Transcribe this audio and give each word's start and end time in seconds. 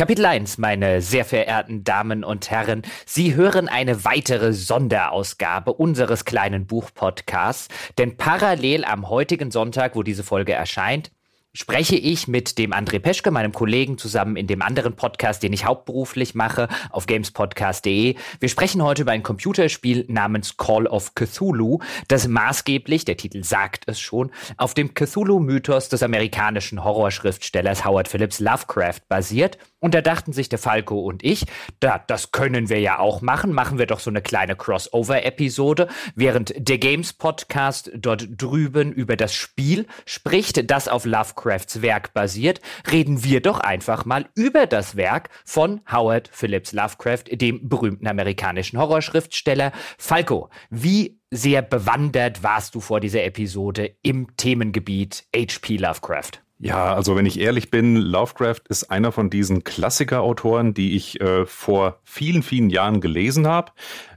Kapitel 0.00 0.24
1, 0.24 0.56
meine 0.56 1.02
sehr 1.02 1.26
verehrten 1.26 1.84
Damen 1.84 2.24
und 2.24 2.50
Herren. 2.50 2.84
Sie 3.04 3.34
hören 3.34 3.68
eine 3.68 4.02
weitere 4.02 4.54
Sonderausgabe 4.54 5.74
unseres 5.74 6.24
kleinen 6.24 6.64
Buchpodcasts, 6.66 7.68
denn 7.98 8.16
parallel 8.16 8.86
am 8.86 9.10
heutigen 9.10 9.50
Sonntag, 9.50 9.96
wo 9.96 10.02
diese 10.02 10.24
Folge 10.24 10.54
erscheint, 10.54 11.10
spreche 11.52 11.96
ich 11.96 12.28
mit 12.28 12.58
dem 12.58 12.72
André 12.72 13.00
Peschke, 13.00 13.30
meinem 13.30 13.52
Kollegen, 13.52 13.98
zusammen 13.98 14.36
in 14.36 14.46
dem 14.46 14.62
anderen 14.62 14.94
Podcast, 14.94 15.42
den 15.42 15.52
ich 15.52 15.64
hauptberuflich 15.64 16.34
mache, 16.34 16.68
auf 16.90 17.06
gamespodcast.de. 17.06 18.14
Wir 18.38 18.48
sprechen 18.48 18.82
heute 18.82 19.02
über 19.02 19.12
ein 19.12 19.22
Computerspiel 19.22 20.04
namens 20.08 20.56
Call 20.56 20.86
of 20.86 21.14
Cthulhu, 21.14 21.80
das 22.08 22.28
maßgeblich, 22.28 23.04
der 23.04 23.16
Titel 23.16 23.42
sagt 23.42 23.84
es 23.86 24.00
schon, 24.00 24.30
auf 24.56 24.74
dem 24.74 24.94
Cthulhu-Mythos 24.94 25.88
des 25.88 26.02
amerikanischen 26.02 26.84
Horrorschriftstellers 26.84 27.84
Howard 27.84 28.08
Phillips 28.08 28.38
Lovecraft 28.38 29.00
basiert. 29.08 29.58
Und 29.80 29.94
da 29.94 30.02
dachten 30.02 30.32
sich 30.32 30.48
der 30.48 30.58
Falco 30.58 31.00
und 31.00 31.24
ich, 31.24 31.46
da, 31.80 31.98
das 31.98 32.32
können 32.32 32.68
wir 32.68 32.80
ja 32.80 32.98
auch 32.98 33.22
machen. 33.22 33.52
Machen 33.52 33.78
wir 33.78 33.86
doch 33.86 34.00
so 34.00 34.10
eine 34.10 34.22
kleine 34.22 34.56
Crossover-Episode, 34.56 35.88
während 36.14 36.52
der 36.56 36.78
Games 36.78 37.12
Podcast 37.12 37.90
dort 37.94 38.28
drüben 38.36 38.92
über 38.92 39.16
das 39.16 39.34
Spiel 39.34 39.86
spricht, 40.06 40.70
das 40.70 40.88
auf 40.88 41.04
Lovecraft 41.04 41.40
Lovecrafts 41.50 41.82
Werk 41.82 42.12
basiert, 42.14 42.60
reden 42.90 43.24
wir 43.24 43.40
doch 43.40 43.60
einfach 43.60 44.04
mal 44.04 44.28
über 44.34 44.66
das 44.66 44.96
Werk 44.96 45.30
von 45.44 45.80
Howard 45.90 46.28
Phillips 46.32 46.72
Lovecraft, 46.72 47.24
dem 47.32 47.68
berühmten 47.68 48.06
amerikanischen 48.06 48.78
Horrorschriftsteller. 48.78 49.72
Falco, 49.98 50.50
wie 50.70 51.20
sehr 51.30 51.62
bewandert 51.62 52.42
warst 52.42 52.74
du 52.74 52.80
vor 52.80 53.00
dieser 53.00 53.24
Episode 53.24 53.96
im 54.02 54.36
Themengebiet 54.36 55.24
HP 55.34 55.76
Lovecraft? 55.76 56.49
Ja, 56.62 56.92
also 56.92 57.16
wenn 57.16 57.24
ich 57.24 57.40
ehrlich 57.40 57.70
bin, 57.70 57.96
Lovecraft 57.96 58.60
ist 58.68 58.90
einer 58.90 59.12
von 59.12 59.30
diesen 59.30 59.64
Klassikerautoren, 59.64 60.74
die 60.74 60.94
ich 60.94 61.18
äh, 61.18 61.46
vor 61.46 62.00
vielen, 62.04 62.42
vielen 62.42 62.68
Jahren 62.68 63.00
gelesen 63.00 63.46
habe. 63.46 63.72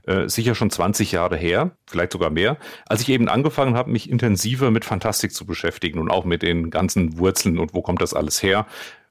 Äh, 0.06 0.28
sicher 0.28 0.54
schon 0.54 0.68
20 0.68 1.12
Jahre 1.12 1.38
her, 1.38 1.70
vielleicht 1.86 2.12
sogar 2.12 2.28
mehr, 2.28 2.58
als 2.86 3.00
ich 3.00 3.08
eben 3.08 3.30
angefangen 3.30 3.76
habe, 3.78 3.90
mich 3.90 4.10
intensiver 4.10 4.70
mit 4.70 4.84
Fantastik 4.84 5.32
zu 5.32 5.46
beschäftigen 5.46 5.98
und 5.98 6.10
auch 6.10 6.26
mit 6.26 6.42
den 6.42 6.68
ganzen 6.68 7.18
Wurzeln 7.18 7.58
und 7.58 7.72
wo 7.72 7.80
kommt 7.80 8.02
das 8.02 8.12
alles 8.12 8.42
her. 8.42 8.66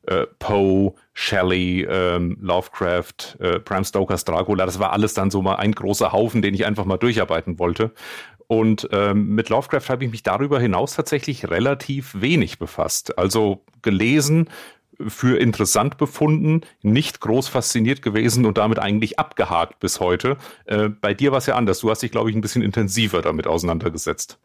Äh, 0.05 0.27
Poe, 0.37 0.93
Shelley, 1.13 1.87
ähm, 1.89 2.37
Lovecraft, 2.39 3.37
äh, 3.39 3.57
Bram 3.57 3.83
Stokers 3.83 4.25
Dracula, 4.25 4.67
das 4.67 4.77
war 4.77 4.91
alles 4.91 5.15
dann 5.15 5.31
so 5.31 5.41
mal 5.41 5.55
ein 5.55 5.71
großer 5.71 6.11
Haufen, 6.11 6.43
den 6.43 6.53
ich 6.53 6.67
einfach 6.67 6.85
mal 6.85 6.97
durcharbeiten 6.97 7.57
wollte. 7.57 7.93
Und 8.59 8.87
ähm, 8.91 9.29
mit 9.33 9.49
Lovecraft 9.49 9.89
habe 9.89 10.05
ich 10.05 10.11
mich 10.11 10.21
darüber 10.21 10.59
hinaus 10.59 10.95
tatsächlich 10.95 11.49
relativ 11.49 12.21
wenig 12.21 12.59
befasst. 12.59 13.17
Also 13.17 13.63
gelesen, 13.81 14.47
für 15.07 15.39
interessant 15.39 15.97
befunden, 15.97 16.61
nicht 16.83 17.19
groß 17.19 17.47
fasziniert 17.47 18.03
gewesen 18.03 18.45
und 18.45 18.59
damit 18.59 18.77
eigentlich 18.77 19.17
abgehakt 19.17 19.79
bis 19.79 19.99
heute. 19.99 20.37
Äh, 20.65 20.89
bei 20.89 21.15
dir 21.15 21.31
war 21.31 21.39
es 21.39 21.47
ja 21.47 21.55
anders. 21.55 21.79
Du 21.79 21.89
hast 21.89 22.03
dich, 22.03 22.11
glaube 22.11 22.29
ich, 22.29 22.35
ein 22.35 22.41
bisschen 22.41 22.61
intensiver 22.61 23.23
damit 23.23 23.47
auseinandergesetzt. 23.47 24.37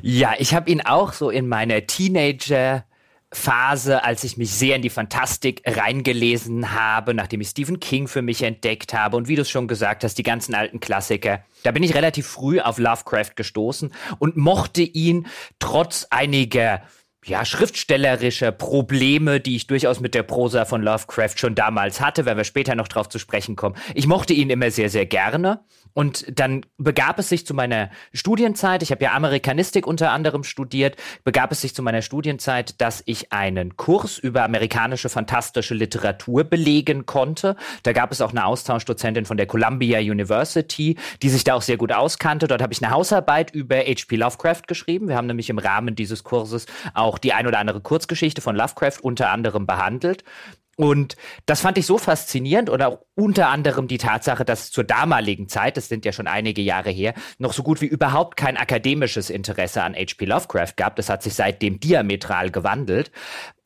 Ja, 0.00 0.32
ich 0.38 0.54
habe 0.54 0.70
ihn 0.70 0.80
auch 0.80 1.12
so 1.12 1.28
in 1.28 1.46
meiner 1.46 1.86
Teenager 1.86 2.84
Phase, 3.32 4.02
als 4.02 4.24
ich 4.24 4.36
mich 4.36 4.50
sehr 4.50 4.74
in 4.74 4.82
die 4.82 4.90
Fantastik 4.90 5.62
reingelesen 5.64 6.72
habe, 6.72 7.14
nachdem 7.14 7.40
ich 7.40 7.48
Stephen 7.48 7.78
King 7.78 8.08
für 8.08 8.22
mich 8.22 8.42
entdeckt 8.42 8.92
habe 8.92 9.16
und 9.16 9.28
wie 9.28 9.36
du 9.36 9.42
es 9.42 9.50
schon 9.50 9.68
gesagt 9.68 10.02
hast, 10.02 10.18
die 10.18 10.24
ganzen 10.24 10.54
alten 10.54 10.80
Klassiker. 10.80 11.44
Da 11.62 11.70
bin 11.70 11.84
ich 11.84 11.94
relativ 11.94 12.26
früh 12.26 12.60
auf 12.60 12.78
Lovecraft 12.78 13.36
gestoßen 13.36 13.92
und 14.18 14.36
mochte 14.36 14.82
ihn 14.82 15.28
trotz 15.60 16.08
einiger 16.10 16.82
ja, 17.24 17.44
schriftstellerische 17.44 18.50
Probleme, 18.50 19.40
die 19.40 19.56
ich 19.56 19.66
durchaus 19.66 20.00
mit 20.00 20.14
der 20.14 20.22
Prosa 20.22 20.64
von 20.64 20.82
Lovecraft 20.82 21.36
schon 21.36 21.54
damals 21.54 22.00
hatte, 22.00 22.24
wenn 22.24 22.36
wir 22.36 22.44
später 22.44 22.74
noch 22.74 22.88
drauf 22.88 23.08
zu 23.08 23.18
sprechen 23.18 23.56
kommen. 23.56 23.76
Ich 23.94 24.06
mochte 24.06 24.32
ihn 24.32 24.50
immer 24.50 24.70
sehr, 24.70 24.88
sehr 24.88 25.06
gerne. 25.06 25.60
Und 25.92 26.26
dann 26.38 26.64
begab 26.78 27.18
es 27.18 27.28
sich 27.28 27.46
zu 27.46 27.54
meiner 27.54 27.90
Studienzeit, 28.12 28.82
ich 28.82 28.90
habe 28.90 29.04
ja 29.04 29.12
Amerikanistik 29.12 29.86
unter 29.86 30.12
anderem 30.12 30.44
studiert, 30.44 30.96
begab 31.24 31.52
es 31.52 31.60
sich 31.60 31.74
zu 31.74 31.82
meiner 31.82 32.02
Studienzeit, 32.02 32.80
dass 32.80 33.02
ich 33.06 33.32
einen 33.32 33.76
Kurs 33.76 34.18
über 34.18 34.44
amerikanische 34.44 35.08
fantastische 35.08 35.74
Literatur 35.74 36.44
belegen 36.44 37.06
konnte. 37.06 37.56
Da 37.82 37.92
gab 37.92 38.12
es 38.12 38.20
auch 38.20 38.30
eine 38.30 38.44
Austauschdozentin 38.44 39.24
von 39.24 39.36
der 39.36 39.46
Columbia 39.46 39.98
University, 39.98 40.96
die 41.22 41.28
sich 41.28 41.44
da 41.44 41.54
auch 41.54 41.62
sehr 41.62 41.76
gut 41.76 41.92
auskannte. 41.92 42.46
Dort 42.46 42.62
habe 42.62 42.72
ich 42.72 42.82
eine 42.82 42.92
Hausarbeit 42.92 43.52
über 43.52 43.76
H.P. 43.76 44.16
Lovecraft 44.16 44.62
geschrieben. 44.66 45.08
Wir 45.08 45.16
haben 45.16 45.26
nämlich 45.26 45.50
im 45.50 45.58
Rahmen 45.58 45.94
dieses 45.96 46.24
Kurses 46.24 46.66
auch 46.94 47.18
die 47.18 47.32
ein 47.32 47.46
oder 47.46 47.58
andere 47.58 47.80
Kurzgeschichte 47.80 48.40
von 48.40 48.56
Lovecraft 48.56 49.00
unter 49.02 49.30
anderem 49.30 49.66
behandelt. 49.66 50.24
Und 50.80 51.16
das 51.44 51.60
fand 51.60 51.76
ich 51.76 51.84
so 51.84 51.98
faszinierend 51.98 52.70
auch 52.88 53.00
unter 53.14 53.48
anderem 53.48 53.86
die 53.86 53.98
Tatsache, 53.98 54.46
dass 54.46 54.70
zur 54.70 54.82
damaligen 54.82 55.46
Zeit, 55.46 55.76
das 55.76 55.88
sind 55.88 56.06
ja 56.06 56.12
schon 56.12 56.26
einige 56.26 56.62
Jahre 56.62 56.88
her, 56.88 57.12
noch 57.36 57.52
so 57.52 57.62
gut 57.62 57.82
wie 57.82 57.86
überhaupt 57.86 58.38
kein 58.38 58.56
akademisches 58.56 59.28
Interesse 59.28 59.82
an 59.82 59.94
H.P. 59.94 60.24
Lovecraft 60.24 60.72
gab. 60.78 60.96
Das 60.96 61.10
hat 61.10 61.22
sich 61.22 61.34
seitdem 61.34 61.80
diametral 61.80 62.50
gewandelt 62.50 63.10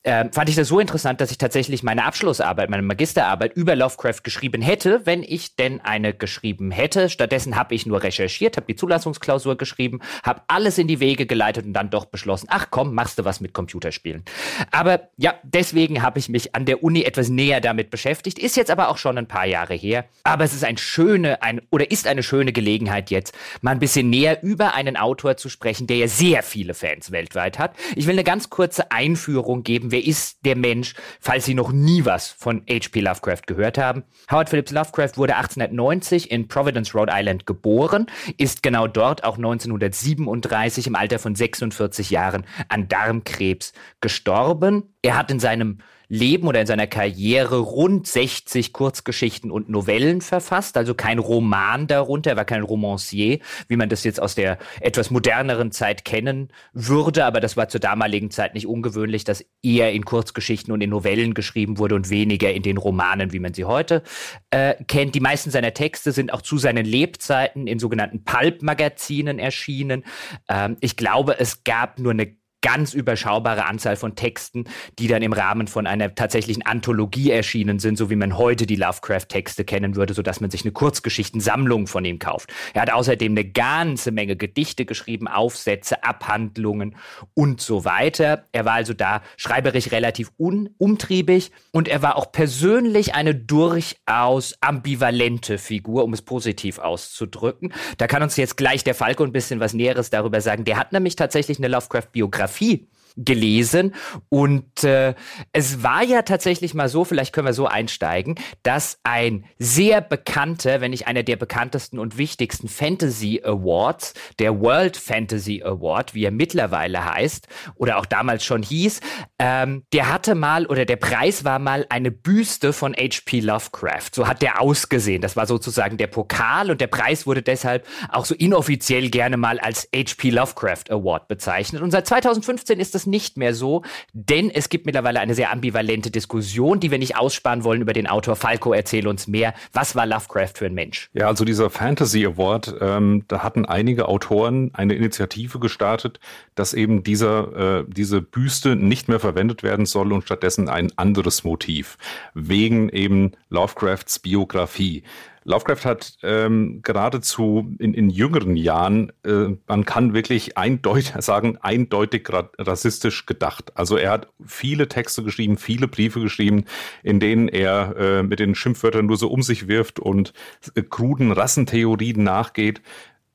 äh, 0.05 0.25
fand 0.31 0.49
ich 0.49 0.55
das 0.55 0.67
so 0.67 0.79
interessant, 0.79 1.19
dass 1.19 1.31
ich 1.31 1.39
tatsächlich 1.39 1.81
meine 1.81 2.05
Abschlussarbeit, 2.05 2.69
meine 2.69 2.83
Magisterarbeit 2.83 3.55
über 3.55 3.75
Lovecraft 3.75 4.23
geschrieben 4.23 4.61
hätte, 4.61 5.01
wenn 5.05 5.23
ich 5.23 5.55
denn 5.55 5.81
eine 5.81 6.13
geschrieben 6.13 6.69
hätte. 6.69 7.09
Stattdessen 7.09 7.55
habe 7.55 7.73
ich 7.73 7.87
nur 7.87 8.03
recherchiert, 8.03 8.55
habe 8.55 8.67
die 8.67 8.75
Zulassungsklausur 8.75 9.57
geschrieben, 9.57 10.01
habe 10.23 10.43
alles 10.47 10.77
in 10.77 10.87
die 10.87 10.99
Wege 10.99 11.25
geleitet 11.25 11.65
und 11.65 11.73
dann 11.73 11.89
doch 11.89 12.05
beschlossen, 12.05 12.47
ach 12.51 12.67
komm, 12.69 12.93
machst 12.93 13.17
du 13.17 13.25
was 13.25 13.41
mit 13.41 13.53
Computerspielen. 13.53 14.23
Aber 14.71 15.09
ja, 15.17 15.33
deswegen 15.41 16.03
habe 16.03 16.19
ich 16.19 16.29
mich 16.29 16.53
an 16.53 16.65
der 16.65 16.83
Uni 16.83 17.03
etwas 17.03 17.29
näher 17.29 17.59
damit 17.59 17.89
beschäftigt, 17.89 18.37
ist 18.37 18.55
jetzt 18.57 18.69
aber 18.69 18.89
auch 18.89 18.97
schon 18.97 19.17
ein 19.17 19.27
paar 19.27 19.47
Jahre 19.47 19.73
her. 19.73 20.05
Aber 20.23 20.43
es 20.43 20.53
ist 20.53 20.63
ein 20.63 20.77
schöne, 20.77 21.41
ein, 21.41 21.61
oder 21.71 21.89
ist 21.89 22.05
eine 22.05 22.21
schöne 22.21 22.53
Gelegenheit 22.53 23.09
jetzt, 23.09 23.33
mal 23.61 23.71
ein 23.71 23.79
bisschen 23.79 24.11
näher 24.11 24.43
über 24.43 24.75
einen 24.75 24.97
Autor 24.97 25.35
zu 25.37 25.49
sprechen, 25.49 25.87
der 25.87 25.97
ja 25.97 26.07
sehr 26.07 26.43
viele 26.43 26.75
Fans 26.75 27.11
weltweit 27.11 27.57
hat. 27.57 27.75
Ich 27.95 28.05
will 28.05 28.13
eine 28.13 28.23
ganz 28.23 28.51
kurze 28.51 28.91
Einführung 28.91 29.63
geben, 29.63 29.91
wer 29.95 30.05
ist 30.05 30.39
der 30.43 30.57
Mensch, 30.57 30.93
falls 31.21 31.45
Sie 31.45 31.53
noch 31.53 31.71
nie 31.71 32.03
was 32.03 32.27
von 32.27 32.63
H.P. 32.69 32.99
Lovecraft 32.99 33.43
gehört 33.47 33.77
haben. 33.77 34.03
Howard 34.29 34.49
Phillips 34.49 34.71
Lovecraft 34.73 35.11
wurde 35.15 35.37
1890 35.37 36.31
in 36.31 36.49
Providence, 36.49 36.93
Rhode 36.93 37.13
Island 37.15 37.45
geboren, 37.45 38.07
ist 38.37 38.61
genau 38.61 38.87
dort 38.87 39.23
auch 39.23 39.37
1937 39.37 40.87
im 40.87 40.95
Alter 40.95 41.17
von 41.17 41.33
46 41.33 42.09
Jahren 42.09 42.45
an 42.67 42.89
Darmkrebs 42.89 43.71
gestorben. 44.01 44.93
Er 45.01 45.17
hat 45.17 45.31
in 45.31 45.39
seinem 45.39 45.77
Leben 46.07 46.47
oder 46.47 46.61
in 46.61 46.67
seiner 46.67 46.87
Karriere 46.87 47.57
rund 47.57 48.07
60 48.07 48.73
Kurzgeschichten 48.73 49.51
und 49.51 49.69
Novellen 49.69 50.21
verfasst, 50.21 50.77
also 50.77 50.93
kein 50.93 51.19
Roman 51.19 51.87
darunter, 51.87 52.31
er 52.31 52.37
war 52.37 52.45
kein 52.45 52.63
Romancier, 52.63 53.39
wie 53.67 53.75
man 53.75 53.89
das 53.89 54.03
jetzt 54.03 54.21
aus 54.21 54.35
der 54.35 54.57
etwas 54.81 55.11
moderneren 55.11 55.71
Zeit 55.71 56.05
kennen 56.05 56.49
würde, 56.73 57.25
aber 57.25 57.39
das 57.39 57.57
war 57.57 57.69
zur 57.69 57.79
damaligen 57.79 58.31
Zeit 58.31 58.53
nicht 58.53 58.67
ungewöhnlich, 58.67 59.23
dass 59.23 59.45
eher 59.61 59.91
in 59.91 60.05
Kurzgeschichten 60.05 60.73
und 60.73 60.81
in 60.81 60.89
Novellen 60.89 61.33
geschrieben 61.33 61.77
wurde 61.77 61.95
und 61.95 62.09
weniger 62.09 62.51
in 62.51 62.63
den 62.63 62.77
Romanen, 62.77 63.33
wie 63.33 63.39
man 63.39 63.53
sie 63.53 63.65
heute 63.65 64.03
äh, 64.51 64.75
kennt. 64.87 65.15
Die 65.15 65.19
meisten 65.19 65.51
seiner 65.51 65.73
Texte 65.73 66.11
sind 66.11 66.33
auch 66.33 66.41
zu 66.41 66.57
seinen 66.57 66.85
Lebzeiten 66.85 67.67
in 67.67 67.79
sogenannten 67.79 68.23
Pulp-Magazinen 68.23 69.39
erschienen. 69.39 70.03
Ähm, 70.49 70.77
ich 70.81 70.95
glaube, 70.95 71.39
es 71.39 71.63
gab 71.63 71.99
nur 71.99 72.11
eine 72.11 72.35
ganz 72.65 72.95
überschaubare 72.95 73.65
Anzahl 73.65 73.95
von 73.95 74.15
Texten, 74.15 74.63
die 74.97 75.07
dann 75.07 75.21
im 75.21 75.33
Rahmen 75.33 75.67
von 75.67 75.85
einer 75.85 76.15
tatsächlichen 76.15 76.65
Anthologie 76.65 77.29
erschienen 77.29 77.77
sind, 77.77 77.95
so 77.95 78.09
wie 78.09 78.15
man 78.15 78.39
heute 78.39 78.65
die 78.65 78.75
Lovecraft-Texte 78.75 79.65
kennen 79.65 79.95
würde, 79.95 80.15
sodass 80.15 80.41
man 80.41 80.49
sich 80.49 80.63
eine 80.63 80.71
Kurzgeschichtensammlung 80.71 81.85
von 81.85 82.03
ihm 82.05 82.17
kauft. 82.17 82.51
Er 82.73 82.81
hat 82.81 82.91
außerdem 82.91 83.33
eine 83.33 83.45
ganze 83.45 84.09
Menge 84.11 84.35
Gedichte 84.35 84.85
geschrieben, 84.85 85.27
Aufsätze, 85.27 86.03
Abhandlungen 86.03 86.95
und 87.35 87.61
so 87.61 87.85
weiter. 87.85 88.45
Er 88.51 88.65
war 88.65 88.73
also 88.73 88.93
da 88.93 89.21
schreiberisch 89.37 89.91
relativ 89.91 90.31
umtriebig 90.37 91.51
und 91.71 91.87
er 91.87 92.01
war 92.01 92.15
auch 92.15 92.31
persönlich 92.31 93.13
eine 93.13 93.35
durchaus 93.35 94.55
ambivalente 94.61 95.59
Figur, 95.59 96.03
um 96.03 96.13
es 96.13 96.23
positiv 96.23 96.79
auszudrücken. 96.79 97.75
Da 97.99 98.07
kann 98.07 98.23
uns 98.23 98.37
jetzt 98.37 98.57
gleich 98.57 98.83
der 98.83 98.95
Falco 98.95 99.23
ein 99.23 99.31
bisschen 99.31 99.59
was 99.59 99.73
Näheres 99.75 100.09
darüber 100.09 100.41
sagen. 100.41 100.63
Der 100.65 100.79
hat 100.79 100.93
nämlich 100.93 101.15
tatsächlich 101.15 101.59
eine 101.59 101.67
Lovecraft-Biografie 101.67 102.54
Biografie 102.55 102.87
gelesen 103.17 103.93
und 104.29 104.83
äh, 104.83 105.15
es 105.53 105.83
war 105.83 106.03
ja 106.03 106.21
tatsächlich 106.23 106.73
mal 106.73 106.89
so, 106.89 107.05
vielleicht 107.05 107.33
können 107.33 107.47
wir 107.47 107.53
so 107.53 107.67
einsteigen, 107.67 108.35
dass 108.63 108.99
ein 109.03 109.45
sehr 109.57 110.01
bekannter, 110.01 110.81
wenn 110.81 110.91
nicht 110.91 111.07
einer 111.07 111.23
der 111.23 111.37
bekanntesten 111.37 111.99
und 111.99 112.17
wichtigsten 112.17 112.67
Fantasy 112.67 113.41
Awards, 113.43 114.13
der 114.39 114.59
World 114.59 114.97
Fantasy 114.97 115.63
Award, 115.63 116.13
wie 116.13 116.25
er 116.25 116.31
mittlerweile 116.31 117.05
heißt 117.05 117.47
oder 117.75 117.97
auch 117.97 118.05
damals 118.05 118.43
schon 118.43 118.63
hieß, 118.63 118.99
ähm, 119.39 119.83
der 119.93 120.11
hatte 120.11 120.35
mal 120.35 120.65
oder 120.65 120.85
der 120.85 120.95
Preis 120.97 121.43
war 121.43 121.59
mal 121.59 121.85
eine 121.89 122.11
Büste 122.11 122.73
von 122.73 122.93
H.P. 122.93 123.39
Lovecraft. 123.39 124.13
So 124.13 124.27
hat 124.27 124.41
der 124.41 124.61
ausgesehen. 124.61 125.21
Das 125.21 125.35
war 125.35 125.45
sozusagen 125.45 125.97
der 125.97 126.07
Pokal 126.07 126.71
und 126.71 126.81
der 126.81 126.87
Preis 126.87 127.25
wurde 127.25 127.41
deshalb 127.41 127.85
auch 128.09 128.25
so 128.25 128.35
inoffiziell 128.35 129.09
gerne 129.09 129.37
mal 129.37 129.59
als 129.59 129.87
H.P. 129.95 130.29
Lovecraft 130.29 130.89
Award 130.89 131.27
bezeichnet. 131.27 131.81
Und 131.81 131.91
seit 131.91 132.07
2015 132.07 132.79
ist 132.79 132.95
es 132.95 133.04
es 133.05 133.07
nicht 133.07 133.37
mehr 133.37 133.53
so, 133.53 133.83
denn 134.13 134.49
es 134.49 134.69
gibt 134.69 134.85
mittlerweile 134.85 135.19
eine 135.19 135.35
sehr 135.35 135.51
ambivalente 135.51 136.11
Diskussion, 136.11 136.79
die 136.79 136.91
wir 136.91 136.97
nicht 136.97 137.17
aussparen 137.17 137.63
wollen 137.63 137.81
über 137.81 137.93
den 137.93 138.07
Autor. 138.07 138.35
Falco, 138.35 138.73
erzähl 138.73 139.07
uns 139.07 139.27
mehr. 139.27 139.53
Was 139.73 139.95
war 139.95 140.05
Lovecraft 140.05 140.53
für 140.55 140.65
ein 140.65 140.73
Mensch? 140.73 141.09
Ja, 141.13 141.27
also 141.27 141.45
dieser 141.45 141.69
Fantasy 141.69 142.25
Award, 142.25 142.75
ähm, 142.81 143.23
da 143.27 143.43
hatten 143.43 143.65
einige 143.65 144.07
Autoren 144.07 144.71
eine 144.73 144.95
Initiative 144.95 145.59
gestartet, 145.59 146.19
dass 146.55 146.73
eben 146.73 147.03
dieser, 147.03 147.79
äh, 147.79 147.85
diese 147.87 148.21
Büste 148.21 148.75
nicht 148.75 149.07
mehr 149.07 149.19
verwendet 149.19 149.63
werden 149.63 149.85
soll 149.85 150.11
und 150.11 150.23
stattdessen 150.23 150.69
ein 150.69 150.91
anderes 150.97 151.43
Motiv. 151.43 151.97
Wegen 152.33 152.89
eben 152.89 153.31
Lovecrafts 153.49 154.19
Biografie. 154.19 155.03
Lovecraft 155.45 155.85
hat 155.85 156.17
ähm, 156.23 156.81
geradezu 156.81 157.71
in, 157.77 157.93
in 157.93 158.09
jüngeren 158.09 158.55
Jahren, 158.55 159.11
äh, 159.23 159.55
man 159.67 159.85
kann 159.85 160.15
wirklich 160.15 160.57
eindeutig 160.57 161.13
sagen, 161.19 161.57
eindeutig 161.61 162.27
rassistisch 162.57 163.27
gedacht. 163.27 163.71
Also 163.75 163.95
er 163.95 164.11
hat 164.11 164.27
viele 164.43 164.87
Texte 164.87 165.23
geschrieben, 165.23 165.57
viele 165.57 165.87
Briefe 165.87 166.19
geschrieben, 166.19 166.65
in 167.03 167.19
denen 167.19 167.47
er 167.47 167.95
äh, 167.95 168.23
mit 168.23 168.39
den 168.39 168.55
Schimpfwörtern 168.55 169.05
nur 169.05 169.17
so 169.17 169.29
um 169.29 169.43
sich 169.43 169.67
wirft 169.67 169.99
und 169.99 170.33
äh, 170.73 170.81
kruden 170.81 171.31
Rassentheorien 171.31 172.23
nachgeht. 172.23 172.81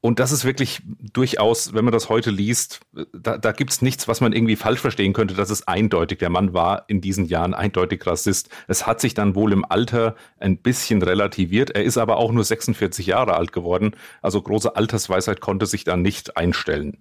Und 0.03 0.19
das 0.19 0.33
ist 0.33 0.47
wirklich 0.47 0.81
durchaus, 1.13 1.75
wenn 1.75 1.85
man 1.85 1.93
das 1.93 2.09
heute 2.09 2.31
liest, 2.31 2.81
da, 3.13 3.37
da 3.37 3.53
gibt 3.53 3.71
es 3.71 3.83
nichts, 3.83 4.09
was 4.09 4.23
man 4.23 4.33
irgendwie 4.33 4.57
falsch 4.57 4.81
verstehen 4.81 5.13
könnte. 5.13 5.35
Das 5.35 5.51
ist 5.51 5.69
eindeutig. 5.69 6.19
Der 6.19 6.31
Mann 6.31 6.55
war 6.55 6.85
in 6.89 7.03
diesen 7.03 7.27
Jahren 7.27 7.53
eindeutig 7.53 8.07
Rassist. 8.07 8.49
Es 8.67 8.87
hat 8.87 9.01
sich 9.01 9.13
dann 9.13 9.35
wohl 9.35 9.53
im 9.53 9.65
Alter 9.65 10.17
ein 10.39 10.57
bisschen 10.57 11.03
relativiert. 11.03 11.71
Er 11.71 11.85
ist 11.85 11.99
aber 11.99 12.17
auch 12.17 12.33
nur 12.33 12.45
46 12.45 13.07
Jahre 13.07 13.35
alt 13.35 13.53
geworden. 13.53 13.95
Also 14.23 14.41
große 14.41 14.75
Altersweisheit 14.75 15.41
konnte 15.41 15.67
sich 15.67 15.85
da 15.85 15.99
nicht 15.99 16.35
einstellen. 16.37 16.97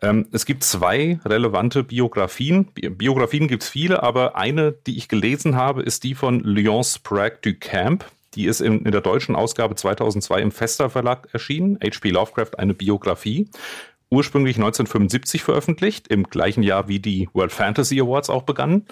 Ähm, 0.00 0.26
es 0.32 0.46
gibt 0.46 0.64
zwei 0.64 1.20
relevante 1.26 1.84
Biografien. 1.84 2.68
Biografien 2.72 3.48
gibt 3.48 3.64
es 3.64 3.68
viele, 3.68 4.02
aber 4.02 4.36
eine, 4.36 4.72
die 4.72 4.96
ich 4.96 5.08
gelesen 5.08 5.56
habe, 5.56 5.82
ist 5.82 6.04
die 6.04 6.14
von 6.14 6.40
Lyon 6.40 6.84
Sprague 6.84 7.38
du 7.42 7.52
Camp. 7.54 8.06
Die 8.34 8.46
ist 8.46 8.60
in, 8.60 8.84
in 8.84 8.92
der 8.92 9.00
deutschen 9.00 9.34
Ausgabe 9.34 9.74
2002 9.74 10.40
im 10.40 10.52
Fester 10.52 10.90
Verlag 10.90 11.28
erschienen. 11.32 11.78
H.P. 11.82 12.10
Lovecraft, 12.10 12.58
eine 12.58 12.74
Biografie. 12.74 13.48
Ursprünglich 14.10 14.56
1975 14.56 15.42
veröffentlicht, 15.42 16.08
im 16.08 16.24
gleichen 16.24 16.62
Jahr 16.62 16.88
wie 16.88 16.98
die 16.98 17.28
World 17.32 17.52
Fantasy 17.52 18.00
Awards 18.00 18.30
auch 18.30 18.42
begannen. 18.42 18.86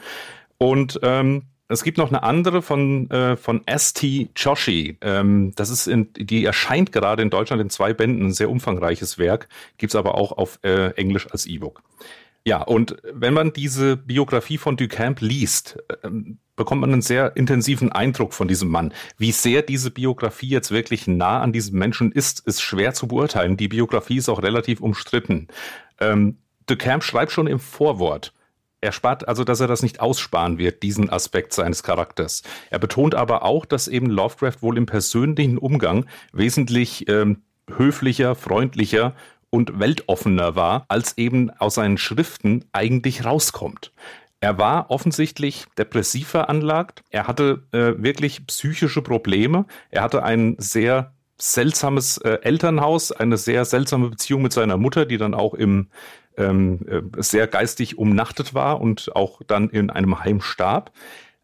Und 0.58 1.00
ähm, 1.02 1.42
es 1.68 1.84
gibt 1.84 1.98
noch 1.98 2.08
eine 2.08 2.22
andere 2.22 2.62
von, 2.62 3.10
äh, 3.10 3.36
von 3.36 3.66
S.T. 3.66 4.30
Joshi. 4.34 4.96
Ähm, 5.02 5.52
das 5.54 5.70
ist 5.70 5.86
in, 5.86 6.12
die 6.14 6.44
erscheint 6.44 6.92
gerade 6.92 7.22
in 7.22 7.30
Deutschland 7.30 7.60
in 7.60 7.68
zwei 7.68 7.92
Bänden, 7.92 8.26
ein 8.26 8.32
sehr 8.32 8.50
umfangreiches 8.50 9.18
Werk, 9.18 9.48
gibt's 9.76 9.94
aber 9.94 10.14
auch 10.14 10.32
auf 10.32 10.58
äh, 10.62 10.92
Englisch 10.92 11.30
als 11.30 11.46
E-Book. 11.46 11.82
Ja, 12.48 12.62
und 12.62 12.96
wenn 13.12 13.34
man 13.34 13.52
diese 13.52 13.98
Biografie 13.98 14.56
von 14.56 14.78
Ducamp 14.78 15.20
liest, 15.20 15.76
ähm, 16.02 16.38
bekommt 16.56 16.80
man 16.80 16.90
einen 16.90 17.02
sehr 17.02 17.36
intensiven 17.36 17.92
Eindruck 17.92 18.32
von 18.32 18.48
diesem 18.48 18.70
Mann. 18.70 18.94
Wie 19.18 19.32
sehr 19.32 19.60
diese 19.60 19.90
Biografie 19.90 20.48
jetzt 20.48 20.70
wirklich 20.70 21.06
nah 21.06 21.42
an 21.42 21.52
diesem 21.52 21.78
Menschen 21.78 22.10
ist, 22.10 22.40
ist 22.46 22.62
schwer 22.62 22.94
zu 22.94 23.06
beurteilen. 23.06 23.58
Die 23.58 23.68
Biografie 23.68 24.16
ist 24.16 24.30
auch 24.30 24.42
relativ 24.42 24.80
umstritten. 24.80 25.48
Ähm, 26.00 26.38
Ducamp 26.64 27.04
schreibt 27.04 27.32
schon 27.32 27.48
im 27.48 27.58
Vorwort, 27.58 28.32
er 28.80 28.92
spart 28.92 29.28
also, 29.28 29.44
dass 29.44 29.60
er 29.60 29.66
das 29.66 29.82
nicht 29.82 30.00
aussparen 30.00 30.56
wird, 30.56 30.82
diesen 30.82 31.10
Aspekt 31.10 31.52
seines 31.52 31.82
Charakters. 31.82 32.44
Er 32.70 32.78
betont 32.78 33.14
aber 33.14 33.42
auch, 33.42 33.66
dass 33.66 33.88
eben 33.88 34.08
Lovecraft 34.08 34.62
wohl 34.62 34.78
im 34.78 34.86
persönlichen 34.86 35.58
Umgang 35.58 36.06
wesentlich 36.32 37.10
ähm, 37.10 37.42
höflicher, 37.76 38.34
freundlicher 38.34 39.14
und 39.50 39.78
weltoffener 39.78 40.56
war, 40.56 40.84
als 40.88 41.16
eben 41.18 41.50
aus 41.50 41.76
seinen 41.76 41.98
Schriften 41.98 42.64
eigentlich 42.72 43.24
rauskommt. 43.24 43.92
Er 44.40 44.58
war 44.58 44.90
offensichtlich 44.90 45.66
depressiv 45.76 46.28
veranlagt. 46.28 47.02
Er 47.10 47.26
hatte 47.26 47.64
äh, 47.72 48.00
wirklich 48.02 48.46
psychische 48.46 49.02
Probleme. 49.02 49.66
Er 49.90 50.02
hatte 50.02 50.22
ein 50.22 50.54
sehr 50.58 51.12
seltsames 51.38 52.18
äh, 52.18 52.38
Elternhaus, 52.42 53.10
eine 53.10 53.36
sehr 53.36 53.64
seltsame 53.64 54.10
Beziehung 54.10 54.42
mit 54.42 54.52
seiner 54.52 54.76
Mutter, 54.76 55.06
die 55.06 55.18
dann 55.18 55.34
auch 55.34 55.54
im 55.54 55.88
ähm, 56.36 56.80
äh, 56.88 57.02
sehr 57.22 57.48
geistig 57.48 57.98
umnachtet 57.98 58.54
war 58.54 58.80
und 58.80 59.14
auch 59.16 59.42
dann 59.46 59.70
in 59.70 59.90
einem 59.90 60.22
Heim 60.22 60.40
starb. 60.40 60.92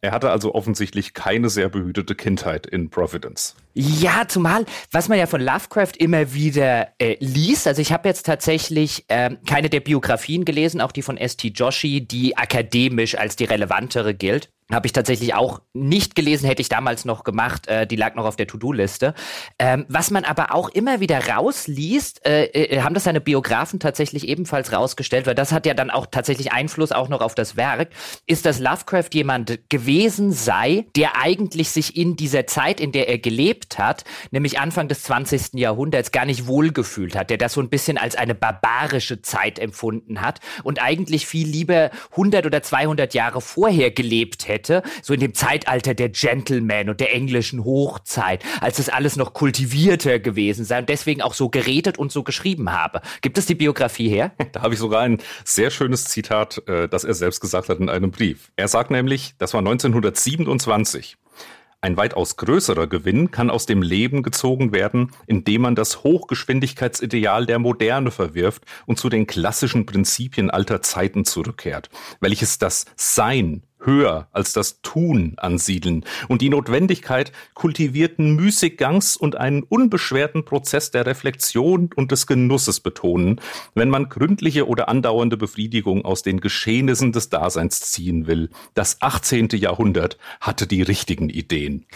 Er 0.04 0.12
hatte 0.12 0.30
also 0.30 0.54
offensichtlich 0.54 1.14
keine 1.14 1.48
sehr 1.48 1.70
behütete 1.70 2.14
Kindheit 2.14 2.66
in 2.66 2.90
Providence. 2.90 3.56
Ja, 3.72 4.28
zumal, 4.28 4.66
was 4.92 5.08
man 5.08 5.18
ja 5.18 5.24
von 5.24 5.40
Lovecraft 5.40 5.92
immer 5.96 6.34
wieder 6.34 6.88
äh, 6.98 7.16
liest, 7.20 7.66
also 7.66 7.80
ich 7.80 7.90
habe 7.90 8.06
jetzt 8.06 8.26
tatsächlich 8.26 9.06
ähm, 9.08 9.38
keine 9.46 9.70
der 9.70 9.80
Biografien 9.80 10.44
gelesen, 10.44 10.82
auch 10.82 10.92
die 10.92 11.00
von 11.00 11.16
S.T. 11.16 11.48
Joshi, 11.48 12.02
die 12.02 12.36
akademisch 12.36 13.16
als 13.16 13.36
die 13.36 13.44
relevantere 13.44 14.12
gilt. 14.12 14.50
Habe 14.72 14.86
ich 14.86 14.92
tatsächlich 14.94 15.34
auch 15.34 15.60
nicht 15.74 16.14
gelesen, 16.14 16.46
hätte 16.46 16.62
ich 16.62 16.70
damals 16.70 17.04
noch 17.04 17.22
gemacht. 17.22 17.66
Äh, 17.66 17.86
die 17.86 17.96
lag 17.96 18.14
noch 18.14 18.24
auf 18.24 18.36
der 18.36 18.46
To-Do-Liste. 18.46 19.12
Ähm, 19.58 19.84
was 19.88 20.10
man 20.10 20.24
aber 20.24 20.54
auch 20.54 20.70
immer 20.70 21.00
wieder 21.00 21.28
rausliest, 21.28 22.24
äh, 22.24 22.44
äh, 22.46 22.80
haben 22.80 22.94
das 22.94 23.04
seine 23.04 23.20
Biografen 23.20 23.78
tatsächlich 23.78 24.26
ebenfalls 24.26 24.72
rausgestellt, 24.72 25.26
weil 25.26 25.34
das 25.34 25.52
hat 25.52 25.66
ja 25.66 25.74
dann 25.74 25.90
auch 25.90 26.06
tatsächlich 26.06 26.52
Einfluss 26.52 26.92
auch 26.92 27.10
noch 27.10 27.20
auf 27.20 27.34
das 27.34 27.56
Werk, 27.58 27.90
ist, 28.26 28.46
dass 28.46 28.58
Lovecraft 28.58 29.10
jemand 29.12 29.68
gewesen 29.68 30.32
sei, 30.32 30.86
der 30.96 31.20
eigentlich 31.20 31.68
sich 31.68 31.94
in 31.94 32.16
dieser 32.16 32.46
Zeit, 32.46 32.80
in 32.80 32.90
der 32.90 33.10
er 33.10 33.18
gelebt 33.18 33.76
hat, 33.76 34.04
nämlich 34.30 34.58
Anfang 34.58 34.88
des 34.88 35.02
20. 35.02 35.60
Jahrhunderts, 35.60 36.10
gar 36.10 36.24
nicht 36.24 36.46
wohlgefühlt 36.46 37.16
hat, 37.16 37.28
der 37.28 37.36
das 37.36 37.52
so 37.52 37.60
ein 37.60 37.68
bisschen 37.68 37.98
als 37.98 38.16
eine 38.16 38.34
barbarische 38.34 39.20
Zeit 39.20 39.58
empfunden 39.58 40.22
hat 40.22 40.40
und 40.62 40.80
eigentlich 40.80 41.26
viel 41.26 41.46
lieber 41.46 41.90
100 42.12 42.46
oder 42.46 42.62
200 42.62 43.12
Jahre 43.12 43.42
vorher 43.42 43.90
gelebt 43.90 44.48
hätte 44.48 44.53
hätte, 44.54 44.82
so 45.02 45.12
in 45.12 45.20
dem 45.20 45.34
Zeitalter 45.34 45.94
der 45.94 46.08
Gentlemen 46.08 46.88
und 46.88 47.00
der 47.00 47.14
englischen 47.14 47.64
Hochzeit, 47.64 48.42
als 48.60 48.78
es 48.78 48.88
alles 48.88 49.16
noch 49.16 49.34
kultivierter 49.34 50.18
gewesen 50.18 50.64
sei 50.64 50.78
und 50.78 50.88
deswegen 50.88 51.22
auch 51.22 51.34
so 51.34 51.48
geredet 51.48 51.98
und 51.98 52.12
so 52.12 52.22
geschrieben 52.22 52.70
habe. 52.70 53.00
Gibt 53.20 53.38
es 53.38 53.46
die 53.46 53.54
Biografie 53.54 54.08
her? 54.08 54.32
Da 54.52 54.62
habe 54.62 54.74
ich 54.74 54.80
sogar 54.80 55.00
ein 55.00 55.18
sehr 55.44 55.70
schönes 55.70 56.04
Zitat, 56.04 56.62
äh, 56.68 56.88
das 56.88 57.02
er 57.02 57.14
selbst 57.14 57.40
gesagt 57.40 57.68
hat 57.68 57.80
in 57.80 57.88
einem 57.88 58.12
Brief. 58.12 58.52
Er 58.56 58.68
sagt 58.68 58.90
nämlich, 58.90 59.34
das 59.38 59.52
war 59.52 59.58
1927. 59.58 61.16
Ein 61.84 61.98
weitaus 61.98 62.36
größerer 62.36 62.86
Gewinn 62.86 63.30
kann 63.30 63.50
aus 63.50 63.66
dem 63.66 63.82
Leben 63.82 64.22
gezogen 64.22 64.72
werden, 64.72 65.10
indem 65.26 65.60
man 65.60 65.74
das 65.74 66.02
Hochgeschwindigkeitsideal 66.02 67.44
der 67.44 67.58
Moderne 67.58 68.10
verwirft 68.10 68.62
und 68.86 68.98
zu 68.98 69.10
den 69.10 69.26
klassischen 69.26 69.84
Prinzipien 69.84 70.48
alter 70.48 70.80
Zeiten 70.80 71.26
zurückkehrt, 71.26 71.90
welches 72.20 72.56
das 72.56 72.86
Sein 72.96 73.64
höher 73.84 74.28
als 74.32 74.52
das 74.52 74.80
Tun 74.82 75.34
ansiedeln 75.36 76.04
und 76.28 76.42
die 76.42 76.48
Notwendigkeit 76.48 77.32
kultivierten 77.54 78.34
Müßiggangs 78.34 79.16
und 79.16 79.36
einen 79.36 79.62
unbeschwerten 79.62 80.44
Prozess 80.44 80.90
der 80.90 81.06
Reflexion 81.06 81.90
und 81.94 82.12
des 82.12 82.26
Genusses 82.26 82.80
betonen, 82.80 83.40
wenn 83.74 83.90
man 83.90 84.08
gründliche 84.08 84.66
oder 84.66 84.88
andauernde 84.88 85.36
Befriedigung 85.36 86.04
aus 86.04 86.22
den 86.22 86.40
Geschehnissen 86.40 87.12
des 87.12 87.30
Daseins 87.30 87.80
ziehen 87.80 88.26
will. 88.26 88.50
Das 88.74 89.00
18. 89.02 89.48
Jahrhundert 89.54 90.18
hatte 90.40 90.66
die 90.66 90.82
richtigen 90.82 91.28
Ideen. 91.28 91.86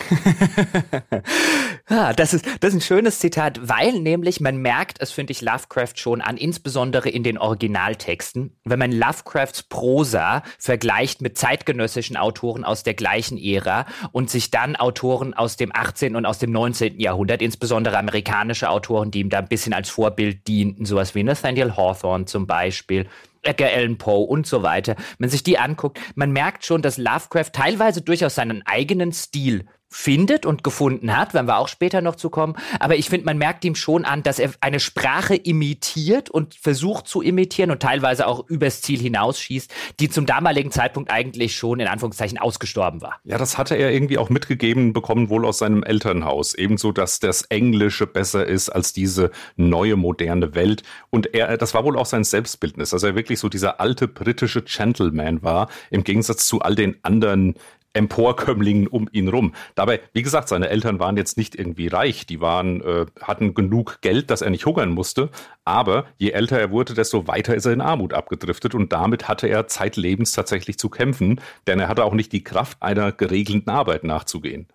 ah, 1.86 2.12
das, 2.12 2.34
ist, 2.34 2.46
das 2.60 2.70
ist 2.70 2.78
ein 2.78 2.80
schönes 2.80 3.18
Zitat, 3.18 3.68
weil 3.68 3.98
nämlich 4.00 4.40
man 4.40 4.58
merkt, 4.58 5.00
es 5.00 5.10
finde 5.10 5.32
ich 5.32 5.42
Lovecraft 5.42 5.96
schon 5.96 6.20
an, 6.20 6.36
insbesondere 6.36 7.08
in 7.08 7.22
den 7.22 7.38
Originaltexten, 7.38 8.56
wenn 8.64 8.78
man 8.78 8.92
Lovecrafts 8.92 9.62
Prosa 9.64 10.42
vergleicht 10.58 11.22
mit 11.22 11.38
zeitgenössischen 11.38 11.77
zeitgenössischen 11.78 12.16
Autoren 12.16 12.64
aus 12.64 12.82
der 12.82 12.94
gleichen 12.94 13.38
Ära 13.38 13.86
und 14.12 14.30
sich 14.30 14.50
dann 14.50 14.76
Autoren 14.76 15.34
aus 15.34 15.56
dem 15.56 15.70
18. 15.74 16.16
und 16.16 16.26
aus 16.26 16.38
dem 16.38 16.50
19. 16.50 16.98
Jahrhundert, 16.98 17.40
insbesondere 17.40 17.98
amerikanische 17.98 18.68
Autoren, 18.68 19.10
die 19.10 19.20
ihm 19.20 19.30
da 19.30 19.38
ein 19.38 19.48
bisschen 19.48 19.72
als 19.72 19.90
Vorbild 19.90 20.46
dienten, 20.48 20.84
sowas 20.84 21.14
wie 21.14 21.22
Nathaniel 21.22 21.76
Hawthorne 21.76 22.24
zum 22.24 22.46
Beispiel, 22.46 23.06
Edgar 23.42 23.70
Allan 23.70 23.98
Poe 23.98 24.26
und 24.26 24.46
so 24.46 24.62
weiter. 24.62 24.96
Wenn 24.96 25.26
man 25.26 25.30
sich 25.30 25.44
die 25.44 25.58
anguckt, 25.58 25.98
man 26.16 26.32
merkt 26.32 26.64
schon, 26.66 26.82
dass 26.82 26.98
Lovecraft 26.98 27.52
teilweise 27.52 28.02
durchaus 28.02 28.34
seinen 28.34 28.66
eigenen 28.66 29.12
Stil 29.12 29.66
findet 29.90 30.44
und 30.44 30.62
gefunden 30.62 31.16
hat, 31.16 31.34
werden 31.34 31.46
wir 31.46 31.58
auch 31.58 31.68
später 31.68 32.00
noch 32.00 32.16
zu 32.16 32.30
kommen. 32.30 32.56
Aber 32.78 32.96
ich 32.96 33.08
finde, 33.08 33.24
man 33.26 33.38
merkt 33.38 33.64
ihm 33.64 33.74
schon 33.74 34.04
an, 34.04 34.22
dass 34.22 34.38
er 34.38 34.50
eine 34.60 34.80
Sprache 34.80 35.34
imitiert 35.34 36.28
und 36.30 36.54
versucht 36.54 37.08
zu 37.08 37.22
imitieren 37.22 37.70
und 37.70 37.80
teilweise 37.80 38.26
auch 38.26 38.46
übers 38.48 38.82
Ziel 38.82 39.00
hinausschießt, 39.00 39.72
die 40.00 40.10
zum 40.10 40.26
damaligen 40.26 40.70
Zeitpunkt 40.70 41.10
eigentlich 41.10 41.56
schon 41.56 41.80
in 41.80 41.86
Anführungszeichen 41.86 42.38
ausgestorben 42.38 43.00
war. 43.00 43.20
Ja, 43.24 43.38
das 43.38 43.56
hatte 43.56 43.76
er 43.76 43.90
irgendwie 43.90 44.18
auch 44.18 44.28
mitgegeben 44.28 44.92
bekommen, 44.92 45.30
wohl 45.30 45.46
aus 45.46 45.58
seinem 45.58 45.82
Elternhaus. 45.82 46.54
Ebenso, 46.54 46.92
dass 46.92 47.18
das 47.18 47.42
Englische 47.42 48.06
besser 48.06 48.46
ist 48.46 48.68
als 48.68 48.92
diese 48.92 49.30
neue 49.56 49.96
moderne 49.96 50.54
Welt. 50.54 50.82
Und 51.10 51.34
er, 51.34 51.56
das 51.56 51.72
war 51.72 51.84
wohl 51.84 51.98
auch 51.98 52.06
sein 52.06 52.24
Selbstbildnis, 52.24 52.90
dass 52.90 53.02
er 53.02 53.14
wirklich 53.14 53.38
so 53.38 53.48
dieser 53.48 53.80
alte 53.80 54.06
britische 54.06 54.62
Gentleman 54.62 55.42
war, 55.42 55.68
im 55.90 56.04
Gegensatz 56.04 56.46
zu 56.46 56.60
all 56.60 56.74
den 56.74 56.96
anderen 57.02 57.54
Emporkömmlingen 57.92 58.86
um 58.86 59.08
ihn 59.12 59.28
rum. 59.28 59.54
Dabei, 59.74 60.00
wie 60.12 60.22
gesagt, 60.22 60.48
seine 60.48 60.68
Eltern 60.68 60.98
waren 60.98 61.16
jetzt 61.16 61.36
nicht 61.36 61.54
irgendwie 61.54 61.88
reich, 61.88 62.26
die 62.26 62.40
waren, 62.40 62.80
äh, 62.82 63.06
hatten 63.20 63.54
genug 63.54 64.00
Geld, 64.00 64.30
dass 64.30 64.42
er 64.42 64.50
nicht 64.50 64.66
hungern 64.66 64.90
musste. 64.90 65.30
Aber 65.64 66.06
je 66.16 66.30
älter 66.30 66.58
er 66.58 66.70
wurde, 66.70 66.94
desto 66.94 67.26
weiter 67.26 67.54
ist 67.54 67.66
er 67.66 67.72
in 67.72 67.80
Armut 67.80 68.14
abgedriftet 68.14 68.74
und 68.74 68.92
damit 68.92 69.28
hatte 69.28 69.48
er 69.48 69.66
zeitlebens 69.66 70.32
tatsächlich 70.32 70.78
zu 70.78 70.88
kämpfen, 70.88 71.40
denn 71.66 71.80
er 71.80 71.88
hatte 71.88 72.04
auch 72.04 72.14
nicht 72.14 72.32
die 72.32 72.44
Kraft, 72.44 72.82
einer 72.82 73.12
geregelten 73.12 73.70
Arbeit 73.70 74.04
nachzugehen. 74.04 74.68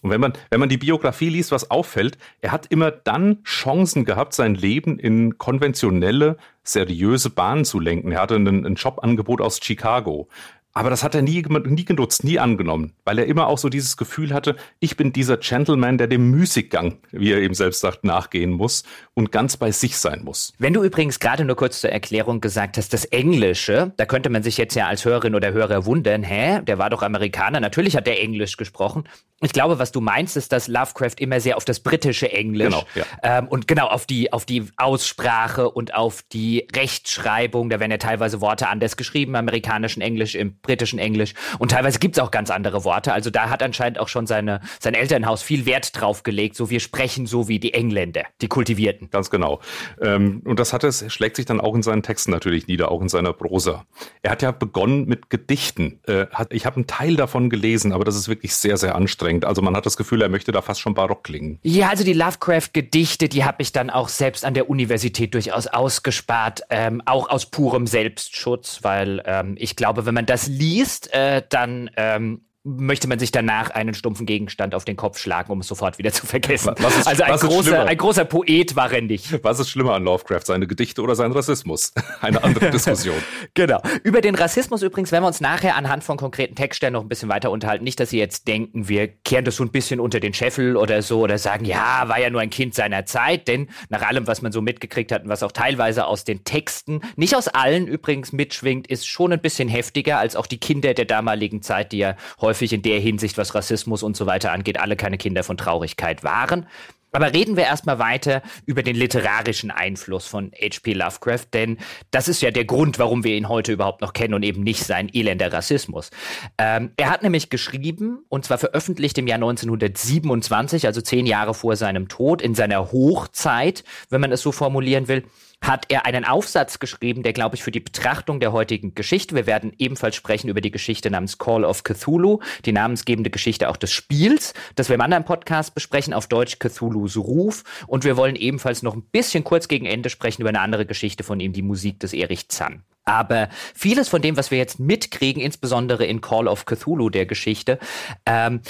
Und 0.00 0.10
wenn 0.10 0.20
man, 0.20 0.32
wenn 0.50 0.60
man 0.60 0.68
die 0.68 0.78
Biografie 0.78 1.28
liest, 1.28 1.50
was 1.50 1.72
auffällt, 1.72 2.18
er 2.40 2.52
hat 2.52 2.66
immer 2.66 2.92
dann 2.92 3.42
Chancen 3.42 4.04
gehabt, 4.04 4.32
sein 4.32 4.54
Leben 4.54 4.98
in 4.98 5.38
konventionelle, 5.38 6.36
seriöse 6.62 7.30
Bahnen 7.30 7.64
zu 7.64 7.80
lenken. 7.80 8.12
Er 8.12 8.20
hatte 8.20 8.36
ein, 8.36 8.76
Jobangebot 8.76 9.40
aus 9.40 9.58
Chicago. 9.60 10.28
Aber 10.78 10.90
das 10.90 11.02
hat 11.02 11.16
er 11.16 11.22
nie, 11.22 11.42
nie 11.64 11.84
genutzt, 11.84 12.22
nie 12.22 12.38
angenommen, 12.38 12.92
weil 13.04 13.18
er 13.18 13.26
immer 13.26 13.48
auch 13.48 13.58
so 13.58 13.68
dieses 13.68 13.96
Gefühl 13.96 14.32
hatte, 14.32 14.54
ich 14.78 14.96
bin 14.96 15.12
dieser 15.12 15.36
Gentleman, 15.36 15.98
der 15.98 16.06
dem 16.06 16.30
Müßiggang, 16.30 16.98
wie 17.10 17.32
er 17.32 17.38
eben 17.38 17.54
selbst 17.54 17.80
sagt, 17.80 18.04
nachgehen 18.04 18.52
muss 18.52 18.84
und 19.14 19.32
ganz 19.32 19.56
bei 19.56 19.72
sich 19.72 19.98
sein 19.98 20.22
muss. 20.22 20.52
Wenn 20.60 20.74
du 20.74 20.84
übrigens 20.84 21.18
gerade 21.18 21.44
nur 21.44 21.56
kurz 21.56 21.80
zur 21.80 21.90
Erklärung 21.90 22.40
gesagt 22.40 22.76
hast, 22.76 22.92
das 22.92 23.06
Englische, 23.06 23.92
da 23.96 24.06
könnte 24.06 24.30
man 24.30 24.44
sich 24.44 24.56
jetzt 24.56 24.76
ja 24.76 24.86
als 24.86 25.04
Hörerin 25.04 25.34
oder 25.34 25.52
Hörer 25.52 25.84
wundern, 25.84 26.22
hä, 26.22 26.60
der 26.62 26.78
war 26.78 26.90
doch 26.90 27.02
Amerikaner, 27.02 27.58
natürlich 27.58 27.96
hat 27.96 28.06
er 28.06 28.20
Englisch 28.20 28.56
gesprochen. 28.56 29.02
Ich 29.40 29.52
glaube, 29.52 29.78
was 29.78 29.92
du 29.92 30.00
meinst, 30.00 30.36
ist, 30.36 30.50
dass 30.50 30.66
Lovecraft 30.66 31.14
immer 31.18 31.38
sehr 31.40 31.56
auf 31.56 31.64
das 31.64 31.78
britische 31.78 32.32
Englisch 32.32 32.74
genau, 32.74 32.84
ja. 32.96 33.04
ähm, 33.22 33.46
und 33.46 33.68
genau 33.68 33.86
auf 33.86 34.04
die, 34.04 34.32
auf 34.32 34.44
die 34.44 34.64
Aussprache 34.76 35.70
und 35.70 35.94
auf 35.94 36.22
die 36.32 36.66
Rechtschreibung, 36.74 37.70
da 37.70 37.78
werden 37.78 37.92
ja 37.92 37.98
teilweise 37.98 38.40
Worte 38.40 38.68
anders 38.68 38.96
geschrieben, 38.96 39.36
amerikanischen 39.36 40.00
Englisch, 40.02 40.34
im 40.34 40.58
britischen 40.68 40.98
Englisch 40.98 41.32
und 41.58 41.70
teilweise 41.70 41.98
gibt 41.98 42.18
es 42.18 42.22
auch 42.22 42.30
ganz 42.30 42.50
andere 42.50 42.84
Worte. 42.84 43.14
Also 43.14 43.30
da 43.30 43.48
hat 43.48 43.62
anscheinend 43.62 43.98
auch 43.98 44.08
schon 44.08 44.26
seine, 44.26 44.60
sein 44.80 44.92
Elternhaus 44.92 45.42
viel 45.42 45.64
Wert 45.64 45.98
drauf 45.98 46.24
gelegt, 46.24 46.56
so 46.56 46.68
wir 46.68 46.80
sprechen 46.80 47.26
so 47.26 47.48
wie 47.48 47.58
die 47.58 47.72
Engländer, 47.72 48.24
die 48.42 48.48
Kultivierten. 48.48 49.08
Ganz 49.10 49.30
genau. 49.30 49.60
Ähm, 50.02 50.42
und 50.44 50.60
das 50.60 50.74
hat 50.74 50.84
es, 50.84 51.10
schlägt 51.10 51.36
sich 51.36 51.46
dann 51.46 51.58
auch 51.58 51.74
in 51.74 51.82
seinen 51.82 52.02
Texten 52.02 52.30
natürlich 52.30 52.66
nieder, 52.66 52.90
auch 52.90 53.00
in 53.00 53.08
seiner 53.08 53.32
Prosa. 53.32 53.86
Er 54.20 54.30
hat 54.30 54.42
ja 54.42 54.50
begonnen 54.50 55.06
mit 55.06 55.30
Gedichten. 55.30 56.00
Äh, 56.06 56.26
hat, 56.32 56.52
ich 56.52 56.66
habe 56.66 56.76
einen 56.76 56.86
Teil 56.86 57.16
davon 57.16 57.48
gelesen, 57.48 57.92
aber 57.92 58.04
das 58.04 58.14
ist 58.14 58.28
wirklich 58.28 58.54
sehr, 58.54 58.76
sehr 58.76 58.94
anstrengend. 58.94 59.46
Also 59.46 59.62
man 59.62 59.74
hat 59.74 59.86
das 59.86 59.96
Gefühl, 59.96 60.20
er 60.20 60.28
möchte 60.28 60.52
da 60.52 60.60
fast 60.60 60.80
schon 60.80 60.92
barock 60.92 61.24
klingen. 61.24 61.58
Ja, 61.62 61.88
also 61.88 62.04
die 62.04 62.12
Lovecraft-Gedichte, 62.12 63.30
die 63.30 63.44
habe 63.44 63.62
ich 63.62 63.72
dann 63.72 63.88
auch 63.88 64.10
selbst 64.10 64.44
an 64.44 64.52
der 64.52 64.68
Universität 64.68 65.32
durchaus 65.32 65.66
ausgespart, 65.66 66.60
ähm, 66.68 67.00
auch 67.06 67.30
aus 67.30 67.46
purem 67.46 67.86
Selbstschutz, 67.86 68.80
weil 68.82 69.22
ähm, 69.24 69.54
ich 69.58 69.76
glaube, 69.76 70.04
wenn 70.04 70.14
man 70.14 70.26
das 70.26 70.46
liest, 70.58 71.12
äh, 71.12 71.42
dann 71.48 71.90
ähm, 71.96 72.47
möchte 72.64 73.08
man 73.08 73.18
sich 73.18 73.30
danach 73.30 73.70
einen 73.70 73.94
stumpfen 73.94 74.26
Gegenstand 74.26 74.74
auf 74.74 74.84
den 74.84 74.96
Kopf 74.96 75.18
schlagen, 75.18 75.52
um 75.52 75.60
es 75.60 75.68
sofort 75.68 75.98
wieder 75.98 76.12
zu 76.12 76.26
vergessen. 76.26 76.74
Ist, 76.74 77.06
also 77.06 77.22
ein 77.22 77.38
großer, 77.38 77.86
ein 77.86 77.96
großer 77.96 78.24
Poet 78.24 78.76
war 78.76 78.92
er 78.92 79.00
nicht. 79.00 79.42
Was 79.42 79.58
ist 79.58 79.70
schlimmer 79.70 79.94
an 79.94 80.04
Lovecraft, 80.04 80.42
seine 80.44 80.66
Gedichte 80.66 81.02
oder 81.02 81.14
sein 81.14 81.32
Rassismus? 81.32 81.92
Eine 82.20 82.42
andere 82.42 82.70
Diskussion. 82.70 83.16
genau. 83.54 83.80
Über 84.02 84.20
den 84.20 84.34
Rassismus 84.34 84.82
übrigens 84.82 85.12
werden 85.12 85.24
wir 85.24 85.28
uns 85.28 85.40
nachher 85.40 85.76
anhand 85.76 86.04
von 86.04 86.16
konkreten 86.16 86.54
Textstellen 86.54 86.94
noch 86.94 87.02
ein 87.02 87.08
bisschen 87.08 87.28
weiter 87.28 87.50
unterhalten. 87.50 87.84
Nicht, 87.84 88.00
dass 88.00 88.10
Sie 88.10 88.18
jetzt 88.18 88.48
denken, 88.48 88.88
wir 88.88 89.08
kehren 89.08 89.44
das 89.44 89.56
so 89.56 89.64
ein 89.64 89.70
bisschen 89.70 90.00
unter 90.00 90.20
den 90.20 90.34
Scheffel 90.34 90.76
oder 90.76 91.02
so 91.02 91.20
oder 91.20 91.38
sagen, 91.38 91.64
ja, 91.64 92.08
war 92.08 92.18
ja 92.18 92.30
nur 92.30 92.40
ein 92.40 92.50
Kind 92.50 92.74
seiner 92.74 93.06
Zeit, 93.06 93.48
denn 93.48 93.68
nach 93.88 94.02
allem, 94.02 94.26
was 94.26 94.42
man 94.42 94.52
so 94.52 94.60
mitgekriegt 94.60 95.12
hat 95.12 95.22
und 95.22 95.28
was 95.28 95.42
auch 95.42 95.52
teilweise 95.52 96.06
aus 96.06 96.24
den 96.24 96.44
Texten, 96.44 97.00
nicht 97.16 97.36
aus 97.36 97.48
allen 97.48 97.86
übrigens 97.86 98.32
mitschwingt, 98.32 98.86
ist 98.86 99.06
schon 99.06 99.32
ein 99.32 99.40
bisschen 99.40 99.68
heftiger 99.68 100.18
als 100.18 100.36
auch 100.36 100.46
die 100.46 100.58
Kinder 100.58 100.94
der 100.94 101.04
damaligen 101.04 101.62
Zeit, 101.62 101.92
die 101.92 101.98
ja 101.98 102.16
häufig 102.40 102.57
häufig 102.58 102.72
in 102.72 102.82
der 102.82 102.98
Hinsicht, 102.98 103.38
was 103.38 103.54
Rassismus 103.54 104.02
und 104.02 104.16
so 104.16 104.26
weiter 104.26 104.50
angeht, 104.50 104.80
alle 104.80 104.96
keine 104.96 105.16
Kinder 105.16 105.44
von 105.44 105.56
Traurigkeit 105.56 106.24
waren. 106.24 106.66
Aber 107.12 107.32
reden 107.32 107.56
wir 107.56 107.62
erstmal 107.62 108.00
weiter 108.00 108.42
über 108.66 108.82
den 108.82 108.96
literarischen 108.96 109.70
Einfluss 109.70 110.26
von 110.26 110.50
H.P. 110.60 110.92
Lovecraft, 110.92 111.46
denn 111.54 111.78
das 112.10 112.26
ist 112.26 112.42
ja 112.42 112.50
der 112.50 112.64
Grund, 112.64 112.98
warum 112.98 113.22
wir 113.22 113.36
ihn 113.36 113.48
heute 113.48 113.72
überhaupt 113.72 114.00
noch 114.00 114.12
kennen 114.12 114.34
und 114.34 114.42
eben 114.42 114.62
nicht 114.62 114.82
sein 114.82 115.08
elender 115.14 115.52
Rassismus. 115.52 116.10
Ähm, 116.58 116.90
er 116.96 117.10
hat 117.10 117.22
nämlich 117.22 117.48
geschrieben, 117.48 118.24
und 118.28 118.44
zwar 118.44 118.58
veröffentlicht 118.58 119.16
im 119.18 119.28
Jahr 119.28 119.36
1927, 119.36 120.84
also 120.84 121.00
zehn 121.00 121.26
Jahre 121.26 121.54
vor 121.54 121.76
seinem 121.76 122.08
Tod, 122.08 122.42
in 122.42 122.56
seiner 122.56 122.90
Hochzeit, 122.90 123.84
wenn 124.10 124.20
man 124.20 124.32
es 124.32 124.42
so 124.42 124.50
formulieren 124.50 125.06
will, 125.06 125.24
hat 125.60 125.86
er 125.88 126.06
einen 126.06 126.24
Aufsatz 126.24 126.78
geschrieben, 126.78 127.22
der, 127.22 127.32
glaube 127.32 127.56
ich, 127.56 127.62
für 127.62 127.70
die 127.70 127.80
Betrachtung 127.80 128.40
der 128.40 128.52
heutigen 128.52 128.94
Geschichte, 128.94 129.34
wir 129.34 129.46
werden 129.46 129.72
ebenfalls 129.78 130.16
sprechen 130.16 130.48
über 130.48 130.60
die 130.60 130.70
Geschichte 130.70 131.10
namens 131.10 131.38
Call 131.38 131.64
of 131.64 131.82
Cthulhu, 131.82 132.40
die 132.64 132.72
namensgebende 132.72 133.30
Geschichte 133.30 133.68
auch 133.68 133.76
des 133.76 133.92
Spiels, 133.92 134.54
das 134.76 134.88
wir 134.88 134.94
im 134.94 135.00
anderen 135.00 135.24
Podcast 135.24 135.74
besprechen, 135.74 136.14
auf 136.14 136.26
Deutsch 136.26 136.58
Cthulhus 136.58 137.16
Ruf. 137.16 137.64
Und 137.86 138.04
wir 138.04 138.16
wollen 138.16 138.36
ebenfalls 138.36 138.82
noch 138.82 138.94
ein 138.94 139.02
bisschen 139.02 139.44
kurz 139.44 139.68
gegen 139.68 139.86
Ende 139.86 140.10
sprechen 140.10 140.42
über 140.42 140.50
eine 140.50 140.60
andere 140.60 140.86
Geschichte 140.86 141.24
von 141.24 141.40
ihm, 141.40 141.52
die 141.52 141.62
Musik 141.62 142.00
des 142.00 142.12
Erich 142.12 142.48
Zann. 142.48 142.84
Aber 143.04 143.48
vieles 143.74 144.08
von 144.10 144.20
dem, 144.20 144.36
was 144.36 144.50
wir 144.50 144.58
jetzt 144.58 144.78
mitkriegen, 144.78 145.42
insbesondere 145.42 146.04
in 146.04 146.20
Call 146.20 146.46
of 146.46 146.66
Cthulhu 146.66 147.08
der 147.08 147.24
Geschichte, 147.24 147.78
ähm, 148.26 148.60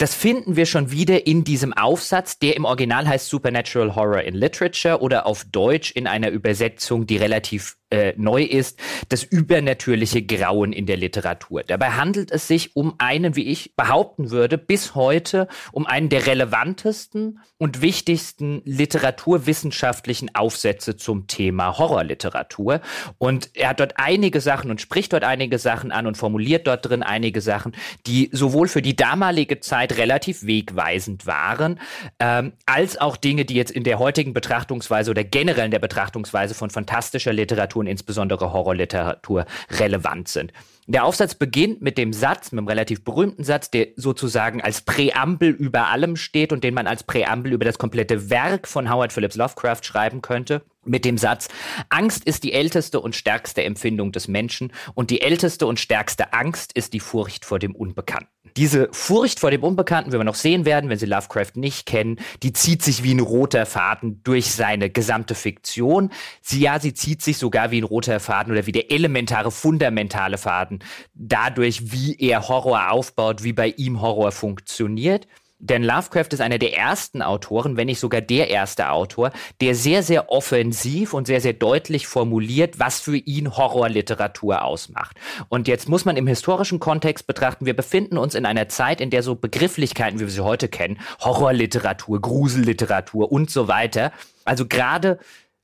das 0.00 0.14
finden 0.14 0.56
wir 0.56 0.64
schon 0.64 0.90
wieder 0.90 1.26
in 1.26 1.44
diesem 1.44 1.74
Aufsatz, 1.74 2.38
der 2.38 2.56
im 2.56 2.64
Original 2.64 3.06
heißt 3.06 3.28
Supernatural 3.28 3.94
Horror 3.94 4.22
in 4.22 4.34
Literature 4.34 5.00
oder 5.02 5.26
auf 5.26 5.44
Deutsch 5.44 5.90
in 5.90 6.06
einer 6.06 6.30
Übersetzung, 6.30 7.06
die 7.06 7.18
relativ 7.18 7.76
äh, 7.90 8.14
neu 8.16 8.44
ist, 8.44 8.78
das 9.08 9.24
übernatürliche 9.24 10.22
Grauen 10.22 10.72
in 10.72 10.86
der 10.86 10.96
Literatur. 10.96 11.64
Dabei 11.64 11.90
handelt 11.90 12.30
es 12.30 12.46
sich 12.46 12.76
um 12.76 12.94
einen, 12.98 13.34
wie 13.34 13.48
ich 13.48 13.74
behaupten 13.74 14.30
würde, 14.30 14.58
bis 14.58 14.94
heute 14.94 15.48
um 15.72 15.86
einen 15.86 16.08
der 16.08 16.26
relevantesten 16.26 17.40
und 17.58 17.82
wichtigsten 17.82 18.62
literaturwissenschaftlichen 18.64 20.34
Aufsätze 20.34 20.96
zum 20.96 21.26
Thema 21.26 21.78
Horrorliteratur. 21.78 22.80
Und 23.18 23.50
er 23.54 23.70
hat 23.70 23.80
dort 23.80 23.94
einige 23.96 24.40
Sachen 24.40 24.70
und 24.70 24.80
spricht 24.80 25.12
dort 25.12 25.24
einige 25.24 25.58
Sachen 25.58 25.90
an 25.90 26.06
und 26.06 26.16
formuliert 26.16 26.66
dort 26.66 26.88
drin 26.88 27.02
einige 27.02 27.40
Sachen, 27.40 27.72
die 28.06 28.30
sowohl 28.32 28.68
für 28.68 28.82
die 28.82 28.96
damalige 28.96 29.60
Zeit 29.60 29.96
relativ 29.96 30.46
wegweisend 30.46 31.26
waren, 31.26 31.80
ähm, 32.20 32.52
als 32.66 33.00
auch 33.00 33.16
Dinge, 33.16 33.44
die 33.44 33.54
jetzt 33.54 33.72
in 33.72 33.82
der 33.82 33.98
heutigen 33.98 34.32
Betrachtungsweise 34.32 35.10
oder 35.10 35.24
generell 35.24 35.64
in 35.64 35.70
der 35.70 35.80
Betrachtungsweise 35.80 36.54
von 36.54 36.70
fantastischer 36.70 37.32
Literatur 37.32 37.79
Literatur 37.80 37.84
und 37.84 37.86
insbesondere 37.86 38.52
Horrorliteratur 38.52 39.46
relevant 39.70 40.28
sind. 40.28 40.52
Der 40.90 41.04
Aufsatz 41.04 41.36
beginnt 41.36 41.82
mit 41.82 41.96
dem 41.98 42.12
Satz, 42.12 42.50
mit 42.50 42.58
einem 42.58 42.66
relativ 42.66 43.04
berühmten 43.04 43.44
Satz, 43.44 43.70
der 43.70 43.90
sozusagen 43.94 44.60
als 44.60 44.80
Präambel 44.80 45.50
über 45.50 45.86
allem 45.86 46.16
steht 46.16 46.52
und 46.52 46.64
den 46.64 46.74
man 46.74 46.88
als 46.88 47.04
Präambel 47.04 47.52
über 47.52 47.64
das 47.64 47.78
komplette 47.78 48.28
Werk 48.28 48.66
von 48.66 48.90
Howard 48.90 49.12
Phillips 49.12 49.36
Lovecraft 49.36 49.84
schreiben 49.84 50.20
könnte 50.20 50.62
mit 50.84 51.04
dem 51.04 51.18
Satz, 51.18 51.48
Angst 51.90 52.24
ist 52.24 52.42
die 52.42 52.52
älteste 52.52 53.00
und 53.00 53.14
stärkste 53.14 53.62
Empfindung 53.62 54.12
des 54.12 54.28
Menschen 54.28 54.72
und 54.94 55.10
die 55.10 55.20
älteste 55.20 55.66
und 55.66 55.78
stärkste 55.78 56.32
Angst 56.32 56.72
ist 56.72 56.92
die 56.92 57.00
Furcht 57.00 57.44
vor 57.44 57.58
dem 57.58 57.74
Unbekannten. 57.74 58.28
Diese 58.56 58.88
Furcht 58.90 59.38
vor 59.38 59.52
dem 59.52 59.62
Unbekannten, 59.62 60.12
wie 60.12 60.16
wir 60.16 60.24
noch 60.24 60.34
sehen 60.34 60.64
werden, 60.64 60.90
wenn 60.90 60.98
Sie 60.98 61.06
Lovecraft 61.06 61.52
nicht 61.54 61.86
kennen, 61.86 62.18
die 62.42 62.52
zieht 62.52 62.82
sich 62.82 63.04
wie 63.04 63.14
ein 63.14 63.20
roter 63.20 63.64
Faden 63.64 64.22
durch 64.24 64.50
seine 64.50 64.90
gesamte 64.90 65.36
Fiktion. 65.36 66.10
Sie, 66.42 66.60
ja, 66.60 66.80
sie 66.80 66.92
zieht 66.92 67.22
sich 67.22 67.38
sogar 67.38 67.70
wie 67.70 67.80
ein 67.80 67.84
roter 67.84 68.18
Faden 68.18 68.52
oder 68.52 68.66
wie 68.66 68.72
der 68.72 68.90
elementare, 68.90 69.52
fundamentale 69.52 70.36
Faden 70.36 70.79
dadurch, 71.14 71.92
wie 71.92 72.16
er 72.18 72.48
Horror 72.48 72.90
aufbaut, 72.90 73.42
wie 73.42 73.52
bei 73.52 73.68
ihm 73.68 74.00
Horror 74.00 74.32
funktioniert. 74.32 75.26
Denn 75.62 75.84
Lovecraft 75.84 76.28
ist 76.30 76.40
einer 76.40 76.58
der 76.58 76.74
ersten 76.74 77.20
Autoren, 77.20 77.76
wenn 77.76 77.86
nicht 77.86 78.00
sogar 78.00 78.22
der 78.22 78.48
erste 78.48 78.90
Autor, 78.90 79.30
der 79.60 79.74
sehr, 79.74 80.02
sehr 80.02 80.30
offensiv 80.30 81.12
und 81.12 81.26
sehr, 81.26 81.42
sehr 81.42 81.52
deutlich 81.52 82.06
formuliert, 82.06 82.78
was 82.78 82.98
für 82.98 83.16
ihn 83.16 83.58
Horrorliteratur 83.58 84.64
ausmacht. 84.64 85.18
Und 85.50 85.68
jetzt 85.68 85.86
muss 85.86 86.06
man 86.06 86.16
im 86.16 86.26
historischen 86.26 86.80
Kontext 86.80 87.26
betrachten, 87.26 87.66
wir 87.66 87.76
befinden 87.76 88.16
uns 88.16 88.34
in 88.34 88.46
einer 88.46 88.70
Zeit, 88.70 89.02
in 89.02 89.10
der 89.10 89.22
so 89.22 89.34
Begrifflichkeiten, 89.34 90.18
wie 90.18 90.24
wir 90.24 90.30
sie 90.30 90.40
heute 90.40 90.68
kennen, 90.68 90.98
Horrorliteratur, 91.20 92.22
Gruselliteratur 92.22 93.30
und 93.30 93.50
so 93.50 93.68
weiter, 93.68 94.12
also 94.46 94.66
gerade 94.66 95.18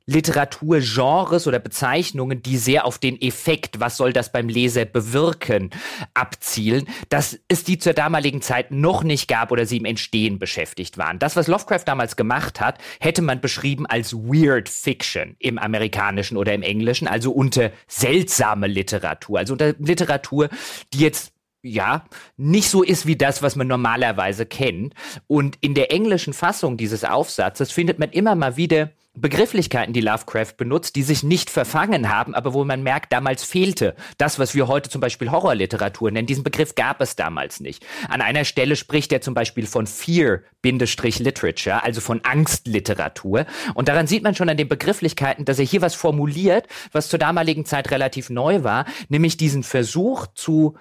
Literaturgenres 0.07 1.49
oder 1.49 1.59
Bezeichnungen, 1.59 2.41
die 2.41 2.57
sehr 2.59 2.87
auf 2.87 2.99
den 2.99 3.21
Effekt, 3.21 3.81
was 3.81 3.97
soll 3.97 4.13
das 4.13 4.31
beim 4.31 4.49
Leser 4.49 4.85
bewirken, 4.85 5.71
abzielen, 6.15 6.89
dass 7.09 7.39
es 7.49 7.65
die 7.65 7.79
zur 7.79 7.93
damaligen 7.93 8.41
Zeit 8.41 8.71
noch 8.71 9.03
nicht 9.03 9.27
gab 9.27 9.51
oder 9.51 9.67
sie 9.67 9.79
im 9.79 9.85
Entstehen 9.85 10.39
beschäftigt 10.39 10.97
waren. 10.97 11.19
Das, 11.19 11.35
was 11.35 11.49
Lovecraft 11.49 11.83
damals 11.87 12.15
gemacht 12.15 12.61
hat, 12.61 12.79
hätte 13.01 13.21
man 13.21 13.41
beschrieben 13.41 13.85
als 13.85 14.15
Weird 14.15 14.69
Fiction 14.69 15.35
im 15.41 15.59
amerikanischen 15.59 16.37
oder 16.37 16.55
im 16.55 16.63
englischen, 16.63 17.09
also 17.09 17.33
unter 17.33 17.73
seltsame 17.89 18.69
Literatur, 18.69 19.41
also 19.41 19.55
unter 19.55 19.75
Literatur, 19.79 20.49
die 20.95 21.01
jetzt 21.01 21.33
ja, 21.63 22.05
nicht 22.37 22.71
so 22.71 22.85
ist 22.85 23.07
wie 23.07 23.17
das, 23.17 23.43
was 23.43 23.57
man 23.57 23.67
normalerweise 23.67 24.47
kennt. 24.47 24.95
Und 25.27 25.59
in 25.61 25.75
der 25.75 25.91
englischen 25.91 26.33
Fassung 26.33 26.77
dieses 26.77 27.03
Aufsatzes 27.03 27.73
findet 27.73 27.99
man 27.99 28.11
immer 28.11 28.37
mal 28.37 28.57
wieder 28.57 28.91
Begrifflichkeiten, 29.17 29.95
die 29.95 30.01
Lovecraft 30.01 30.57
benutzt, 30.57 30.95
die 30.97 31.03
sich 31.03 31.23
nicht 31.23 31.49
verfangen 31.51 32.11
haben, 32.11 32.35
aber 32.35 32.53
wo 32.55 32.65
man 32.65 32.83
merkt, 32.83 33.13
damals 33.13 33.45
fehlte 33.45 33.95
das, 34.19 34.39
was 34.39 34.55
wir 34.55 34.69
heute 34.69 34.91
zum 34.91 35.01
Beispiel 35.01 35.31
Horrorliteratur 35.31 36.11
nennen. 36.11 36.27
Diesen 36.27 36.45
Begriff 36.45 36.75
gab 36.75 37.01
es 37.01 37.17
damals 37.17 37.61
nicht. 37.61 37.87
An 38.09 38.21
einer 38.21 38.45
Stelle 38.45 38.77
spricht 38.77 39.13
er 39.13 39.23
zum 39.23 39.33
Beispiel 39.35 39.67
von 39.67 39.87
Fear-Literature, 39.87 41.83
also 41.83 42.01
von 42.01 42.21
Angstliteratur. 42.25 43.47
Und 43.75 43.89
daran 43.89 44.07
sieht 44.07 44.23
man 44.23 44.35
schon 44.35 44.51
an 44.51 44.59
den 44.59 44.69
Begrifflichkeiten, 44.69 45.45
dass 45.45 45.59
er 45.59 45.65
hier 45.65 45.83
was 45.83 45.95
formuliert, 45.95 46.67
was 46.93 47.09
zur 47.09 47.19
damaligen 47.19 47.65
Zeit 47.65 47.91
relativ 47.91 48.31
neu 48.31 48.63
war, 48.65 48.85
nämlich 49.09 49.37
diesen 49.37 49.63
Versuch 49.63 50.27
zu 50.35 50.77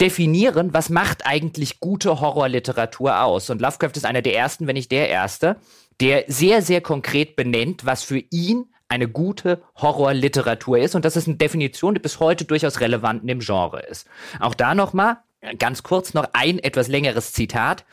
definieren, 0.00 0.74
was 0.74 0.88
macht 0.90 1.24
eigentlich 1.24 1.78
gute 1.78 2.20
Horrorliteratur 2.20 3.22
aus. 3.22 3.48
Und 3.50 3.60
Lovecraft 3.60 3.92
ist 3.94 4.06
einer 4.06 4.22
der 4.22 4.34
ersten, 4.34 4.66
wenn 4.66 4.74
nicht 4.74 4.90
der 4.90 5.08
erste, 5.08 5.56
der 6.00 6.24
sehr, 6.28 6.62
sehr 6.62 6.80
konkret 6.80 7.36
benennt, 7.36 7.86
was 7.86 8.02
für 8.02 8.22
ihn 8.30 8.66
eine 8.88 9.08
gute 9.08 9.62
Horrorliteratur 9.76 10.78
ist. 10.78 10.94
Und 10.94 11.04
das 11.04 11.16
ist 11.16 11.26
eine 11.26 11.36
Definition, 11.36 11.94
die 11.94 12.00
bis 12.00 12.20
heute 12.20 12.44
durchaus 12.44 12.80
relevant 12.80 13.22
in 13.22 13.28
dem 13.28 13.40
Genre 13.40 13.80
ist. 13.80 14.06
Auch 14.40 14.54
da 14.54 14.74
nochmal, 14.74 15.18
ganz 15.58 15.82
kurz 15.82 16.14
noch 16.14 16.28
ein 16.32 16.58
etwas 16.58 16.88
längeres 16.88 17.32
Zitat. 17.32 17.84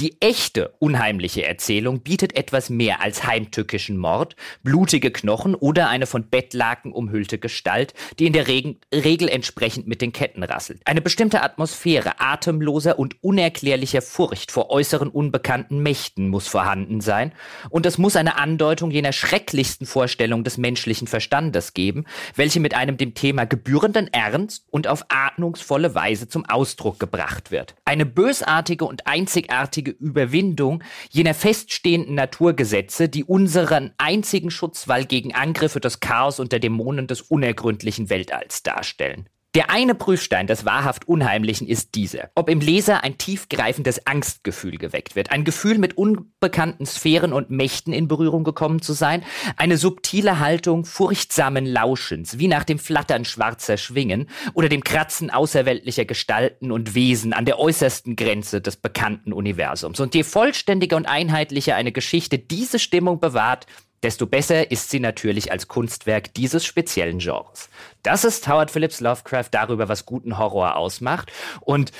Die 0.00 0.20
echte 0.20 0.74
unheimliche 0.78 1.44
Erzählung 1.46 2.00
bietet 2.00 2.36
etwas 2.36 2.70
mehr 2.70 3.00
als 3.00 3.24
heimtückischen 3.24 3.96
Mord, 3.96 4.36
blutige 4.62 5.10
Knochen 5.10 5.54
oder 5.54 5.88
eine 5.88 6.06
von 6.06 6.28
Bettlaken 6.28 6.92
umhüllte 6.92 7.38
Gestalt, 7.38 7.94
die 8.18 8.26
in 8.26 8.32
der 8.32 8.46
Reg 8.46 8.76
Regel 8.92 9.28
entsprechend 9.28 9.86
mit 9.86 10.02
den 10.02 10.12
Ketten 10.12 10.42
rasselt. 10.42 10.80
Eine 10.84 11.00
bestimmte 11.00 11.42
Atmosphäre 11.42 12.20
atemloser 12.20 12.98
und 12.98 13.22
unerklärlicher 13.22 14.02
Furcht 14.02 14.50
vor 14.50 14.70
äußeren 14.70 15.08
unbekannten 15.08 15.82
Mächten 15.82 16.28
muss 16.28 16.48
vorhanden 16.48 17.00
sein 17.00 17.32
und 17.70 17.86
es 17.86 17.98
muss 17.98 18.16
eine 18.16 18.36
Andeutung 18.36 18.90
jener 18.90 19.12
schrecklichsten 19.12 19.86
Vorstellung 19.86 20.44
des 20.44 20.58
menschlichen 20.58 21.06
Verstandes 21.06 21.74
geben, 21.74 22.04
welche 22.34 22.60
mit 22.60 22.74
einem 22.74 22.96
dem 22.96 23.14
Thema 23.14 23.46
gebührenden 23.46 24.12
Ernst 24.12 24.66
und 24.70 24.88
auf 24.88 25.06
atmungsvolle 25.08 25.94
Weise 25.94 26.28
zum 26.28 26.44
Ausdruck 26.44 26.98
gebracht 26.98 27.50
wird. 27.50 27.74
Eine 27.84 28.06
bösartige 28.06 28.84
und 28.84 29.06
einzigartige 29.06 29.55
völlige 29.86 29.90
Überwindung 29.92 30.82
jener 31.10 31.34
feststehenden 31.34 32.14
Naturgesetze, 32.14 33.08
die 33.08 33.24
unseren 33.24 33.92
einzigen 33.98 34.50
Schutzwall 34.50 35.04
gegen 35.04 35.34
Angriffe 35.34 35.80
des 35.80 36.00
Chaos 36.00 36.40
und 36.40 36.52
der 36.52 36.60
Dämonen 36.60 37.06
des 37.06 37.22
unergründlichen 37.22 38.10
Weltalls 38.10 38.62
darstellen. 38.62 39.28
Der 39.56 39.70
eine 39.70 39.94
Prüfstein 39.94 40.46
des 40.46 40.66
wahrhaft 40.66 41.08
Unheimlichen 41.08 41.66
ist 41.66 41.94
dieser. 41.94 42.28
Ob 42.34 42.50
im 42.50 42.60
Leser 42.60 43.02
ein 43.04 43.16
tiefgreifendes 43.16 44.06
Angstgefühl 44.06 44.76
geweckt 44.76 45.16
wird, 45.16 45.30
ein 45.30 45.44
Gefühl 45.44 45.78
mit 45.78 45.96
unbekannten 45.96 46.84
Sphären 46.84 47.32
und 47.32 47.48
Mächten 47.48 47.94
in 47.94 48.06
Berührung 48.06 48.44
gekommen 48.44 48.82
zu 48.82 48.92
sein, 48.92 49.24
eine 49.56 49.78
subtile 49.78 50.40
Haltung 50.40 50.84
furchtsamen 50.84 51.64
Lauschens, 51.64 52.38
wie 52.38 52.48
nach 52.48 52.64
dem 52.64 52.78
Flattern 52.78 53.24
schwarzer 53.24 53.78
Schwingen 53.78 54.28
oder 54.52 54.68
dem 54.68 54.84
Kratzen 54.84 55.30
außerweltlicher 55.30 56.04
Gestalten 56.04 56.70
und 56.70 56.94
Wesen 56.94 57.32
an 57.32 57.46
der 57.46 57.58
äußersten 57.58 58.14
Grenze 58.14 58.60
des 58.60 58.76
bekannten 58.76 59.32
Universums. 59.32 60.00
Und 60.00 60.14
je 60.14 60.22
vollständiger 60.22 60.98
und 60.98 61.06
einheitlicher 61.06 61.76
eine 61.76 61.92
Geschichte 61.92 62.38
diese 62.38 62.78
Stimmung 62.78 63.20
bewahrt, 63.20 63.66
desto 64.02 64.26
besser 64.26 64.70
ist 64.70 64.90
sie 64.90 65.00
natürlich 65.00 65.50
als 65.50 65.68
Kunstwerk 65.68 66.34
dieses 66.34 66.64
speziellen 66.64 67.18
Genres. 67.18 67.68
Das 68.02 68.24
ist 68.24 68.46
Howard 68.48 68.70
Phillips 68.70 69.00
Lovecraft 69.00 69.48
darüber, 69.50 69.88
was 69.88 70.06
guten 70.06 70.38
Horror 70.38 70.76
ausmacht. 70.76 71.32
Und 71.60 71.92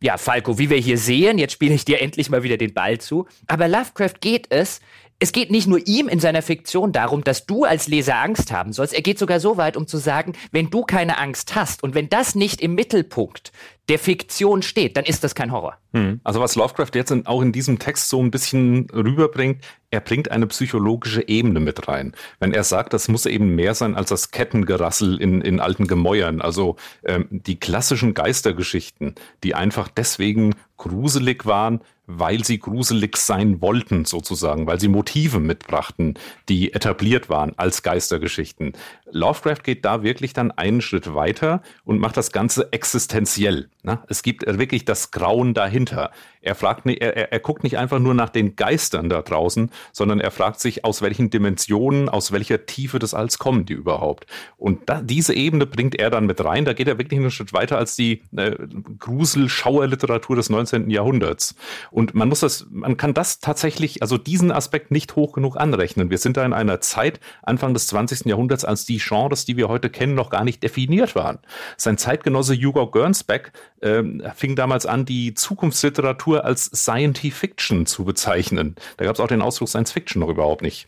ja, 0.00 0.16
Falco, 0.16 0.58
wie 0.58 0.70
wir 0.70 0.76
hier 0.76 0.98
sehen, 0.98 1.38
jetzt 1.38 1.52
spiele 1.52 1.74
ich 1.74 1.84
dir 1.84 2.00
endlich 2.00 2.30
mal 2.30 2.42
wieder 2.42 2.56
den 2.56 2.74
Ball 2.74 2.98
zu. 2.98 3.26
Aber 3.46 3.66
Lovecraft 3.66 4.20
geht 4.20 4.46
es, 4.50 4.80
es 5.20 5.32
geht 5.32 5.50
nicht 5.50 5.66
nur 5.66 5.84
ihm 5.84 6.08
in 6.08 6.20
seiner 6.20 6.42
Fiktion 6.42 6.92
darum, 6.92 7.24
dass 7.24 7.44
du 7.44 7.64
als 7.64 7.88
Leser 7.88 8.16
Angst 8.16 8.52
haben 8.52 8.72
sollst. 8.72 8.94
Er 8.94 9.02
geht 9.02 9.18
sogar 9.18 9.40
so 9.40 9.56
weit, 9.56 9.76
um 9.76 9.88
zu 9.88 9.98
sagen, 9.98 10.34
wenn 10.52 10.70
du 10.70 10.82
keine 10.82 11.18
Angst 11.18 11.56
hast 11.56 11.82
und 11.82 11.96
wenn 11.96 12.08
das 12.08 12.36
nicht 12.36 12.60
im 12.60 12.74
Mittelpunkt 12.74 13.50
der 13.88 13.98
Fiktion 13.98 14.62
steht, 14.62 14.96
dann 14.96 15.04
ist 15.04 15.24
das 15.24 15.34
kein 15.34 15.50
Horror. 15.50 15.78
Hm. 15.92 16.20
Also 16.22 16.40
was 16.40 16.56
Lovecraft 16.56 16.90
jetzt 16.94 17.10
in, 17.10 17.26
auch 17.26 17.40
in 17.40 17.52
diesem 17.52 17.78
Text 17.78 18.10
so 18.10 18.22
ein 18.22 18.30
bisschen 18.30 18.88
rüberbringt, 18.90 19.64
er 19.90 20.00
bringt 20.00 20.30
eine 20.30 20.46
psychologische 20.46 21.26
Ebene 21.26 21.60
mit 21.60 21.88
rein. 21.88 22.14
Wenn 22.40 22.52
er 22.52 22.64
sagt, 22.64 22.92
das 22.92 23.08
muss 23.08 23.24
eben 23.24 23.54
mehr 23.54 23.74
sein 23.74 23.94
als 23.94 24.10
das 24.10 24.30
Kettengerassel 24.30 25.20
in, 25.20 25.40
in 25.40 25.60
alten 25.60 25.86
Gemäuern. 25.86 26.42
Also 26.42 26.76
ähm, 27.04 27.26
die 27.30 27.58
klassischen 27.58 28.12
Geistergeschichten, 28.12 29.14
die 29.42 29.54
einfach 29.54 29.88
deswegen 29.88 30.54
gruselig 30.76 31.46
waren, 31.46 31.80
weil 32.06 32.42
sie 32.42 32.58
gruselig 32.58 33.16
sein 33.18 33.60
wollten, 33.60 34.06
sozusagen, 34.06 34.66
weil 34.66 34.80
sie 34.80 34.88
Motive 34.88 35.40
mitbrachten, 35.40 36.18
die 36.48 36.72
etabliert 36.72 37.28
waren 37.28 37.52
als 37.58 37.82
Geistergeschichten. 37.82 38.72
Lovecraft 39.12 39.62
geht 39.62 39.84
da 39.84 40.02
wirklich 40.02 40.32
dann 40.32 40.50
einen 40.50 40.80
Schritt 40.80 41.14
weiter 41.14 41.62
und 41.84 41.98
macht 41.98 42.16
das 42.16 42.32
Ganze 42.32 42.72
existenziell. 42.72 43.68
Ne? 43.82 44.00
Es 44.08 44.22
gibt 44.22 44.44
wirklich 44.46 44.84
das 44.84 45.10
Grauen 45.10 45.54
dahinter. 45.54 46.10
Er 46.42 46.54
fragt 46.54 46.86
er, 46.86 47.32
er 47.32 47.40
guckt 47.40 47.64
nicht 47.64 47.78
einfach 47.78 47.98
nur 47.98 48.14
nach 48.14 48.30
den 48.30 48.56
Geistern 48.56 49.08
da 49.08 49.22
draußen, 49.22 49.70
sondern 49.92 50.20
er 50.20 50.30
fragt 50.30 50.60
sich, 50.60 50.84
aus 50.84 51.02
welchen 51.02 51.30
Dimensionen, 51.30 52.08
aus 52.08 52.32
welcher 52.32 52.66
Tiefe 52.66 52.98
des 52.98 53.14
Alls 53.14 53.38
kommen 53.38 53.66
die 53.66 53.72
überhaupt. 53.72 54.26
Und 54.56 54.88
da, 54.88 55.02
diese 55.02 55.34
Ebene 55.34 55.66
bringt 55.66 55.94
er 55.94 56.10
dann 56.10 56.26
mit 56.26 56.44
rein. 56.44 56.64
Da 56.64 56.72
geht 56.72 56.88
er 56.88 56.98
wirklich 56.98 57.20
einen 57.20 57.30
Schritt 57.30 57.52
weiter 57.52 57.78
als 57.78 57.96
die 57.96 58.22
äh, 58.36 58.56
Grusel-Schauerliteratur 58.98 60.36
des 60.36 60.50
19. 60.50 60.90
Jahrhunderts. 60.90 61.54
Und 61.90 62.14
man 62.14 62.28
muss 62.28 62.40
das, 62.40 62.66
man 62.70 62.96
kann 62.96 63.14
das 63.14 63.40
tatsächlich, 63.40 64.02
also 64.02 64.18
diesen 64.18 64.52
Aspekt 64.52 64.90
nicht 64.90 65.16
hoch 65.16 65.32
genug 65.32 65.56
anrechnen. 65.56 66.10
Wir 66.10 66.18
sind 66.18 66.36
da 66.36 66.44
in 66.44 66.52
einer 66.52 66.80
Zeit, 66.80 67.20
Anfang 67.42 67.74
des 67.74 67.86
20. 67.88 68.26
Jahrhunderts, 68.26 68.64
als 68.64 68.84
die 68.84 68.98
Genres, 68.98 69.44
die 69.44 69.56
wir 69.56 69.68
heute 69.68 69.90
kennen, 69.90 70.14
noch 70.14 70.30
gar 70.30 70.44
nicht 70.44 70.62
definiert 70.62 71.14
waren. 71.14 71.38
Sein 71.76 71.98
Zeitgenosse 71.98 72.54
Hugo 72.54 72.90
Gernsback 72.90 73.52
äh, 73.80 74.02
fing 74.34 74.56
damals 74.56 74.86
an, 74.86 75.04
die 75.04 75.34
Zukunftsliteratur 75.34 76.27
Literatur 76.28 76.44
als 76.44 76.64
Science 76.66 77.34
Fiction 77.34 77.86
zu 77.86 78.04
bezeichnen. 78.04 78.76
Da 78.96 79.04
gab 79.04 79.14
es 79.14 79.20
auch 79.20 79.28
den 79.28 79.42
Ausdruck 79.42 79.68
Science 79.68 79.92
Fiction 79.92 80.20
noch 80.20 80.28
überhaupt 80.28 80.62
nicht. 80.62 80.86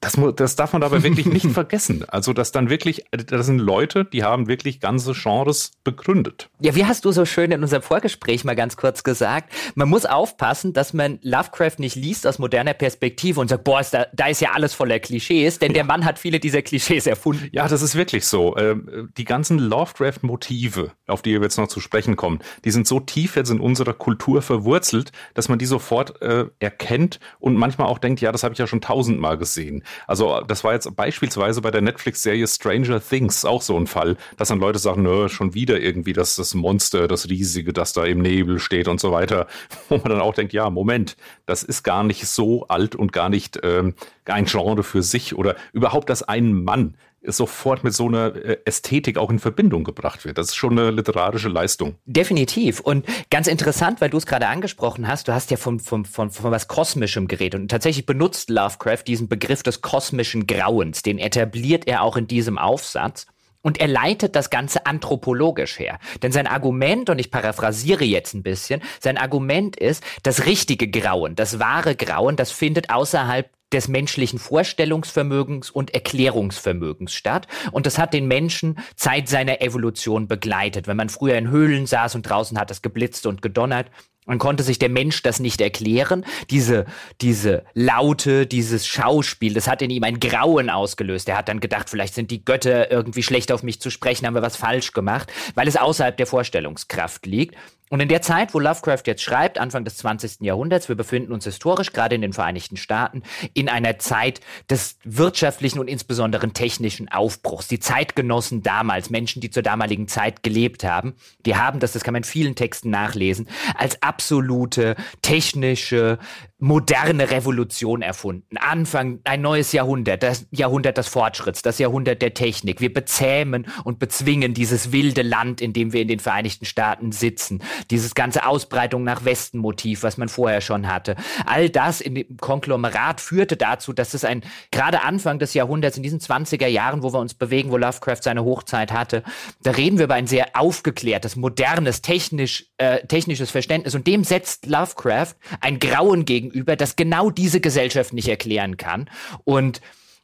Das, 0.00 0.18
das 0.36 0.56
darf 0.56 0.72
man 0.72 0.82
aber 0.82 1.02
wirklich 1.02 1.26
nicht 1.26 1.46
vergessen. 1.46 2.04
Also, 2.08 2.32
dass 2.32 2.52
dann 2.52 2.70
wirklich, 2.70 3.04
das 3.10 3.46
sind 3.46 3.58
Leute, 3.58 4.04
die 4.04 4.24
haben 4.24 4.48
wirklich 4.48 4.80
ganze 4.80 5.12
Genres 5.12 5.72
begründet. 5.84 6.48
Ja, 6.60 6.74
wie 6.74 6.86
hast 6.86 7.04
du 7.04 7.12
so 7.12 7.24
schön 7.24 7.50
in 7.50 7.62
unserem 7.62 7.82
Vorgespräch 7.82 8.44
mal 8.44 8.56
ganz 8.56 8.76
kurz 8.76 9.04
gesagt, 9.04 9.52
man 9.74 9.88
muss 9.88 10.06
aufpassen, 10.06 10.72
dass 10.72 10.92
man 10.92 11.18
Lovecraft 11.22 11.78
nicht 11.78 11.96
liest 11.96 12.26
aus 12.26 12.38
moderner 12.38 12.74
Perspektive 12.74 13.40
und 13.40 13.48
sagt, 13.48 13.64
boah, 13.64 13.80
ist 13.80 13.92
da, 13.92 14.06
da, 14.12 14.26
ist 14.26 14.40
ja 14.40 14.52
alles 14.52 14.74
voller 14.74 14.98
Klischees, 14.98 15.58
denn 15.58 15.70
ja. 15.70 15.74
der 15.74 15.84
Mann 15.84 16.04
hat 16.04 16.18
viele 16.18 16.40
dieser 16.40 16.62
Klischees 16.62 17.06
erfunden. 17.06 17.48
Ja, 17.52 17.68
das 17.68 17.82
ist 17.82 17.94
wirklich 17.94 18.26
so. 18.26 18.56
Ähm, 18.56 19.10
die 19.16 19.24
ganzen 19.24 19.58
Lovecraft-Motive, 19.58 20.92
auf 21.06 21.22
die 21.22 21.32
wir 21.32 21.42
jetzt 21.42 21.58
noch 21.58 21.68
zu 21.68 21.80
sprechen 21.80 22.16
kommen, 22.16 22.40
die 22.64 22.70
sind 22.70 22.86
so 22.86 23.00
tief 23.00 23.36
jetzt 23.36 23.50
in 23.50 23.60
unserer 23.60 23.92
Kultur 23.92 24.42
verwurzelt, 24.42 25.12
dass 25.34 25.48
man 25.48 25.58
die 25.58 25.66
sofort 25.66 26.20
äh, 26.22 26.46
erkennt 26.58 27.20
und 27.38 27.56
manchmal 27.56 27.88
auch 27.88 27.98
denkt, 27.98 28.20
ja, 28.20 28.32
das 28.32 28.42
habe 28.42 28.54
ich 28.54 28.58
ja 28.58 28.66
schon 28.66 28.80
tausendmal 28.80 29.36
gesehen. 29.36 29.84
Also 30.06 30.40
das 30.40 30.64
war 30.64 30.72
jetzt 30.72 30.94
beispielsweise 30.96 31.60
bei 31.60 31.70
der 31.70 31.80
Netflix-Serie 31.80 32.46
Stranger 32.46 33.00
Things 33.00 33.44
auch 33.44 33.62
so 33.62 33.76
ein 33.76 33.86
Fall, 33.86 34.16
dass 34.36 34.48
dann 34.48 34.60
Leute 34.60 34.78
sagen, 34.78 35.02
nö, 35.02 35.28
schon 35.28 35.54
wieder 35.54 35.80
irgendwie 35.80 36.12
das, 36.12 36.36
das 36.36 36.54
Monster, 36.54 37.08
das 37.08 37.28
Riesige, 37.28 37.72
das 37.72 37.92
da 37.92 38.04
im 38.04 38.20
Nebel 38.20 38.58
steht 38.58 38.88
und 38.88 39.00
so 39.00 39.12
weiter. 39.12 39.46
Wo 39.88 39.96
man 39.96 40.10
dann 40.10 40.20
auch 40.20 40.34
denkt, 40.34 40.52
ja, 40.52 40.70
Moment, 40.70 41.16
das 41.46 41.62
ist 41.62 41.82
gar 41.82 42.04
nicht 42.04 42.26
so 42.26 42.66
alt 42.68 42.94
und 42.94 43.12
gar 43.12 43.28
nicht 43.28 43.60
ähm, 43.62 43.94
ein 44.24 44.44
Genre 44.44 44.82
für 44.82 45.02
sich 45.02 45.34
oder 45.34 45.56
überhaupt, 45.72 46.08
dass 46.08 46.22
ein 46.22 46.52
Mann 46.52 46.94
sofort 47.22 47.84
mit 47.84 47.92
so 47.92 48.08
einer 48.08 48.34
äh, 48.34 48.58
Ästhetik 48.64 49.18
auch 49.18 49.30
in 49.30 49.38
Verbindung 49.38 49.84
gebracht 49.84 50.24
wird. 50.24 50.38
Das 50.38 50.48
ist 50.48 50.56
schon 50.56 50.78
eine 50.78 50.90
literarische 50.90 51.48
Leistung. 51.48 51.96
Definitiv. 52.06 52.80
Und 52.80 53.06
ganz 53.30 53.46
interessant, 53.46 54.00
weil 54.00 54.10
du 54.10 54.16
es 54.16 54.26
gerade 54.26 54.48
angesprochen 54.48 55.06
hast, 55.06 55.28
du 55.28 55.34
hast 55.34 55.50
ja 55.50 55.56
von, 55.56 55.80
von, 55.80 56.04
von, 56.04 56.30
von 56.30 56.50
was 56.50 56.68
Kosmischem 56.68 57.28
geredet. 57.28 57.60
Und 57.60 57.68
tatsächlich 57.68 58.06
benutzt 58.06 58.50
Lovecraft 58.50 59.04
diesen 59.06 59.28
Begriff 59.28 59.62
des 59.62 59.82
kosmischen 59.82 60.46
Grauens. 60.46 61.02
Den 61.02 61.18
etabliert 61.18 61.86
er 61.86 62.02
auch 62.02 62.16
in 62.16 62.26
diesem 62.26 62.58
Aufsatz. 62.58 63.26
Und 63.62 63.78
er 63.78 63.88
leitet 63.88 64.36
das 64.36 64.48
Ganze 64.48 64.86
anthropologisch 64.86 65.78
her. 65.78 65.98
Denn 66.22 66.32
sein 66.32 66.46
Argument, 66.46 67.10
und 67.10 67.18
ich 67.18 67.30
paraphrasiere 67.30 68.04
jetzt 68.04 68.32
ein 68.32 68.42
bisschen, 68.42 68.80
sein 69.00 69.18
Argument 69.18 69.76
ist, 69.76 70.02
das 70.22 70.46
richtige 70.46 70.88
Grauen, 70.88 71.36
das 71.36 71.58
wahre 71.58 71.94
Grauen, 71.94 72.36
das 72.36 72.52
findet 72.52 72.88
außerhalb 72.88 73.50
des 73.72 73.88
menschlichen 73.88 74.38
Vorstellungsvermögens 74.38 75.70
und 75.70 75.94
Erklärungsvermögens 75.94 77.12
statt. 77.14 77.46
Und 77.72 77.86
das 77.86 77.98
hat 77.98 78.12
den 78.14 78.26
Menschen 78.28 78.78
Zeit 78.96 79.28
seiner 79.28 79.62
Evolution 79.62 80.28
begleitet. 80.28 80.86
Wenn 80.86 80.96
man 80.96 81.08
früher 81.08 81.36
in 81.36 81.50
Höhlen 81.50 81.86
saß 81.86 82.14
und 82.14 82.22
draußen 82.22 82.58
hat 82.58 82.70
es 82.70 82.82
geblitzt 82.82 83.26
und 83.26 83.42
gedonnert, 83.42 83.90
Man 84.26 84.38
konnte 84.38 84.62
sich 84.62 84.78
der 84.78 84.90
Mensch 84.90 85.22
das 85.22 85.40
nicht 85.40 85.60
erklären. 85.60 86.24
Diese, 86.50 86.84
diese 87.20 87.64
Laute, 87.74 88.46
dieses 88.46 88.86
Schauspiel, 88.86 89.54
das 89.54 89.66
hat 89.66 89.82
in 89.82 89.90
ihm 89.90 90.04
ein 90.04 90.20
Grauen 90.20 90.68
ausgelöst. 90.70 91.28
Er 91.28 91.38
hat 91.38 91.48
dann 91.48 91.58
gedacht, 91.58 91.88
vielleicht 91.88 92.14
sind 92.14 92.30
die 92.30 92.44
Götter 92.44 92.90
irgendwie 92.90 93.22
schlecht 93.22 93.50
auf 93.50 93.62
mich 93.62 93.80
zu 93.80 93.90
sprechen, 93.90 94.26
haben 94.26 94.34
wir 94.34 94.42
was 94.42 94.56
falsch 94.56 94.92
gemacht, 94.92 95.32
weil 95.54 95.66
es 95.66 95.76
außerhalb 95.76 96.16
der 96.16 96.26
Vorstellungskraft 96.26 97.26
liegt. 97.26 97.56
Und 97.90 97.98
in 97.98 98.08
der 98.08 98.22
Zeit, 98.22 98.54
wo 98.54 98.60
Lovecraft 98.60 99.02
jetzt 99.06 99.22
schreibt, 99.22 99.58
Anfang 99.58 99.84
des 99.84 99.96
20. 99.96 100.42
Jahrhunderts, 100.42 100.88
wir 100.88 100.94
befinden 100.94 101.32
uns 101.32 101.44
historisch 101.44 101.92
gerade 101.92 102.14
in 102.14 102.22
den 102.22 102.32
Vereinigten 102.32 102.76
Staaten 102.76 103.24
in 103.52 103.68
einer 103.68 103.98
Zeit 103.98 104.40
des 104.70 104.96
wirtschaftlichen 105.02 105.80
und 105.80 105.88
insbesondere 105.88 106.48
technischen 106.52 107.08
Aufbruchs. 107.08 107.66
Die 107.66 107.80
Zeitgenossen 107.80 108.62
damals, 108.62 109.10
Menschen, 109.10 109.40
die 109.40 109.50
zur 109.50 109.64
damaligen 109.64 110.06
Zeit 110.06 110.44
gelebt 110.44 110.84
haben, 110.84 111.14
die 111.44 111.56
haben 111.56 111.80
das, 111.80 111.90
das 111.90 112.04
kann 112.04 112.12
man 112.12 112.22
in 112.22 112.28
vielen 112.28 112.54
Texten 112.54 112.90
nachlesen, 112.90 113.48
als 113.76 114.00
absolute 114.02 114.94
technische, 115.20 116.20
moderne 116.60 117.30
Revolution 117.30 118.02
erfunden. 118.02 118.56
Anfang 118.58 119.20
ein 119.24 119.40
neues 119.40 119.72
Jahrhundert, 119.72 120.22
das 120.22 120.46
Jahrhundert 120.50 120.98
des 120.98 121.08
Fortschritts, 121.08 121.62
das 121.62 121.78
Jahrhundert 121.78 122.20
der 122.20 122.34
Technik. 122.34 122.80
Wir 122.80 122.92
bezähmen 122.92 123.66
und 123.84 123.98
bezwingen 123.98 124.52
dieses 124.52 124.92
wilde 124.92 125.22
Land, 125.22 125.60
in 125.60 125.72
dem 125.72 125.92
wir 125.92 126.02
in 126.02 126.08
den 126.08 126.20
Vereinigten 126.20 126.66
Staaten 126.66 127.12
sitzen. 127.12 127.62
Dieses 127.90 128.14
ganze 128.14 128.46
Ausbreitung 128.46 129.04
nach 129.04 129.24
Westen 129.24 129.58
Motiv, 129.58 130.02
was 130.02 130.18
man 130.18 130.28
vorher 130.28 130.60
schon 130.60 130.86
hatte. 130.86 131.16
All 131.46 131.70
das 131.70 132.00
in 132.02 132.14
dem 132.14 132.36
Konglomerat 132.36 133.20
führte 133.20 133.56
dazu, 133.56 133.94
dass 133.94 134.12
es 134.12 134.24
ein, 134.24 134.42
gerade 134.70 135.02
Anfang 135.02 135.38
des 135.38 135.54
Jahrhunderts, 135.54 135.96
in 135.96 136.02
diesen 136.02 136.20
20er 136.20 136.66
Jahren, 136.66 137.02
wo 137.02 137.12
wir 137.12 137.20
uns 137.20 137.34
bewegen, 137.34 137.70
wo 137.70 137.78
Lovecraft 137.78 138.22
seine 138.22 138.44
Hochzeit 138.44 138.92
hatte, 138.92 139.22
da 139.62 139.70
reden 139.70 139.98
wir 139.98 140.04
über 140.04 140.14
ein 140.14 140.26
sehr 140.26 140.48
aufgeklärtes, 140.54 141.36
modernes, 141.36 142.02
technisch, 142.02 142.66
äh, 142.76 143.06
technisches 143.06 143.50
Verständnis 143.50 143.94
und 143.94 144.06
dem 144.06 144.24
setzt 144.24 144.66
Lovecraft 144.66 145.34
ein 145.60 145.78
Grauen 145.78 146.26
gegen 146.26 146.49
gegenüber, 146.50 146.76
das 146.76 146.96
genau 146.96 147.30
diese 147.30 147.60
Gesellschaft 147.60 148.12
nicht 148.12 148.28
erklären 148.28 148.76
kann. 148.76 149.08
Und 149.44 149.80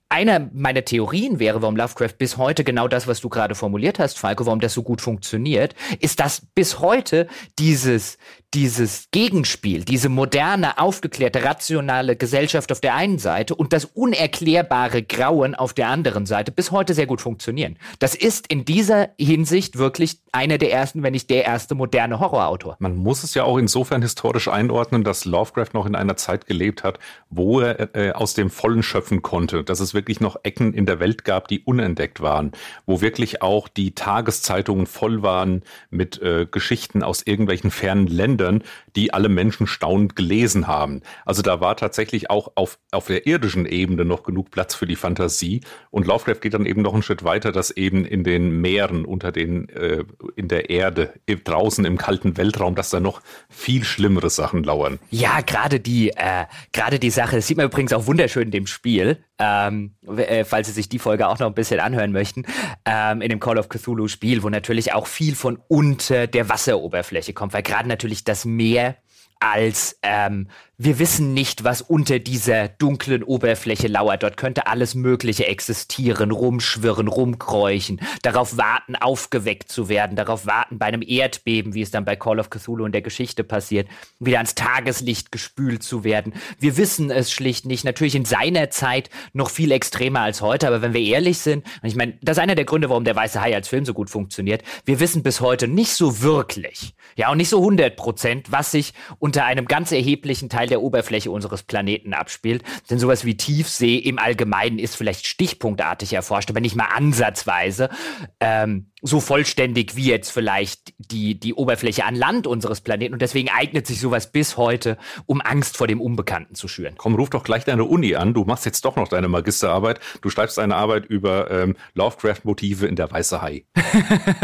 einer 0.09 0.49
meiner 0.53 0.85
Theorien 0.85 1.39
wäre, 1.41 1.63
warum 1.63 1.77
Lovecraft 1.77 2.15
bis 2.19 2.37
heute 2.37 2.63
genau 2.63 2.87
das, 2.87 3.07
was 3.07 3.21
du 3.21 3.29
gerade 3.29 3.55
formuliert 3.55 3.99
hast, 3.99 4.19
Falco, 4.19 4.47
warum 4.47 4.61
das 4.61 4.73
so 4.73 4.83
gut 4.83 5.01
funktioniert, 5.01 5.75
ist, 6.01 6.21
dass 6.21 6.43
bis 6.55 6.79
heute 6.79 7.27
dieses, 7.59 8.19
dieses 8.55 9.09
Gegenspiel, 9.11 9.85
diese 9.85 10.09
moderne, 10.09 10.79
aufgeklärte, 10.79 11.43
rationale 11.45 12.15
Gesellschaft 12.15 12.71
auf 12.71 12.81
der 12.81 12.95
einen 12.95 13.19
Seite 13.19 13.55
und 13.55 13.73
das 13.73 13.85
unerklärbare 13.85 15.03
Grauen 15.03 15.55
auf 15.55 15.75
der 15.75 15.89
anderen 15.89 16.25
Seite 16.25 16.53
bis 16.53 16.71
heute 16.71 16.95
sehr 16.95 17.07
gut 17.07 17.21
funktionieren. 17.21 17.77
Das 17.99 18.15
ist 18.15 18.47
in 18.47 18.65
dieser 18.65 19.11
Hinsicht 19.19 19.77
wirklich 19.77 20.21
einer 20.31 20.59
der 20.59 20.73
ersten, 20.73 21.03
wenn 21.03 21.13
nicht 21.13 21.31
der 21.31 21.45
erste 21.45 21.75
moderne 21.75 22.21
Horrorautor. 22.21 22.77
Man 22.79 22.97
muss 22.97 23.25
es 23.25 23.35
ja 23.35 23.43
auch 23.43 23.59
insofern 23.59 24.03
historisch 24.03 24.49
einordnen, 24.49 25.03
dass 25.03 25.25
Lovecraft 25.25 25.71
noch 25.73 25.87
in 25.87 25.97
einer 25.97 26.17
Zeit 26.17 26.47
gelebt 26.47 26.85
hat, 26.85 27.01
wo 27.29 27.61
er 27.61 27.95
äh, 27.97 28.13
aus 28.13 28.35
dem 28.35 28.51
Vollen 28.51 28.83
schöpfen 28.83 29.23
konnte, 29.23 29.65
dass 29.65 29.81
es 29.81 29.96
wirklich 29.97 30.21
noch 30.21 30.37
Ecken 30.45 30.73
in 30.73 30.87
der 30.87 31.01
Welt 31.01 31.25
gab, 31.25 31.49
die 31.49 31.59
unentdeckt 31.59 32.21
waren, 32.21 32.53
wo 32.87 33.01
wirklich 33.01 33.43
auch 33.43 33.67
die 33.67 33.97
Tageszeitungen 33.97 34.87
voll 34.87 35.23
waren 35.25 35.65
mit 35.91 36.23
äh, 36.23 36.47
Geschichten 36.49 37.03
aus 37.03 37.23
irgendwelchen 37.27 37.73
fernen 37.73 38.07
Ländern 38.07 38.63
die 38.97 39.13
alle 39.13 39.29
Menschen 39.29 39.67
staunend 39.67 40.17
gelesen 40.17 40.67
haben. 40.67 41.03
Also 41.25 41.43
da 41.43 41.61
war 41.61 41.77
tatsächlich 41.77 42.31
auch 42.31 42.53
auf, 42.55 42.79
auf 42.91 43.07
der 43.07 43.27
irdischen 43.27 43.67
Ebene 43.67 44.05
noch 44.05 44.23
genug 44.23 44.51
Platz 44.51 44.75
für 44.75 44.87
die 44.87 44.97
Fantasie. 44.97 45.61
Und 45.91 46.07
Lovecraft 46.07 46.41
geht 46.41 46.55
dann 46.55 46.67
eben 46.67 46.83
noch 46.83 46.95
einen 46.95 47.03
Schritt 47.03 47.23
weiter, 47.23 47.53
dass 47.53 47.71
eben 47.71 48.05
in 48.05 48.25
den 48.25 48.61
Meeren, 48.61 49.05
unter 49.05 49.33
den, 49.33 49.69
äh, 49.69 50.05
in 50.35 50.49
der 50.49 50.71
Erde, 50.71 51.13
draußen 51.27 51.85
im 51.85 51.99
kalten 51.99 52.37
Weltraum, 52.37 52.75
dass 52.75 52.91
da 52.91 52.99
noch 52.99 53.21
viel 53.49 53.85
schlimmere 53.85 54.31
Sachen 54.31 54.65
lauern. 54.65 54.99
Ja, 55.11 55.41
gerade 55.43 55.79
die, 55.79 56.11
äh, 56.11 56.47
gerade 56.73 56.99
die 56.99 57.11
Sache, 57.11 57.37
das 57.37 57.47
sieht 57.47 57.59
man 57.59 57.67
übrigens 57.67 57.93
auch 57.93 58.07
wunderschön 58.07 58.45
in 58.45 58.51
dem 58.51 58.67
Spiel, 58.67 59.19
ähm, 59.39 59.95
äh, 60.17 60.45
falls 60.45 60.69
Sie 60.69 60.73
sich 60.73 60.89
die 60.89 60.99
Folge 60.99 61.29
auch 61.29 61.39
noch 61.39 61.47
ein 61.47 61.55
bisschen 61.55 61.81
anhören 61.81 62.13
möchten, 62.13 62.45
ähm, 62.85 63.21
in 63.21 63.29
dem 63.29 63.41
Call 63.41 63.59
of 63.59 63.69
Cthulhu 63.69 64.09
Spiel, 64.09 64.43
wo 64.43 64.49
natürlich 64.49 64.93
auch 64.93 65.07
viel 65.07 65.35
von 65.35 65.59
unter 65.69 66.27
der 66.27 66.49
Wasseroberfläche 66.49 67.33
kommt, 67.33 67.53
weil 67.53 67.63
gerade 67.63 67.89
natürlich 67.89 68.25
das 68.25 68.45
Meer 68.45 68.97
als 69.41 69.99
ähm, 70.03 70.49
wir 70.79 70.99
wissen 70.99 71.33
nicht, 71.33 71.65
was 71.65 71.81
unter 71.81 72.19
dieser 72.19 72.69
dunklen 72.69 73.23
Oberfläche 73.23 73.89
lauert. 73.89 74.23
Dort 74.23 74.37
könnte 74.37 74.67
alles 74.67 74.95
Mögliche 74.95 75.47
existieren, 75.47 76.31
rumschwirren, 76.31 77.09
rumkräuchen, 77.09 78.01
darauf 78.21 78.59
warten, 78.59 78.95
aufgeweckt 78.95 79.73
zu 79.73 79.89
werden, 79.89 80.17
darauf 80.17 80.45
warten, 80.45 80.79
bei 80.79 80.85
einem 80.85 81.01
Erdbeben, 81.01 81.73
wie 81.73 81.81
es 81.81 81.91
dann 81.91 82.05
bei 82.05 82.15
Call 82.15 82.39
of 82.39 82.51
Cthulhu 82.51 82.85
in 82.85 82.93
der 82.93 83.01
Geschichte 83.01 83.43
passiert, 83.43 83.89
wieder 84.19 84.37
ans 84.37 84.55
Tageslicht 84.55 85.33
gespült 85.33 85.83
zu 85.83 86.05
werden. 86.05 86.35
Wir 86.59 86.77
wissen 86.77 87.11
es 87.11 87.33
schlicht 87.33 87.65
nicht. 87.65 87.85
Natürlich 87.85 88.15
in 88.15 88.27
seiner 88.27 88.69
Zeit 88.69 89.09
noch 89.33 89.49
viel 89.49 89.73
extremer 89.73 90.21
als 90.21 90.43
heute, 90.43 90.69
aber 90.69 90.83
wenn 90.83 90.93
wir 90.93 91.01
ehrlich 91.01 91.39
sind, 91.39 91.65
und 91.83 91.89
ich 91.89 91.97
meine, 91.97 92.19
das 92.21 92.37
ist 92.37 92.43
einer 92.43 92.55
der 92.55 92.67
Gründe, 92.67 92.91
warum 92.91 93.05
der 93.05 93.17
Weiße 93.17 93.41
Hai 93.41 93.55
als 93.55 93.69
Film 93.69 93.87
so 93.87 93.95
gut 93.95 94.11
funktioniert, 94.11 94.63
wir 94.85 95.01
wissen 95.01 95.23
bis 95.23 95.41
heute 95.41 95.69
nicht 95.69 95.93
so 95.93 96.21
wirklich, 96.21 96.95
ja, 97.17 97.31
und 97.31 97.39
nicht 97.39 97.49
so 97.49 97.61
100 97.61 97.97
Prozent, 97.97 98.53
was 98.53 98.73
sich 98.73 98.93
unter 99.27 99.45
einem 99.45 99.67
ganz 99.67 99.91
erheblichen 99.91 100.49
Teil 100.49 100.69
der 100.69 100.81
Oberfläche 100.81 101.33
unseres 101.33 101.65
Planeten 101.65 102.15
abspielt. 102.15 102.63
Denn 102.89 103.01
sowas 103.01 103.25
wie 103.25 103.37
Tiefsee 103.37 103.97
im 103.97 104.21
Allgemeinen 104.21 104.79
ist 104.79 104.95
vielleicht 104.95 105.27
stichpunktartig 105.27 106.13
erforscht, 106.13 106.49
aber 106.49 106.61
nicht 106.61 106.77
mal 106.77 106.91
ansatzweise. 106.95 107.91
Ähm, 108.39 108.93
so 109.03 109.21
vollständig 109.21 109.95
wie 109.95 110.07
jetzt 110.07 110.31
vielleicht 110.31 110.95
die, 110.97 111.39
die 111.39 111.53
Oberfläche 111.53 112.05
an 112.07 112.15
Land 112.15 112.47
unseres 112.47 112.81
Planeten. 112.81 113.13
Und 113.13 113.21
deswegen 113.21 113.51
eignet 113.51 113.87
sich 113.87 114.01
sowas 114.01 114.33
bis 114.33 114.57
heute, 114.57 114.97
um 115.27 115.43
Angst 115.43 115.77
vor 115.77 115.87
dem 115.87 116.01
Unbekannten 116.01 116.55
zu 116.55 116.67
schüren. 116.67 116.95
Komm, 116.97 117.15
ruf 117.15 117.29
doch 117.29 117.45
gleich 117.45 117.65
deine 117.65 117.85
Uni 117.85 118.15
an. 118.15 118.33
Du 118.33 118.45
machst 118.45 118.65
jetzt 118.65 118.87
doch 118.87 118.97
noch 118.97 119.09
deine 119.09 119.29
Magisterarbeit. 119.29 120.01
Du 120.23 120.31
schreibst 120.31 120.59
eine 120.59 120.77
Arbeit 120.77 121.05
über 121.05 121.51
ähm, 121.51 121.77
Lovecraft-Motive 121.93 122.87
in 122.87 122.97
der 122.97 123.11
Weiße 123.11 123.43
Hai. 123.43 123.67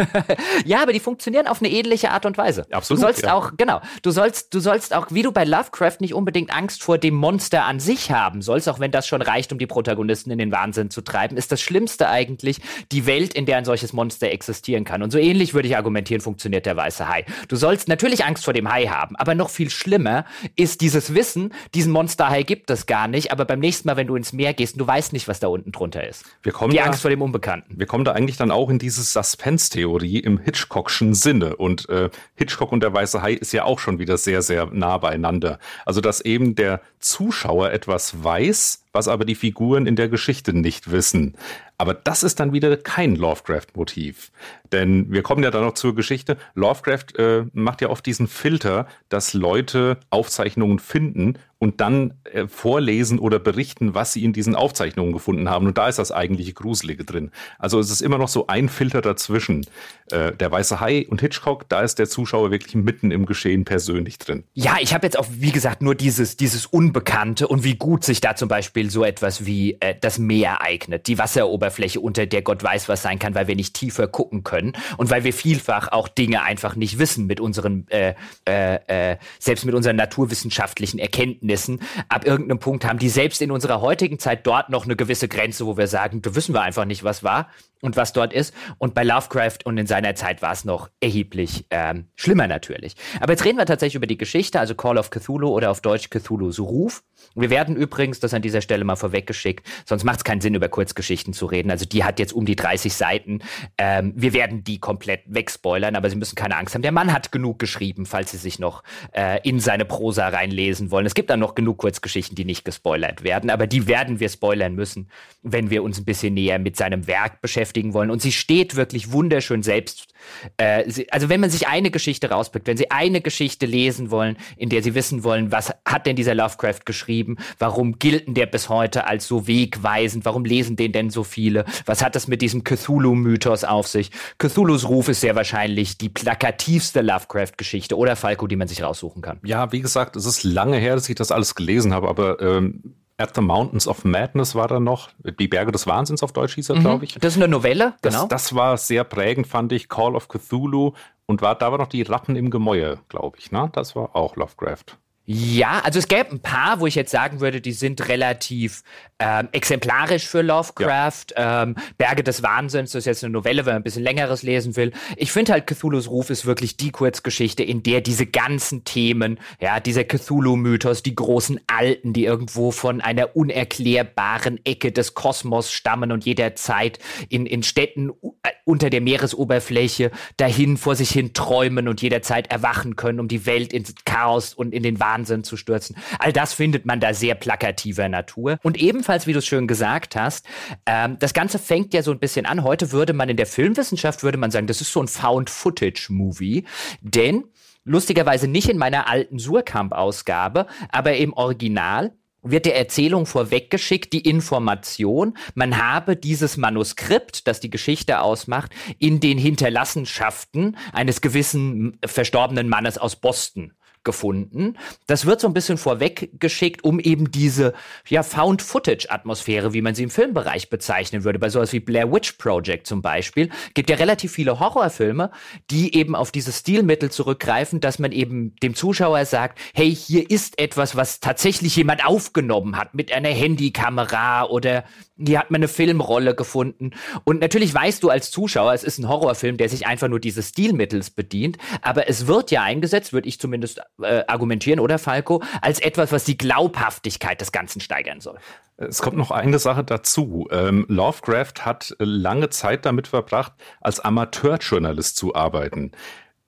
ja, 0.67 0.83
aber 0.83 0.93
die 0.93 1.01
funktionieren 1.01 1.47
auf 1.47 1.63
eine 1.63 1.71
ähnliche 1.71 2.11
Art 2.11 2.27
und 2.27 2.37
Weise. 2.37 2.67
Absolut. 2.71 3.01
Du 3.01 3.07
sollst 3.07 3.23
ja. 3.23 3.33
auch, 3.33 3.53
genau, 3.57 3.81
du 4.03 4.11
sollst, 4.11 4.53
du 4.53 4.61
sollst 4.61 4.95
auch, 4.95 5.07
wie 5.11 5.23
du 5.23 5.33
bei 5.33 5.45
Lovecraft 5.45 5.97
nicht 6.01 6.13
unbedingt 6.13 6.55
Angst 6.55 6.83
vor 6.83 6.99
dem 6.99 7.15
Monster 7.15 7.65
an 7.65 7.81
sich 7.81 8.11
haben 8.11 8.43
sollst, 8.43 8.69
auch 8.69 8.81
wenn 8.81 8.91
das 8.91 9.07
schon 9.07 9.23
reicht, 9.23 9.51
um 9.51 9.59
die 9.59 9.67
Protagonisten 9.67 10.31
in 10.31 10.39
den 10.39 10.53
Wahnsinn 10.53 10.91
zu 10.91 11.01
treiben, 11.01 11.39
ist 11.39 11.53
das 11.53 11.63
Schlimmste 11.63 12.11
eigentlich 12.11 12.61
die 12.93 13.07
Welt, 13.07 13.33
in 13.33 13.47
der 13.47 13.57
ein 13.57 13.65
solches 13.65 13.95
Monster 13.95 14.27
existiert 14.27 14.42
existieren 14.43 14.85
kann. 14.85 15.03
Und 15.03 15.11
so 15.11 15.19
ähnlich 15.19 15.55
würde 15.55 15.69
ich 15.69 15.77
argumentieren, 15.77 16.21
funktioniert 16.21 16.67
der 16.67 16.77
weiße 16.77 17.09
Hai. 17.09 17.25
Du 17.49 17.57
sollst 17.57 17.89
natürlich 17.89 18.25
Angst 18.25 18.45
vor 18.45 18.53
dem 18.53 18.71
Hai 18.71 18.87
haben, 18.87 19.17
aber 19.17 19.35
noch 19.35 19.51
viel 19.51 19.71
schlimmer 19.71 20.25
ist 20.57 20.81
dieses 20.81 21.15
Wissen, 21.15 21.53
diesen 21.75 21.93
Monsterhai 21.93 22.43
gibt 22.43 22.71
es 22.71 22.87
gar 22.87 23.07
nicht, 23.07 23.31
aber 23.31 23.45
beim 23.45 23.61
nächsten 23.61 23.89
Mal, 23.89 23.97
wenn 23.97 24.09
du 24.09 24.17
ins 24.17 24.33
Meer 24.33 24.53
gehst, 24.53 24.81
du 24.81 24.87
weißt 24.87 25.13
nicht, 25.13 25.29
was 25.29 25.41
da 25.41 25.47
unten 25.47 25.71
drunter 25.71 26.07
ist. 26.07 26.25
Wir 26.43 26.53
kommen 26.53 26.73
Die 26.73 26.79
da, 26.79 26.85
Angst 26.85 27.03
vor 27.03 27.11
dem 27.11 27.23
Unbekannten. 27.23 27.79
Wir 27.79 27.87
kommen 27.87 28.05
da 28.05 28.13
eigentlich 28.13 28.37
dann 28.37 28.51
auch 28.51 28.69
in 28.69 28.79
diese 28.79 29.03
Suspense-Theorie 29.03 30.19
im 30.19 30.39
Hitchcockschen 30.39 31.15
Sinne. 31.15 31.57
Und 31.57 31.89
äh, 31.89 32.11
Hitchcock 32.35 32.73
und 32.73 32.83
der 32.83 32.93
weiße 32.93 33.23
Hai 33.23 33.35
ist 33.35 33.53
ja 33.53 33.65
auch 33.65 33.79
schon 33.79 33.99
wieder 33.99 34.19
sehr, 34.19 34.43
sehr 34.43 34.67
nah 34.67 34.99
beieinander. 34.99 35.59
Also, 35.87 36.01
dass 36.01 36.21
eben 36.21 36.55
der 36.55 36.81
Zuschauer 36.99 37.71
etwas 37.71 38.25
weiß, 38.25 38.82
was 38.93 39.09
aber 39.09 39.25
die 39.25 39.35
Figuren 39.35 39.87
in 39.87 39.97
der 39.97 40.09
Geschichte 40.09 40.53
nicht 40.53 40.91
wissen. 40.91 41.35
Aber 41.79 41.95
das 41.95 42.23
ist 42.23 42.41
dann 42.41 42.53
wieder 42.53 42.77
kein 42.77 43.17
Lovecraft-Motiv. 43.17 44.31
Denn 44.73 45.13
wir 45.13 45.23
kommen 45.23 45.43
ja 45.43 45.51
dann 45.51 45.65
noch 45.65 45.75
zur 45.75 45.95
Geschichte. 45.95 46.37
Lovecraft 46.55 47.17
äh, 47.19 47.45
macht 47.53 47.83
ja 47.83 47.91
oft 47.91 48.05
diesen 48.07 48.27
Filter, 48.27 48.87
dass 49.09 49.35
Leute 49.35 49.99
Aufzeichnungen 50.11 50.79
finden 50.79 51.39
und 51.59 51.81
dann 51.81 52.15
äh, 52.25 52.49
vorlesen 52.49 53.21
oder 53.21 53.39
berichten, 53.39 53.95
was 53.95 54.13
sie 54.13 54.25
in 54.25 54.33
diesen 54.33 54.57
Aufzeichnungen 54.57 55.13
gefunden 55.13 55.49
haben. 55.49 55.69
Und 55.69 55.79
da 55.79 55.89
ist 55.89 56.01
das 56.01 56.11
eigentliche 56.11 56.55
Gruselige 56.55 57.05
drin. 57.05 57.31
Also 57.61 57.79
es 57.79 57.89
ist 57.89 58.03
immer 58.03 58.19
noch 58.19 58.27
so 58.27 58.49
ein 58.49 58.69
Filter 58.69 59.01
dazwischen. 59.01 59.65
Äh, 60.11 60.33
der 60.33 60.51
Weiße 60.51 60.81
Hai 60.81 61.07
und 61.09 61.21
Hitchcock, 61.21 61.69
da 61.69 61.83
ist 61.83 62.01
der 62.01 62.09
Zuschauer 62.09 62.51
wirklich 62.51 62.75
mitten 62.75 63.13
im 63.13 63.27
Geschehen 63.27 63.65
persönlich 63.65 64.19
drin. 64.19 64.43
Ja, 64.55 64.79
ich 64.81 64.93
habe 64.93 65.07
jetzt 65.07 65.17
auch, 65.17 65.27
wie 65.31 65.53
gesagt, 65.53 65.83
nur 65.83 65.95
dieses, 65.95 66.37
dieses 66.37 66.67
Unbekannte 66.67 67.47
und 67.47 67.63
wie 67.63 67.77
gut 67.77 68.03
sich 68.03 68.21
da 68.21 68.35
zum 68.35 68.49
Beispiel 68.49 68.91
so 68.91 69.05
etwas 69.05 69.47
wie 69.47 69.77
äh, 69.79 69.95
das 70.01 70.19
Meer 70.19 70.63
eignet. 70.63 71.07
Die 71.07 71.17
Wasseroberfläche, 71.17 72.01
unter 72.01 72.27
der 72.27 72.43
Gott 72.43 72.65
weiß, 72.65 72.89
was 72.89 73.03
sein 73.03 73.21
kann, 73.21 73.37
weil 73.37 73.47
wir 73.47 73.55
nicht 73.55 73.75
tiefer 73.75 74.09
gucken 74.09 74.43
können 74.43 74.62
und 74.97 75.11
weil 75.11 75.25
wir 75.25 75.33
vielfach 75.33 75.89
auch 75.89 76.09
Dinge 76.09 76.43
einfach 76.43 76.77
nicht 76.77 76.99
wissen 76.99 77.27
mit 77.27 77.41
unseren, 77.41 77.87
äh, 77.89 78.15
äh, 78.49 79.13
äh, 79.13 79.17
selbst 79.39 79.65
mit 79.65 79.75
unseren 79.75 79.97
naturwissenschaftlichen 79.97 80.99
Erkenntnissen 80.99 81.23
Erkenntnissen 81.33 81.81
ab 82.09 82.27
irgendeinem 82.27 82.59
Punkt 82.59 82.85
haben, 82.85 82.99
die 82.99 83.09
selbst 83.09 83.43
in 83.43 83.51
unserer 83.51 83.81
heutigen 83.81 84.19
Zeit 84.19 84.47
dort 84.47 84.71
noch 84.71 84.85
eine 84.85 84.97
gewisse 84.97 85.29
Grenze, 85.29 85.67
wo 85.67 85.77
wir 85.77 85.87
sagen, 85.87 86.23
da 86.23 86.35
wissen 86.35 86.55
wir 86.55 86.63
einfach 86.63 86.85
nicht, 86.85 87.05
was 87.05 87.23
war 87.23 87.49
und 87.81 87.97
was 87.97 88.13
dort 88.13 88.33
ist. 88.33 88.55
Und 88.79 88.95
bei 88.95 89.03
Lovecraft 89.03 89.59
und 89.65 89.77
in 89.77 89.87
seiner 89.87 90.15
Zeit 90.15 90.41
war 90.41 90.53
es 90.53 90.65
noch 90.65 90.89
erheblich 91.01 91.67
ähm, 91.71 92.07
schlimmer 92.15 92.47
natürlich. 92.47 92.95
Aber 93.21 93.33
jetzt 93.33 93.45
reden 93.45 93.59
wir 93.59 93.67
tatsächlich 93.67 93.97
über 93.97 94.07
die 94.07 94.19
Geschichte, 94.19 94.59
also 94.61 94.75
Call 94.75 94.99
of 94.99 95.11
Cthulhu 95.11 95.49
oder 95.49 95.71
auf 95.71 95.81
Deutsch 95.81 96.09
Cthulhu's 96.11 96.59
Ruf. 96.59 97.03
Wir 97.35 97.51
werden 97.51 97.77
übrigens, 97.77 98.21
das 98.21 98.35
an 98.35 98.43
dieser 98.43 98.61
Stelle 98.61 98.85
mal 98.85 98.97
vorweggeschickt, 98.97 99.67
sonst 99.85 100.05
macht 100.05 100.19
es 100.19 100.25
keinen 100.25 100.41
Sinn, 100.41 100.55
über 100.55 100.69
Kurzgeschichten 100.69 101.33
zu 101.33 101.47
reden. 101.47 101.71
Also 101.71 101.85
die 101.85 102.05
hat 102.05 102.19
jetzt 102.19 102.33
um 102.33 102.47
die 102.47 102.57
30 102.57 102.95
Seiten. 102.95 103.41
Ähm, 103.79 104.13
wir 104.17 104.33
werden 104.33 104.52
die 104.61 104.79
komplett 104.79 105.23
wegspoilern, 105.27 105.97
aber 105.97 106.11
Sie 106.11 106.17
müssen 106.17 106.37
keine 106.37 106.57
Angst 106.57 106.75
haben. 106.75 106.83
Der 106.83 106.93
Mann 106.93 107.13
hat 107.13 107.33
genug 107.33 107.59
geschrieben, 107.59 108.07
falls 108.07 108.31
Sie 108.31 108.37
sich 108.37 108.59
noch 108.59 108.83
äh, 109.13 109.41
in 109.49 109.61
seine 109.61 109.85
Prosa 109.85 110.29
reinlesen 110.29 110.91
wollen. 110.91 111.07
Es 111.07 111.15
gibt 111.15 111.31
dann 111.31 111.41
noch 111.41 111.55
genug 111.55 111.79
Kurzgeschichten, 111.79 112.37
die 112.37 112.45
nicht 112.45 112.65
gespoilert 112.65 113.25
werden, 113.25 113.51
aber 113.51 113.67
die 113.67 113.87
werden 113.87 114.21
wir 114.21 114.29
spoilern 114.29 114.75
müssen, 114.75 115.09
wenn 115.43 115.71
wir 115.71 115.83
uns 115.83 115.99
ein 115.99 116.05
bisschen 116.05 116.35
näher 116.35 116.59
mit 116.59 116.77
seinem 116.77 117.07
Werk 117.07 117.41
beschäftigen 117.41 117.95
wollen. 117.95 118.11
Und 118.11 118.23
sie 118.23 118.33
steht 118.33 118.77
wirklich 118.77 119.13
wunderschön 119.13 119.63
selbst. 119.63 120.13
Äh, 120.57 120.91
sie, 120.91 121.11
also 121.11 121.29
wenn 121.29 121.41
man 121.41 121.51
sich 121.51 121.69
eine 121.69 121.91
Geschichte 121.91 122.31
rauspickt, 122.31 122.67
wenn 122.67 122.77
Sie 122.77 122.91
eine 122.91 123.21
Geschichte 123.21 123.67
lesen 123.67 124.11
wollen, 124.11 124.37
in 124.57 124.69
der 124.69 124.83
Sie 124.83 124.95
wissen 124.95 125.25
wollen, 125.25 125.53
was 125.53 125.73
hat 125.87 126.07
denn 126.07 126.17
dieser 126.17 126.35
Lovecraft 126.35 126.81
geschrieben, 126.85 127.37
warum 127.59 127.99
gilt 127.99 128.27
denn 128.27 128.35
der 128.35 128.47
bis 128.47 128.69
heute 128.69 129.07
als 129.07 129.27
so 129.27 129.47
wegweisend, 129.47 130.25
warum 130.25 130.45
lesen 130.45 130.77
den 130.77 130.93
denn 130.93 131.11
so 131.11 131.25
viele, 131.25 131.65
was 131.87 132.03
hat 132.03 132.15
das 132.15 132.29
mit 132.29 132.43
diesem 132.43 132.65
Cthulhu-Mythos 132.65 133.65
auf 133.65 133.89
sich? 133.89 134.11
Cthulhus 134.39 134.89
Ruf 134.89 135.09
ist 135.09 135.21
sehr 135.21 135.37
wahrscheinlich 135.37 135.99
die 135.99 136.09
plakativste 136.09 137.01
Lovecraft-Geschichte 137.01 137.97
oder 137.97 138.17
Falco, 138.17 138.47
die 138.47 138.57
man 138.57 138.69
sich 138.69 138.83
raussuchen 138.83 139.23
kann. 139.23 139.39
Ja, 139.45 139.73
wie 139.73 139.81
gesagt, 139.81 140.17
es 140.17 140.27
ist 140.27 140.43
lange 140.45 140.79
her, 140.79 140.95
dass 140.95 141.09
ich 141.09 141.15
das 141.15 141.31
alles 141.31 141.55
gelesen 141.55 141.93
habe, 141.93 142.09
aber 142.09 142.41
ähm, 142.41 142.95
At 143.19 143.37
the 143.37 143.41
Mountains 143.41 143.87
of 143.87 144.05
Madness 144.05 144.55
war 144.55 144.67
da 144.67 144.81
noch. 144.81 145.11
Die 145.39 145.47
Berge 145.47 145.71
des 145.71 145.87
Wahnsinns 145.87 146.23
auf 146.23 146.33
Deutsch 146.33 146.55
hieß 146.55 146.71
er, 146.71 146.77
mhm. 146.77 146.81
glaube 146.81 147.05
ich. 147.05 147.15
Das 147.15 147.37
ist 147.37 147.43
eine 147.43 147.47
Novelle, 147.49 147.95
genau. 148.03 148.27
Das, 148.27 148.51
das, 148.51 148.55
war 148.55 148.77
sehr 148.79 149.05
prägend, 149.05 149.47
fand 149.47 149.71
ich. 149.73 149.89
Call 149.89 150.17
of 150.17 150.29
Cthulhu. 150.29 150.93
Und 151.27 151.41
war, 151.41 151.55
da 151.55 151.71
war 151.71 151.79
noch 151.79 151.87
die 151.87 152.03
Ratten 152.03 152.35
im 152.35 152.51
Gemäuer, 152.51 152.99
glaube 153.09 153.39
ich. 153.39 153.53
Ne? 153.53 153.71
Das 153.75 153.95
war 153.95 154.17
auch 154.17 154.35
Lovecraft. 154.37 154.99
Ja, 155.25 155.81
also 155.85 156.01
es 156.01 156.09
gäbe 156.09 156.31
ein 156.33 156.41
paar, 156.41 156.81
wo 156.81 156.87
ich 156.87 156.97
jetzt 156.97 157.13
sagen 157.13 157.41
würde, 157.41 157.61
die 157.61 157.73
sind 157.73 158.09
relativ 158.09 158.83
ähm, 159.21 159.49
exemplarisch 159.53 160.27
für 160.27 160.43
Lovecraft. 160.43 161.27
Ja. 161.37 161.63
Ähm, 161.63 161.77
Berge 161.97 162.25
des 162.25 162.43
Wahnsinns, 162.43 162.91
das 162.91 163.01
ist 163.01 163.07
jetzt 163.07 163.23
eine 163.23 163.33
Novelle, 163.33 163.65
wenn 163.65 163.75
man 163.75 163.83
ein 163.83 163.85
bisschen 163.85 164.03
längeres 164.03 164.43
lesen 164.43 164.75
will. 164.75 164.91
Ich 165.17 165.31
finde 165.31 165.53
halt 165.53 165.69
Cthulhus 165.69 166.11
Ruf 166.11 166.31
ist 166.31 166.45
wirklich 166.45 166.77
die 166.77 166.91
Kurzgeschichte, 166.91 167.63
in 167.63 167.85
der 167.85 168.01
diese 168.01 168.27
ganzen 168.27 168.83
Themen, 168.83 169.39
ja, 169.61 169.79
dieser 169.79 170.03
Cthulhu-Mythos, 170.03 171.05
die 171.05 171.15
großen 171.15 171.61
Alten, 171.69 172.13
die 172.13 172.25
irgendwo 172.25 172.73
von 172.73 173.01
einer 173.01 173.37
unerklärbaren 173.37 174.59
Ecke 174.65 174.91
des 174.91 175.15
Kosmos 175.15 175.71
stammen 175.71 176.11
und 176.11 176.25
jederzeit 176.25 176.99
in, 177.29 177.47
in 177.47 177.63
Städten 177.63 178.11
äh, 178.43 178.51
unter 178.65 178.91
der 178.91 179.01
Meeresoberfläche 179.01 180.11
dahin 180.37 180.77
vor 180.77 180.97
sich 180.97 181.11
hin 181.11 181.33
träumen 181.33 181.87
und 181.87 182.03
jederzeit 182.03 182.51
erwachen 182.51 182.97
können, 182.97 183.21
um 183.21 183.29
die 183.29 183.47
Welt 183.47 183.73
ins 183.73 183.95
Chaos 184.05 184.53
und 184.53 184.75
in 184.75 184.83
den 184.83 184.99
Wahnsinn 184.99 185.12
zu 185.45 185.57
stürzen. 185.57 185.97
All 186.19 186.33
das 186.33 186.55
findet 186.55 186.87
man 186.87 187.01
da 187.01 187.15
sehr 187.15 187.35
plakativer 187.35 188.09
Natur. 188.09 188.59
Und 188.63 188.77
ebenfalls, 188.77 189.27
wie 189.27 189.33
du 189.33 189.39
es 189.39 189.47
schön 189.47 189.67
gesagt 189.67 190.17
hast, 190.17 190.47
ähm, 190.87 191.17
das 191.19 191.35
Ganze 191.35 191.59
fängt 191.59 191.95
ja 191.95 192.03
so 192.03 192.11
ein 192.11 192.19
bisschen 192.19 192.47
an. 192.47 192.63
Heute 192.65 192.93
würde 192.93 193.13
man 193.13 193.29
in 193.29 193.37
der 193.37 193.47
Filmwissenschaft, 193.47 194.23
würde 194.23 194.39
man 194.39 194.51
sagen, 194.51 194.67
das 194.67 194.81
ist 194.81 194.93
so 194.93 195.03
ein 195.03 195.09
Found-Footage-Movie. 195.09 196.65
Denn 197.01 197.45
lustigerweise 197.85 198.49
nicht 198.49 198.69
in 198.69 198.79
meiner 198.79 199.09
alten 199.09 199.39
Surkamp-Ausgabe, 199.39 200.67
aber 200.91 201.17
im 201.17 201.33
Original 201.33 202.13
wird 202.43 202.67
der 202.67 202.77
Erzählung 202.77 203.27
vorweggeschickt, 203.27 204.13
die 204.13 204.29
Information, 204.29 205.37
man 205.55 205.79
habe 205.79 206.17
dieses 206.17 206.57
Manuskript, 206.57 207.47
das 207.47 207.61
die 207.61 207.71
Geschichte 207.71 208.21
ausmacht, 208.21 208.73
in 208.99 209.21
den 209.21 209.39
Hinterlassenschaften 209.39 210.77
eines 210.93 211.21
gewissen 211.21 211.99
verstorbenen 212.05 212.69
Mannes 212.69 212.99
aus 212.99 213.17
Boston 213.17 213.73
gefunden. 214.05 214.77
Das 215.07 215.27
wird 215.27 215.41
so 215.41 215.47
ein 215.47 215.55
bisschen 215.55 215.79
vorweggeschickt, 215.79 216.85
um 216.85 217.01
eben 217.01 217.31
diese 217.31 217.75
ja, 218.09 218.23
Found-Footage-Atmosphäre, 218.23 219.73
wie 219.73 219.83
man 219.83 219.95
sie 219.95 220.05
im 220.05 220.11
Filmbereich 220.11 220.71
bezeichnen 220.71 221.25
würde, 221.25 221.39
bei 221.39 221.49
sowas 221.49 221.73
wie 221.73 221.81
Blair 221.81 222.13
Witch 222.13 222.33
Project 222.33 222.87
zum 222.87 223.03
Beispiel, 223.03 223.51
gibt 223.75 223.91
ja 223.91 223.97
relativ 223.97 224.33
viele 224.33 224.61
Horrorfilme, 224.61 225.31
die 225.71 225.95
eben 225.95 226.15
auf 226.15 226.31
dieses 226.31 226.59
Stilmittel 226.59 227.11
zurückgreifen, 227.11 227.81
dass 227.81 227.99
man 227.99 228.13
eben 228.13 228.57
dem 228.63 228.75
Zuschauer 228.75 229.25
sagt, 229.25 229.59
hey, 229.75 229.95
hier 229.95 230.29
ist 230.31 230.59
etwas, 230.59 230.97
was 230.97 231.21
tatsächlich 231.21 231.77
jemand 231.77 232.05
aufgenommen 232.05 232.77
hat 232.77 232.95
mit 232.95 233.13
einer 233.13 233.29
Handykamera 233.31 234.45
oder 234.45 234.85
hier 235.19 235.39
hat 235.39 235.51
man 235.51 235.61
eine 235.61 235.69
Filmrolle 235.69 236.35
gefunden. 236.35 236.93
Und 237.25 237.41
natürlich 237.41 237.73
weißt 237.73 238.03
du 238.03 238.11
als 238.11 238.31
Zuschauer, 238.31 238.73
es 238.75 238.85
ist 238.85 238.99
ein 238.99 239.09
Horrorfilm, 239.09 239.57
der 239.57 239.69
sich 239.69 239.87
einfach 239.87 240.09
nur 240.09 240.21
dieses 240.21 240.49
Stilmittels 240.49 241.11
bedient, 241.11 241.59
aber 241.83 242.09
es 242.09 242.27
wird 242.27 242.51
ja 242.51 242.63
eingesetzt, 242.63 243.13
würde 243.13 243.29
ich 243.29 243.39
zumindest 243.39 243.81
äh, 244.01 244.25
argumentieren, 244.27 244.81
oder 244.81 244.99
Falco, 244.99 245.43
als 245.61 245.81
etwas, 245.81 246.13
was 246.13 246.25
die 246.25 246.39
Glaubhaftigkeit 246.39 247.41
des 247.41 247.53
Ganzen 247.53 247.81
steigern 247.81 248.21
soll. 248.21 248.39
Es 248.77 249.03
kommt 249.03 249.17
noch 249.17 249.31
eine 249.31 249.59
Sache 249.59 249.85
dazu. 249.85 250.49
Ähm, 250.51 250.87
Lovecraft 250.89 251.65
hat 251.65 251.95
lange 251.99 252.51
Zeit 252.51 252.87
damit 252.87 253.09
verbracht, 253.09 253.53
als 253.81 254.01
Amateurjournalist 254.01 255.17
zu 255.17 255.35
arbeiten. 255.35 255.93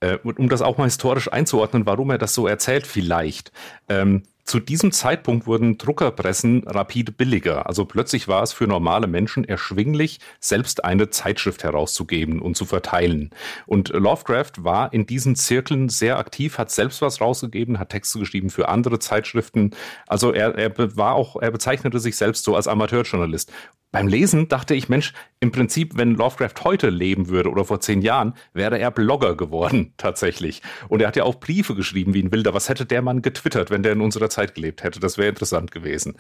Äh, 0.01 0.19
um 0.23 0.49
das 0.49 0.63
auch 0.63 0.77
mal 0.79 0.85
historisch 0.85 1.33
einzuordnen, 1.33 1.87
warum 1.87 2.11
er 2.11 2.19
das 2.19 2.35
so 2.35 2.47
erzählt, 2.47 2.87
vielleicht. 2.87 3.53
Ähm, 3.89 4.25
zu 4.45 4.61
diesem 4.61 4.93
Zeitpunkt 4.93 5.47
wurden 5.47 5.79
Druckerpressen 5.79 6.65
rapide 6.67 7.13
billiger. 7.13 7.67
Also 7.67 7.87
plötzlich 7.87 8.29
war 8.29 8.43
es 8.43 8.53
für 8.53 8.67
normale 8.67 9.07
Menschen 9.07 9.45
erschwinglich, 9.45 10.21
selbst 10.39 10.85
eine 10.85 11.09
Zeitschrift 11.09 11.65
herauszugeben 11.65 12.41
und 12.41 12.55
zu 12.55 12.67
verteilen. 12.67 13.31
Und 13.67 13.89
Lovecraft 13.89 14.53
war 14.59 14.93
in 14.93 15.07
diesen 15.07 15.35
Zirkeln 15.35 15.89
sehr 15.89 16.19
aktiv, 16.19 16.59
hat 16.59 16.71
selbst 16.71 17.01
was 17.01 17.23
rausgegeben, 17.23 17.79
hat 17.79 17.89
Texte 17.89 18.19
geschrieben 18.19 18.51
für 18.51 18.69
andere 18.69 18.99
Zeitschriften. 18.99 19.71
Also 20.07 20.33
er, 20.33 20.55
er 20.57 20.97
war 20.97 21.15
auch, 21.15 21.37
er 21.41 21.51
bezeichnete 21.51 21.99
sich 21.99 22.17
selbst 22.17 22.45
so 22.45 22.55
als 22.55 22.69
Amateurjournalist. 22.69 23.51
Beim 23.95 24.09
Lesen 24.09 24.49
dachte 24.49 24.75
ich, 24.75 24.89
Mensch, 24.89 25.13
im 25.39 25.53
Prinzip, 25.53 25.97
wenn 25.97 26.17
Lovecraft 26.17 26.65
heute 26.65 26.91
leben 26.91 27.29
würde 27.29 27.49
oder 27.49 27.65
vor 27.65 27.79
zehn 27.79 28.03
Jahren, 28.03 28.35
wäre 28.53 28.77
er 28.77 28.91
Blogger 28.91 29.37
geworden, 29.37 29.93
tatsächlich. 29.99 30.63
Und 30.89 31.01
er 31.01 31.07
hat 31.07 31.15
ja 31.15 31.23
auch 31.23 31.37
Briefe 31.37 31.77
geschrieben 31.77 32.13
wie 32.13 32.21
ein 32.21 32.33
Wilder. 32.33 32.55
Was 32.55 32.69
hätte 32.69 32.87
der 32.87 33.03
Mann 33.03 33.23
getwittert, 33.23 33.71
wenn 33.71 33.85
der 33.85 33.93
in 33.93 34.01
unserer 34.01 34.31
Zeit 34.31 34.57
gelebt 34.57 34.83
hätte? 34.83 34.99
Das 34.99 35.17
wäre 35.17 35.29
interessant 35.29 35.71
gewesen. 35.71 36.17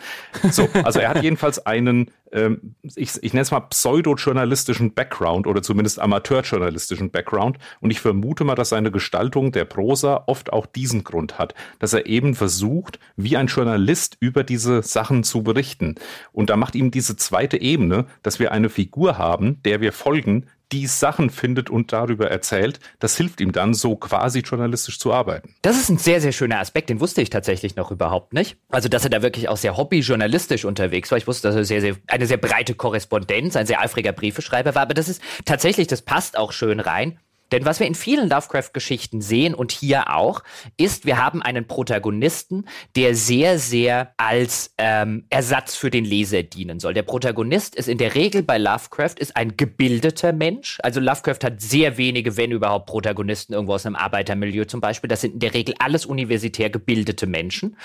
So, 0.52 0.68
also 0.84 1.00
er 1.00 1.08
hat 1.08 1.24
jedenfalls 1.24 1.66
einen 1.66 2.12
ähm, 2.34 2.74
ich, 2.82 3.22
ich 3.22 3.32
nenne 3.32 3.42
es 3.42 3.50
mal 3.50 3.60
pseudo-journalistischen 3.60 4.92
Background 4.92 5.46
oder 5.46 5.62
zumindest 5.62 6.00
amateurjournalistischen 6.00 7.10
Background. 7.10 7.58
Und 7.80 7.90
ich 7.90 8.00
vermute 8.00 8.44
mal, 8.44 8.56
dass 8.56 8.70
seine 8.70 8.90
Gestaltung 8.90 9.52
der 9.52 9.64
Prosa 9.64 10.24
oft 10.26 10.52
auch 10.52 10.66
diesen 10.66 11.04
Grund 11.04 11.38
hat, 11.38 11.54
dass 11.78 11.92
er 11.92 12.06
eben 12.06 12.34
versucht, 12.34 12.98
wie 13.16 13.36
ein 13.36 13.46
Journalist 13.46 14.16
über 14.20 14.42
diese 14.42 14.82
Sachen 14.82 15.22
zu 15.22 15.42
berichten. 15.42 15.94
Und 16.32 16.50
da 16.50 16.56
macht 16.56 16.74
ihm 16.74 16.90
diese 16.90 17.16
zweite 17.16 17.56
Ebene, 17.64 18.06
dass 18.22 18.38
wir 18.38 18.52
eine 18.52 18.68
Figur 18.68 19.18
haben, 19.18 19.60
der 19.64 19.80
wir 19.80 19.92
folgen, 19.92 20.46
die 20.72 20.86
Sachen 20.86 21.30
findet 21.30 21.70
und 21.70 21.92
darüber 21.92 22.30
erzählt, 22.30 22.80
das 22.98 23.16
hilft 23.16 23.40
ihm 23.40 23.52
dann 23.52 23.74
so 23.74 23.96
quasi 23.96 24.40
journalistisch 24.40 24.98
zu 24.98 25.12
arbeiten. 25.12 25.54
Das 25.62 25.78
ist 25.78 25.88
ein 25.88 25.98
sehr, 25.98 26.20
sehr 26.20 26.32
schöner 26.32 26.58
Aspekt, 26.58 26.90
den 26.90 27.00
wusste 27.00 27.22
ich 27.22 27.30
tatsächlich 27.30 27.76
noch 27.76 27.90
überhaupt 27.90 28.32
nicht. 28.32 28.56
Also, 28.70 28.88
dass 28.88 29.04
er 29.04 29.10
da 29.10 29.22
wirklich 29.22 29.48
auch 29.48 29.56
sehr 29.56 29.76
hobbyjournalistisch 29.76 30.64
unterwegs 30.64 31.10
war. 31.10 31.18
Ich 31.18 31.26
wusste, 31.26 31.48
dass 31.48 31.56
er 31.56 31.64
sehr, 31.64 31.80
sehr, 31.80 31.96
eine 32.08 32.26
sehr 32.26 32.38
breite 32.38 32.74
Korrespondenz, 32.74 33.56
ein 33.56 33.66
sehr 33.66 33.80
eifriger 33.80 34.12
Briefeschreiber 34.12 34.74
war, 34.74 34.82
aber 34.82 34.94
das 34.94 35.08
ist 35.08 35.22
tatsächlich, 35.44 35.86
das 35.86 36.02
passt 36.02 36.36
auch 36.36 36.52
schön 36.52 36.80
rein. 36.80 37.18
Denn 37.52 37.64
was 37.64 37.80
wir 37.80 37.86
in 37.86 37.94
vielen 37.94 38.28
Lovecraft-Geschichten 38.28 39.20
sehen 39.20 39.54
und 39.54 39.72
hier 39.72 40.14
auch, 40.14 40.42
ist, 40.76 41.06
wir 41.06 41.18
haben 41.18 41.42
einen 41.42 41.66
Protagonisten, 41.66 42.64
der 42.96 43.14
sehr, 43.14 43.58
sehr 43.58 44.12
als 44.16 44.72
ähm, 44.78 45.26
Ersatz 45.30 45.76
für 45.76 45.90
den 45.90 46.04
Leser 46.04 46.42
dienen 46.42 46.80
soll. 46.80 46.94
Der 46.94 47.02
Protagonist 47.02 47.74
ist 47.74 47.88
in 47.88 47.98
der 47.98 48.14
Regel 48.14 48.42
bei 48.42 48.58
Lovecraft 48.58 49.14
ist 49.18 49.36
ein 49.36 49.56
gebildeter 49.56 50.32
Mensch. 50.32 50.78
Also 50.82 51.00
Lovecraft 51.00 51.44
hat 51.44 51.60
sehr 51.60 51.96
wenige, 51.96 52.36
wenn 52.36 52.50
überhaupt, 52.50 52.86
Protagonisten 52.86 53.52
irgendwo 53.52 53.74
aus 53.74 53.86
einem 53.86 53.96
Arbeitermilieu 53.96 54.64
zum 54.64 54.80
Beispiel. 54.80 55.08
Das 55.08 55.20
sind 55.20 55.34
in 55.34 55.40
der 55.40 55.54
Regel 55.54 55.74
alles 55.78 56.06
universitär 56.06 56.70
gebildete 56.70 57.26
Menschen. 57.26 57.76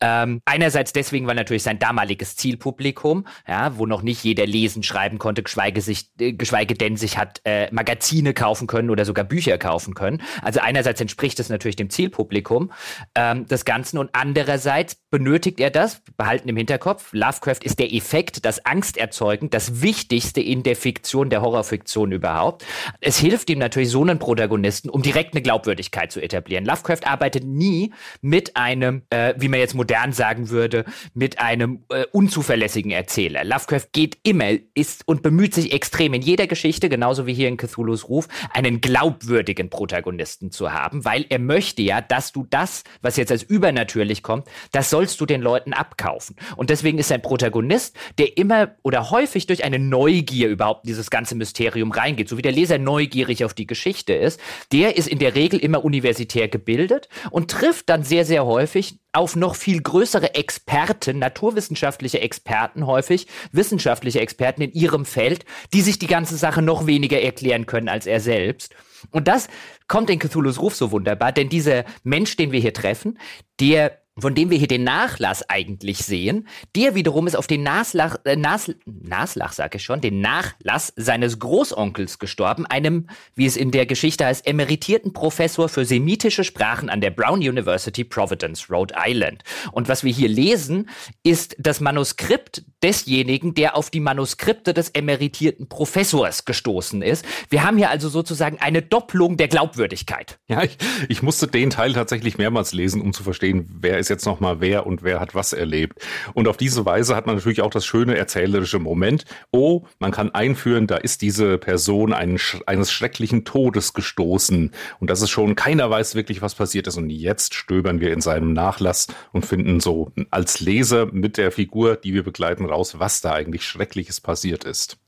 Ähm, 0.00 0.40
einerseits 0.44 0.92
deswegen, 0.92 1.26
weil 1.26 1.34
natürlich 1.34 1.62
sein 1.62 1.78
damaliges 1.78 2.36
Zielpublikum, 2.36 3.26
ja, 3.46 3.76
wo 3.76 3.86
noch 3.86 4.02
nicht 4.02 4.24
jeder 4.24 4.46
lesen, 4.46 4.82
schreiben 4.82 5.18
konnte, 5.18 5.42
geschweige, 5.42 5.80
sich, 5.80 6.10
äh, 6.20 6.32
geschweige 6.32 6.74
denn 6.74 6.96
sich 6.96 7.18
hat 7.18 7.40
äh, 7.44 7.68
Magazine 7.72 8.34
kaufen 8.34 8.66
können 8.66 8.90
oder 8.90 9.04
sogar 9.08 9.24
Bücher 9.24 9.58
kaufen 9.58 9.94
können. 9.94 10.22
Also 10.42 10.60
einerseits 10.60 11.00
entspricht 11.00 11.40
es 11.40 11.48
natürlich 11.48 11.76
dem 11.76 11.90
Zielpublikum 11.90 12.70
ähm, 13.14 13.46
des 13.46 13.64
Ganzen 13.64 13.98
und 13.98 14.10
andererseits 14.12 14.96
benötigt 15.10 15.58
er 15.58 15.70
das, 15.70 16.02
behalten 16.16 16.48
im 16.48 16.56
Hinterkopf, 16.56 17.12
Lovecraft 17.12 17.62
ist 17.62 17.78
der 17.78 17.92
Effekt, 17.92 18.44
das 18.44 18.64
Angsterzeugend, 18.64 19.54
das 19.54 19.82
Wichtigste 19.82 20.40
in 20.40 20.62
der 20.62 20.76
Fiktion, 20.76 21.30
der 21.30 21.42
Horrorfiktion 21.42 22.12
überhaupt. 22.12 22.64
Es 23.00 23.18
hilft 23.18 23.50
ihm 23.50 23.58
natürlich 23.58 23.90
so 23.90 24.02
einen 24.02 24.18
Protagonisten, 24.18 24.90
um 24.90 25.02
direkt 25.02 25.34
eine 25.34 25.42
Glaubwürdigkeit 25.42 26.12
zu 26.12 26.20
etablieren. 26.20 26.64
Lovecraft 26.64 27.06
arbeitet 27.06 27.44
nie 27.44 27.92
mit 28.20 28.56
einem, 28.56 29.02
äh, 29.10 29.34
wie 29.38 29.48
man 29.48 29.60
jetzt 29.60 29.74
modern 29.74 30.12
sagen 30.12 30.50
würde, 30.50 30.84
mit 31.14 31.38
einem 31.38 31.84
äh, 31.90 32.04
unzuverlässigen 32.12 32.90
Erzähler. 32.90 33.44
Lovecraft 33.44 33.88
geht 33.92 34.18
immer, 34.22 34.50
ist 34.74 35.06
und 35.06 35.22
bemüht 35.22 35.54
sich 35.54 35.72
extrem 35.72 36.14
in 36.14 36.22
jeder 36.22 36.46
Geschichte, 36.46 36.88
genauso 36.88 37.26
wie 37.26 37.34
hier 37.34 37.48
in 37.48 37.56
Cthulhu's 37.56 38.08
Ruf, 38.08 38.28
einen 38.52 38.80
glaubwürdigen 38.98 39.70
Protagonisten 39.70 40.50
zu 40.50 40.72
haben, 40.72 41.04
weil 41.04 41.24
er 41.28 41.38
möchte 41.38 41.82
ja, 41.82 42.00
dass 42.00 42.32
du 42.32 42.46
das, 42.50 42.82
was 43.00 43.16
jetzt 43.16 43.30
als 43.30 43.42
übernatürlich 43.42 44.22
kommt, 44.22 44.46
das 44.72 44.90
sollst 44.90 45.20
du 45.20 45.26
den 45.26 45.40
Leuten 45.40 45.72
abkaufen. 45.72 46.36
Und 46.56 46.70
deswegen 46.70 46.98
ist 46.98 47.12
ein 47.12 47.22
Protagonist, 47.22 47.96
der 48.18 48.36
immer 48.36 48.72
oder 48.82 49.10
häufig 49.10 49.46
durch 49.46 49.64
eine 49.64 49.78
Neugier 49.78 50.48
überhaupt 50.48 50.84
in 50.84 50.88
dieses 50.88 51.10
ganze 51.10 51.36
Mysterium 51.36 51.92
reingeht, 51.92 52.28
so 52.28 52.36
wie 52.38 52.42
der 52.42 52.52
Leser 52.52 52.78
neugierig 52.78 53.44
auf 53.44 53.54
die 53.54 53.66
Geschichte 53.66 54.14
ist, 54.14 54.40
der 54.72 54.96
ist 54.96 55.08
in 55.08 55.18
der 55.18 55.34
Regel 55.34 55.60
immer 55.60 55.84
universitär 55.84 56.48
gebildet 56.48 57.08
und 57.30 57.50
trifft 57.50 57.88
dann 57.88 58.02
sehr, 58.02 58.24
sehr 58.24 58.46
häufig 58.46 58.98
auf 59.12 59.36
noch 59.36 59.54
viel 59.54 59.80
größere 59.82 60.34
Experten, 60.34 61.18
naturwissenschaftliche 61.18 62.20
Experten 62.20 62.86
häufig, 62.86 63.26
wissenschaftliche 63.52 64.20
Experten 64.20 64.62
in 64.62 64.72
ihrem 64.72 65.04
Feld, 65.04 65.44
die 65.72 65.80
sich 65.80 65.98
die 65.98 66.06
ganze 66.06 66.36
Sache 66.36 66.62
noch 66.62 66.86
weniger 66.86 67.20
erklären 67.20 67.66
können 67.66 67.88
als 67.88 68.06
er 68.06 68.20
selbst. 68.20 68.74
Und 69.10 69.28
das 69.28 69.48
kommt 69.86 70.10
in 70.10 70.18
Cthulhu's 70.18 70.60
Ruf 70.60 70.74
so 70.74 70.90
wunderbar, 70.90 71.32
denn 71.32 71.48
dieser 71.48 71.84
Mensch, 72.02 72.36
den 72.36 72.52
wir 72.52 72.60
hier 72.60 72.74
treffen, 72.74 73.18
der 73.60 73.98
von 74.20 74.34
dem 74.34 74.50
wir 74.50 74.58
hier 74.58 74.68
den 74.68 74.84
Nachlass 74.84 75.48
eigentlich 75.48 75.98
sehen, 75.98 76.48
der 76.76 76.94
wiederum 76.94 77.26
ist 77.26 77.36
auf 77.36 77.46
den 77.46 77.62
Naslach, 77.62 78.16
äh, 78.24 78.36
Nas, 78.36 78.72
Naslach 78.84 79.52
sag 79.52 79.74
ich 79.74 79.82
schon, 79.82 80.00
den 80.00 80.20
Nachlass 80.20 80.92
seines 80.96 81.38
Großonkels 81.38 82.18
gestorben, 82.18 82.66
einem, 82.66 83.08
wie 83.34 83.46
es 83.46 83.56
in 83.56 83.70
der 83.70 83.86
Geschichte 83.86 84.26
heißt, 84.26 84.46
emeritierten 84.46 85.12
Professor 85.12 85.68
für 85.68 85.84
semitische 85.84 86.44
Sprachen 86.44 86.90
an 86.90 87.00
der 87.00 87.10
Brown 87.10 87.38
University 87.38 88.04
Providence, 88.04 88.70
Rhode 88.70 88.94
Island. 88.98 89.42
Und 89.72 89.88
was 89.88 90.04
wir 90.04 90.12
hier 90.12 90.28
lesen, 90.28 90.88
ist 91.22 91.56
das 91.58 91.80
Manuskript 91.80 92.64
desjenigen, 92.82 93.54
der 93.54 93.76
auf 93.76 93.90
die 93.90 94.00
Manuskripte 94.00 94.74
des 94.74 94.90
emeritierten 94.90 95.68
Professors 95.68 96.44
gestoßen 96.44 97.02
ist. 97.02 97.24
Wir 97.48 97.64
haben 97.64 97.76
hier 97.76 97.90
also 97.90 98.08
sozusagen 98.08 98.58
eine 98.60 98.82
Doppelung 98.82 99.36
der 99.36 99.48
Glaubwürdigkeit. 99.48 100.38
Ja, 100.48 100.62
ich, 100.62 100.78
ich 101.08 101.22
musste 101.22 101.46
den 101.48 101.70
Teil 101.70 101.92
tatsächlich 101.92 102.38
mehrmals 102.38 102.72
lesen, 102.72 103.00
um 103.00 103.12
zu 103.12 103.22
verstehen, 103.22 103.68
wer 103.80 103.98
ist 103.98 104.07
ist 104.08 104.10
jetzt 104.10 104.26
nochmal 104.26 104.60
wer 104.60 104.86
und 104.86 105.02
wer 105.02 105.20
hat 105.20 105.34
was 105.34 105.52
erlebt. 105.52 106.04
Und 106.32 106.48
auf 106.48 106.56
diese 106.56 106.86
Weise 106.86 107.14
hat 107.14 107.26
man 107.26 107.36
natürlich 107.36 107.60
auch 107.60 107.70
das 107.70 107.84
schöne 107.84 108.16
erzählerische 108.16 108.78
Moment. 108.78 109.26
Oh, 109.50 109.82
man 109.98 110.12
kann 110.12 110.30
einführen, 110.30 110.86
da 110.86 110.96
ist 110.96 111.20
diese 111.20 111.58
Person 111.58 112.14
einen, 112.14 112.40
eines 112.66 112.90
schrecklichen 112.90 113.44
Todes 113.44 113.92
gestoßen. 113.92 114.72
Und 114.98 115.10
das 115.10 115.20
ist 115.20 115.30
schon, 115.30 115.56
keiner 115.56 115.90
weiß 115.90 116.14
wirklich, 116.14 116.40
was 116.40 116.54
passiert 116.54 116.86
ist. 116.86 116.96
Und 116.96 117.10
jetzt 117.10 117.54
stöbern 117.54 118.00
wir 118.00 118.12
in 118.12 118.22
seinem 118.22 118.54
Nachlass 118.54 119.08
und 119.32 119.44
finden 119.44 119.80
so 119.80 120.10
als 120.30 120.60
Leser 120.60 121.06
mit 121.12 121.36
der 121.36 121.52
Figur, 121.52 121.96
die 121.96 122.14
wir 122.14 122.22
begleiten, 122.22 122.64
raus, 122.64 122.98
was 122.98 123.20
da 123.20 123.32
eigentlich 123.32 123.64
Schreckliches 123.64 124.20
passiert 124.20 124.64
ist. 124.64 124.98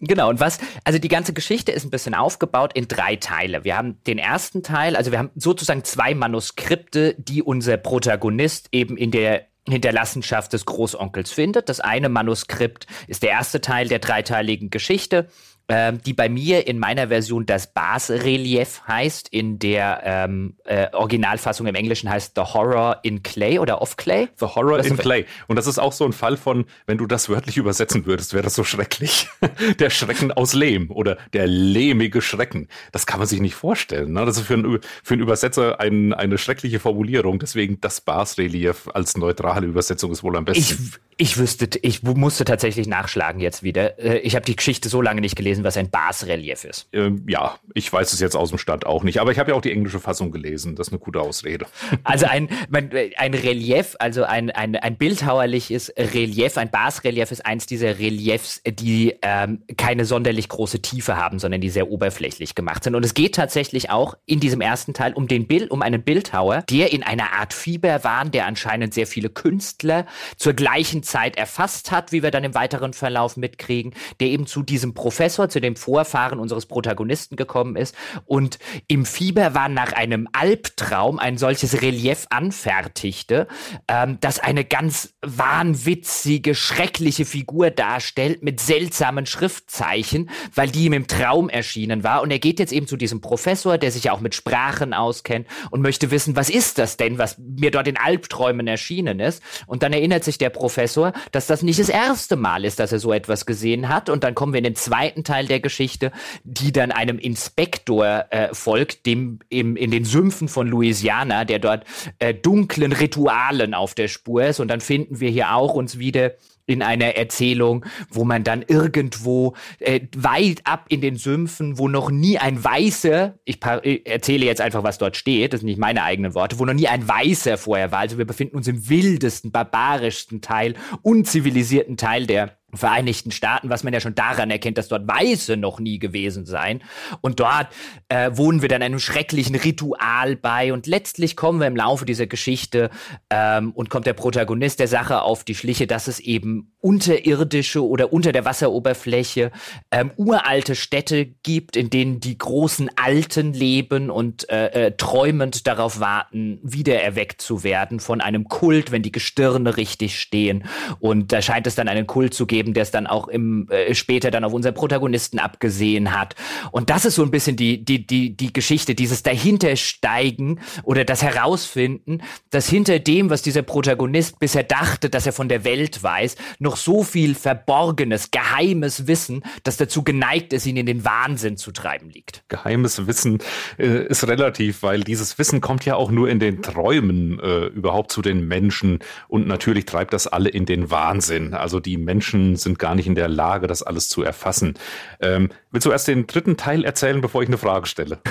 Genau, 0.00 0.28
und 0.28 0.40
was, 0.40 0.58
also 0.84 0.98
die 0.98 1.08
ganze 1.08 1.32
Geschichte 1.32 1.72
ist 1.72 1.84
ein 1.84 1.90
bisschen 1.90 2.14
aufgebaut 2.14 2.72
in 2.74 2.88
drei 2.88 3.16
Teile. 3.16 3.64
Wir 3.64 3.76
haben 3.76 4.02
den 4.04 4.18
ersten 4.18 4.62
Teil, 4.62 4.96
also 4.96 5.12
wir 5.12 5.18
haben 5.18 5.30
sozusagen 5.34 5.84
zwei 5.84 6.14
Manuskripte, 6.14 7.14
die 7.18 7.42
unser 7.42 7.76
Protagonist 7.76 8.68
eben 8.72 8.96
in 8.96 9.10
der 9.10 9.46
Hinterlassenschaft 9.68 10.52
des 10.52 10.64
Großonkels 10.64 11.32
findet. 11.32 11.68
Das 11.68 11.80
eine 11.80 12.08
Manuskript 12.08 12.86
ist 13.08 13.22
der 13.22 13.30
erste 13.30 13.60
Teil 13.60 13.88
der 13.88 13.98
dreiteiligen 13.98 14.70
Geschichte 14.70 15.28
ähm, 15.68 16.00
die 16.02 16.12
bei 16.12 16.28
mir 16.28 16.66
in 16.66 16.78
meiner 16.78 17.08
Version 17.08 17.44
das 17.44 17.72
Basrelief 17.72 18.82
heißt. 18.86 19.28
In 19.28 19.58
der 19.58 20.02
ähm, 20.04 20.54
äh, 20.64 20.88
Originalfassung 20.92 21.66
im 21.66 21.74
Englischen 21.74 22.08
heißt 22.08 22.32
The 22.36 22.42
Horror 22.42 23.00
in 23.02 23.22
Clay 23.22 23.58
oder 23.58 23.82
of 23.82 23.96
Clay. 23.96 24.28
The 24.36 24.46
Horror 24.46 24.84
in 24.84 24.96
Clay. 24.96 25.26
Und 25.48 25.56
das 25.56 25.66
ist 25.66 25.78
auch 25.78 25.92
so 25.92 26.04
ein 26.04 26.12
Fall 26.12 26.36
von, 26.36 26.66
wenn 26.86 26.98
du 26.98 27.06
das 27.06 27.28
wörtlich 27.28 27.56
übersetzen 27.56 28.06
würdest, 28.06 28.32
wäre 28.32 28.44
das 28.44 28.54
so 28.54 28.64
schrecklich. 28.64 29.28
der 29.80 29.90
Schrecken 29.90 30.32
aus 30.32 30.54
Lehm 30.54 30.90
oder 30.90 31.18
der 31.32 31.46
lehmige 31.46 32.22
Schrecken. 32.22 32.68
Das 32.92 33.06
kann 33.06 33.18
man 33.18 33.26
sich 33.26 33.40
nicht 33.40 33.54
vorstellen. 33.54 34.12
Ne? 34.12 34.24
Das 34.24 34.36
ist 34.36 34.46
für, 34.46 34.54
einen, 34.54 34.80
für 35.02 35.14
einen 35.14 35.22
Übersetzer 35.22 35.80
ein, 35.80 36.12
eine 36.14 36.38
schreckliche 36.38 36.78
Formulierung. 36.78 37.38
Deswegen 37.38 37.80
das 37.80 38.00
Basrelief 38.00 38.88
als 38.94 39.16
neutrale 39.16 39.66
Übersetzung 39.66 40.12
ist 40.12 40.22
wohl 40.22 40.36
am 40.36 40.44
besten. 40.44 40.60
Ich, 40.60 41.00
ich 41.18 41.38
wüsste, 41.38 41.68
ich 41.80 42.02
musste 42.02 42.44
tatsächlich 42.44 42.86
nachschlagen 42.86 43.40
jetzt 43.40 43.62
wieder. 43.62 43.98
Äh, 43.98 44.18
ich 44.18 44.36
habe 44.36 44.44
die 44.44 44.54
Geschichte 44.54 44.88
so 44.88 45.00
lange 45.00 45.20
nicht 45.20 45.34
gelesen, 45.34 45.55
was 45.64 45.76
ein 45.76 45.90
Basrelief 45.90 46.64
ist. 46.64 46.88
Ähm, 46.92 47.24
ja, 47.28 47.58
ich 47.74 47.92
weiß 47.92 48.12
es 48.12 48.20
jetzt 48.20 48.36
aus 48.36 48.50
dem 48.50 48.58
Stand 48.58 48.86
auch 48.86 49.02
nicht, 49.02 49.20
aber 49.20 49.32
ich 49.32 49.38
habe 49.38 49.50
ja 49.50 49.56
auch 49.56 49.60
die 49.60 49.72
englische 49.72 50.00
Fassung 50.00 50.30
gelesen. 50.32 50.76
Das 50.76 50.88
ist 50.88 50.92
eine 50.92 51.00
gute 51.00 51.20
Ausrede. 51.20 51.66
Also 52.04 52.26
ein, 52.26 52.48
ein 52.72 53.34
Relief, 53.34 53.96
also 53.98 54.22
ein, 54.22 54.50
ein, 54.50 54.76
ein 54.76 54.96
bildhauerliches 54.96 55.92
Relief, 55.96 56.56
ein 56.56 56.70
Basrelief 56.70 57.30
ist 57.32 57.44
eins 57.44 57.66
dieser 57.66 57.98
Reliefs, 57.98 58.62
die 58.64 59.16
ähm, 59.22 59.62
keine 59.76 60.04
sonderlich 60.04 60.48
große 60.48 60.80
Tiefe 60.82 61.16
haben, 61.16 61.38
sondern 61.38 61.60
die 61.60 61.68
sehr 61.68 61.90
oberflächlich 61.90 62.54
gemacht 62.54 62.84
sind. 62.84 62.94
Und 62.94 63.04
es 63.04 63.14
geht 63.14 63.34
tatsächlich 63.34 63.90
auch 63.90 64.16
in 64.24 64.40
diesem 64.40 64.60
ersten 64.60 64.94
Teil 64.94 65.14
um 65.14 65.26
den 65.26 65.46
Bild, 65.46 65.70
um 65.70 65.82
einen 65.82 66.02
Bildhauer, 66.02 66.62
der 66.70 66.92
in 66.92 67.02
einer 67.02 67.32
Art 67.32 67.52
Fieberwahn, 67.52 68.30
der 68.30 68.46
anscheinend 68.46 68.94
sehr 68.94 69.06
viele 69.06 69.30
Künstler 69.30 70.06
zur 70.36 70.52
gleichen 70.52 71.02
Zeit 71.02 71.36
erfasst 71.36 71.90
hat, 71.90 72.12
wie 72.12 72.22
wir 72.22 72.30
dann 72.30 72.44
im 72.44 72.54
weiteren 72.54 72.92
Verlauf 72.92 73.36
mitkriegen, 73.36 73.94
der 74.20 74.28
eben 74.28 74.46
zu 74.46 74.62
diesem 74.62 74.94
Professor, 74.94 75.45
zu 75.48 75.60
dem 75.60 75.76
Vorfahren 75.76 76.38
unseres 76.38 76.66
Protagonisten 76.66 77.36
gekommen 77.36 77.76
ist 77.76 77.94
und 78.24 78.58
im 78.88 79.04
Fieber 79.04 79.54
war 79.54 79.68
nach 79.68 79.92
einem 79.92 80.28
Albtraum 80.32 81.18
ein 81.18 81.38
solches 81.38 81.82
Relief 81.82 82.26
anfertigte, 82.30 83.46
ähm, 83.88 84.18
das 84.20 84.38
eine 84.38 84.64
ganz 84.64 85.14
wahnwitzige, 85.22 86.54
schreckliche 86.54 87.24
Figur 87.24 87.70
darstellt 87.70 88.42
mit 88.42 88.60
seltsamen 88.60 89.26
Schriftzeichen, 89.26 90.30
weil 90.54 90.70
die 90.70 90.86
ihm 90.86 90.92
im 90.92 91.06
Traum 91.06 91.48
erschienen 91.48 92.04
war. 92.04 92.22
Und 92.22 92.30
er 92.30 92.38
geht 92.38 92.58
jetzt 92.58 92.72
eben 92.72 92.86
zu 92.86 92.96
diesem 92.96 93.20
Professor, 93.20 93.78
der 93.78 93.90
sich 93.90 94.04
ja 94.04 94.12
auch 94.12 94.20
mit 94.20 94.34
Sprachen 94.34 94.94
auskennt 94.94 95.46
und 95.70 95.82
möchte 95.82 96.10
wissen, 96.10 96.36
was 96.36 96.50
ist 96.50 96.78
das 96.78 96.96
denn, 96.96 97.18
was 97.18 97.38
mir 97.38 97.70
dort 97.70 97.88
in 97.88 97.96
Albträumen 97.96 98.66
erschienen 98.66 99.20
ist. 99.20 99.42
Und 99.66 99.82
dann 99.82 99.92
erinnert 99.92 100.24
sich 100.24 100.38
der 100.38 100.50
Professor, 100.50 101.12
dass 101.32 101.46
das 101.46 101.62
nicht 101.62 101.78
das 101.78 101.88
erste 101.88 102.36
Mal 102.36 102.64
ist, 102.64 102.78
dass 102.78 102.92
er 102.92 102.98
so 102.98 103.12
etwas 103.12 103.46
gesehen 103.46 103.88
hat. 103.88 104.08
Und 104.08 104.24
dann 104.24 104.34
kommen 104.34 104.52
wir 104.52 104.58
in 104.58 104.64
den 104.64 104.76
zweiten 104.76 105.24
Teil 105.24 105.35
der 105.44 105.60
Geschichte, 105.60 106.12
die 106.44 106.72
dann 106.72 106.90
einem 106.90 107.18
Inspektor 107.18 108.24
äh, 108.30 108.54
folgt, 108.54 109.04
dem 109.04 109.40
im, 109.50 109.76
in 109.76 109.90
den 109.90 110.06
Sümpfen 110.06 110.48
von 110.48 110.68
Louisiana, 110.68 111.44
der 111.44 111.58
dort 111.58 111.84
äh, 112.18 112.32
dunklen 112.32 112.92
Ritualen 112.92 113.74
auf 113.74 113.94
der 113.94 114.08
Spur 114.08 114.46
ist. 114.46 114.60
Und 114.60 114.68
dann 114.68 114.80
finden 114.80 115.20
wir 115.20 115.28
hier 115.28 115.54
auch 115.54 115.74
uns 115.74 115.98
wieder 115.98 116.32
in 116.66 116.82
einer 116.82 117.16
Erzählung, 117.16 117.86
wo 118.10 118.24
man 118.24 118.44
dann 118.44 118.64
irgendwo 118.66 119.54
äh, 119.78 120.00
weit 120.16 120.62
ab 120.64 120.86
in 120.88 121.00
den 121.00 121.16
Sümpfen, 121.16 121.78
wo 121.78 121.88
noch 121.88 122.10
nie 122.10 122.38
ein 122.38 122.62
Weißer, 122.62 123.38
ich, 123.44 123.60
ich 123.82 124.06
erzähle 124.06 124.46
jetzt 124.46 124.60
einfach, 124.60 124.82
was 124.82 124.98
dort 124.98 125.16
steht, 125.16 125.52
das 125.52 125.60
sind 125.60 125.68
nicht 125.68 125.78
meine 125.78 126.02
eigenen 126.02 126.34
Worte, 126.34 126.58
wo 126.58 126.64
noch 126.64 126.74
nie 126.74 126.88
ein 126.88 127.06
Weißer 127.06 127.56
vorher 127.56 127.92
war. 127.92 128.00
Also 128.00 128.18
wir 128.18 128.24
befinden 128.24 128.56
uns 128.56 128.66
im 128.66 128.88
wildesten, 128.88 129.52
barbarischsten 129.52 130.40
Teil, 130.40 130.74
unzivilisierten 131.02 131.96
Teil 131.96 132.26
der 132.26 132.56
Vereinigten 132.76 133.30
Staaten, 133.30 133.70
was 133.70 133.84
man 133.84 133.92
ja 133.92 134.00
schon 134.00 134.14
daran 134.14 134.50
erkennt, 134.50 134.78
dass 134.78 134.88
dort 134.88 135.06
Weiße 135.06 135.56
noch 135.56 135.80
nie 135.80 135.98
gewesen 135.98 136.46
seien. 136.46 136.82
Und 137.20 137.40
dort 137.40 137.68
äh, 138.08 138.30
wohnen 138.32 138.62
wir 138.62 138.68
dann 138.68 138.82
einem 138.82 138.98
schrecklichen 138.98 139.56
Ritual 139.56 140.36
bei. 140.36 140.72
Und 140.72 140.86
letztlich 140.86 141.36
kommen 141.36 141.60
wir 141.60 141.66
im 141.66 141.76
Laufe 141.76 142.04
dieser 142.04 142.26
Geschichte 142.26 142.90
ähm, 143.30 143.72
und 143.72 143.90
kommt 143.90 144.06
der 144.06 144.12
Protagonist 144.12 144.80
der 144.80 144.88
Sache 144.88 145.22
auf 145.22 145.44
die 145.44 145.54
Schliche, 145.54 145.86
dass 145.86 146.08
es 146.08 146.20
eben 146.20 146.72
unterirdische 146.80 147.84
oder 147.84 148.12
unter 148.12 148.32
der 148.32 148.44
Wasseroberfläche 148.44 149.50
ähm, 149.90 150.12
uralte 150.16 150.76
Städte 150.76 151.26
gibt, 151.26 151.76
in 151.76 151.90
denen 151.90 152.20
die 152.20 152.38
großen 152.38 152.90
Alten 152.96 153.52
leben 153.52 154.08
und 154.10 154.48
äh, 154.48 154.86
äh, 154.86 154.92
träumend 154.96 155.66
darauf 155.66 156.00
warten, 156.00 156.60
wiedererweckt 156.62 157.42
zu 157.42 157.64
werden 157.64 157.98
von 157.98 158.20
einem 158.20 158.44
Kult, 158.48 158.92
wenn 158.92 159.02
die 159.02 159.12
Gestirne 159.12 159.76
richtig 159.76 160.20
stehen. 160.20 160.64
Und 161.00 161.32
da 161.32 161.42
scheint 161.42 161.66
es 161.66 161.74
dann 161.74 161.88
einen 161.88 162.06
Kult 162.06 162.34
zu 162.34 162.46
geben, 162.46 162.65
geben, 162.66 162.74
der 162.74 162.82
es 162.82 162.90
dann 162.90 163.06
auch 163.06 163.28
im 163.28 163.68
äh, 163.70 163.94
später 163.94 164.30
dann 164.30 164.44
auf 164.44 164.52
unseren 164.52 164.74
Protagonisten 164.74 165.38
abgesehen 165.38 166.18
hat. 166.18 166.34
Und 166.72 166.90
das 166.90 167.04
ist 167.04 167.14
so 167.14 167.22
ein 167.22 167.30
bisschen 167.30 167.56
die 167.56 167.84
die 167.84 168.06
die 168.06 168.36
die 168.36 168.52
Geschichte, 168.52 168.94
dieses 168.94 169.22
dahintersteigen 169.22 170.60
oder 170.82 171.04
das 171.04 171.22
herausfinden, 171.22 172.22
dass 172.50 172.68
hinter 172.68 172.98
dem, 172.98 173.30
was 173.30 173.42
dieser 173.42 173.62
Protagonist 173.62 174.38
bisher 174.38 174.64
dachte, 174.64 175.08
dass 175.10 175.26
er 175.26 175.32
von 175.32 175.48
der 175.48 175.64
Welt 175.64 176.02
weiß, 176.02 176.36
noch 176.58 176.76
so 176.76 177.02
viel 177.02 177.34
verborgenes, 177.34 178.30
geheimes 178.30 179.06
Wissen, 179.06 179.42
das 179.62 179.76
dazu 179.76 180.02
geneigt 180.02 180.52
ist, 180.52 180.66
ihn 180.66 180.76
in 180.76 180.86
den 180.86 181.04
Wahnsinn 181.04 181.56
zu 181.56 181.72
treiben 181.72 182.10
liegt. 182.10 182.42
Geheimes 182.48 183.06
Wissen 183.06 183.38
äh, 183.78 184.06
ist 184.06 184.26
relativ, 184.26 184.82
weil 184.82 185.00
dieses 185.04 185.38
Wissen 185.38 185.60
kommt 185.60 185.84
ja 185.84 185.96
auch 185.96 186.10
nur 186.10 186.28
in 186.28 186.40
den 186.40 186.62
Träumen 186.62 187.38
äh, 187.40 187.66
überhaupt 187.66 188.10
zu 188.10 188.22
den 188.22 188.46
Menschen 188.48 188.98
und 189.28 189.46
natürlich 189.46 189.86
treibt 189.86 190.12
das 190.12 190.26
alle 190.26 190.48
in 190.48 190.66
den 190.66 190.90
Wahnsinn. 190.90 191.54
Also 191.54 191.80
die 191.80 191.96
Menschen 191.96 192.55
sind 192.62 192.78
gar 192.78 192.94
nicht 192.94 193.06
in 193.06 193.14
der 193.14 193.28
Lage, 193.28 193.66
das 193.66 193.82
alles 193.82 194.08
zu 194.08 194.22
erfassen. 194.22 194.74
Ähm, 195.20 195.50
willst 195.70 195.86
du 195.86 195.90
erst 195.90 196.08
den 196.08 196.26
dritten 196.26 196.56
Teil 196.56 196.84
erzählen, 196.84 197.20
bevor 197.20 197.42
ich 197.42 197.48
eine 197.48 197.58
Frage 197.58 197.86
stelle? 197.86 198.18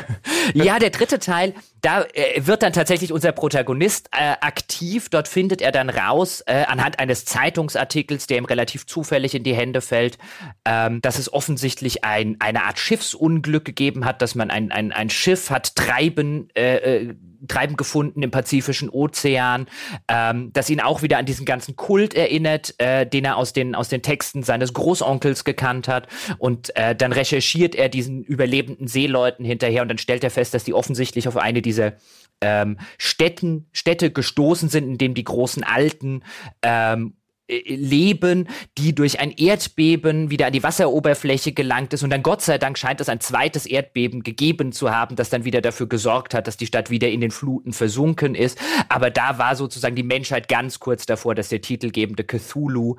Ja, 0.54 0.78
der 0.78 0.92
dritte 0.92 1.18
Teil, 1.18 1.56
da 1.82 2.04
äh, 2.14 2.46
wird 2.46 2.62
dann 2.62 2.72
tatsächlich 2.72 3.12
unser 3.12 3.32
Protagonist 3.32 4.10
äh, 4.12 4.36
aktiv. 4.42 5.10
Dort 5.10 5.28
findet 5.28 5.60
er 5.60 5.72
dann 5.72 5.90
raus, 5.90 6.44
äh, 6.46 6.66
anhand 6.68 7.00
eines 7.00 7.26
Zeitungsartikels, 7.26 8.28
der 8.28 8.38
ihm 8.38 8.46
relativ 8.46 8.86
zufällig 8.86 9.34
in 9.34 9.44
die 9.44 9.56
Hände 9.56 9.82
fällt, 9.82 10.20
ähm, 10.64 11.02
dass 11.02 11.18
es 11.18 11.34
offensichtlich 11.34 12.04
ein, 12.04 12.38
eine 12.40 12.64
Art 12.66 12.78
Schiffsunglück 12.78 13.66
gegeben 13.66 14.06
hat, 14.06 14.22
dass 14.22 14.36
man 14.36 14.52
ein, 14.52 14.72
ein, 14.72 14.92
ein 14.92 15.10
Schiff 15.10 15.50
hat 15.50 15.76
treiben, 15.76 16.50
äh, 16.56 16.76
äh 16.76 17.16
Treiben 17.48 17.76
gefunden 17.76 18.22
im 18.22 18.32
Pazifischen 18.32 18.90
Ozean, 18.90 19.68
ähm, 20.08 20.52
das 20.54 20.70
ihn 20.70 20.82
auch 20.82 21.02
wieder 21.02 21.18
an 21.18 21.26
diesen 21.26 21.46
ganzen 21.46 21.76
Kult 21.76 22.14
erinnert, 22.14 22.76
äh, 22.80 23.06
den 23.06 23.26
er 23.26 23.38
aus 23.38 23.54
den, 23.54 23.76
aus 23.76 23.90
den 23.90 24.02
Texten 24.02 24.44
seines 24.44 24.74
Großonkels 24.74 25.44
gekannt 25.44 25.88
hat. 25.88 26.08
Und 26.38 26.76
äh, 26.76 26.96
dann 26.96 27.12
recherchiert 27.12 27.76
er 27.76 27.90
diesen 27.90 28.24
überlebenden 28.24 28.88
Seeleuten 28.88 29.46
hinterher 29.46 29.82
und 29.82 29.90
dann 29.90 29.98
stellt 29.98 30.24
er 30.24 30.32
fest, 30.32 30.54
dass 30.54 30.64
die 30.64 30.74
offensichtlich 30.74 31.28
auf 31.28 31.38
eine 31.38 31.62
dieser 31.62 31.94
ähm, 32.42 32.78
Städten, 32.98 33.68
Städte 33.72 34.12
gestoßen 34.12 34.70
sind, 34.70 34.88
in 34.88 34.98
dem 34.98 35.14
die 35.14 35.24
großen 35.24 35.64
Alten 35.64 36.24
ähm, 36.62 37.14
äh, 37.14 37.25
leben, 37.48 38.48
die 38.78 38.96
durch 38.96 39.20
ein 39.20 39.32
Erdbeben 39.32 40.32
wieder 40.32 40.48
an 40.48 40.54
die 40.54 40.64
Wasseroberfläche 40.64 41.52
gelangt 41.52 41.94
ist 41.94 42.04
und 42.04 42.10
dann 42.10 42.24
Gott 42.24 42.42
sei 42.42 42.58
Dank 42.58 42.78
scheint 42.78 43.02
es 43.02 43.10
ein 43.10 43.20
zweites 43.20 43.66
Erdbeben 43.66 44.24
gegeben 44.24 44.72
zu 44.72 44.92
haben, 44.92 45.16
das 45.16 45.30
dann 45.30 45.46
wieder 45.46 45.62
dafür 45.62 45.88
gesorgt 45.88 46.34
hat, 46.34 46.48
dass 46.48 46.58
die 46.58 46.66
Stadt 46.66 46.90
wieder 46.90 47.10
in 47.10 47.22
den 47.22 47.32
Fluten 47.32 47.74
versunken 47.74 48.34
ist. 48.34 48.58
Aber 48.90 49.12
da 49.12 49.38
war 49.38 49.56
sozusagen 49.56 49.96
die 49.96 50.04
Menschheit 50.04 50.48
ganz 50.48 50.80
kurz 50.80 51.06
davor, 51.06 51.36
dass 51.36 51.50
der 51.50 51.62
titelgebende 51.62 52.24
Cthulhu 52.24 52.96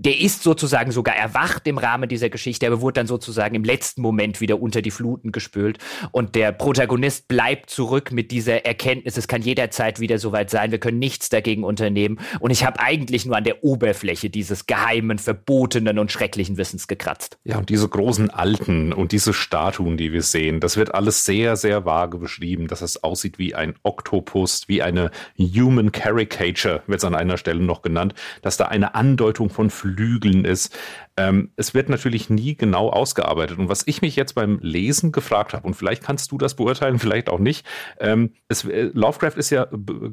der 0.00 0.18
ist 0.18 0.42
sozusagen 0.42 0.92
sogar 0.92 1.14
erwacht 1.14 1.66
im 1.66 1.76
Rahmen 1.76 2.08
dieser 2.08 2.30
Geschichte, 2.30 2.66
aber 2.66 2.80
wurde 2.80 2.94
dann 2.94 3.06
sozusagen 3.06 3.54
im 3.54 3.64
letzten 3.64 4.00
Moment 4.00 4.40
wieder 4.40 4.60
unter 4.60 4.80
die 4.80 4.90
Fluten 4.90 5.30
gespült. 5.30 5.78
Und 6.10 6.34
der 6.34 6.52
Protagonist 6.52 7.28
bleibt 7.28 7.68
zurück 7.68 8.10
mit 8.10 8.30
dieser 8.30 8.64
Erkenntnis, 8.64 9.18
es 9.18 9.28
kann 9.28 9.42
jederzeit 9.42 10.00
wieder 10.00 10.18
soweit 10.18 10.48
sein, 10.48 10.70
wir 10.70 10.78
können 10.78 10.98
nichts 10.98 11.28
dagegen 11.28 11.64
unternehmen. 11.64 12.18
Und 12.40 12.50
ich 12.50 12.64
habe 12.64 12.80
eigentlich 12.80 13.26
nur 13.26 13.36
an 13.36 13.44
der 13.44 13.62
Oberfläche 13.62 14.30
dieses 14.30 14.64
geheimen, 14.64 15.18
verbotenen 15.18 15.98
und 15.98 16.10
schrecklichen 16.10 16.56
Wissens 16.56 16.88
gekratzt. 16.88 17.38
Ja, 17.44 17.58
und 17.58 17.68
diese 17.68 17.88
großen 17.88 18.30
Alten 18.30 18.94
und 18.94 19.12
diese 19.12 19.34
Statuen, 19.34 19.98
die 19.98 20.14
wir 20.14 20.22
sehen, 20.22 20.60
das 20.60 20.78
wird 20.78 20.94
alles 20.94 21.26
sehr, 21.26 21.56
sehr 21.56 21.84
vage 21.84 22.16
beschrieben, 22.16 22.68
dass 22.68 22.80
es 22.80 23.02
aussieht 23.04 23.38
wie 23.38 23.54
ein 23.54 23.74
Oktopus, 23.82 24.66
wie 24.66 24.80
eine 24.80 25.10
Human 25.38 25.92
Caricature, 25.92 26.82
wird 26.86 27.00
es 27.00 27.04
an 27.04 27.14
einer 27.14 27.36
Stelle 27.36 27.60
noch 27.60 27.82
genannt, 27.82 28.14
dass 28.40 28.56
da 28.56 28.64
eine 28.66 28.94
Andeutung 28.94 29.50
von 29.50 29.68
Flügeln 29.68 29.89
Flügeln 29.90 30.44
ist. 30.44 30.76
Ähm, 31.16 31.50
es 31.56 31.74
wird 31.74 31.88
natürlich 31.88 32.30
nie 32.30 32.56
genau 32.56 32.88
ausgearbeitet. 32.88 33.58
Und 33.58 33.68
was 33.68 33.86
ich 33.86 34.02
mich 34.02 34.16
jetzt 34.16 34.34
beim 34.34 34.58
Lesen 34.62 35.12
gefragt 35.12 35.52
habe, 35.52 35.66
und 35.66 35.74
vielleicht 35.74 36.02
kannst 36.02 36.32
du 36.32 36.38
das 36.38 36.54
beurteilen, 36.54 36.98
vielleicht 36.98 37.28
auch 37.28 37.38
nicht, 37.38 37.66
ähm, 37.98 38.32
es, 38.48 38.64
äh, 38.64 38.90
Lovecraft 38.94 39.36
ist 39.36 39.50
ja 39.50 39.66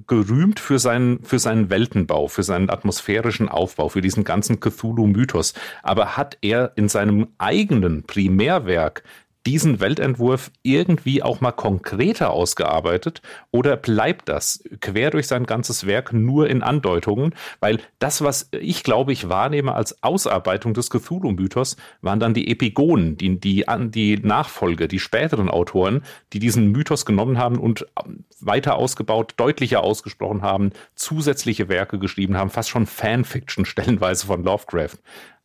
gerühmt 0.08 0.60
für 0.60 0.80
seinen, 0.80 1.24
für 1.24 1.40
seinen 1.40 1.70
Weltenbau, 1.70 2.28
für 2.28 2.44
seinen 2.44 2.70
atmosphärischen 2.70 3.50
Aufbau, 3.50 3.90
für 3.90 4.02
diesen 4.02 4.24
ganzen 4.24 4.60
Cthulhu-Mythos. 4.60 5.54
Aber 5.84 6.18
hat 6.18 6.38
er 6.42 6.74
in 6.76 6.90
seinem 6.90 7.28
eigenen 7.38 8.04
Primärwerk 8.04 9.04
diesen 9.48 9.80
Weltentwurf 9.80 10.52
irgendwie 10.62 11.24
auch 11.24 11.40
mal 11.40 11.54
konkreter 11.54 12.32
ausgearbeitet 12.32 13.22
oder 13.50 13.78
bleibt 13.78 14.28
das 14.28 14.62
quer 14.82 15.10
durch 15.10 15.28
sein 15.28 15.46
ganzes 15.46 15.88
Werk 15.88 16.12
nur 16.12 16.50
in 16.50 16.62
Andeutungen? 16.62 17.34
Weil 17.62 17.80
das, 17.98 18.22
was 18.22 18.50
ich 18.52 18.84
glaube 18.84 19.14
ich 19.14 19.30
wahrnehme 19.30 19.74
als 19.74 20.04
Ausarbeitung 20.04 20.74
des 20.74 20.90
Cthulhu-Mythos, 20.90 21.78
waren 22.02 22.20
dann 22.20 22.34
die 22.34 22.52
Epigonen, 22.52 23.18
die, 23.18 23.40
die, 23.40 23.64
die 23.70 24.18
Nachfolge, 24.18 24.90
die 24.90 25.00
späteren 25.00 25.48
Autoren, 25.48 26.04
die 26.34 26.40
diesen 26.40 26.74
Mythos 26.74 27.06
genommen 27.06 27.38
haben 27.38 27.58
und 27.58 27.88
weiter 28.42 28.76
ausgebaut, 28.76 29.36
deutlicher 29.38 29.82
ausgesprochen 29.82 30.42
haben, 30.42 30.72
zusätzliche 30.96 31.70
Werke 31.70 32.00
geschrieben 32.00 32.36
haben, 32.36 32.50
fast 32.50 32.68
schon 32.68 32.86
Fanfiction 32.86 33.64
stellenweise 33.64 34.28
von 34.28 34.44
Lovecraft. 34.44 34.98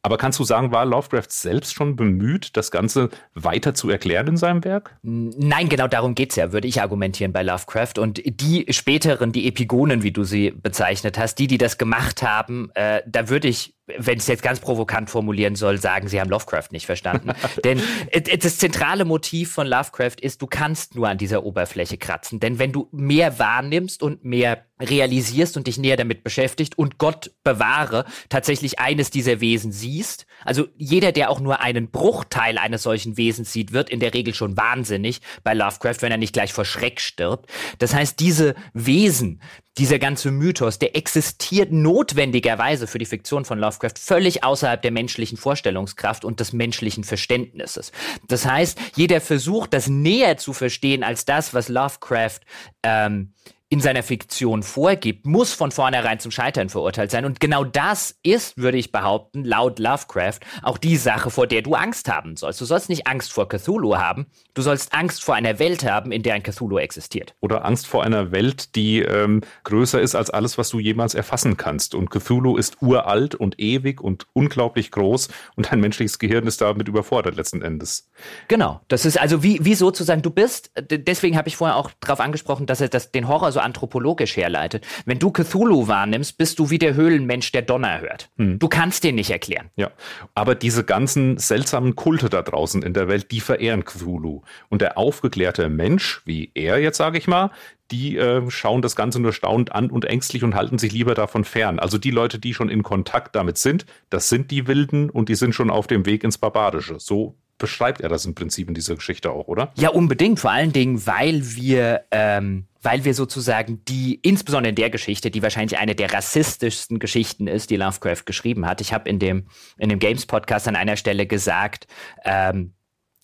Aber 0.05 0.19
kannst 0.19 0.41
du 0.41 0.45
sagen, 0.45 0.73
war 0.73 0.85
Lovecraft 0.85 1.29
selbst 1.29 1.75
schon 1.75 1.95
bemüht, 1.95 2.57
das 2.57 2.73
Ganze 2.73 3.09
weiter 3.35 3.73
zu 3.73 3.89
erklären 3.89 4.27
in 4.27 4.37
seinem 4.37 4.65
Werk? 4.65 4.97
Nein, 5.03 5.69
genau 5.69 5.87
darum 5.87 6.17
geht's 6.17 6.35
ja, 6.35 6.53
würde 6.53 6.67
ich 6.67 6.81
argumentieren 6.81 7.33
bei 7.33 7.45
Lovecraft. 7.45 7.99
Und 7.99 8.21
die 8.25 8.67
späteren, 8.71 9.31
die 9.31 9.47
Epigonen, 9.47 10.03
wie 10.03 10.11
du 10.11 10.25
sie 10.25 10.51
bezeichnet 10.51 11.19
hast, 11.19 11.37
die, 11.37 11.47
die 11.47 11.59
das 11.59 11.79
gemacht 11.79 12.25
haben, 12.25 12.71
äh, 12.75 13.03
da 13.07 13.29
würde 13.29 13.47
ich 13.47 13.75
wenn 13.87 14.15
ich 14.15 14.23
es 14.23 14.29
jetzt 14.29 14.43
ganz 14.43 14.61
provokant 14.61 15.11
formulieren 15.11 15.57
soll, 15.57 15.79
sagen, 15.79 16.07
sie 16.09 16.21
haben 16.21 16.31
Lovecraft 16.31 16.69
nicht 16.71 16.87
verstanden. 16.87 17.31
Denn 17.65 17.83
das 18.13 18.59
zentrale 18.59 19.05
Motiv 19.05 19.53
von 19.53 19.67
Lovecraft 19.67 20.21
ist, 20.21 20.41
du 20.41 20.47
kannst 20.47 20.95
nur 20.95 21.09
an 21.09 21.19
dieser 21.19 21.45
Oberfläche 21.45 21.99
kratzen. 21.99 22.39
Denn 22.39 22.59
wenn 22.59 22.73
du 22.73 22.89
mehr 22.93 23.39
wahrnimmst 23.39 24.03
und 24.03 24.25
mehr 24.25 24.67
realisierst 24.81 25.57
und 25.57 25.67
dich 25.67 25.79
näher 25.79 25.97
damit 25.97 26.25
beschäftigt 26.25 26.79
und 26.79 26.99
Gott 26.99 27.33
bewahre, 27.45 28.05
tatsächlich 28.29 28.79
eines 28.79 29.11
dieser 29.11 29.41
Wesen 29.41 29.73
siehst, 29.73 30.27
also 30.45 30.67
jeder, 30.77 31.13
der 31.13 31.31
auch 31.31 31.41
nur 31.41 31.61
einen 31.61 31.91
Bruchteil 31.91 32.59
eines 32.59 32.83
solchen 32.83 33.17
Wesens 33.17 33.53
sieht, 33.53 33.73
wird 33.73 33.91
in 33.91 34.01
der 34.01 34.15
Regel 34.15 34.35
schon 34.35 34.57
wahnsinnig 34.57 35.21
bei 35.45 35.55
Lovecraft, 35.55 35.97
wenn 36.01 36.13
er 36.13 36.19
nicht 36.19 36.33
gleich 36.33 36.53
vor 36.53 36.65
Schreck 36.65 37.01
stirbt. 37.01 37.51
Das 37.79 37.95
heißt, 37.95 38.19
diese 38.19 38.55
Wesen, 38.75 39.41
dieser 39.79 39.99
ganze 39.99 40.31
Mythos, 40.31 40.79
der 40.79 40.97
existiert 40.97 41.73
notwendigerweise 41.73 42.87
für 42.87 42.99
die 42.99 43.07
Fiktion 43.07 43.45
von 43.45 43.59
Lovecraft 43.59 43.99
völlig 43.99 44.45
außerhalb 44.45 44.83
der 44.83 44.91
menschlichen 44.91 45.39
Vorstellungskraft 45.39 46.25
und 46.25 46.41
des 46.41 46.53
menschlichen 46.53 47.05
Verständnisses. 47.05 47.91
Das 48.29 48.45
heißt, 48.45 48.79
jeder 48.97 49.21
versucht, 49.21 49.73
das 49.73 49.89
näher 49.89 50.37
zu 50.37 50.53
verstehen 50.53 51.03
als 51.03 51.25
das, 51.25 51.55
was 51.55 51.69
Lovecraft 51.69 52.41
ähm, 52.83 53.33
in 53.73 53.81
seiner 53.81 54.03
Fiktion 54.03 54.63
vorgibt, 54.63 55.25
muss 55.25 55.55
von 55.55 55.71
vornherein 55.71 56.21
zum 56.21 56.31
Scheitern 56.31 56.69
verurteilt 56.69 57.11
sein. 57.11 57.25
Und 57.25 57.41
genau 57.41 57.65
das 57.65 58.15
ist, 58.23 58.59
würde 58.59 58.77
ich 58.77 58.93
behaupten, 58.93 59.47
laut 59.47 59.79
Lovecraft 59.79 60.41
auch 60.61 60.77
die 60.77 60.99
Sache, 60.99 61.31
vor 61.31 61.47
der 61.47 61.63
du 61.63 61.73
Angst 61.73 62.13
haben 62.13 62.37
sollst. 62.37 62.61
Du 62.61 62.67
sollst 62.67 62.91
nicht 62.91 63.07
Angst 63.07 63.33
vor 63.33 63.49
Cthulhu 63.49 63.97
haben, 63.97 64.27
du 64.53 64.61
sollst 64.61 64.93
Angst 64.93 65.25
vor 65.25 65.37
einer 65.37 65.59
Welt 65.59 65.91
haben, 65.91 66.13
in 66.13 66.23
der 66.23 66.35
ein 66.35 66.43
Cthulhu 66.43 66.77
existiert. 66.77 67.35
Oder 67.41 67.65
Angst 67.65 67.87
vor 67.87 68.05
einer 68.05 68.31
Welt, 68.31 68.77
die 68.77 69.01
ähm, 69.01 69.41
größer 69.65 70.03
ist 70.03 70.17
als 70.17 70.29
alles, 70.29 70.59
was 70.59 70.69
du 70.69 70.79
jemals 70.79 71.15
erfassen 71.15 71.57
kannst. 71.57 71.95
Und 71.95 72.11
Cthulhu 72.11 72.59
ist 72.59 72.83
uralt 72.83 73.35
und 73.35 73.59
ewig 73.59 74.03
und 74.03 74.27
unglaublich 74.35 74.91
groß 74.91 75.29
und 75.57 75.73
ein 75.73 75.81
menschliches 75.81 76.19
Gehirn 76.19 76.47
ist 76.47 76.61
damit 76.61 76.89
überfordert 76.89 77.37
letzten 77.37 77.63
Endes. 77.63 78.11
Genau, 78.49 78.83
das 78.89 79.07
ist 79.07 79.19
also 79.19 79.43
wie, 79.43 79.65
wie 79.65 79.77
sozusagen 79.77 80.21
du 80.21 80.29
bist. 80.29 80.71
Deswegen 80.91 81.39
habe 81.39 81.49
ich 81.49 81.57
vorher 81.57 81.77
auch 81.77 81.91
darauf 82.01 82.21
angesprochen, 82.21 82.67
dass 82.67 82.83
er 82.83 82.91
das, 82.91 83.13
den 83.13 83.29
Horror 83.29 83.51
so 83.51 83.62
anthropologisch 83.63 84.37
herleitet. 84.37 84.87
Wenn 85.05 85.19
du 85.19 85.31
Cthulhu 85.31 85.89
wahrnimmst, 85.89 86.37
bist 86.39 86.59
du 86.59 86.71
wie 86.71 86.79
der 86.79 86.95
Höhlenmensch, 86.95 87.53
der 87.53 87.63
Donner 87.63 88.01
hört. 88.01 88.29
Hm. 88.37 88.59
Du 88.59 88.69
kannst 88.69 89.05
den 89.05 89.15
nicht 89.15 89.31
erklären. 89.31 89.71
Ja, 89.77 89.91
aber 90.35 90.55
diese 90.55 90.85
ganzen 90.85 91.39
seltsamen 91.39 91.97
Kulte 91.97 92.29
da 92.29 92.43
draußen 92.43 92.83
in 92.83 92.95
der 92.95 93.09
Welt, 93.09 93.31
die 93.31 93.41
verehren 93.41 93.85
Cthulhu. 93.85 94.43
Und 94.69 94.83
der 94.83 94.99
aufgeklärte 94.99 95.69
Mensch, 95.69 96.23
wie 96.25 96.51
er 96.55 96.79
jetzt 96.79 96.99
sage 96.99 97.19
ich 97.19 97.27
mal, 97.27 97.51
die 97.93 98.17
äh, 98.17 98.51
schauen 98.51 98.83
das 98.83 98.97
Ganze 98.97 99.21
nur 99.21 99.33
staunend 99.33 99.73
an 99.73 99.91
und 99.91 100.07
ängstlich 100.07 100.43
und 100.43 100.55
halten 100.55 100.79
sich 100.79 100.93
lieber 100.93 101.15
davon 101.15 101.45
fern. 101.45 101.79
Also 101.79 101.99
die 101.99 102.11
Leute, 102.11 102.39
die 102.39 102.55
schon 102.55 102.71
in 102.71 102.83
Kontakt 102.83 103.37
damit 103.37 103.59
sind, 103.59 103.85
das 104.09 104.29
sind 104.29 104.51
die 104.51 104.67
Wilden 104.67 105.11
und 105.11 105.29
die 105.29 105.35
sind 105.35 105.55
schon 105.55 105.71
auf 105.71 105.87
dem 105.87 106.07
Weg 106.07 106.25
ins 106.25 106.39
Barbarische. 106.39 106.99
So 106.99 107.37
beschreibt 107.63 108.01
er 108.01 108.11
das 108.11 108.27
im 108.27 108.35
Prinzip 108.35 108.69
in 108.69 108.75
dieser 108.75 108.97
Geschichte 108.97 109.31
auch, 109.31 109.47
oder? 109.47 109.73
Ja, 109.77 109.89
unbedingt. 109.89 110.41
Vor 110.41 110.51
allen 110.51 110.73
Dingen, 110.73 111.07
weil 111.07 111.55
wir 111.55 112.03
ähm, 112.11 112.67
weil 112.83 113.05
wir 113.05 113.15
sozusagen 113.15 113.85
die, 113.87 114.17
insbesondere 114.23 114.71
in 114.71 114.75
der 114.75 114.91
Geschichte, 114.91 115.31
die 115.31 115.41
wahrscheinlich 115.41 115.79
eine 115.79 115.95
der 115.95 116.13
rassistischsten 116.13 116.99
Geschichten 116.99 117.47
ist, 117.47 117.71
die 117.71 117.77
Lovecraft 117.77 118.25
geschrieben 118.27 118.67
hat. 118.67 118.81
Ich 118.81 118.93
habe 118.93 119.09
in 119.09 119.21
dem, 119.21 119.47
in 119.79 119.89
dem 119.89 120.01
Games-Podcast 120.01 120.67
an 120.67 120.75
einer 120.75 120.97
Stelle 120.97 121.27
gesagt, 121.27 121.87
ähm, 122.25 122.75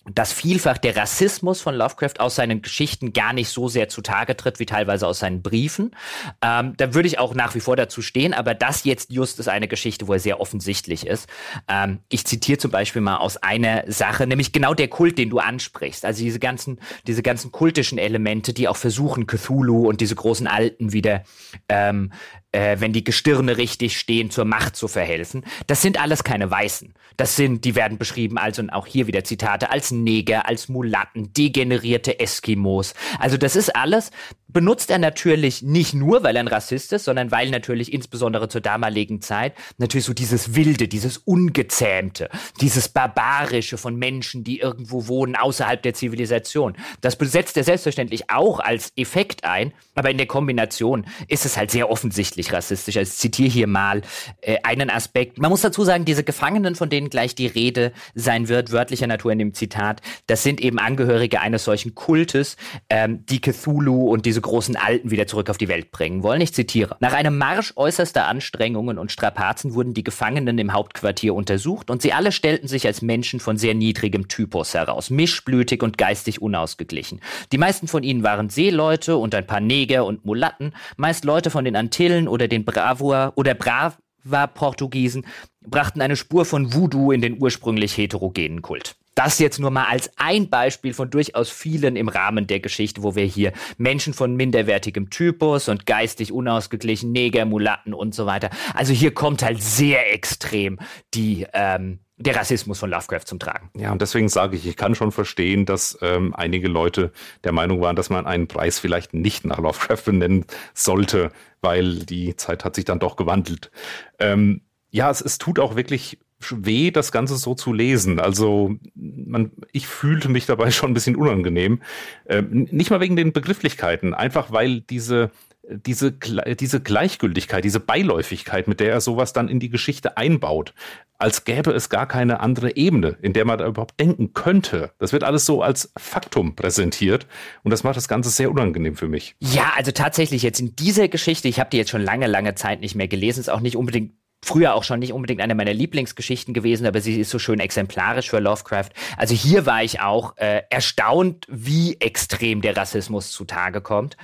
dass 0.05 0.33
vielfach 0.33 0.77
der 0.77 0.95
Rassismus 0.95 1.61
von 1.61 1.75
Lovecraft 1.75 2.19
aus 2.19 2.35
seinen 2.35 2.61
Geschichten 2.61 3.13
gar 3.13 3.33
nicht 3.33 3.49
so 3.49 3.67
sehr 3.67 3.89
zutage 3.89 4.35
tritt, 4.35 4.59
wie 4.59 4.65
teilweise 4.65 5.05
aus 5.05 5.19
seinen 5.19 5.41
Briefen. 5.41 5.95
Ähm, 6.41 6.73
da 6.77 6.93
würde 6.93 7.07
ich 7.07 7.19
auch 7.19 7.33
nach 7.35 7.53
wie 7.53 7.59
vor 7.59 7.75
dazu 7.75 8.01
stehen, 8.01 8.33
aber 8.33 8.53
das 8.55 8.85
jetzt 8.85 9.11
just 9.11 9.39
ist 9.39 9.47
eine 9.47 9.67
Geschichte, 9.67 10.07
wo 10.07 10.13
er 10.13 10.19
sehr 10.19 10.39
offensichtlich 10.39 11.05
ist. 11.05 11.27
Ähm, 11.67 11.99
ich 12.09 12.25
zitiere 12.25 12.57
zum 12.57 12.71
Beispiel 12.71 13.01
mal 13.01 13.17
aus 13.17 13.37
einer 13.37 13.83
Sache, 13.87 14.25
nämlich 14.25 14.51
genau 14.51 14.73
der 14.73 14.87
Kult, 14.87 15.17
den 15.17 15.29
du 15.29 15.39
ansprichst. 15.39 16.05
Also 16.05 16.23
diese 16.23 16.39
ganzen, 16.39 16.79
diese 17.05 17.21
ganzen 17.21 17.51
kultischen 17.51 17.97
Elemente, 17.97 18.53
die 18.53 18.67
auch 18.67 18.77
versuchen, 18.77 19.27
Cthulhu 19.27 19.87
und 19.87 20.01
diese 20.01 20.15
großen 20.15 20.47
Alten 20.47 20.93
wieder 20.93 21.23
ähm, 21.67 22.11
äh, 22.51 22.77
wenn 22.79 22.93
die 22.93 23.03
Gestirne 23.03 23.57
richtig 23.57 23.97
stehen, 23.97 24.31
zur 24.31 24.45
Macht 24.45 24.75
zu 24.75 24.87
verhelfen. 24.87 25.43
Das 25.67 25.81
sind 25.81 26.01
alles 26.01 26.23
keine 26.23 26.49
Weißen. 26.49 26.93
Das 27.17 27.35
sind, 27.35 27.65
die 27.65 27.75
werden 27.75 27.97
beschrieben 27.97 28.37
als, 28.37 28.59
und 28.59 28.69
auch 28.69 28.87
hier 28.87 29.07
wieder 29.07 29.23
Zitate, 29.23 29.71
als 29.71 29.91
Neger, 29.91 30.47
als 30.47 30.69
Mulatten, 30.69 31.33
degenerierte 31.33 32.19
Eskimos. 32.19 32.93
Also 33.19 33.35
das 33.35 33.55
ist 33.57 33.75
alles, 33.75 34.11
benutzt 34.47 34.89
er 34.89 34.99
natürlich 34.99 35.61
nicht 35.61 35.93
nur, 35.93 36.23
weil 36.23 36.35
er 36.35 36.43
ein 36.43 36.47
Rassist 36.47 36.93
ist, 36.93 37.05
sondern 37.05 37.29
weil 37.29 37.49
natürlich 37.49 37.91
insbesondere 37.91 38.47
zur 38.47 38.61
damaligen 38.61 39.21
Zeit 39.21 39.53
natürlich 39.77 40.05
so 40.05 40.13
dieses 40.13 40.55
Wilde, 40.55 40.87
dieses 40.87 41.17
Ungezähmte, 41.17 42.29
dieses 42.61 42.87
Barbarische 42.87 43.77
von 43.77 43.97
Menschen, 43.97 44.43
die 44.43 44.59
irgendwo 44.59 45.07
wohnen 45.07 45.35
außerhalb 45.35 45.83
der 45.83 45.93
Zivilisation. 45.93 46.77
Das 47.01 47.17
besetzt 47.17 47.57
er 47.57 47.63
selbstverständlich 47.63 48.29
auch 48.29 48.59
als 48.59 48.93
Effekt 48.95 49.43
ein, 49.43 49.73
aber 49.93 50.09
in 50.09 50.17
der 50.17 50.27
Kombination 50.27 51.05
ist 51.27 51.45
es 51.45 51.57
halt 51.57 51.69
sehr 51.69 51.91
offensichtlich 51.91 52.38
rassistisch. 52.47 52.97
Also 52.97 53.09
ich 53.09 53.17
zitiere 53.17 53.49
hier 53.49 53.67
mal 53.67 54.01
äh, 54.41 54.57
einen 54.63 54.89
Aspekt. 54.89 55.37
Man 55.37 55.51
muss 55.51 55.61
dazu 55.61 55.83
sagen, 55.83 56.05
diese 56.05 56.23
Gefangenen, 56.23 56.75
von 56.75 56.89
denen 56.89 57.09
gleich 57.09 57.35
die 57.35 57.47
Rede 57.47 57.91
sein 58.15 58.47
wird, 58.47 58.71
wörtlicher 58.71 59.07
Natur 59.07 59.31
in 59.31 59.39
dem 59.39 59.53
Zitat, 59.53 60.01
das 60.27 60.43
sind 60.43 60.61
eben 60.61 60.79
Angehörige 60.79 61.41
eines 61.41 61.63
solchen 61.63 61.95
Kultes, 61.95 62.55
ähm, 62.89 63.25
die 63.25 63.41
Cthulhu 63.41 64.09
und 64.09 64.25
diese 64.25 64.41
großen 64.41 64.75
Alten 64.75 65.11
wieder 65.11 65.27
zurück 65.27 65.49
auf 65.49 65.57
die 65.57 65.67
Welt 65.67 65.91
bringen 65.91 66.23
wollen. 66.23 66.41
Ich 66.41 66.53
zitiere. 66.53 66.95
Nach 66.99 67.13
einem 67.13 67.37
Marsch 67.37 67.73
äußerster 67.75 68.27
Anstrengungen 68.27 68.97
und 68.97 69.11
Strapazen 69.11 69.73
wurden 69.73 69.93
die 69.93 70.03
Gefangenen 70.03 70.57
im 70.57 70.73
Hauptquartier 70.73 71.33
untersucht 71.33 71.89
und 71.89 72.01
sie 72.01 72.13
alle 72.13 72.31
stellten 72.31 72.67
sich 72.67 72.87
als 72.87 73.01
Menschen 73.01 73.39
von 73.39 73.57
sehr 73.57 73.73
niedrigem 73.73 74.27
Typus 74.27 74.73
heraus, 74.73 75.09
mischblütig 75.09 75.83
und 75.83 75.97
geistig 75.97 76.41
unausgeglichen. 76.41 77.19
Die 77.51 77.57
meisten 77.57 77.87
von 77.87 78.03
ihnen 78.03 78.23
waren 78.23 78.49
Seeleute 78.49 79.17
und 79.17 79.35
ein 79.35 79.45
paar 79.45 79.59
Neger 79.59 80.05
und 80.05 80.25
Mulatten, 80.25 80.73
meist 80.97 81.25
Leute 81.25 81.49
von 81.49 81.65
den 81.65 81.75
Antillen 81.75 82.27
oder 82.29 82.47
den 82.47 82.65
Bravoer 82.65 83.33
oder 83.35 83.53
Brava-Portugiesen, 83.53 85.25
brachten 85.61 86.01
eine 86.01 86.15
Spur 86.15 86.45
von 86.45 86.73
Voodoo 86.73 87.11
in 87.11 87.21
den 87.21 87.41
ursprünglich 87.41 87.97
heterogenen 87.97 88.61
Kult. 88.61 88.95
Das 89.15 89.37
jetzt 89.39 89.59
nur 89.59 89.69
mal 89.69 89.83
als 89.83 90.11
ein 90.15 90.49
Beispiel 90.49 90.93
von 90.93 91.09
durchaus 91.09 91.49
vielen 91.49 91.97
im 91.97 92.07
Rahmen 92.07 92.47
der 92.47 92.61
Geschichte, 92.61 93.03
wo 93.03 93.15
wir 93.15 93.25
hier 93.25 93.51
Menschen 93.77 94.13
von 94.13 94.35
minderwertigem 94.35 95.09
Typus 95.09 95.67
und 95.67 95.85
geistig 95.85 96.31
unausgeglichen, 96.31 97.11
Neger, 97.11 97.43
Mulatten 97.43 97.93
und 97.93 98.15
so 98.15 98.25
weiter. 98.25 98.49
Also 98.73 98.93
hier 98.93 99.13
kommt 99.13 99.43
halt 99.43 99.61
sehr 99.61 100.13
extrem 100.13 100.79
die 101.13 101.45
ähm, 101.51 101.99
der 102.19 102.35
Rassismus 102.35 102.79
von 102.79 102.89
Lovecraft 102.89 103.25
zum 103.25 103.39
Tragen. 103.39 103.69
Ja, 103.75 103.91
und 103.93 104.01
deswegen 104.01 104.27
sage 104.27 104.57
ich, 104.57 104.67
ich 104.67 104.75
kann 104.75 104.93
schon 104.93 105.11
verstehen, 105.11 105.65
dass 105.65 105.97
ähm, 106.01 106.35
einige 106.35 106.67
Leute 106.67 107.11
der 107.45 107.53
Meinung 107.53 107.81
waren, 107.81 107.95
dass 107.95 108.09
man 108.09 108.27
einen 108.27 108.47
Preis 108.47 108.77
vielleicht 108.77 109.13
nicht 109.13 109.45
nach 109.45 109.59
Lovecraft 109.59 110.03
benennen 110.05 110.45
sollte, 110.73 111.31
weil 111.61 111.99
die 111.99 112.35
Zeit 112.35 112.65
hat 112.65 112.75
sich 112.75 112.85
dann 112.85 112.99
doch 112.99 113.15
gewandelt. 113.15 113.71
Ähm, 114.19 114.61
ja, 114.91 115.09
es, 115.09 115.21
es 115.21 115.37
tut 115.37 115.59
auch 115.59 115.77
wirklich 115.77 116.19
weh, 116.51 116.91
das 116.91 117.11
Ganze 117.11 117.35
so 117.37 117.53
zu 117.53 117.73
lesen. 117.73 118.19
Also 118.19 118.75
man, 118.95 119.51
ich 119.71 119.87
fühlte 119.87 120.29
mich 120.29 120.45
dabei 120.45 120.71
schon 120.71 120.91
ein 120.91 120.95
bisschen 120.95 121.15
unangenehm. 121.15 121.81
Ähm, 122.27 122.67
nicht 122.71 122.89
mal 122.89 122.99
wegen 122.99 123.15
den 123.15 123.31
Begrifflichkeiten, 123.31 124.13
einfach 124.13 124.51
weil 124.51 124.81
diese 124.81 125.31
diese, 125.69 126.11
diese 126.11 126.81
Gleichgültigkeit, 126.81 127.63
diese 127.63 127.79
Beiläufigkeit, 127.79 128.67
mit 128.67 128.79
der 128.79 128.91
er 128.91 129.01
sowas 129.01 129.33
dann 129.33 129.47
in 129.47 129.59
die 129.59 129.69
Geschichte 129.69 130.17
einbaut, 130.17 130.73
als 131.17 131.43
gäbe 131.43 131.71
es 131.71 131.89
gar 131.89 132.07
keine 132.07 132.39
andere 132.39 132.75
Ebene, 132.75 133.17
in 133.21 133.33
der 133.33 133.45
man 133.45 133.57
da 133.57 133.67
überhaupt 133.67 133.99
denken 133.99 134.33
könnte. 134.33 134.91
Das 134.97 135.13
wird 135.13 135.23
alles 135.23 135.45
so 135.45 135.61
als 135.61 135.91
Faktum 135.97 136.55
präsentiert 136.55 137.27
und 137.63 137.71
das 137.71 137.83
macht 137.83 137.97
das 137.97 138.07
Ganze 138.07 138.29
sehr 138.29 138.49
unangenehm 138.49 138.95
für 138.95 139.07
mich. 139.07 139.35
Ja, 139.39 139.73
also 139.75 139.91
tatsächlich 139.91 140.41
jetzt 140.41 140.59
in 140.59 140.75
dieser 140.75 141.07
Geschichte, 141.07 141.47
ich 141.47 141.59
habe 141.59 141.69
die 141.69 141.77
jetzt 141.77 141.91
schon 141.91 142.01
lange, 142.01 142.27
lange 142.27 142.55
Zeit 142.55 142.79
nicht 142.79 142.95
mehr 142.95 143.07
gelesen, 143.07 143.41
ist 143.41 143.49
auch 143.49 143.59
nicht 143.59 143.75
unbedingt 143.75 144.13
früher 144.43 144.73
auch 144.73 144.83
schon 144.83 144.99
nicht 144.99 145.13
unbedingt 145.13 145.41
eine 145.41 145.55
meiner 145.55 145.73
Lieblingsgeschichten 145.73 146.53
gewesen, 146.53 146.85
aber 146.85 147.01
sie 147.01 147.19
ist 147.19 147.29
so 147.29 147.39
schön 147.39 147.59
exemplarisch 147.59 148.29
für 148.29 148.39
Lovecraft. 148.39 148.89
Also 149.17 149.35
hier 149.35 149.65
war 149.65 149.83
ich 149.83 149.99
auch 149.99 150.37
äh, 150.37 150.63
erstaunt, 150.69 151.45
wie 151.49 151.97
extrem 151.99 152.61
der 152.61 152.77
Rassismus 152.77 153.31
zutage 153.31 153.81
kommt. 153.81 154.15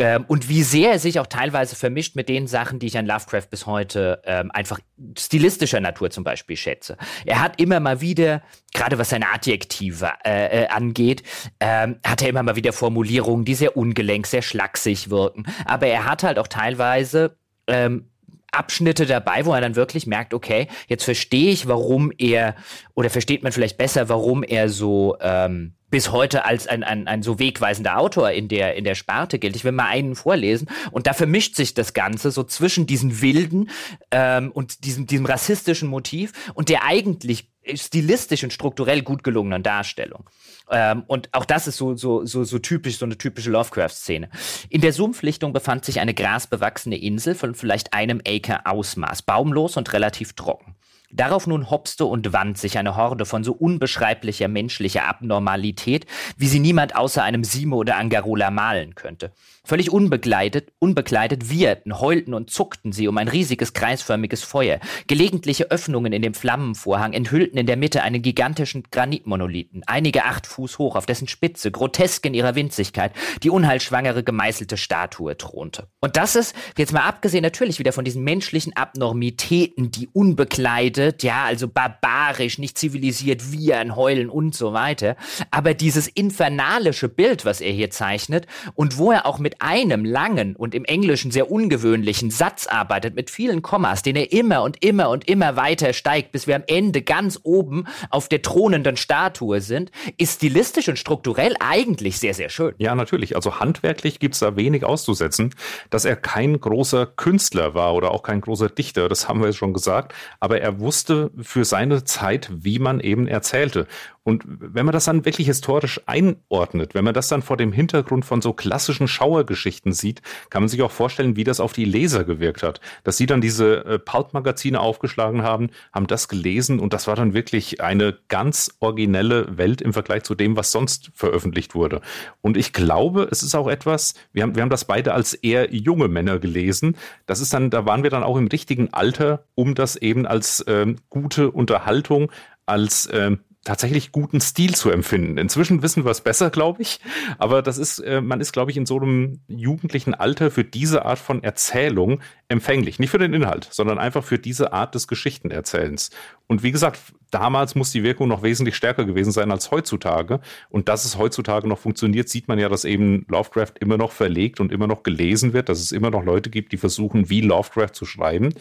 Ähm, 0.00 0.24
und 0.28 0.48
wie 0.48 0.62
sehr 0.62 0.92
er 0.92 0.98
sich 0.98 1.20
auch 1.20 1.26
teilweise 1.26 1.76
vermischt 1.76 2.16
mit 2.16 2.30
den 2.30 2.46
Sachen, 2.46 2.78
die 2.78 2.86
ich 2.86 2.96
an 2.96 3.04
Lovecraft 3.04 3.50
bis 3.50 3.66
heute 3.66 4.22
ähm, 4.24 4.50
einfach 4.50 4.80
stilistischer 5.18 5.78
Natur 5.78 6.10
zum 6.10 6.24
Beispiel 6.24 6.56
schätze. 6.56 6.96
Er 7.26 7.42
hat 7.42 7.60
immer 7.60 7.80
mal 7.80 8.00
wieder, 8.00 8.40
gerade 8.72 8.96
was 8.96 9.10
seine 9.10 9.28
Adjektive 9.28 10.10
äh, 10.24 10.62
äh, 10.62 10.68
angeht, 10.68 11.22
ähm, 11.60 11.98
hat 12.02 12.22
er 12.22 12.30
immer 12.30 12.42
mal 12.42 12.56
wieder 12.56 12.72
Formulierungen, 12.72 13.44
die 13.44 13.54
sehr 13.54 13.76
ungelenk, 13.76 14.26
sehr 14.26 14.40
schlaksig 14.40 15.10
wirken. 15.10 15.44
Aber 15.66 15.86
er 15.86 16.06
hat 16.06 16.22
halt 16.22 16.38
auch 16.38 16.48
teilweise 16.48 17.36
ähm, 17.66 18.06
Abschnitte 18.52 19.04
dabei, 19.04 19.44
wo 19.44 19.52
er 19.52 19.60
dann 19.60 19.76
wirklich 19.76 20.06
merkt, 20.06 20.32
okay, 20.32 20.68
jetzt 20.88 21.04
verstehe 21.04 21.52
ich, 21.52 21.68
warum 21.68 22.10
er, 22.16 22.56
oder 22.94 23.10
versteht 23.10 23.42
man 23.42 23.52
vielleicht 23.52 23.76
besser, 23.76 24.08
warum 24.08 24.42
er 24.42 24.70
so 24.70 25.18
ähm, 25.20 25.74
bis 25.90 26.12
heute 26.12 26.44
als 26.44 26.66
ein, 26.66 26.82
ein, 26.82 27.08
ein 27.08 27.22
so 27.22 27.38
wegweisender 27.38 27.98
Autor 27.98 28.30
in 28.30 28.48
der, 28.48 28.76
in 28.76 28.84
der 28.84 28.94
Sparte 28.94 29.38
gilt. 29.38 29.56
Ich 29.56 29.64
will 29.64 29.72
mal 29.72 29.86
einen 29.86 30.14
vorlesen 30.14 30.68
und 30.90 31.06
da 31.06 31.12
vermischt 31.12 31.56
sich 31.56 31.74
das 31.74 31.92
Ganze 31.92 32.30
so 32.30 32.44
zwischen 32.44 32.86
diesen 32.86 33.20
wilden 33.20 33.70
ähm, 34.10 34.50
und 34.52 34.84
diesem, 34.84 35.06
diesem 35.06 35.26
rassistischen 35.26 35.88
Motiv 35.88 36.32
und 36.54 36.68
der 36.68 36.84
eigentlich 36.84 37.48
stilistisch 37.74 38.42
und 38.42 38.52
strukturell 38.52 39.02
gut 39.02 39.22
gelungenen 39.22 39.62
Darstellung. 39.62 40.28
Ähm, 40.70 41.04
und 41.06 41.28
auch 41.32 41.44
das 41.44 41.66
ist 41.66 41.76
so, 41.76 41.94
so, 41.96 42.24
so, 42.24 42.44
so 42.44 42.58
typisch, 42.58 42.98
so 42.98 43.04
eine 43.04 43.18
typische 43.18 43.50
Lovecraft-Szene. 43.50 44.30
In 44.68 44.80
der 44.80 44.92
Sumpflichtung 44.92 45.52
befand 45.52 45.84
sich 45.84 46.00
eine 46.00 46.14
grasbewachsene 46.14 46.96
Insel 46.96 47.34
von 47.34 47.54
vielleicht 47.54 47.92
einem 47.92 48.20
Acre 48.26 48.66
Ausmaß, 48.66 49.22
baumlos 49.22 49.76
und 49.76 49.92
relativ 49.92 50.34
trocken. 50.34 50.76
Darauf 51.12 51.46
nun 51.46 51.70
hopste 51.70 52.04
und 52.04 52.32
wand 52.32 52.56
sich 52.56 52.78
eine 52.78 52.96
Horde 52.96 53.26
von 53.26 53.42
so 53.42 53.52
unbeschreiblicher 53.52 54.46
menschlicher 54.46 55.06
Abnormalität, 55.06 56.06
wie 56.36 56.46
sie 56.46 56.60
niemand 56.60 56.94
außer 56.94 57.22
einem 57.22 57.42
Simo 57.42 57.76
oder 57.76 57.96
Angarola 57.96 58.50
malen 58.50 58.94
könnte. 58.94 59.32
Völlig 59.70 59.92
unbegleitet, 59.92 60.72
unbekleidet 60.80 61.48
wieherten, 61.48 62.00
heulten 62.00 62.34
und 62.34 62.50
zuckten 62.50 62.90
sie 62.90 63.06
um 63.06 63.16
ein 63.18 63.28
riesiges 63.28 63.72
kreisförmiges 63.72 64.42
Feuer. 64.42 64.80
Gelegentliche 65.06 65.70
Öffnungen 65.70 66.12
in 66.12 66.22
dem 66.22 66.34
Flammenvorhang 66.34 67.12
enthüllten 67.12 67.56
in 67.56 67.66
der 67.66 67.76
Mitte 67.76 68.02
einen 68.02 68.20
gigantischen 68.20 68.82
Granitmonolithen, 68.90 69.84
einige 69.86 70.24
acht 70.24 70.48
Fuß 70.48 70.80
hoch, 70.80 70.96
auf 70.96 71.06
dessen 71.06 71.28
Spitze, 71.28 71.70
grotesk 71.70 72.26
in 72.26 72.34
ihrer 72.34 72.56
Winzigkeit, 72.56 73.12
die 73.44 73.50
unheilschwangere 73.50 74.24
gemeißelte 74.24 74.76
Statue 74.76 75.36
thronte. 75.36 75.86
Und 76.00 76.16
das 76.16 76.34
ist, 76.34 76.56
jetzt 76.76 76.92
mal 76.92 77.04
abgesehen 77.04 77.44
natürlich 77.44 77.78
wieder 77.78 77.92
von 77.92 78.04
diesen 78.04 78.24
menschlichen 78.24 78.74
Abnormitäten, 78.76 79.92
die 79.92 80.08
unbekleidet, 80.08 81.22
ja, 81.22 81.44
also 81.44 81.68
barbarisch, 81.68 82.58
nicht 82.58 82.76
zivilisiert, 82.76 83.52
wiehern, 83.52 83.94
heulen 83.94 84.30
und 84.30 84.56
so 84.56 84.72
weiter, 84.72 85.14
aber 85.52 85.74
dieses 85.74 86.08
infernalische 86.08 87.08
Bild, 87.08 87.44
was 87.44 87.60
er 87.60 87.70
hier 87.70 87.90
zeichnet 87.90 88.48
und 88.74 88.98
wo 88.98 89.12
er 89.12 89.26
auch 89.26 89.38
mit 89.38 89.50
mit 89.50 89.59
einem 89.60 90.04
langen 90.04 90.56
und 90.56 90.74
im 90.74 90.84
Englischen 90.84 91.30
sehr 91.30 91.50
ungewöhnlichen 91.50 92.30
Satz 92.30 92.66
arbeitet, 92.66 93.14
mit 93.14 93.30
vielen 93.30 93.62
Kommas, 93.62 94.02
den 94.02 94.16
er 94.16 94.32
immer 94.32 94.62
und 94.62 94.82
immer 94.84 95.10
und 95.10 95.28
immer 95.28 95.56
weiter 95.56 95.92
steigt, 95.92 96.32
bis 96.32 96.46
wir 96.46 96.56
am 96.56 96.64
Ende 96.66 97.02
ganz 97.02 97.38
oben 97.42 97.86
auf 98.10 98.28
der 98.28 98.42
thronenden 98.42 98.96
Statue 98.96 99.60
sind, 99.60 99.90
ist 100.16 100.36
stilistisch 100.36 100.88
und 100.88 100.98
strukturell 100.98 101.54
eigentlich 101.60 102.18
sehr, 102.18 102.34
sehr 102.34 102.48
schön. 102.48 102.74
Ja, 102.78 102.94
natürlich. 102.94 103.36
Also 103.36 103.60
handwerklich 103.60 104.18
gibt 104.18 104.34
es 104.34 104.40
da 104.40 104.56
wenig 104.56 104.84
auszusetzen. 104.84 105.54
Dass 105.90 106.04
er 106.04 106.16
kein 106.16 106.60
großer 106.60 107.06
Künstler 107.06 107.74
war 107.74 107.94
oder 107.94 108.12
auch 108.12 108.22
kein 108.22 108.40
großer 108.40 108.68
Dichter, 108.68 109.08
das 109.08 109.28
haben 109.28 109.42
wir 109.42 109.52
schon 109.52 109.72
gesagt. 109.72 110.14
Aber 110.40 110.60
er 110.60 110.80
wusste 110.80 111.30
für 111.40 111.64
seine 111.64 112.04
Zeit, 112.04 112.50
wie 112.52 112.78
man 112.78 113.00
eben 113.00 113.26
erzählte. 113.26 113.86
Und 114.22 114.44
wenn 114.46 114.84
man 114.84 114.92
das 114.92 115.06
dann 115.06 115.24
wirklich 115.24 115.46
historisch 115.46 116.00
einordnet, 116.04 116.94
wenn 116.94 117.04
man 117.04 117.14
das 117.14 117.28
dann 117.28 117.40
vor 117.40 117.56
dem 117.56 117.72
Hintergrund 117.72 118.26
von 118.26 118.42
so 118.42 118.52
klassischen 118.52 119.08
Schauergeschichten 119.08 119.92
sieht, 119.92 120.20
kann 120.50 120.62
man 120.62 120.68
sich 120.68 120.82
auch 120.82 120.90
vorstellen, 120.90 121.36
wie 121.36 121.44
das 121.44 121.58
auf 121.58 121.72
die 121.72 121.86
Leser 121.86 122.24
gewirkt 122.24 122.62
hat. 122.62 122.80
Dass 123.02 123.16
sie 123.16 123.24
dann 123.24 123.40
diese 123.40 123.84
äh, 123.86 123.98
Pulp-Magazine 123.98 124.78
aufgeschlagen 124.78 125.42
haben, 125.42 125.70
haben 125.92 126.06
das 126.06 126.28
gelesen 126.28 126.80
und 126.80 126.92
das 126.92 127.06
war 127.06 127.16
dann 127.16 127.32
wirklich 127.32 127.80
eine 127.80 128.18
ganz 128.28 128.76
originelle 128.80 129.56
Welt 129.56 129.80
im 129.80 129.94
Vergleich 129.94 130.24
zu 130.24 130.34
dem, 130.34 130.54
was 130.54 130.70
sonst 130.70 131.10
veröffentlicht 131.14 131.74
wurde. 131.74 132.02
Und 132.42 132.58
ich 132.58 132.74
glaube, 132.74 133.26
es 133.30 133.42
ist 133.42 133.54
auch 133.54 133.68
etwas, 133.68 134.14
wir 134.32 134.42
haben, 134.42 134.54
wir 134.54 134.62
haben 134.62 134.70
das 134.70 134.84
beide 134.84 135.14
als 135.14 135.32
eher 135.32 135.74
junge 135.74 136.08
Männer 136.08 136.38
gelesen. 136.38 136.94
Das 137.24 137.40
ist 137.40 137.54
dann, 137.54 137.70
da 137.70 137.86
waren 137.86 138.02
wir 138.02 138.10
dann 138.10 138.22
auch 138.22 138.36
im 138.36 138.48
richtigen 138.48 138.92
Alter, 138.92 139.44
um 139.54 139.74
das 139.74 139.96
eben 139.96 140.26
als 140.26 140.62
ähm, 140.68 140.96
gute 141.08 141.50
Unterhaltung, 141.50 142.30
als 142.66 143.08
ähm, 143.12 143.40
tatsächlich 143.70 144.10
guten 144.10 144.40
Stil 144.40 144.74
zu 144.74 144.90
empfinden. 144.90 145.38
Inzwischen 145.38 145.80
wissen 145.80 146.04
wir 146.04 146.10
es 146.10 146.22
besser, 146.22 146.50
glaube 146.50 146.82
ich. 146.82 146.98
Aber 147.38 147.62
das 147.62 147.78
ist, 147.78 148.00
äh, 148.00 148.20
man 148.20 148.40
ist, 148.40 148.50
glaube 148.50 148.72
ich, 148.72 148.76
in 148.76 148.84
so 148.84 148.96
einem 148.96 149.38
jugendlichen 149.46 150.12
Alter 150.12 150.50
für 150.50 150.64
diese 150.64 151.04
Art 151.04 151.20
von 151.20 151.44
Erzählung 151.44 152.20
empfänglich. 152.48 152.98
Nicht 152.98 153.10
für 153.10 153.18
den 153.18 153.32
Inhalt, 153.32 153.68
sondern 153.70 154.00
einfach 154.00 154.24
für 154.24 154.40
diese 154.40 154.72
Art 154.72 154.96
des 154.96 155.06
Geschichtenerzählens. 155.06 156.10
Und 156.48 156.64
wie 156.64 156.72
gesagt, 156.72 156.98
damals 157.30 157.76
muss 157.76 157.92
die 157.92 158.02
Wirkung 158.02 158.26
noch 158.26 158.42
wesentlich 158.42 158.74
stärker 158.74 159.04
gewesen 159.04 159.30
sein 159.30 159.52
als 159.52 159.70
heutzutage. 159.70 160.40
Und 160.68 160.88
dass 160.88 161.04
es 161.04 161.16
heutzutage 161.16 161.68
noch 161.68 161.78
funktioniert, 161.78 162.28
sieht 162.28 162.48
man 162.48 162.58
ja, 162.58 162.68
dass 162.68 162.84
eben 162.84 163.24
Lovecraft 163.28 163.74
immer 163.78 163.98
noch 163.98 164.10
verlegt 164.10 164.58
und 164.58 164.72
immer 164.72 164.88
noch 164.88 165.04
gelesen 165.04 165.52
wird, 165.52 165.68
dass 165.68 165.78
es 165.78 165.92
immer 165.92 166.10
noch 166.10 166.24
Leute 166.24 166.50
gibt, 166.50 166.72
die 166.72 166.76
versuchen, 166.76 167.30
wie 167.30 167.40
Lovecraft 167.40 167.92
zu 167.92 168.04
schreiben 168.04 168.52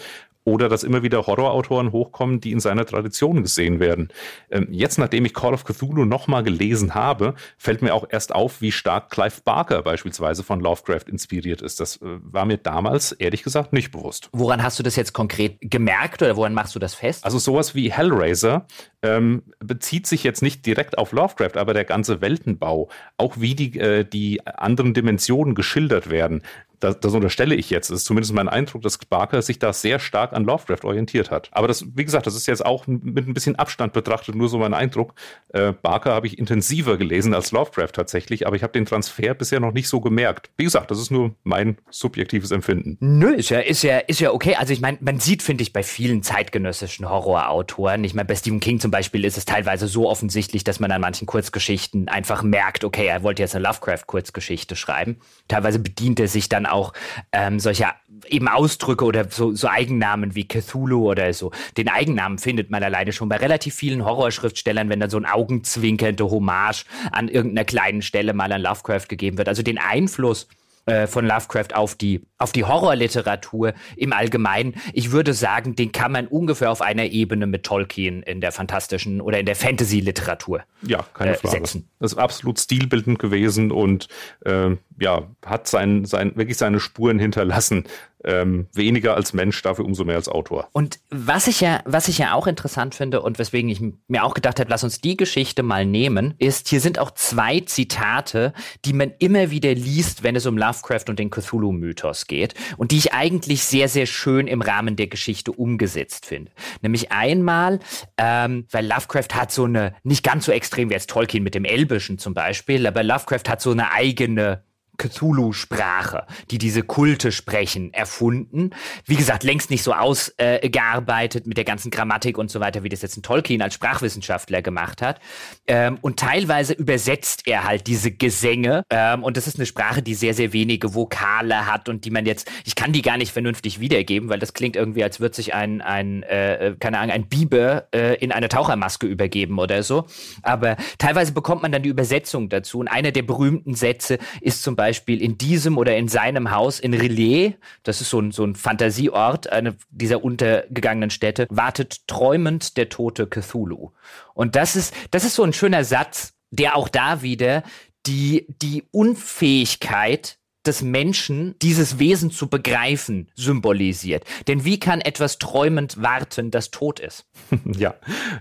oder 0.49 0.67
dass 0.67 0.83
immer 0.83 1.03
wieder 1.03 1.25
Horrorautoren 1.27 1.91
hochkommen, 1.91 2.41
die 2.41 2.51
in 2.51 2.59
seiner 2.59 2.85
Tradition 2.85 3.43
gesehen 3.43 3.79
werden. 3.79 4.09
Ähm, 4.49 4.67
jetzt, 4.71 4.97
nachdem 4.97 5.25
ich 5.25 5.33
Call 5.33 5.53
of 5.53 5.63
Cthulhu 5.63 6.05
nochmal 6.05 6.43
gelesen 6.43 6.95
habe, 6.95 7.35
fällt 7.57 7.81
mir 7.81 7.93
auch 7.93 8.05
erst 8.09 8.33
auf, 8.33 8.61
wie 8.61 8.71
stark 8.71 9.09
Clive 9.09 9.41
Barker 9.43 9.81
beispielsweise 9.83 10.43
von 10.43 10.59
Lovecraft 10.59 11.07
inspiriert 11.07 11.61
ist. 11.61 11.79
Das 11.79 11.97
äh, 11.97 12.05
war 12.21 12.45
mir 12.45 12.57
damals, 12.57 13.11
ehrlich 13.11 13.43
gesagt, 13.43 13.73
nicht 13.73 13.91
bewusst. 13.91 14.29
Woran 14.31 14.63
hast 14.63 14.79
du 14.79 14.83
das 14.83 14.95
jetzt 14.95 15.13
konkret 15.13 15.57
gemerkt 15.61 16.21
oder 16.21 16.35
woran 16.35 16.53
machst 16.53 16.75
du 16.75 16.79
das 16.79 16.93
fest? 16.93 17.23
Also 17.23 17.37
sowas 17.37 17.75
wie 17.75 17.91
Hellraiser 17.91 18.65
ähm, 19.01 19.43
bezieht 19.59 20.07
sich 20.07 20.23
jetzt 20.23 20.41
nicht 20.41 20.65
direkt 20.65 20.97
auf 20.97 21.11
Lovecraft, 21.11 21.55
aber 21.57 21.73
der 21.73 21.85
ganze 21.85 22.21
Weltenbau, 22.21 22.89
auch 23.17 23.35
wie 23.37 23.55
die, 23.55 23.79
äh, 23.79 24.03
die 24.03 24.45
anderen 24.45 24.93
Dimensionen 24.93 25.55
geschildert 25.55 26.09
werden, 26.09 26.41
das, 26.79 26.99
das 26.99 27.13
unterstelle 27.13 27.55
ich 27.55 27.69
jetzt, 27.69 27.89
das 27.89 27.99
ist 27.99 28.05
zumindest 28.05 28.33
mein 28.33 28.49
Eindruck, 28.49 28.81
dass 28.81 28.97
Barker 28.97 29.41
sich 29.41 29.59
da 29.59 29.73
sehr 29.73 29.99
stark 29.99 30.33
an 30.33 30.43
Lovecraft 30.43 30.83
orientiert 30.83 31.31
hat. 31.31 31.49
Aber 31.51 31.67
das, 31.67 31.85
wie 31.95 32.05
gesagt, 32.05 32.27
das 32.27 32.35
ist 32.35 32.47
jetzt 32.47 32.65
auch 32.65 32.87
mit 32.87 33.27
ein 33.27 33.33
bisschen 33.33 33.55
Abstand 33.55 33.93
betrachtet 33.93 34.35
nur 34.35 34.49
so 34.49 34.57
mein 34.57 34.73
Eindruck. 34.73 35.13
Äh, 35.49 35.73
Barker 35.73 36.13
habe 36.13 36.27
ich 36.27 36.37
intensiver 36.37 36.97
gelesen 36.97 37.33
als 37.33 37.51
Lovecraft 37.51 37.91
tatsächlich, 37.93 38.47
aber 38.47 38.55
ich 38.55 38.63
habe 38.63 38.73
den 38.73 38.85
Transfer 38.85 39.33
bisher 39.33 39.59
noch 39.59 39.73
nicht 39.73 39.89
so 39.89 39.99
gemerkt. 39.99 40.49
Wie 40.57 40.63
gesagt, 40.63 40.91
das 40.91 40.99
ist 40.99 41.11
nur 41.11 41.35
mein 41.43 41.77
subjektives 41.89 42.51
Empfinden. 42.51 42.97
Nö, 42.99 43.33
ist 43.33 43.49
ja, 43.49 43.59
ist 43.59 43.83
ja, 43.83 43.99
ist 43.99 44.19
ja 44.19 44.31
okay. 44.31 44.55
Also 44.55 44.73
ich 44.73 44.81
meine, 44.81 44.97
man 45.01 45.19
sieht, 45.19 45.43
finde 45.43 45.63
ich, 45.63 45.73
bei 45.73 45.83
vielen 45.83 46.23
zeitgenössischen 46.23 47.09
Horrorautoren, 47.09 48.03
ich 48.03 48.13
meine, 48.13 48.27
bei 48.27 48.35
Stephen 48.35 48.59
King 48.59 48.79
zum 48.79 48.91
Beispiel 48.91 49.25
ist 49.25 49.37
es 49.37 49.45
teilweise 49.45 49.87
so 49.87 50.09
offensichtlich, 50.09 50.63
dass 50.63 50.79
man 50.79 50.91
an 50.91 51.01
manchen 51.01 51.25
Kurzgeschichten 51.25 52.07
einfach 52.07 52.43
merkt, 52.43 52.83
okay, 52.83 53.07
er 53.07 53.23
wollte 53.23 53.41
jetzt 53.41 53.55
eine 53.55 53.65
Lovecraft-Kurzgeschichte 53.65 54.75
schreiben. 54.75 55.17
Teilweise 55.47 55.79
bedient 55.79 56.19
er 56.19 56.27
sich 56.27 56.49
dann 56.49 56.65
auch 56.69 56.93
ähm, 57.31 57.59
solche 57.59 57.87
eben 58.27 58.47
Ausdrücke 58.47 59.05
oder 59.05 59.29
so, 59.29 59.53
so 59.53 59.67
Eigennamen 59.67 60.35
wie 60.35 60.47
Cthulhu 60.47 61.09
oder 61.09 61.33
so. 61.33 61.51
Den 61.77 61.89
Eigennamen 61.89 62.37
findet 62.37 62.69
man 62.69 62.83
alleine 62.83 63.13
schon 63.13 63.29
bei 63.29 63.37
relativ 63.37 63.75
vielen 63.75 64.05
Horrorschriftstellern, 64.05 64.89
wenn 64.89 64.99
dann 64.99 65.09
so 65.09 65.17
ein 65.17 65.25
augenzwinkernde 65.25 66.29
Hommage 66.29 66.85
an 67.11 67.27
irgendeiner 67.27 67.65
kleinen 67.65 68.01
Stelle 68.01 68.33
mal 68.33 68.51
an 68.51 68.61
Lovecraft 68.61 69.07
gegeben 69.07 69.37
wird. 69.37 69.47
Also 69.47 69.63
den 69.63 69.77
Einfluss 69.77 70.47
äh, 70.89 71.07
von 71.07 71.25
Lovecraft 71.25 71.75
auf 71.75 71.95
die, 71.95 72.25
auf 72.37 72.51
die 72.51 72.65
Horrorliteratur 72.65 73.73
im 73.95 74.13
Allgemeinen. 74.13 74.75
Ich 74.93 75.11
würde 75.11 75.33
sagen, 75.33 75.75
den 75.75 75.91
kann 75.91 76.11
man 76.11 76.27
ungefähr 76.27 76.71
auf 76.71 76.81
einer 76.81 77.05
Ebene 77.05 77.47
mit 77.47 77.63
Tolkien 77.63 78.23
in 78.23 78.41
der 78.41 78.51
fantastischen 78.51 79.21
oder 79.21 79.39
in 79.39 79.45
der 79.45 79.55
Fantasy-Literatur 79.55 80.63
ja, 80.81 81.05
keine 81.13 81.31
äh, 81.31 81.35
Frage. 81.35 81.57
setzen. 81.57 81.89
Das 81.99 82.13
ist 82.13 82.17
absolut 82.17 82.59
stilbildend 82.59 83.19
gewesen 83.19 83.71
und 83.71 84.07
äh, 84.45 84.75
ja, 84.99 85.27
hat 85.45 85.67
sein, 85.67 86.05
sein, 86.05 86.33
wirklich 86.35 86.57
seine 86.57 86.79
Spuren 86.79 87.19
hinterlassen 87.19 87.85
ähm, 88.23 88.67
weniger 88.73 89.15
als 89.15 89.33
Mensch, 89.33 89.61
dafür 89.61 89.85
umso 89.85 90.03
mehr 90.03 90.15
als 90.15 90.27
Autor. 90.27 90.67
Und 90.73 90.99
was 91.09 91.47
ich 91.47 91.61
ja, 91.61 91.81
was 91.85 92.07
ich 92.07 92.17
ja 92.17 92.33
auch 92.33 92.47
interessant 92.47 92.95
finde 92.95 93.21
und 93.21 93.39
weswegen 93.39 93.69
ich 93.69 93.81
mir 94.07 94.23
auch 94.23 94.33
gedacht 94.33 94.59
habe, 94.59 94.69
lass 94.69 94.83
uns 94.83 95.01
die 95.01 95.17
Geschichte 95.17 95.63
mal 95.63 95.85
nehmen, 95.85 96.33
ist, 96.37 96.67
hier 96.69 96.81
sind 96.81 96.99
auch 96.99 97.11
zwei 97.11 97.61
Zitate, 97.61 98.53
die 98.85 98.93
man 98.93 99.13
immer 99.19 99.51
wieder 99.51 99.73
liest, 99.73 100.23
wenn 100.23 100.35
es 100.35 100.45
um 100.45 100.57
Lovecraft 100.57 101.05
und 101.09 101.19
den 101.19 101.29
Cthulhu-Mythos 101.29 102.27
geht 102.27 102.55
und 102.77 102.91
die 102.91 102.97
ich 102.97 103.13
eigentlich 103.13 103.63
sehr, 103.63 103.87
sehr 103.87 104.05
schön 104.05 104.47
im 104.47 104.61
Rahmen 104.61 104.95
der 104.95 105.07
Geschichte 105.07 105.51
umgesetzt 105.51 106.25
finde. 106.25 106.51
Nämlich 106.81 107.11
einmal, 107.11 107.79
ähm, 108.17 108.67
weil 108.71 108.85
Lovecraft 108.85 109.33
hat 109.33 109.51
so 109.51 109.63
eine, 109.63 109.95
nicht 110.03 110.23
ganz 110.23 110.45
so 110.45 110.51
extrem 110.51 110.89
wie 110.89 110.93
jetzt 110.93 111.09
Tolkien 111.09 111.43
mit 111.43 111.55
dem 111.55 111.65
Elbischen 111.65 112.17
zum 112.17 112.33
Beispiel, 112.33 112.85
aber 112.85 113.03
Lovecraft 113.03 113.47
hat 113.47 113.61
so 113.61 113.71
eine 113.71 113.91
eigene 113.91 114.63
Cthulhu-Sprache, 114.99 116.27
die 116.51 116.59
diese 116.59 116.83
Kulte 116.83 117.31
sprechen, 117.31 117.91
erfunden. 117.93 118.71
Wie 119.05 119.15
gesagt, 119.15 119.43
längst 119.43 119.71
nicht 119.71 119.81
so 119.81 119.93
ausgearbeitet 119.93 121.45
äh, 121.45 121.47
mit 121.47 121.57
der 121.57 121.65
ganzen 121.65 121.89
Grammatik 121.89 122.37
und 122.37 122.51
so 122.51 122.59
weiter, 122.59 122.83
wie 122.83 122.89
das 122.89 123.01
jetzt 123.01 123.17
ein 123.17 123.23
Tolkien 123.23 123.63
als 123.63 123.73
Sprachwissenschaftler 123.73 124.61
gemacht 124.61 125.01
hat. 125.01 125.19
Ähm, 125.65 125.97
und 126.01 126.19
teilweise 126.19 126.73
übersetzt 126.73 127.47
er 127.47 127.63
halt 127.63 127.87
diese 127.87 128.11
Gesänge. 128.11 128.83
Ähm, 128.91 129.23
und 129.23 129.37
das 129.37 129.47
ist 129.47 129.55
eine 129.55 129.65
Sprache, 129.65 130.03
die 130.03 130.13
sehr, 130.13 130.33
sehr 130.33 130.53
wenige 130.53 130.93
Vokale 130.93 131.65
hat 131.65 131.89
und 131.89 132.05
die 132.05 132.11
man 132.11 132.25
jetzt, 132.25 132.51
ich 132.65 132.75
kann 132.75 132.91
die 132.91 133.01
gar 133.01 133.17
nicht 133.17 133.31
vernünftig 133.31 133.79
wiedergeben, 133.79 134.29
weil 134.29 134.39
das 134.39 134.53
klingt 134.53 134.75
irgendwie, 134.75 135.03
als 135.03 135.19
würde 135.19 135.35
sich 135.35 135.53
ein, 135.53 135.81
ein 135.81 136.23
äh, 136.23 136.75
keine 136.79 136.99
Ahnung, 136.99 137.15
ein 137.15 137.27
Biber 137.27 137.87
äh, 137.95 138.15
in 138.15 138.31
eine 138.31 138.49
Tauchermaske 138.49 139.07
übergeben 139.07 139.57
oder 139.59 139.81
so. 139.81 140.05
Aber 140.43 140.75
teilweise 140.97 141.31
bekommt 141.31 141.61
man 141.61 141.71
dann 141.71 141.83
die 141.83 141.89
Übersetzung 141.89 142.49
dazu. 142.49 142.79
Und 142.79 142.89
einer 142.89 143.11
der 143.11 143.23
berühmten 143.23 143.73
Sätze 143.75 144.19
ist 144.41 144.61
zum 144.61 144.75
Beispiel, 144.75 144.88
Beispiel 144.89 145.21
in 145.21 145.37
diesem 145.37 145.77
oder 145.77 145.95
in 145.95 146.07
seinem 146.07 146.49
Haus 146.49 146.79
in 146.79 146.95
Relais, 146.95 147.53
das 147.83 148.01
ist 148.01 148.09
so 148.09 148.19
ein, 148.19 148.31
so 148.31 148.43
ein 148.43 148.55
Fantasieort, 148.55 149.51
eine 149.51 149.75
dieser 149.91 150.23
untergegangenen 150.23 151.11
Städte, 151.11 151.45
wartet 151.51 152.07
träumend 152.07 152.75
der 152.75 152.89
tote 152.89 153.27
Cthulhu. 153.27 153.91
Und 154.33 154.55
das 154.55 154.75
ist, 154.75 154.95
das 155.11 155.25
ist 155.25 155.35
so 155.35 155.43
ein 155.43 155.53
schöner 155.53 155.83
Satz, 155.83 156.33
der 156.49 156.75
auch 156.75 156.89
da 156.89 157.21
wieder 157.21 157.61
die, 158.07 158.47
die 158.63 158.83
Unfähigkeit 158.89 160.38
des 160.69 160.83
Menschen, 160.83 161.55
dieses 161.63 161.97
Wesen 161.97 162.29
zu 162.29 162.47
begreifen, 162.47 163.27
symbolisiert. 163.33 164.23
Denn 164.47 164.65
wie 164.65 164.79
kann 164.79 165.01
etwas 165.01 165.39
träumend 165.39 165.99
warten, 165.99 166.51
das 166.51 166.69
tot 166.69 166.99
ist? 166.99 167.25
Ja, 167.65 167.95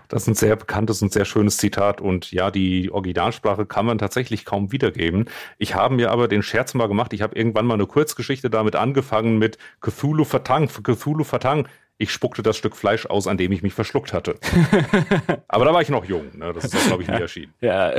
das 0.09 0.23
ist 0.23 0.29
ein 0.29 0.35
sehr 0.35 0.57
bekanntes 0.57 1.01
und 1.01 1.13
sehr 1.13 1.25
schönes 1.25 1.57
Zitat. 1.57 2.01
Und 2.01 2.33
ja, 2.33 2.51
die 2.51 2.91
Originalsprache 2.91 3.67
kann 3.67 3.87
man 3.87 3.99
tatsächlich 3.99 4.45
kaum 4.45 4.73
wiedergeben. 4.73 5.27
Ich 5.59 5.75
habe 5.75 5.95
mir 5.95 6.11
aber 6.11 6.29
den 6.29 6.43
Scherz 6.43 6.75
mal 6.75 6.89
gemacht. 6.89 7.13
Ich 7.13 7.23
habe 7.23 7.37
irgendwann 7.37 7.67
mal 7.67 7.75
eine 7.75 7.87
Kurzgeschichte 7.87 8.51
damit 8.51 8.77
angefangen 8.77 9.39
mit 9.39 9.59
Cthulhu 9.81 10.25
Vertang, 10.25 10.69
Cthulhu 10.69 11.25
Vertang 11.25 11.69
ich 11.99 12.13
spuckte 12.13 12.45
das 12.45 12.57
Stück 12.57 12.77
Fleisch 12.77 13.07
aus, 13.07 13.27
an 13.27 13.37
dem 13.37 13.51
ich 13.51 13.63
mich 13.63 13.75
verschluckt 13.75 14.13
hatte. 14.13 14.37
Aber 15.49 15.65
da 15.65 15.75
war 15.75 15.83
ich 15.83 15.89
noch 15.89 16.05
jung. 16.05 16.39
Ne? 16.39 16.53
Das 16.53 16.65
ist 16.65 16.77
auch, 16.77 16.87
glaube 16.87 17.03
ich, 17.03 17.09
nie 17.09 17.21
erschienen. 17.21 17.53
Ja. 17.61 17.93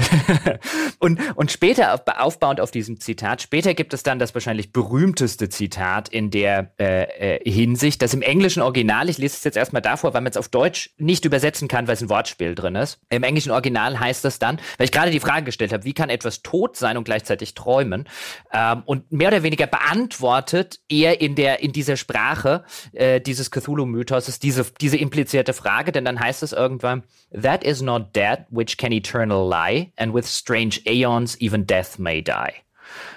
und, 1.00 1.20
und 1.36 1.52
später, 1.52 2.02
aufbauend 2.18 2.62
auf 2.62 2.72
diesem 2.72 3.02
Zitat, 3.02 3.42
später 3.42 3.74
gibt 3.74 3.94
es 3.94 4.02
dann 4.02 4.18
das 4.18 4.34
wahrscheinlich 4.34 4.72
berühmteste 4.72 5.50
Zitat 5.50 6.08
in 6.08 6.32
der 6.32 6.72
äh, 6.80 7.40
äh, 7.40 7.52
Hinsicht, 7.52 8.02
das 8.02 8.14
im 8.14 8.22
englischen 8.22 8.62
Original, 8.62 9.10
ich 9.10 9.18
lese 9.18 9.36
es 9.36 9.44
jetzt 9.44 9.58
erstmal 9.58 9.82
davor, 9.82 10.14
weil 10.14 10.22
man 10.22 10.32
es 10.32 10.38
auf 10.38 10.48
Deutsch 10.48 10.92
nicht 10.98 11.26
übersetzen 11.26 11.68
kann, 11.68 11.88
weil 11.88 11.96
es 11.96 12.02
ein 12.02 12.10
Wortspiel 12.10 12.56
drin 12.56 12.76
ist. 12.76 13.02
Im 13.10 13.24
englischen 13.24 13.52
Original 13.52 14.00
heißt 14.00 14.24
das 14.24 14.40
dann, 14.40 14.62
weil 14.78 14.86
ich 14.86 14.94
gerade 14.94 15.12
die 15.12 15.20
Frage 15.20 15.44
gestellt 15.44 15.74
habe, 15.74 15.84
wie 15.84 15.94
kann 15.94 16.10
etwas 16.10 16.42
tot 16.42 16.78
sein 16.78 16.96
und 16.96 17.04
gleichzeitig 17.04 17.54
träumen? 17.54 18.08
Ähm, 18.54 18.84
und 18.86 19.12
mehr 19.12 19.28
oder 19.28 19.44
weniger 19.44 19.68
beantwortet 19.68 20.80
er 20.88 21.20
in, 21.20 21.36
der, 21.36 21.60
in 21.60 21.74
dieser 21.74 21.98
Sprache 21.98 22.64
äh, 22.94 23.20
dieses 23.20 23.52
Cthulhu 23.52 23.89
Mythos 23.90 24.28
ist 24.28 24.44
diese, 24.44 24.66
diese 24.80 24.98
implizierte 24.98 25.54
Frage, 25.54 25.92
denn 25.92 26.06
dann 26.06 26.20
heißt 26.20 26.44
es 26.44 26.54
irgendwann, 26.54 27.04
That 27.32 27.64
is 27.64 27.82
not 27.82 28.16
death 28.16 28.40
which 28.50 28.78
can 28.78 28.92
eternal 28.92 29.50
lie, 29.50 29.92
and 29.98 30.14
with 30.14 30.28
strange 30.28 30.80
aeons 30.86 31.40
even 31.40 31.66
death 31.66 32.00
may 32.00 32.22
die. 32.22 32.54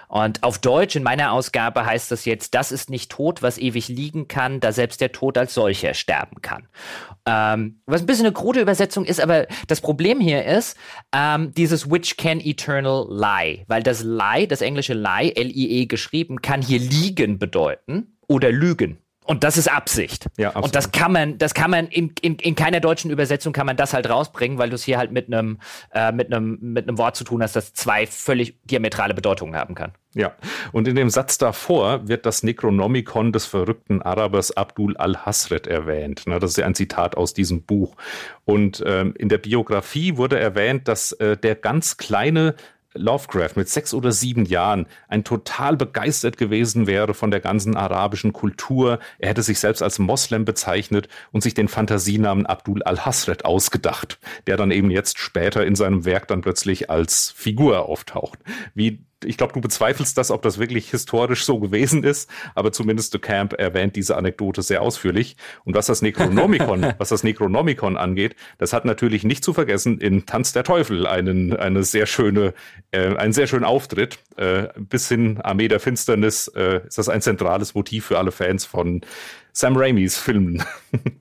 Und 0.08 0.42
auf 0.42 0.58
Deutsch 0.58 0.94
in 0.94 1.02
meiner 1.02 1.32
Ausgabe 1.32 1.86
heißt 1.86 2.10
das 2.10 2.26
jetzt, 2.26 2.54
das 2.54 2.70
ist 2.70 2.90
nicht 2.90 3.10
Tod, 3.10 3.40
was 3.42 3.56
ewig 3.56 3.88
liegen 3.88 4.28
kann, 4.28 4.60
da 4.60 4.70
selbst 4.70 5.00
der 5.00 5.12
Tod 5.12 5.38
als 5.38 5.54
solcher 5.54 5.94
sterben 5.94 6.42
kann. 6.42 6.68
Ähm, 7.24 7.80
was 7.86 8.02
ein 8.02 8.06
bisschen 8.06 8.26
eine 8.26 8.34
krude 8.34 8.60
Übersetzung 8.60 9.06
ist, 9.06 9.20
aber 9.20 9.46
das 9.68 9.80
Problem 9.80 10.20
hier 10.20 10.44
ist, 10.44 10.76
ähm, 11.14 11.54
dieses 11.54 11.90
which 11.90 12.18
can 12.18 12.40
eternal 12.40 13.06
lie, 13.08 13.64
weil 13.68 13.82
das 13.82 14.02
lie, 14.02 14.46
das 14.46 14.60
englische 14.60 14.92
lie, 14.92 15.32
L-I-E 15.34 15.86
geschrieben, 15.86 16.42
kann 16.42 16.60
hier 16.60 16.78
liegen 16.78 17.38
bedeuten 17.38 18.18
oder 18.28 18.52
lügen. 18.52 18.98
Und 19.24 19.44
das 19.44 19.56
ist 19.56 19.68
Absicht. 19.68 20.26
Ja, 20.36 20.48
absolut. 20.48 20.66
Und 20.66 20.74
das 20.74 20.90
kann 20.90 21.12
man, 21.12 21.38
das 21.38 21.54
kann 21.54 21.70
man 21.70 21.86
in, 21.86 22.12
in, 22.20 22.36
in 22.36 22.54
keiner 22.56 22.80
deutschen 22.80 23.10
Übersetzung 23.10 23.52
kann 23.52 23.66
man 23.66 23.76
das 23.76 23.94
halt 23.94 24.10
rausbringen, 24.10 24.58
weil 24.58 24.68
du 24.68 24.74
es 24.74 24.82
hier 24.82 24.98
halt 24.98 25.12
mit 25.12 25.28
einem 25.28 25.60
äh, 25.92 26.10
mit 26.10 26.32
einem 26.32 26.58
mit 26.60 26.88
einem 26.88 26.98
Wort 26.98 27.14
zu 27.14 27.22
tun 27.22 27.42
hast, 27.42 27.54
das 27.54 27.72
zwei 27.72 28.06
völlig 28.06 28.58
diametrale 28.64 29.14
Bedeutungen 29.14 29.54
haben 29.54 29.74
kann. 29.74 29.92
Ja, 30.14 30.34
und 30.72 30.86
in 30.88 30.94
dem 30.94 31.08
Satz 31.08 31.38
davor 31.38 32.06
wird 32.06 32.26
das 32.26 32.42
Necronomicon 32.42 33.32
des 33.32 33.46
verrückten 33.46 34.02
Arabers 34.02 34.54
Abdul 34.54 34.94
al-Hasret 34.96 35.66
erwähnt. 35.66 36.24
Das 36.26 36.50
ist 36.50 36.58
ja 36.58 36.66
ein 36.66 36.74
Zitat 36.74 37.16
aus 37.16 37.32
diesem 37.32 37.62
Buch. 37.62 37.96
Und 38.44 38.82
ähm, 38.84 39.14
in 39.16 39.30
der 39.30 39.38
Biografie 39.38 40.18
wurde 40.18 40.38
erwähnt, 40.38 40.86
dass 40.86 41.12
äh, 41.12 41.38
der 41.38 41.54
ganz 41.54 41.96
kleine 41.96 42.56
Lovecraft 42.94 43.56
mit 43.56 43.68
sechs 43.68 43.94
oder 43.94 44.12
sieben 44.12 44.44
Jahren 44.44 44.86
ein 45.08 45.24
total 45.24 45.76
begeistert 45.76 46.36
gewesen 46.36 46.86
wäre 46.86 47.14
von 47.14 47.30
der 47.30 47.40
ganzen 47.40 47.76
arabischen 47.76 48.32
Kultur. 48.32 48.98
Er 49.18 49.30
hätte 49.30 49.42
sich 49.42 49.58
selbst 49.58 49.82
als 49.82 49.98
Moslem 49.98 50.44
bezeichnet 50.44 51.08
und 51.30 51.42
sich 51.42 51.54
den 51.54 51.68
Fantasienamen 51.68 52.46
Abdul 52.46 52.82
al-Hasret 52.82 53.44
ausgedacht, 53.44 54.18
der 54.46 54.56
dann 54.56 54.70
eben 54.70 54.90
jetzt 54.90 55.18
später 55.18 55.64
in 55.64 55.74
seinem 55.74 56.04
Werk 56.04 56.28
dann 56.28 56.42
plötzlich 56.42 56.90
als 56.90 57.32
Figur 57.36 57.88
auftaucht. 57.88 58.38
Wie 58.74 59.04
ich 59.24 59.36
glaube, 59.36 59.52
du 59.52 59.60
bezweifelst 59.60 60.16
das, 60.18 60.30
ob 60.30 60.42
das 60.42 60.58
wirklich 60.58 60.90
historisch 60.90 61.44
so 61.44 61.58
gewesen 61.58 62.04
ist, 62.04 62.30
aber 62.54 62.72
zumindest 62.72 63.14
de 63.14 63.20
Camp 63.20 63.52
erwähnt 63.54 63.96
diese 63.96 64.16
Anekdote 64.16 64.62
sehr 64.62 64.82
ausführlich. 64.82 65.36
Und 65.64 65.74
was 65.74 65.86
das 65.86 66.02
Necronomicon, 66.02 66.94
was 66.98 67.10
das 67.10 67.22
Necronomicon 67.22 67.96
angeht, 67.96 68.36
das 68.58 68.72
hat 68.72 68.84
natürlich 68.84 69.24
nicht 69.24 69.44
zu 69.44 69.52
vergessen 69.52 69.98
in 69.98 70.26
Tanz 70.26 70.52
der 70.52 70.64
Teufel 70.64 71.06
einen, 71.06 71.56
eine 71.56 71.82
sehr 71.84 72.06
schöne, 72.06 72.54
äh, 72.90 73.16
einen 73.16 73.32
sehr 73.32 73.46
schönen 73.46 73.64
Auftritt. 73.64 74.18
Äh, 74.36 74.68
bis 74.76 75.08
hin 75.08 75.40
Armee 75.42 75.68
der 75.68 75.80
Finsternis 75.80 76.48
äh, 76.48 76.80
ist 76.86 76.98
das 76.98 77.08
ein 77.08 77.22
zentrales 77.22 77.74
Motiv 77.74 78.06
für 78.06 78.18
alle 78.18 78.32
Fans 78.32 78.64
von 78.64 79.02
Sam 79.52 79.76
Raimis 79.76 80.18
Filmen. 80.18 80.62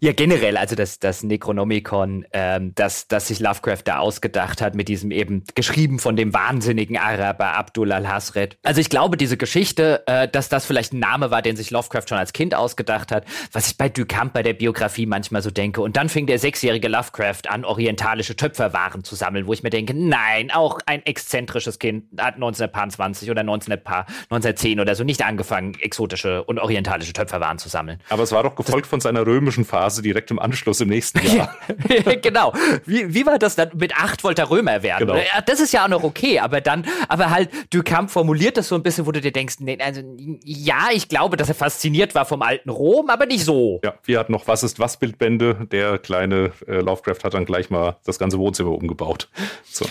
Ja, 0.02 0.12
generell, 0.12 0.58
also 0.58 0.76
das, 0.76 1.00
das 1.00 1.24
Necronomicon, 1.24 2.26
ähm, 2.34 2.74
das, 2.76 3.08
das 3.08 3.28
sich 3.28 3.40
Lovecraft 3.40 3.84
da 3.86 4.00
ausgedacht 4.00 4.62
hat, 4.62 4.76
mit 4.76 4.88
diesem 4.90 5.12
eben 5.12 5.44
geschrieben 5.56 6.00
von 6.00 6.16
dem 6.16 6.34
wahnsinnigen 6.34 6.98
Araber 6.98 7.54
Abdul 7.54 7.92
al-Hasred. 7.92 8.58
Also 8.64 8.82
ich 8.82 8.90
glaube, 8.90 9.16
diese 9.16 9.38
Geschichte, 9.38 10.04
äh, 10.08 10.28
dass 10.28 10.50
das 10.50 10.66
vielleicht 10.66 10.92
ein 10.92 11.00
Name 11.00 11.32
war, 11.32 11.42
den 11.42 11.56
sich 11.56 11.72
Lovecraft 11.72 12.10
schon 12.10 12.18
als 12.18 12.34
Kind 12.34 12.54
ausgedacht 12.54 13.12
hat, 13.12 13.26
was 13.52 13.68
ich 13.68 13.78
bei 13.78 13.90
Duchamp 13.90 14.34
bei 14.34 14.44
der 14.44 14.54
Biografie 14.54 15.06
manchmal 15.06 15.42
so 15.42 15.52
denke. 15.52 15.82
Und 15.82 15.96
dann 15.96 16.10
fing 16.10 16.26
der 16.26 16.40
sechsjährige 16.40 16.88
Lovecraft 16.90 17.48
an, 17.48 17.64
orientalische 17.64 18.36
Töpferwaren 18.36 19.04
zu 19.04 19.16
sammeln, 19.16 19.46
wo 19.48 19.54
ich 19.54 19.64
mir 19.64 19.70
denke, 19.70 19.94
nein, 19.94 20.52
auch 20.52 20.80
ein 20.86 21.06
exzentrisches 21.06 21.80
Kind 21.80 22.06
hat 22.18 22.36
1920 22.36 23.30
oder 23.32 23.42
1910 23.42 24.80
oder 24.80 24.96
so 24.96 25.04
nicht 25.04 25.24
angefangen, 25.24 25.76
exotische 25.80 26.44
und 26.44 26.60
orientalische 26.60 27.14
Töpferwaren 27.14 27.58
zu 27.58 27.70
sammeln. 27.70 28.00
Aber 28.10 28.21
aber 28.22 28.26
es 28.26 28.32
war 28.32 28.44
doch 28.44 28.56
gefolgt 28.56 28.86
von 28.86 29.02
seiner 29.02 29.26
römischen 29.26 29.66
Phase 29.66 30.04
direkt 30.04 30.30
im 30.30 30.38
Anschluss 30.38 30.80
im 30.80 30.90
nächsten 30.90 31.26
Jahr. 31.26 31.56
genau. 32.22 32.54
Wie, 32.86 33.12
wie 33.14 33.26
war 33.26 33.40
das 33.40 33.56
dann? 33.56 33.72
Mit 33.74 33.96
acht 33.96 34.24
wollte 34.24 34.44
er 34.44 34.52
Römer 34.52 34.84
werden. 34.84 35.08
Genau. 35.08 35.16
Ja, 35.16 35.42
das 35.44 35.60
ist 35.60 35.74
ja 35.74 35.86
auch 35.86 35.90
noch 35.90 36.04
okay, 36.04 36.38
aber 36.40 36.62
dann, 36.62 36.86
aber 37.10 37.32
halt, 37.32 37.50
Duchamp 37.74 38.12
formuliert 38.12 38.58
das 38.58 38.68
so 38.68 38.76
ein 38.76 38.84
bisschen, 38.84 39.08
wo 39.08 39.12
du 39.12 39.22
dir 39.22 39.32
denkst, 39.32 39.56
nee, 39.60 39.76
also, 39.82 40.02
ja, 40.44 40.90
ich 40.94 41.10
glaube, 41.10 41.36
dass 41.36 41.50
er 41.50 41.56
fasziniert 41.56 42.14
war 42.14 42.26
vom 42.26 42.44
alten 42.44 42.70
Rom, 42.70 43.10
aber 43.10 43.26
nicht 43.26 43.44
so. 43.44 43.80
Ja, 43.84 43.96
wir 44.04 44.20
hatten 44.20 44.32
noch 44.32 44.48
Was 44.48 44.62
ist 44.62 44.80
was 44.80 44.98
Bildbände. 44.98 45.68
Der 45.72 45.98
kleine 45.98 46.52
äh, 46.68 46.80
Lovecraft 46.80 47.24
hat 47.24 47.34
dann 47.34 47.46
gleich 47.46 47.72
mal 47.72 47.98
das 48.06 48.20
ganze 48.20 48.38
Wohnzimmer 48.38 48.72
umgebaut. 48.72 49.30
So. 49.64 49.86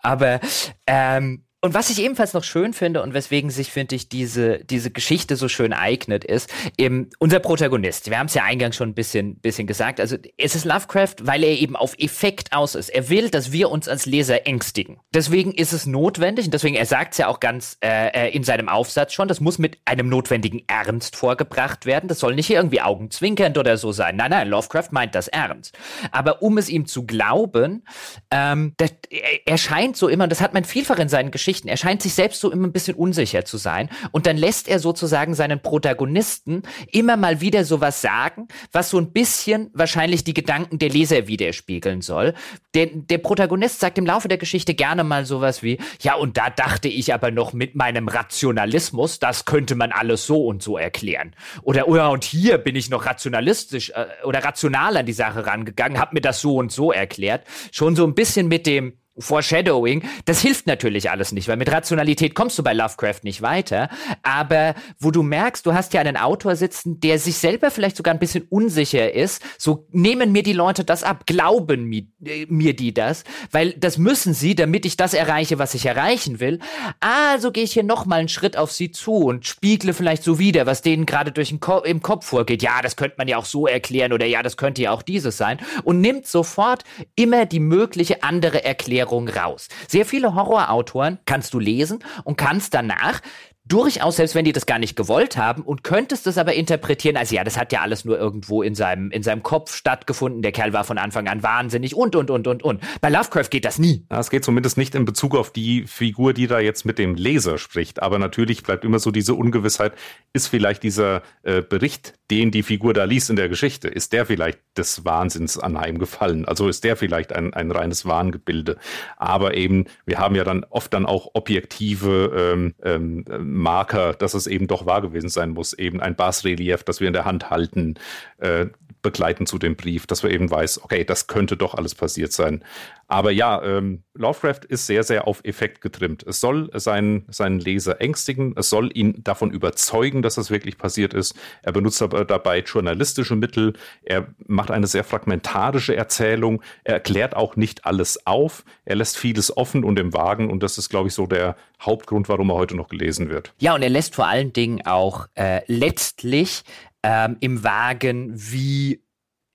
Aber, 0.00 0.38
ähm, 0.86 1.42
und 1.64 1.72
was 1.72 1.88
ich 1.88 1.98
ebenfalls 2.02 2.34
noch 2.34 2.44
schön 2.44 2.74
finde 2.74 3.00
und 3.00 3.14
weswegen 3.14 3.48
sich, 3.48 3.72
finde 3.72 3.94
ich, 3.94 4.10
diese, 4.10 4.58
diese 4.58 4.90
Geschichte 4.90 5.34
so 5.34 5.48
schön 5.48 5.72
eignet, 5.72 6.22
ist 6.22 6.52
eben 6.76 7.08
unser 7.18 7.38
Protagonist. 7.38 8.10
Wir 8.10 8.18
haben 8.18 8.26
es 8.26 8.34
ja 8.34 8.44
eingangs 8.44 8.76
schon 8.76 8.90
ein 8.90 8.94
bisschen, 8.94 9.36
bisschen 9.36 9.66
gesagt. 9.66 9.98
Also 9.98 10.18
es 10.36 10.54
ist 10.54 10.66
Lovecraft, 10.66 11.14
weil 11.22 11.42
er 11.42 11.58
eben 11.58 11.74
auf 11.74 11.94
Effekt 11.98 12.52
aus 12.52 12.74
ist. 12.74 12.90
Er 12.90 13.08
will, 13.08 13.30
dass 13.30 13.50
wir 13.50 13.70
uns 13.70 13.88
als 13.88 14.04
Leser 14.04 14.46
ängstigen. 14.46 15.00
Deswegen 15.14 15.52
ist 15.52 15.72
es 15.72 15.86
notwendig, 15.86 16.44
und 16.44 16.52
deswegen, 16.52 16.74
er 16.74 16.84
sagt 16.84 17.12
es 17.12 17.18
ja 17.18 17.28
auch 17.28 17.40
ganz 17.40 17.78
äh, 17.82 18.08
äh, 18.08 18.36
in 18.36 18.44
seinem 18.44 18.68
Aufsatz 18.68 19.14
schon, 19.14 19.28
das 19.28 19.40
muss 19.40 19.56
mit 19.56 19.78
einem 19.86 20.10
notwendigen 20.10 20.64
Ernst 20.66 21.16
vorgebracht 21.16 21.86
werden. 21.86 22.08
Das 22.08 22.18
soll 22.18 22.34
nicht 22.34 22.50
irgendwie 22.50 22.82
augenzwinkernd 22.82 23.56
oder 23.56 23.78
so 23.78 23.90
sein. 23.90 24.16
Nein, 24.16 24.32
nein, 24.32 24.48
Lovecraft 24.48 24.88
meint 24.90 25.14
das 25.14 25.28
ernst. 25.28 25.78
Aber 26.12 26.42
um 26.42 26.58
es 26.58 26.68
ihm 26.68 26.84
zu 26.84 27.06
glauben, 27.06 27.86
ähm, 28.30 28.74
das, 28.76 28.92
er, 29.08 29.46
er 29.46 29.56
scheint 29.56 29.96
so 29.96 30.08
immer, 30.08 30.24
und 30.24 30.30
das 30.30 30.42
hat 30.42 30.52
man 30.52 30.64
vielfach 30.64 30.98
in 30.98 31.08
seinen 31.08 31.30
Geschichten, 31.30 31.53
Geschichten. 31.54 31.68
Er 31.68 31.76
scheint 31.76 32.02
sich 32.02 32.14
selbst 32.14 32.40
so 32.40 32.50
immer 32.50 32.66
ein 32.66 32.72
bisschen 32.72 32.96
unsicher 32.96 33.44
zu 33.44 33.56
sein. 33.56 33.88
Und 34.10 34.26
dann 34.26 34.36
lässt 34.36 34.68
er 34.68 34.78
sozusagen 34.78 35.34
seinen 35.34 35.60
Protagonisten 35.60 36.62
immer 36.90 37.16
mal 37.16 37.40
wieder 37.40 37.64
sowas 37.64 38.00
sagen, 38.00 38.48
was 38.72 38.90
so 38.90 38.98
ein 38.98 39.12
bisschen 39.12 39.70
wahrscheinlich 39.72 40.24
die 40.24 40.34
Gedanken 40.34 40.78
der 40.78 40.88
Leser 40.88 41.28
widerspiegeln 41.28 42.00
soll. 42.00 42.34
Der, 42.74 42.86
der 42.86 43.18
Protagonist 43.18 43.80
sagt 43.80 43.98
im 43.98 44.06
Laufe 44.06 44.28
der 44.28 44.38
Geschichte 44.38 44.74
gerne 44.74 45.04
mal 45.04 45.24
sowas 45.26 45.62
wie, 45.62 45.78
ja, 46.00 46.14
und 46.16 46.36
da 46.36 46.50
dachte 46.50 46.88
ich 46.88 47.14
aber 47.14 47.30
noch 47.30 47.52
mit 47.52 47.76
meinem 47.76 48.08
Rationalismus, 48.08 49.20
das 49.20 49.44
könnte 49.44 49.76
man 49.76 49.92
alles 49.92 50.26
so 50.26 50.46
und 50.46 50.62
so 50.62 50.76
erklären. 50.76 51.36
Oder, 51.62 51.88
oh 51.88 51.96
ja, 51.96 52.08
und 52.08 52.24
hier 52.24 52.58
bin 52.58 52.74
ich 52.74 52.90
noch 52.90 53.06
rationalistisch 53.06 53.90
äh, 53.90 54.06
oder 54.24 54.42
rational 54.44 54.96
an 54.96 55.06
die 55.06 55.12
Sache 55.12 55.46
rangegangen, 55.46 55.98
hab 56.00 56.12
mir 56.12 56.20
das 56.20 56.40
so 56.40 56.56
und 56.56 56.72
so 56.72 56.90
erklärt. 56.90 57.46
Schon 57.70 57.94
so 57.94 58.04
ein 58.04 58.14
bisschen 58.14 58.48
mit 58.48 58.66
dem, 58.66 58.94
Foreshadowing, 59.16 60.02
das 60.24 60.40
hilft 60.40 60.66
natürlich 60.66 61.08
alles 61.08 61.30
nicht, 61.30 61.46
weil 61.46 61.56
mit 61.56 61.70
Rationalität 61.70 62.34
kommst 62.34 62.58
du 62.58 62.64
bei 62.64 62.72
Lovecraft 62.74 63.20
nicht 63.22 63.42
weiter. 63.42 63.88
Aber 64.24 64.74
wo 64.98 65.12
du 65.12 65.22
merkst, 65.22 65.64
du 65.64 65.72
hast 65.72 65.94
ja 65.94 66.00
einen 66.00 66.16
Autor 66.16 66.56
sitzen, 66.56 66.98
der 66.98 67.20
sich 67.20 67.36
selber 67.36 67.70
vielleicht 67.70 67.96
sogar 67.96 68.12
ein 68.12 68.18
bisschen 68.18 68.44
unsicher 68.50 69.14
ist, 69.14 69.40
so 69.56 69.86
nehmen 69.92 70.32
mir 70.32 70.42
die 70.42 70.52
Leute 70.52 70.82
das 70.82 71.04
ab, 71.04 71.26
glauben 71.26 71.84
mir, 71.84 72.02
äh, 72.24 72.46
mir 72.48 72.74
die 72.74 72.92
das, 72.92 73.22
weil 73.52 73.74
das 73.74 73.98
müssen 73.98 74.34
sie, 74.34 74.56
damit 74.56 74.84
ich 74.84 74.96
das 74.96 75.14
erreiche, 75.14 75.60
was 75.60 75.74
ich 75.74 75.86
erreichen 75.86 76.40
will. 76.40 76.58
Also 76.98 77.52
gehe 77.52 77.62
ich 77.64 77.72
hier 77.72 77.84
nochmal 77.84 78.18
einen 78.18 78.28
Schritt 78.28 78.56
auf 78.56 78.72
sie 78.72 78.90
zu 78.90 79.14
und 79.14 79.46
spiegle 79.46 79.94
vielleicht 79.94 80.24
so 80.24 80.40
wieder, 80.40 80.66
was 80.66 80.82
denen 80.82 81.06
gerade 81.06 81.30
durch 81.30 81.50
den 81.50 81.60
Ko 81.60 81.78
im 81.78 82.02
Kopf 82.02 82.26
vorgeht. 82.26 82.64
Ja, 82.64 82.82
das 82.82 82.96
könnte 82.96 83.14
man 83.18 83.28
ja 83.28 83.36
auch 83.36 83.44
so 83.44 83.68
erklären 83.68 84.12
oder 84.12 84.26
ja, 84.26 84.42
das 84.42 84.56
könnte 84.56 84.82
ja 84.82 84.90
auch 84.90 85.02
dieses 85.02 85.36
sein. 85.36 85.58
Und 85.84 86.00
nimmt 86.00 86.26
sofort 86.26 86.82
immer 87.14 87.46
die 87.46 87.60
mögliche 87.60 88.24
andere 88.24 88.64
Erklärung 88.64 89.03
Erklärung 89.04 89.28
raus. 89.28 89.68
Sehr 89.86 90.06
viele 90.06 90.34
Horrorautoren 90.34 91.18
kannst 91.26 91.52
du 91.52 91.58
lesen 91.58 91.98
und 92.24 92.36
kannst 92.36 92.72
danach 92.72 93.20
durchaus, 93.66 94.16
selbst 94.16 94.34
wenn 94.34 94.44
die 94.44 94.52
das 94.52 94.66
gar 94.66 94.78
nicht 94.78 94.94
gewollt 94.94 95.36
haben 95.36 95.62
und 95.62 95.84
könntest 95.84 96.26
es 96.26 96.36
aber 96.36 96.54
interpretieren, 96.54 97.16
als 97.16 97.30
ja, 97.30 97.44
das 97.44 97.56
hat 97.56 97.72
ja 97.72 97.80
alles 97.80 98.04
nur 98.04 98.18
irgendwo 98.18 98.62
in 98.62 98.74
seinem, 98.74 99.10
in 99.10 99.22
seinem 99.22 99.42
Kopf 99.42 99.74
stattgefunden. 99.74 100.42
Der 100.42 100.52
Kerl 100.52 100.72
war 100.74 100.84
von 100.84 100.98
Anfang 100.98 101.28
an 101.28 101.42
wahnsinnig 101.42 101.94
und, 101.94 102.14
und, 102.14 102.30
und, 102.30 102.46
und, 102.46 102.62
und. 102.62 102.82
Bei 103.00 103.08
Lovecraft 103.08 103.48
geht 103.50 103.64
das 103.64 103.78
nie. 103.78 104.04
Es 104.10 104.30
geht 104.30 104.44
zumindest 104.44 104.76
nicht 104.76 104.94
in 104.94 105.06
Bezug 105.06 105.34
auf 105.34 105.50
die 105.50 105.86
Figur, 105.86 106.34
die 106.34 106.46
da 106.46 106.60
jetzt 106.60 106.84
mit 106.84 106.98
dem 106.98 107.14
Leser 107.14 107.56
spricht. 107.56 108.02
Aber 108.02 108.18
natürlich 108.18 108.62
bleibt 108.62 108.84
immer 108.84 108.98
so 108.98 109.10
diese 109.10 109.34
Ungewissheit, 109.34 109.94
ist 110.34 110.48
vielleicht 110.48 110.82
dieser 110.82 111.22
äh, 111.42 111.62
Bericht, 111.62 112.14
den 112.30 112.50
die 112.50 112.62
Figur 112.62 112.92
da 112.92 113.04
liest 113.04 113.30
in 113.30 113.36
der 113.36 113.48
Geschichte, 113.48 113.88
ist 113.88 114.12
der 114.12 114.26
vielleicht 114.26 114.58
des 114.76 115.04
Wahnsinns 115.04 115.58
anheimgefallen? 115.58 116.44
Also 116.44 116.68
ist 116.68 116.84
der 116.84 116.96
vielleicht 116.96 117.32
ein, 117.32 117.54
ein 117.54 117.70
reines 117.70 118.04
Wahngebilde? 118.04 118.76
Aber 119.16 119.54
eben, 119.54 119.86
wir 120.04 120.18
haben 120.18 120.34
ja 120.34 120.44
dann 120.44 120.64
oft 120.64 120.92
dann 120.92 121.06
auch 121.06 121.30
objektive 121.34 122.52
ähm, 122.52 122.74
ähm, 122.82 123.24
Marker, 123.54 124.14
dass 124.14 124.34
es 124.34 124.46
eben 124.46 124.66
doch 124.66 124.84
wahr 124.84 125.00
gewesen 125.00 125.28
sein 125.28 125.50
muss, 125.50 125.72
eben 125.72 126.00
ein 126.00 126.16
Basrelief, 126.16 126.82
das 126.82 127.00
wir 127.00 127.06
in 127.06 127.12
der 127.12 127.24
Hand 127.24 127.50
halten, 127.50 127.94
äh, 128.38 128.66
begleiten 129.04 129.46
zu 129.46 129.58
dem 129.58 129.76
Brief, 129.76 130.06
dass 130.06 130.24
wir 130.24 130.30
eben 130.30 130.50
weiß, 130.50 130.82
okay, 130.82 131.04
das 131.04 131.28
könnte 131.28 131.56
doch 131.56 131.74
alles 131.74 131.94
passiert 131.94 132.32
sein. 132.32 132.64
Aber 133.06 133.30
ja, 133.30 133.62
ähm, 133.62 134.02
Lovecraft 134.14 134.64
ist 134.66 134.86
sehr, 134.86 135.04
sehr 135.04 135.28
auf 135.28 135.44
Effekt 135.44 135.82
getrimmt. 135.82 136.24
Es 136.24 136.40
soll 136.40 136.70
seinen, 136.72 137.26
seinen 137.28 137.60
Leser 137.60 138.00
ängstigen, 138.00 138.54
es 138.56 138.70
soll 138.70 138.90
ihn 138.96 139.22
davon 139.22 139.50
überzeugen, 139.50 140.22
dass 140.22 140.36
das 140.36 140.50
wirklich 140.50 140.78
passiert 140.78 141.12
ist. 141.12 141.34
Er 141.62 141.72
benutzt 141.72 142.00
aber 142.00 142.24
dabei 142.24 142.60
journalistische 142.60 143.36
Mittel, 143.36 143.74
er 144.02 144.28
macht 144.46 144.70
eine 144.70 144.86
sehr 144.86 145.04
fragmentarische 145.04 145.94
Erzählung, 145.94 146.62
er 146.82 146.94
erklärt 146.94 147.36
auch 147.36 147.56
nicht 147.56 147.84
alles 147.84 148.26
auf, 148.26 148.64
er 148.86 148.96
lässt 148.96 149.18
vieles 149.18 149.54
offen 149.54 149.84
und 149.84 149.98
im 149.98 150.14
Wagen 150.14 150.50
und 150.50 150.62
das 150.62 150.78
ist, 150.78 150.88
glaube 150.88 151.08
ich, 151.08 151.14
so 151.14 151.26
der 151.26 151.56
Hauptgrund, 151.86 152.28
warum 152.28 152.50
er 152.50 152.54
heute 152.54 152.76
noch 152.76 152.88
gelesen 152.88 153.28
wird. 153.28 153.52
Ja, 153.58 153.74
und 153.74 153.82
er 153.82 153.90
lässt 153.90 154.14
vor 154.14 154.26
allen 154.26 154.52
Dingen 154.52 154.86
auch 154.86 155.26
äh, 155.34 155.60
letztlich 155.66 156.62
ähm, 157.02 157.36
im 157.40 157.64
Wagen, 157.64 158.32
wie, 158.34 159.02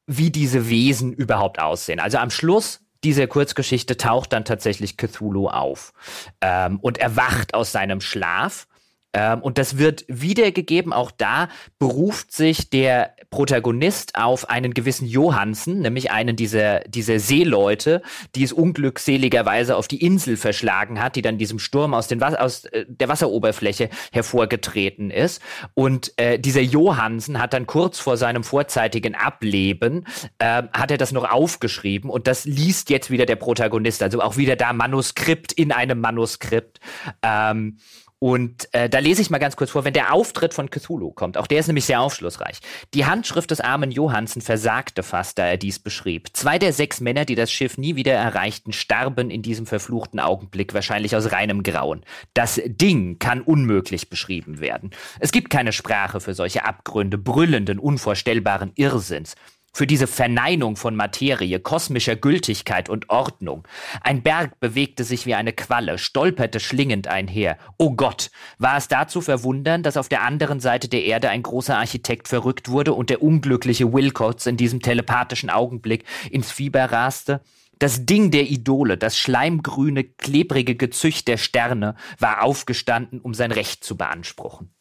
wie 0.06 0.32
diese 0.32 0.70
Wesen 0.70 1.14
überhaupt 1.14 1.60
aussehen. 1.60 2.00
Also 2.00 2.18
am 2.18 2.30
Schluss 2.30 2.82
dieser 3.04 3.28
Kurzgeschichte 3.28 3.98
taucht 3.98 4.34
dann 4.34 4.46
tatsächlich 4.46 4.98
Cthulhu 4.98 5.48
auf 5.48 5.94
ähm, 6.42 6.80
und 6.82 6.98
erwacht 6.98 7.54
aus 7.54 7.72
seinem 7.72 8.02
Schlaf 8.02 8.68
ähm, 9.14 9.42
und 9.42 9.58
das 9.58 9.78
wird 9.78 10.06
wiedergegeben. 10.08 10.94
Auch 10.94 11.12
da 11.12 11.50
beruft 11.80 12.32
sich 12.32 12.70
der 12.70 13.16
Protagonist 13.32 14.16
auf 14.16 14.50
einen 14.50 14.74
gewissen 14.74 15.08
Johansen, 15.08 15.82
nämlich 15.82 16.12
einen 16.12 16.36
dieser, 16.36 16.82
dieser 16.82 17.20
Seeleute, 17.20 18.02
die 18.36 18.44
es 18.44 18.54
unglückseligerweise 18.54 19.76
auf 19.76 19.88
die 19.88 20.04
Insel 20.04 20.38
verschlagen 20.38 21.02
hat, 21.02 21.16
die 21.16 21.22
dann 21.22 21.38
diesem 21.38 21.60
Sturm 21.60 21.94
aus, 21.94 22.08
den 22.08 22.22
aus 22.22 22.66
äh, 22.66 22.86
der 22.88 23.10
Wasseroberfläche 23.10 23.90
hervorgetreten 24.12 25.10
ist. 25.10 25.42
Und 25.74 26.14
äh, 26.18 26.38
dieser 26.40 26.62
Johansen 26.62 27.40
hat 27.40 27.54
dann 27.54 27.66
kurz 27.66 28.00
vor 28.00 28.18
seinem 28.18 28.44
vorzeitigen 28.44 29.16
Ableben, 29.16 30.06
äh, 30.38 30.64
hat 30.72 30.92
er 30.92 30.98
das 30.98 31.12
noch 31.12 31.30
aufgeschrieben 31.30 32.10
und 32.10 32.28
das 32.28 32.46
liest 32.46 32.90
jetzt 32.90 33.10
wieder 33.10 33.26
der 33.26 33.38
Protagonist. 33.38 34.04
Also 34.04 34.22
auch 34.22 34.38
wieder 34.38 34.56
da 34.56 34.74
Manuskript 34.74 35.52
in 35.52 35.72
einem 35.72 36.00
Manuskript. 36.00 36.80
Ähm, 37.24 37.78
Und 38.20 38.68
äh, 38.74 38.90
da 38.90 39.00
lese 39.00 39.22
ich 39.22 39.30
mal 39.30 39.38
ganz 39.38 39.56
kurz 39.56 39.72
vor, 39.72 39.86
wenn 39.86 39.94
der 39.94 40.14
Auftritt 40.14 40.54
von 40.54 40.70
Cthulhu 40.70 41.12
kommt, 41.12 41.38
auch 41.38 41.48
der 41.48 41.60
ist 41.60 41.68
nämlich 41.68 41.86
sehr 41.86 42.02
aufschlussreich. 42.02 42.60
Die 42.94 43.06
Handschrift 43.06 43.50
des 43.50 43.62
armen 43.62 43.92
Johansen 43.92 44.42
versagte 44.42 45.04
fast, 45.04 45.40
da 45.40 45.46
er 45.46 45.56
dies 45.56 45.80
beschrieb. 45.80 46.28
Zwei 46.34 46.60
der 46.60 46.74
sechs 46.74 47.00
Männer, 47.00 47.24
die 47.24 47.36
das 47.36 47.50
Schiff 47.50 47.78
nie 47.78 47.96
wieder 47.96 48.14
erreichten, 48.14 48.74
starben 48.74 49.30
in 49.30 49.42
diesem 49.42 49.66
verfluchten 49.66 50.20
Augenblick, 50.20 50.74
wahrscheinlich 50.74 51.16
aus 51.16 51.32
reinem 51.32 51.64
Grauen. 51.64 52.04
Das 52.34 52.60
Ding 52.66 53.20
kann 53.20 53.40
unmöglich 53.42 54.10
beschrieben 54.10 54.60
werden. 54.60 54.92
Es 55.22 55.32
gibt 55.32 55.50
keine 55.50 55.72
Sprache 55.72 56.20
für 56.20 56.34
solche 56.34 56.66
Abgründe, 56.66 57.18
brüllenden, 57.18 57.80
unvorstellbaren 57.80 58.74
Irrsinns 58.76 59.36
für 59.74 59.88
diese 59.88 60.08
Verneinung 60.08 60.76
von 60.76 60.96
Materie, 60.96 61.60
kosmischer 61.60 62.16
Gültigkeit 62.16 62.90
und 62.90 63.10
Ordnung. 63.10 63.68
Ein 64.02 64.22
Berg 64.22 64.60
bewegte 64.60 65.04
sich 65.04 65.26
wie 65.26 65.36
eine 65.36 65.54
Qualle, 65.54 65.98
stolperte 65.98 66.60
schlingend 66.60 67.08
einher. 67.08 67.58
Oh 67.78 67.92
Gott, 67.92 68.32
war 68.58 68.78
es 68.78 68.88
da 68.88 69.08
zu 69.08 69.22
verwundern, 69.22 69.84
dass 69.84 69.98
auf 69.98 70.10
der 70.10 70.24
anderen 70.24 70.60
Seite 70.60 70.88
der 70.88 71.04
Erde 71.04 71.30
ein 71.30 71.44
großer 71.44 71.78
Architekt 71.78 72.28
verrückt 72.28 72.70
wurde 72.70 72.94
und 72.94 73.10
der 73.10 73.22
unglückliche 73.22 73.94
Wilcox 73.94 74.46
in 74.46 74.58
diesem 74.58 74.82
telepathischen 74.82 75.50
Augenblick 75.50 76.04
ins 76.30 76.52
Fieber 76.52 76.86
raste? 76.86 77.42
Das 77.80 78.06
Ding 78.06 78.30
der 78.30 78.50
Idole, 78.50 78.98
das 78.98 79.18
schleimgrüne, 79.18 80.04
klebrige 80.04 80.76
Gezücht 80.76 81.30
der 81.30 81.38
Sterne, 81.38 81.96
war 82.18 82.44
aufgestanden, 82.44 83.22
um 83.22 83.34
sein 83.34 83.54
Recht 83.54 83.86
zu 83.86 83.96
beanspruchen. 83.96 84.74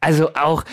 Also 0.00 0.34
auch, 0.34 0.64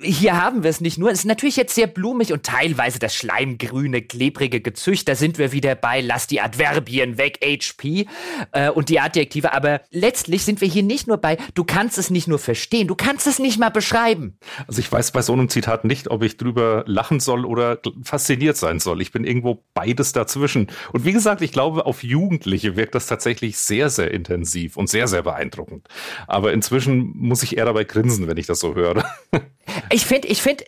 hier 0.00 0.40
haben 0.40 0.62
wir 0.62 0.70
es 0.70 0.80
nicht 0.80 0.98
nur, 0.98 1.10
es 1.10 1.20
ist 1.20 1.24
natürlich 1.26 1.56
jetzt 1.56 1.74
sehr 1.74 1.86
blumig 1.86 2.32
und 2.32 2.44
teilweise 2.44 2.98
das 2.98 3.14
schleimgrüne, 3.14 4.02
klebrige 4.02 4.60
Gezücht, 4.60 5.08
da 5.08 5.14
sind 5.14 5.38
wir 5.38 5.52
wieder 5.52 5.74
bei, 5.74 6.00
lass 6.00 6.26
die 6.26 6.40
Adverbien 6.40 7.18
weg, 7.18 7.38
HP 7.42 8.06
äh, 8.52 8.70
und 8.70 8.88
die 8.88 9.00
Adjektive, 9.00 9.52
aber 9.52 9.82
letztlich 9.90 10.44
sind 10.44 10.60
wir 10.60 10.68
hier 10.68 10.82
nicht 10.82 11.06
nur 11.06 11.18
bei, 11.18 11.36
du 11.54 11.64
kannst 11.64 11.98
es 11.98 12.10
nicht 12.10 12.28
nur 12.28 12.38
verstehen, 12.38 12.88
du 12.88 12.94
kannst 12.94 13.26
es 13.26 13.38
nicht 13.38 13.58
mal 13.58 13.70
beschreiben. 13.70 14.38
Also 14.66 14.80
ich 14.80 14.90
weiß 14.90 15.12
bei 15.12 15.22
so 15.22 15.32
einem 15.32 15.48
Zitat 15.48 15.84
nicht, 15.84 16.08
ob 16.08 16.22
ich 16.22 16.36
drüber 16.36 16.84
lachen 16.86 17.20
soll 17.20 17.44
oder 17.44 17.78
fasziniert 18.02 18.56
sein 18.56 18.80
soll. 18.80 19.00
Ich 19.00 19.12
bin 19.12 19.24
irgendwo 19.24 19.64
beides 19.74 20.12
dazwischen. 20.12 20.68
Und 20.92 21.04
wie 21.04 21.12
gesagt, 21.12 21.42
ich 21.42 21.52
glaube, 21.52 21.86
auf 21.86 22.02
Jugendliche 22.02 22.76
wirkt 22.76 22.94
das 22.94 23.06
tatsächlich 23.06 23.58
sehr, 23.58 23.90
sehr 23.90 24.10
intensiv 24.10 24.76
und 24.76 24.88
sehr, 24.88 25.08
sehr 25.08 25.22
beeindruckend. 25.22 25.88
Aber 26.26 26.52
inzwischen 26.52 27.12
muss 27.16 27.42
ich 27.42 27.56
eher 27.56 27.64
dabei 27.64 27.84
grinsen, 27.84 28.28
wenn 28.28 28.36
ich 28.36 28.46
das 28.46 28.60
so 28.62 28.74
höre. 28.74 29.04
Ich 29.90 30.06
finde, 30.06 30.28
ich 30.28 30.42
finde, 30.42 30.64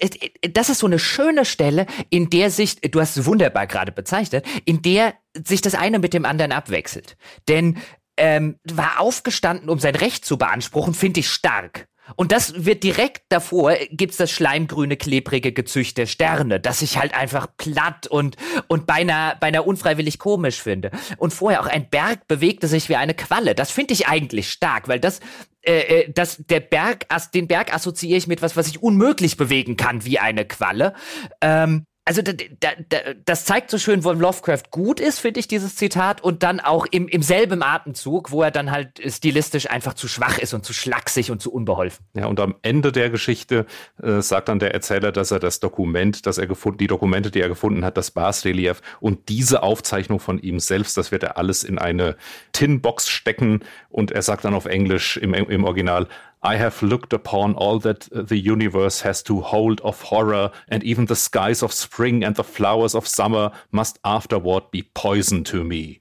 das 0.52 0.68
ist 0.68 0.78
so 0.78 0.86
eine 0.86 0.98
schöne 0.98 1.44
Stelle, 1.44 1.86
in 2.10 2.30
der 2.30 2.50
sich, 2.50 2.80
du 2.80 3.00
hast 3.00 3.16
es 3.16 3.26
wunderbar 3.26 3.66
gerade 3.66 3.92
bezeichnet, 3.92 4.44
in 4.64 4.82
der 4.82 5.14
sich 5.46 5.60
das 5.60 5.74
eine 5.74 5.98
mit 5.98 6.14
dem 6.14 6.24
anderen 6.24 6.52
abwechselt. 6.52 7.16
Denn 7.48 7.78
ähm, 8.16 8.58
war 8.64 9.00
aufgestanden, 9.00 9.68
um 9.68 9.78
sein 9.78 9.96
Recht 9.96 10.24
zu 10.24 10.38
beanspruchen, 10.38 10.94
finde 10.94 11.20
ich 11.20 11.28
stark. 11.28 11.88
Und 12.16 12.32
das 12.32 12.66
wird 12.66 12.82
direkt 12.82 13.22
davor, 13.30 13.74
gibt's 13.90 14.18
das 14.18 14.30
schleimgrüne, 14.30 14.96
klebrige 14.96 15.52
Gezücht 15.52 15.96
der 15.96 16.06
Sterne, 16.06 16.60
das 16.60 16.82
ich 16.82 16.98
halt 16.98 17.14
einfach 17.14 17.46
platt 17.56 18.06
und, 18.06 18.36
und 18.68 18.86
beinahe, 18.86 19.36
beinahe 19.40 19.62
unfreiwillig 19.62 20.18
komisch 20.18 20.60
finde. 20.60 20.90
Und 21.16 21.32
vorher 21.32 21.62
auch 21.62 21.66
ein 21.66 21.88
Berg 21.88 22.28
bewegte 22.28 22.68
sich 22.68 22.90
wie 22.90 22.96
eine 22.96 23.14
Qualle. 23.14 23.54
Das 23.54 23.70
finde 23.70 23.94
ich 23.94 24.06
eigentlich 24.06 24.50
stark, 24.50 24.86
weil 24.86 25.00
das, 25.00 25.20
äh, 25.66 26.02
äh 26.02 26.12
das, 26.12 26.42
der 26.48 26.60
Berg, 26.60 27.06
den 27.32 27.48
Berg 27.48 27.74
assoziiere 27.74 28.18
ich 28.18 28.26
mit 28.26 28.42
was, 28.42 28.56
was 28.56 28.68
ich 28.68 28.82
unmöglich 28.82 29.36
bewegen 29.36 29.76
kann 29.76 30.04
wie 30.04 30.18
eine 30.18 30.44
Qualle. 30.44 30.94
Ähm, 31.40 31.86
also 32.06 32.20
da, 32.20 32.32
da, 32.60 32.68
da, 32.88 32.98
das 33.24 33.46
zeigt 33.46 33.70
so 33.70 33.78
schön, 33.78 34.04
wo 34.04 34.12
Lovecraft 34.12 34.64
gut 34.70 35.00
ist, 35.00 35.20
finde 35.20 35.40
ich, 35.40 35.48
dieses 35.48 35.74
Zitat. 35.76 36.22
Und 36.22 36.42
dann 36.42 36.60
auch 36.60 36.86
im, 36.90 37.08
im 37.08 37.22
selben 37.22 37.62
Atemzug, 37.62 38.30
wo 38.30 38.42
er 38.42 38.50
dann 38.50 38.70
halt 38.70 39.00
stilistisch 39.06 39.70
einfach 39.70 39.94
zu 39.94 40.06
schwach 40.06 40.38
ist 40.38 40.52
und 40.52 40.66
zu 40.66 40.74
schlaksig 40.74 41.30
und 41.30 41.40
zu 41.40 41.50
unbeholfen. 41.50 42.04
Ja, 42.14 42.26
und 42.26 42.40
am 42.40 42.56
Ende 42.60 42.92
der 42.92 43.08
Geschichte 43.08 43.64
äh, 44.02 44.20
sagt 44.20 44.50
dann 44.50 44.58
der 44.58 44.74
Erzähler, 44.74 45.12
dass 45.12 45.30
er 45.30 45.40
das 45.40 45.60
Dokument, 45.60 46.26
das 46.26 46.36
er 46.36 46.46
gefunden, 46.46 46.78
die 46.78 46.88
Dokumente, 46.88 47.30
die 47.30 47.40
er 47.40 47.48
gefunden 47.48 47.86
hat, 47.86 47.96
das 47.96 48.10
Basrelief 48.10 48.82
und 49.00 49.30
diese 49.30 49.62
Aufzeichnung 49.62 50.20
von 50.20 50.38
ihm 50.38 50.60
selbst, 50.60 50.98
das 50.98 51.10
wird 51.10 51.22
er 51.22 51.38
alles 51.38 51.64
in 51.64 51.78
eine 51.78 52.16
Tinbox 52.52 53.08
stecken. 53.08 53.60
Und 53.88 54.10
er 54.10 54.22
sagt 54.22 54.44
dann 54.44 54.54
auf 54.54 54.66
Englisch 54.66 55.16
im, 55.16 55.32
im 55.32 55.64
Original, 55.64 56.08
I 56.44 56.56
have 56.56 56.82
looked 56.82 57.14
upon 57.14 57.54
all 57.54 57.78
that 57.78 58.06
the 58.12 58.36
universe 58.36 59.00
has 59.00 59.22
to 59.22 59.40
hold 59.40 59.80
of 59.80 60.02
horror, 60.02 60.50
and 60.68 60.84
even 60.84 61.06
the 61.06 61.16
skies 61.16 61.62
of 61.62 61.72
spring 61.72 62.22
and 62.22 62.36
the 62.36 62.44
flowers 62.44 62.94
of 62.94 63.08
summer 63.08 63.50
must 63.72 63.98
afterward 64.04 64.70
be 64.70 64.82
poison 64.94 65.42
to 65.44 65.64
me. 65.64 66.00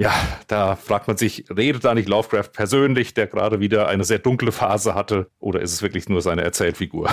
Ja, 0.00 0.14
da 0.48 0.76
fragt 0.76 1.08
man 1.08 1.18
sich, 1.18 1.44
redet 1.54 1.84
da 1.84 1.94
nicht 1.94 2.08
Lovecraft 2.08 2.52
persönlich, 2.54 3.12
der 3.12 3.26
gerade 3.26 3.60
wieder 3.60 3.86
eine 3.86 4.02
sehr 4.04 4.18
dunkle 4.18 4.50
Phase 4.50 4.94
hatte, 4.94 5.30
oder 5.38 5.60
ist 5.60 5.74
es 5.74 5.82
wirklich 5.82 6.08
nur 6.08 6.22
seine 6.22 6.40
Erzählfigur? 6.40 7.10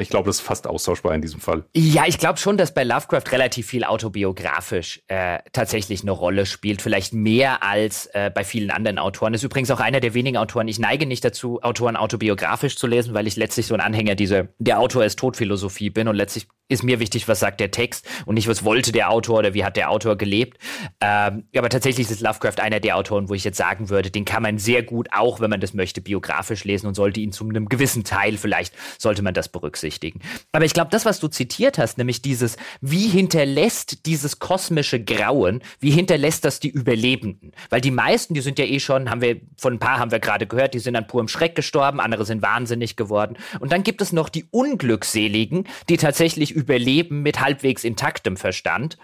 Ich 0.00 0.08
glaube, 0.08 0.26
das 0.26 0.36
ist 0.36 0.42
fast 0.42 0.66
austauschbar 0.66 1.14
in 1.14 1.20
diesem 1.20 1.40
Fall. 1.40 1.64
Ja, 1.76 2.04
ich 2.06 2.18
glaube 2.18 2.38
schon, 2.38 2.56
dass 2.56 2.72
bei 2.72 2.82
Lovecraft 2.84 3.30
relativ 3.30 3.66
viel 3.66 3.84
autobiografisch 3.84 5.02
äh, 5.08 5.40
tatsächlich 5.52 6.02
eine 6.02 6.10
Rolle 6.10 6.46
spielt, 6.46 6.82
vielleicht 6.82 7.12
mehr 7.12 7.62
als 7.62 8.06
äh, 8.14 8.32
bei 8.34 8.44
vielen 8.44 8.70
anderen 8.70 8.98
Autoren. 8.98 9.34
Ist 9.34 9.44
übrigens 9.44 9.70
auch 9.70 9.80
einer 9.80 10.00
der 10.00 10.14
wenigen 10.14 10.38
Autoren. 10.38 10.66
Ich 10.68 10.78
neige 10.78 11.06
nicht 11.06 11.22
dazu, 11.24 11.62
Autoren 11.62 11.96
autobiografisch 11.96 12.76
zu 12.76 12.86
lesen, 12.86 13.14
weil 13.14 13.26
ich 13.26 13.36
letztlich 13.36 13.66
so 13.66 13.74
ein 13.74 13.80
Anhänger 13.80 14.14
dieser 14.14 14.48
der 14.58 14.80
Autor 14.80 15.04
ist 15.04 15.18
Todphilosophie 15.18 15.90
bin 15.90 16.08
und 16.08 16.16
letztlich 16.16 16.48
ist 16.68 16.82
mir 16.82 16.98
wichtig, 16.98 17.28
was 17.28 17.40
sagt 17.40 17.60
der 17.60 17.70
Text 17.70 18.08
und 18.24 18.36
nicht, 18.36 18.48
was 18.48 18.64
wollte 18.64 18.90
der 18.90 19.10
Autor 19.10 19.40
oder 19.40 19.52
wie 19.52 19.64
hat 19.64 19.76
der 19.76 19.90
Autor 19.90 20.16
gelebt. 20.16 20.58
Ähm, 21.00 21.44
aber 21.54 21.68
tatsächlich 21.68 22.10
ist 22.10 22.22
Lovecraft 22.24 22.60
einer 22.60 22.80
der 22.80 22.96
Autoren, 22.96 23.28
wo 23.28 23.34
ich 23.34 23.44
jetzt 23.44 23.58
sagen 23.58 23.90
würde, 23.90 24.10
den 24.10 24.24
kann 24.24 24.42
man 24.42 24.58
sehr 24.58 24.82
gut, 24.82 25.08
auch 25.12 25.40
wenn 25.40 25.50
man 25.50 25.60
das 25.60 25.74
möchte, 25.74 26.00
biografisch 26.00 26.64
lesen 26.64 26.86
und 26.86 26.94
sollte 26.94 27.20
ihn 27.20 27.32
zu 27.32 27.48
einem 27.48 27.68
gewissen 27.68 28.02
Teil 28.02 28.36
vielleicht, 28.36 28.74
sollte 28.98 29.22
man 29.22 29.34
das 29.34 29.48
berücksichtigen. 29.48 30.20
Aber 30.52 30.64
ich 30.64 30.72
glaube, 30.72 30.90
das, 30.90 31.04
was 31.04 31.20
du 31.20 31.28
zitiert 31.28 31.78
hast, 31.78 31.98
nämlich 31.98 32.22
dieses, 32.22 32.56
wie 32.80 33.08
hinterlässt 33.08 34.06
dieses 34.06 34.38
kosmische 34.38 35.02
Grauen, 35.02 35.62
wie 35.80 35.90
hinterlässt 35.90 36.44
das 36.44 36.60
die 36.60 36.70
Überlebenden? 36.70 37.52
Weil 37.70 37.80
die 37.80 37.90
meisten, 37.90 38.34
die 38.34 38.40
sind 38.40 38.58
ja 38.58 38.64
eh 38.64 38.80
schon, 38.80 39.10
haben 39.10 39.20
wir, 39.20 39.40
von 39.58 39.74
ein 39.74 39.78
paar 39.78 39.98
haben 39.98 40.10
wir 40.10 40.20
gerade 40.20 40.46
gehört, 40.46 40.74
die 40.74 40.78
sind 40.78 40.96
an 40.96 41.06
purem 41.06 41.28
Schreck 41.28 41.54
gestorben, 41.54 42.00
andere 42.00 42.24
sind 42.24 42.42
wahnsinnig 42.42 42.96
geworden. 42.96 43.36
Und 43.60 43.70
dann 43.70 43.82
gibt 43.82 44.00
es 44.00 44.12
noch 44.12 44.28
die 44.28 44.46
Unglückseligen, 44.50 45.68
die 45.88 45.98
tatsächlich 45.98 46.52
überleben 46.52 47.22
mit 47.22 47.40
halbwegs 47.40 47.84
intaktem 47.84 48.36
Verstand. 48.36 48.96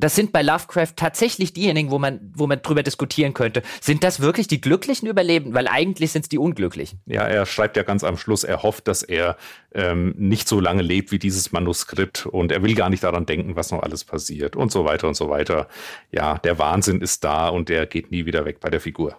Das 0.00 0.14
sind 0.14 0.32
bei 0.32 0.42
Lovecraft 0.42 0.94
tatsächlich 0.96 1.52
diejenigen, 1.52 1.90
wo 1.90 1.98
man, 1.98 2.32
wo 2.34 2.46
man 2.46 2.62
drüber 2.62 2.82
diskutieren 2.82 3.34
könnte. 3.34 3.62
Sind 3.80 4.04
das 4.04 4.20
wirklich 4.20 4.48
die 4.48 4.60
glücklichen 4.60 5.08
Überlebenden? 5.08 5.54
Weil 5.54 5.68
eigentlich 5.68 6.12
sind 6.12 6.22
es 6.22 6.28
die 6.28 6.38
Unglücklichen. 6.38 7.00
Ja, 7.06 7.22
er 7.22 7.46
schreibt 7.46 7.76
ja 7.76 7.82
ganz 7.82 8.04
am 8.04 8.16
Schluss, 8.16 8.44
er 8.44 8.62
hofft, 8.62 8.88
dass 8.88 9.02
er 9.02 9.36
ähm, 9.74 10.14
nicht 10.16 10.48
so 10.48 10.60
lange 10.60 10.82
lebt 10.82 11.12
wie 11.12 11.18
dieses 11.18 11.52
Manuskript 11.52 12.26
und 12.26 12.52
er 12.52 12.62
will 12.62 12.74
gar 12.74 12.90
nicht 12.90 13.02
daran 13.02 13.26
denken, 13.26 13.56
was 13.56 13.70
noch 13.70 13.82
alles 13.82 14.04
passiert 14.04 14.56
und 14.56 14.72
so 14.72 14.84
weiter 14.84 15.08
und 15.08 15.14
so 15.14 15.28
weiter. 15.28 15.68
Ja, 16.10 16.38
der 16.38 16.58
Wahnsinn 16.58 17.00
ist 17.00 17.24
da 17.24 17.48
und 17.48 17.68
der 17.68 17.86
geht 17.86 18.10
nie 18.10 18.26
wieder 18.26 18.44
weg 18.44 18.60
bei 18.60 18.70
der 18.70 18.80
Figur. 18.80 19.16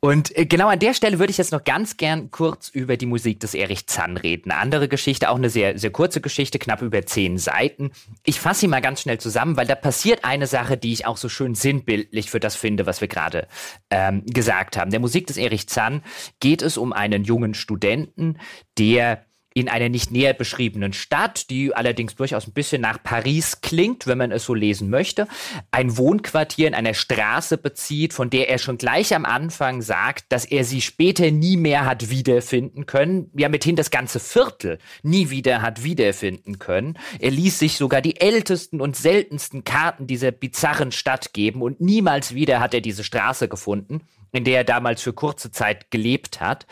Und 0.00 0.36
äh, 0.36 0.46
genau 0.46 0.68
an 0.68 0.78
der 0.78 0.94
Stelle 0.94 1.18
würde 1.18 1.30
ich 1.30 1.38
jetzt 1.38 1.52
noch 1.52 1.64
ganz 1.64 1.96
gern 1.96 2.30
kurz 2.30 2.68
über 2.68 2.96
die 2.96 3.06
Musik 3.06 3.40
des 3.40 3.54
Erich 3.54 3.86
Zann 3.86 4.16
reden. 4.16 4.50
Eine 4.50 4.60
andere 4.60 4.88
Geschichte, 4.88 5.30
auch 5.30 5.36
eine 5.36 5.50
sehr, 5.50 5.78
sehr 5.78 5.90
kurze 5.90 6.20
Geschichte, 6.20 6.58
knapp 6.58 6.82
über 6.82 7.04
zehn 7.04 7.38
Seiten. 7.38 7.90
Ich 8.24 8.40
fasse 8.40 8.60
sie 8.60 8.68
mal 8.68 8.80
ganz 8.80 9.00
schnell 9.00 9.18
zusammen, 9.18 9.56
weil 9.56 9.66
da 9.66 9.74
passiert 9.74 10.24
eine 10.24 10.46
Sache, 10.46 10.76
die 10.76 10.92
ich 10.92 11.06
auch 11.06 11.16
so 11.16 11.28
schön 11.28 11.54
sinnbildlich 11.54 12.30
für 12.30 12.40
das 12.40 12.56
finde, 12.56 12.86
was 12.86 13.00
wir 13.00 13.08
gerade 13.08 13.48
ähm, 13.90 14.24
gesagt 14.26 14.76
haben. 14.76 14.90
Der 14.90 15.00
Musik 15.00 15.26
des 15.26 15.36
Erich 15.36 15.68
Zann 15.68 16.02
geht 16.40 16.62
es 16.62 16.76
um 16.76 16.92
einen 16.92 17.24
jungen 17.24 17.54
Studenten, 17.54 18.38
der 18.78 19.25
in 19.56 19.70
einer 19.70 19.88
nicht 19.88 20.10
näher 20.10 20.34
beschriebenen 20.34 20.92
Stadt, 20.92 21.48
die 21.48 21.74
allerdings 21.74 22.14
durchaus 22.14 22.46
ein 22.46 22.52
bisschen 22.52 22.82
nach 22.82 23.02
Paris 23.02 23.62
klingt, 23.62 24.06
wenn 24.06 24.18
man 24.18 24.30
es 24.30 24.44
so 24.44 24.52
lesen 24.52 24.90
möchte, 24.90 25.26
ein 25.70 25.96
Wohnquartier 25.96 26.68
in 26.68 26.74
einer 26.74 26.92
Straße 26.92 27.56
bezieht, 27.56 28.12
von 28.12 28.28
der 28.28 28.50
er 28.50 28.58
schon 28.58 28.76
gleich 28.76 29.14
am 29.14 29.24
Anfang 29.24 29.80
sagt, 29.80 30.26
dass 30.28 30.44
er 30.44 30.64
sie 30.64 30.82
später 30.82 31.30
nie 31.30 31.56
mehr 31.56 31.86
hat 31.86 32.10
wiederfinden 32.10 32.84
können, 32.84 33.30
ja 33.34 33.48
mithin 33.48 33.76
das 33.76 33.90
ganze 33.90 34.20
Viertel 34.20 34.78
nie 35.02 35.30
wieder 35.30 35.62
hat 35.62 35.82
wiederfinden 35.82 36.58
können. 36.58 36.98
Er 37.18 37.30
ließ 37.30 37.58
sich 37.58 37.78
sogar 37.78 38.02
die 38.02 38.20
ältesten 38.20 38.82
und 38.82 38.94
seltensten 38.94 39.64
Karten 39.64 40.06
dieser 40.06 40.32
bizarren 40.32 40.92
Stadt 40.92 41.32
geben 41.32 41.62
und 41.62 41.80
niemals 41.80 42.34
wieder 42.34 42.60
hat 42.60 42.74
er 42.74 42.82
diese 42.82 43.04
Straße 43.04 43.48
gefunden 43.48 44.02
in 44.36 44.44
der 44.44 44.58
er 44.58 44.64
damals 44.64 45.02
für 45.02 45.12
kurze 45.12 45.50
Zeit 45.50 45.90
gelebt 45.90 46.40
hat. 46.40 46.66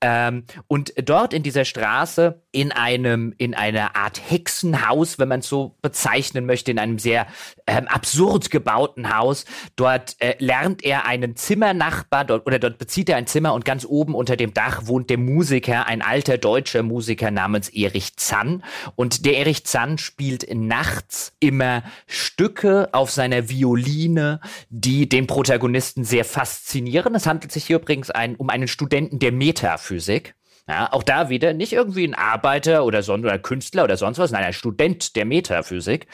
Ähm, 0.00 0.44
und 0.66 0.92
dort 1.02 1.34
in 1.34 1.42
dieser 1.42 1.64
Straße, 1.64 2.42
in 2.52 2.72
einem, 2.72 3.34
in 3.38 3.54
einer 3.54 3.96
Art 3.96 4.20
Hexenhaus, 4.30 5.18
wenn 5.18 5.28
man 5.28 5.40
es 5.40 5.48
so 5.48 5.76
bezeichnen 5.82 6.46
möchte, 6.46 6.70
in 6.70 6.78
einem 6.78 6.98
sehr 6.98 7.26
ähm, 7.66 7.88
absurd 7.88 8.50
gebauten 8.50 9.16
Haus, 9.16 9.44
dort 9.76 10.16
äh, 10.20 10.34
lernt 10.38 10.84
er 10.84 11.04
einen 11.06 11.36
Zimmernachbar, 11.36 12.24
dort, 12.24 12.46
oder 12.46 12.58
dort 12.58 12.78
bezieht 12.78 13.08
er 13.08 13.16
ein 13.16 13.26
Zimmer 13.26 13.52
und 13.54 13.64
ganz 13.64 13.84
oben 13.84 14.14
unter 14.14 14.36
dem 14.36 14.54
Dach 14.54 14.86
wohnt 14.86 15.10
der 15.10 15.18
Musiker, 15.18 15.86
ein 15.86 16.02
alter 16.02 16.38
deutscher 16.38 16.82
Musiker 16.82 17.30
namens 17.30 17.68
Erich 17.68 18.16
Zann. 18.16 18.64
Und 18.96 19.24
der 19.26 19.38
Erich 19.38 19.64
Zann 19.64 19.98
spielt 19.98 20.46
nachts 20.54 21.32
immer 21.40 21.82
Stücke 22.06 22.88
auf 22.92 23.10
seiner 23.10 23.48
Violine, 23.48 24.40
die 24.70 25.08
den 25.08 25.26
Protagonisten 25.26 26.04
sehr 26.04 26.24
faszinieren 26.24 27.07
studieren. 27.08 27.14
Es 27.14 27.26
handelt 27.26 27.52
sich 27.52 27.64
hier 27.64 27.76
übrigens 27.76 28.10
ein, 28.10 28.36
um 28.36 28.50
einen 28.50 28.68
Studenten 28.68 29.18
der 29.18 29.32
Metaphysik. 29.32 30.34
Ja, 30.68 30.92
auch 30.92 31.02
da 31.02 31.30
wieder 31.30 31.54
nicht 31.54 31.72
irgendwie 31.72 32.06
ein 32.06 32.14
Arbeiter 32.14 32.84
oder, 32.84 33.02
son 33.02 33.24
oder 33.24 33.38
Künstler 33.38 33.84
oder 33.84 33.96
sonst 33.96 34.18
was, 34.18 34.32
nein, 34.32 34.44
ein 34.44 34.52
Student 34.52 35.16
der 35.16 35.24
Metaphysik. 35.24 36.06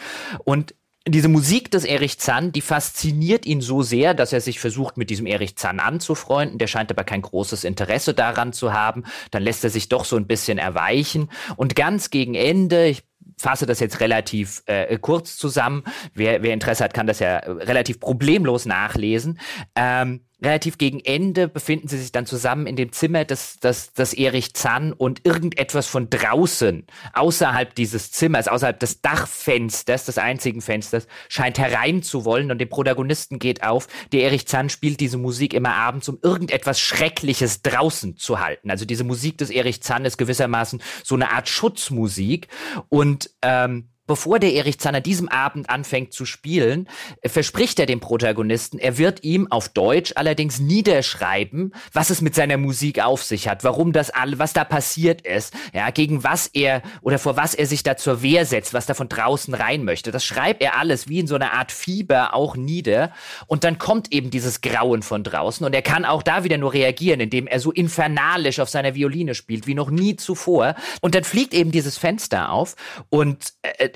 Und 0.44 0.76
diese 1.08 1.28
Musik 1.28 1.72
des 1.72 1.84
Erich 1.84 2.18
Zann, 2.20 2.52
die 2.52 2.60
fasziniert 2.60 3.46
ihn 3.46 3.60
so 3.60 3.82
sehr, 3.82 4.14
dass 4.14 4.32
er 4.32 4.40
sich 4.40 4.60
versucht, 4.60 4.96
mit 4.96 5.10
diesem 5.10 5.26
Erich 5.26 5.56
Zann 5.56 5.80
anzufreunden. 5.80 6.58
Der 6.58 6.68
scheint 6.68 6.90
aber 6.90 7.02
kein 7.02 7.20
großes 7.20 7.64
Interesse 7.64 8.14
daran 8.14 8.52
zu 8.52 8.72
haben. 8.72 9.02
Dann 9.32 9.42
lässt 9.42 9.64
er 9.64 9.70
sich 9.70 9.88
doch 9.88 10.04
so 10.04 10.16
ein 10.16 10.28
bisschen 10.28 10.56
erweichen. 10.56 11.30
Und 11.56 11.74
ganz 11.74 12.10
gegen 12.10 12.34
Ende, 12.36 12.86
ich 12.86 13.02
fasse 13.36 13.66
das 13.66 13.80
jetzt 13.80 14.00
relativ 14.00 14.62
äh, 14.66 14.96
kurz 14.98 15.36
zusammen. 15.36 15.82
Wer, 16.14 16.42
wer 16.42 16.54
Interesse 16.54 16.84
hat, 16.84 16.94
kann 16.94 17.08
das 17.08 17.18
ja 17.18 17.38
relativ 17.38 17.98
problemlos 17.98 18.64
nachlesen. 18.66 19.40
Ähm, 19.74 20.20
relativ 20.44 20.78
gegen 20.78 21.00
Ende 21.00 21.48
befinden 21.48 21.88
sie 21.88 21.98
sich 21.98 22.12
dann 22.12 22.26
zusammen 22.26 22.66
in 22.66 22.76
dem 22.76 22.92
Zimmer 22.92 23.24
des, 23.24 23.58
des, 23.58 23.92
des 23.92 24.12
Erich 24.14 24.54
Zann 24.54 24.92
und 24.92 25.24
irgendetwas 25.24 25.86
von 25.86 26.10
draußen, 26.10 26.86
außerhalb 27.12 27.74
dieses 27.74 28.12
Zimmers, 28.12 28.48
außerhalb 28.48 28.78
des 28.78 29.00
Dachfensters, 29.00 30.04
des 30.04 30.18
einzigen 30.18 30.60
Fensters, 30.60 31.06
scheint 31.28 31.58
herein 31.58 32.02
zu 32.02 32.24
wollen 32.24 32.50
und 32.50 32.58
dem 32.58 32.68
Protagonisten 32.68 33.38
geht 33.38 33.64
auf, 33.64 33.88
der 34.12 34.22
Erich 34.22 34.46
Zann 34.46 34.68
spielt 34.68 35.00
diese 35.00 35.18
Musik 35.18 35.54
immer 35.54 35.74
abends, 35.74 36.08
um 36.08 36.18
irgendetwas 36.22 36.78
Schreckliches 36.78 37.62
draußen 37.62 38.16
zu 38.16 38.40
halten. 38.40 38.70
Also 38.70 38.84
diese 38.84 39.04
Musik 39.04 39.38
des 39.38 39.50
Erich 39.50 39.82
Zann 39.82 40.04
ist 40.04 40.18
gewissermaßen 40.18 40.82
so 41.02 41.14
eine 41.14 41.30
Art 41.30 41.48
Schutzmusik 41.48 42.48
und 42.88 43.30
ähm, 43.42 43.88
Bevor 44.06 44.38
der 44.38 44.52
Erich 44.52 44.78
Zanner 44.78 45.00
diesem 45.00 45.28
Abend 45.28 45.70
anfängt 45.70 46.12
zu 46.12 46.26
spielen, 46.26 46.88
äh, 47.22 47.28
verspricht 47.28 47.78
er 47.78 47.86
dem 47.86 48.00
Protagonisten, 48.00 48.78
er 48.78 48.98
wird 48.98 49.24
ihm 49.24 49.50
auf 49.50 49.70
Deutsch 49.70 50.12
allerdings 50.16 50.60
niederschreiben, 50.60 51.74
was 51.92 52.10
es 52.10 52.20
mit 52.20 52.34
seiner 52.34 52.58
Musik 52.58 53.02
auf 53.02 53.22
sich 53.22 53.48
hat, 53.48 53.64
warum 53.64 53.92
das 53.92 54.10
all, 54.10 54.38
was 54.38 54.52
da 54.52 54.64
passiert 54.64 55.22
ist, 55.22 55.54
ja, 55.72 55.88
gegen 55.90 56.22
was 56.22 56.48
er 56.48 56.82
oder 57.00 57.18
vor 57.18 57.36
was 57.36 57.54
er 57.54 57.66
sich 57.66 57.82
da 57.82 57.96
zur 57.96 58.22
Wehr 58.22 58.44
setzt, 58.44 58.74
was 58.74 58.86
da 58.86 58.92
von 58.92 59.08
draußen 59.08 59.54
rein 59.54 59.84
möchte. 59.84 60.10
Das 60.10 60.24
schreibt 60.24 60.62
er 60.62 60.78
alles 60.78 61.08
wie 61.08 61.20
in 61.20 61.26
so 61.26 61.34
einer 61.34 61.54
Art 61.54 61.72
Fieber 61.72 62.34
auch 62.34 62.56
nieder. 62.56 63.12
Und 63.46 63.64
dann 63.64 63.78
kommt 63.78 64.12
eben 64.12 64.30
dieses 64.30 64.60
Grauen 64.60 65.02
von 65.02 65.24
draußen. 65.24 65.64
Und 65.64 65.74
er 65.74 65.82
kann 65.82 66.04
auch 66.04 66.22
da 66.22 66.44
wieder 66.44 66.58
nur 66.58 66.72
reagieren, 66.72 67.20
indem 67.20 67.46
er 67.46 67.60
so 67.60 67.72
infernalisch 67.72 68.60
auf 68.60 68.68
seiner 68.68 68.94
Violine 68.94 69.34
spielt, 69.34 69.66
wie 69.66 69.74
noch 69.74 69.90
nie 69.90 70.16
zuvor. 70.16 70.74
Und 71.00 71.14
dann 71.14 71.24
fliegt 71.24 71.54
eben 71.54 71.70
dieses 71.70 71.96
Fenster 71.96 72.50
auf. 72.50 72.76
Und 73.08 73.54
äh, 73.62 73.93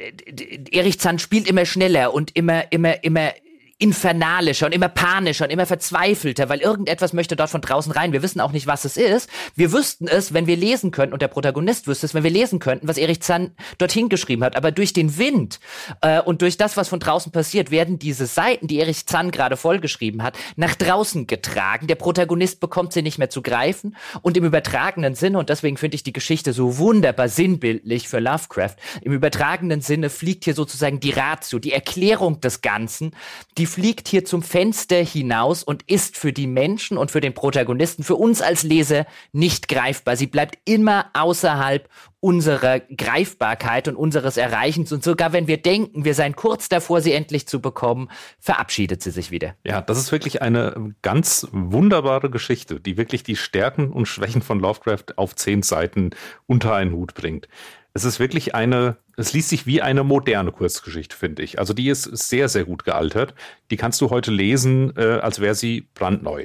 Erich 0.70 1.00
Zahn 1.00 1.18
spielt 1.18 1.48
immer 1.48 1.64
schneller 1.64 2.14
und 2.14 2.36
immer, 2.36 2.72
immer, 2.72 3.02
immer 3.04 3.32
infernalischer 3.80 4.66
und 4.66 4.72
immer 4.72 4.88
panischer 4.88 5.44
und 5.44 5.50
immer 5.50 5.64
verzweifelter, 5.64 6.48
weil 6.48 6.58
irgendetwas 6.58 7.12
möchte 7.12 7.36
dort 7.36 7.50
von 7.50 7.60
draußen 7.60 7.92
rein. 7.92 8.12
Wir 8.12 8.22
wissen 8.22 8.40
auch 8.40 8.50
nicht, 8.50 8.66
was 8.66 8.84
es 8.84 8.96
ist. 8.96 9.30
Wir 9.54 9.72
wüssten 9.72 10.08
es, 10.08 10.34
wenn 10.34 10.48
wir 10.48 10.56
lesen 10.56 10.90
könnten, 10.90 11.12
und 11.12 11.22
der 11.22 11.28
Protagonist 11.28 11.86
wüsste 11.86 12.06
es, 12.06 12.14
wenn 12.14 12.24
wir 12.24 12.30
lesen 12.30 12.58
könnten, 12.58 12.88
was 12.88 12.98
Erich 12.98 13.22
Zahn 13.22 13.52
dorthin 13.78 14.08
geschrieben 14.08 14.42
hat. 14.42 14.56
Aber 14.56 14.72
durch 14.72 14.92
den 14.92 15.16
Wind 15.16 15.60
äh, 16.00 16.20
und 16.20 16.42
durch 16.42 16.56
das, 16.56 16.76
was 16.76 16.88
von 16.88 16.98
draußen 16.98 17.30
passiert, 17.30 17.70
werden 17.70 18.00
diese 18.00 18.26
Seiten, 18.26 18.66
die 18.66 18.80
Erich 18.80 19.06
Zahn 19.06 19.30
gerade 19.30 19.56
vollgeschrieben 19.56 20.24
hat, 20.24 20.36
nach 20.56 20.74
draußen 20.74 21.28
getragen. 21.28 21.86
Der 21.86 21.94
Protagonist 21.94 22.58
bekommt 22.58 22.92
sie 22.92 23.02
nicht 23.02 23.18
mehr 23.18 23.30
zu 23.30 23.42
greifen. 23.42 23.96
Und 24.22 24.36
im 24.36 24.44
übertragenen 24.44 25.14
Sinne, 25.14 25.38
und 25.38 25.50
deswegen 25.50 25.76
finde 25.76 25.94
ich 25.94 26.02
die 26.02 26.12
Geschichte 26.12 26.52
so 26.52 26.78
wunderbar 26.78 27.28
sinnbildlich 27.28 28.08
für 28.08 28.18
Lovecraft, 28.18 28.74
im 29.02 29.12
übertragenen 29.12 29.82
Sinne 29.82 30.10
fliegt 30.10 30.44
hier 30.44 30.54
sozusagen 30.54 30.98
die 30.98 31.10
Ratio, 31.10 31.60
die 31.60 31.72
Erklärung 31.72 32.40
des 32.40 32.60
Ganzen, 32.60 33.12
die 33.56 33.67
fliegt 33.68 34.08
hier 34.08 34.24
zum 34.24 34.42
Fenster 34.42 34.96
hinaus 34.96 35.62
und 35.62 35.82
ist 35.88 36.16
für 36.16 36.32
die 36.32 36.46
Menschen 36.46 36.98
und 36.98 37.10
für 37.10 37.20
den 37.20 37.34
Protagonisten, 37.34 38.02
für 38.02 38.16
uns 38.16 38.42
als 38.42 38.62
Leser 38.62 39.06
nicht 39.32 39.68
greifbar. 39.68 40.16
Sie 40.16 40.26
bleibt 40.26 40.58
immer 40.64 41.06
außerhalb 41.12 41.88
unserer 42.20 42.80
Greifbarkeit 42.80 43.86
und 43.86 43.94
unseres 43.94 44.36
Erreichens. 44.36 44.90
Und 44.90 45.04
sogar 45.04 45.32
wenn 45.32 45.46
wir 45.46 45.58
denken, 45.58 46.04
wir 46.04 46.14
seien 46.14 46.34
kurz 46.34 46.68
davor, 46.68 47.00
sie 47.00 47.12
endlich 47.12 47.46
zu 47.46 47.60
bekommen, 47.60 48.10
verabschiedet 48.40 49.02
sie 49.02 49.12
sich 49.12 49.30
wieder. 49.30 49.54
Ja, 49.64 49.80
das 49.80 49.98
ist 49.98 50.10
wirklich 50.10 50.42
eine 50.42 50.94
ganz 51.02 51.46
wunderbare 51.52 52.28
Geschichte, 52.28 52.80
die 52.80 52.96
wirklich 52.96 53.22
die 53.22 53.36
Stärken 53.36 53.92
und 53.92 54.06
Schwächen 54.06 54.42
von 54.42 54.58
Lovecraft 54.58 55.16
auf 55.16 55.36
zehn 55.36 55.62
Seiten 55.62 56.10
unter 56.46 56.74
einen 56.74 56.92
Hut 56.92 57.14
bringt. 57.14 57.48
Es 57.94 58.04
ist 58.04 58.20
wirklich 58.20 58.54
eine, 58.54 58.96
es 59.16 59.32
liest 59.32 59.48
sich 59.48 59.66
wie 59.66 59.82
eine 59.82 60.04
moderne 60.04 60.52
Kurzgeschichte, 60.52 61.16
finde 61.16 61.42
ich. 61.42 61.58
Also 61.58 61.74
die 61.74 61.88
ist 61.88 62.04
sehr, 62.04 62.48
sehr 62.48 62.64
gut 62.64 62.84
gealtert. 62.84 63.34
Die 63.70 63.76
kannst 63.76 64.00
du 64.00 64.10
heute 64.10 64.30
lesen, 64.30 64.94
äh, 64.96 65.18
als 65.20 65.40
wäre 65.40 65.54
sie 65.54 65.88
brandneu. 65.94 66.44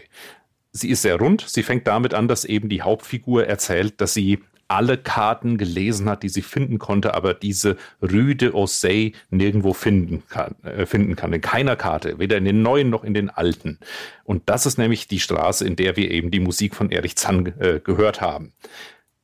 Sie 0.71 0.89
ist 0.89 1.03
sehr 1.03 1.17
rund. 1.17 1.45
Sie 1.47 1.61
fängt 1.61 1.87
damit 1.87 2.13
an, 2.13 2.27
dass 2.27 2.45
eben 2.45 2.69
die 2.69 2.81
Hauptfigur 2.81 3.45
erzählt, 3.45 4.01
dass 4.01 4.13
sie 4.13 4.39
alle 4.67 4.97
Karten 4.97 5.57
gelesen 5.57 6.09
hat, 6.09 6.23
die 6.23 6.29
sie 6.29 6.41
finden 6.41 6.79
konnte, 6.79 7.13
aber 7.13 7.33
diese 7.33 7.77
Rüde 8.01 8.55
Osei 8.55 9.13
nirgendwo 9.29 9.73
finden 9.73 10.23
kann, 10.29 10.55
äh, 10.63 10.85
finden 10.85 11.15
kann. 11.15 11.33
In 11.33 11.41
keiner 11.41 11.75
Karte, 11.75 12.17
weder 12.17 12.37
in 12.37 12.45
den 12.45 12.61
neuen 12.63 12.89
noch 12.89 13.03
in 13.03 13.13
den 13.13 13.29
alten. 13.29 13.77
Und 14.23 14.43
das 14.47 14.65
ist 14.65 14.77
nämlich 14.77 15.07
die 15.07 15.19
Straße, 15.19 15.65
in 15.65 15.75
der 15.75 15.95
wir 15.95 16.09
eben 16.09 16.31
die 16.31 16.39
Musik 16.39 16.75
von 16.75 16.89
Erich 16.91 17.15
Zann 17.17 17.53
äh, 17.59 17.81
gehört 17.83 18.21
haben. 18.21 18.53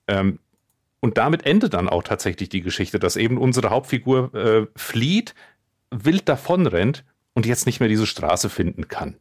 Ähm, 0.08 0.40
und 1.02 1.18
damit 1.18 1.46
endet 1.46 1.74
dann 1.74 1.90
auch 1.90 2.04
tatsächlich 2.04 2.50
die 2.50 2.62
Geschichte, 2.62 3.00
dass 3.00 3.16
eben 3.16 3.38
unsere 3.38 3.70
Hauptfigur 3.70 4.34
äh, 4.34 4.68
flieht, 4.76 5.34
wild 5.92 6.28
davonrennt 6.28 7.06
und 7.34 7.46
jetzt 7.46 7.66
nicht 7.66 7.80
mehr 7.80 7.90
diese 7.90 8.06
Straße 8.06 8.50
finden 8.50 8.88
kann. 8.88 9.16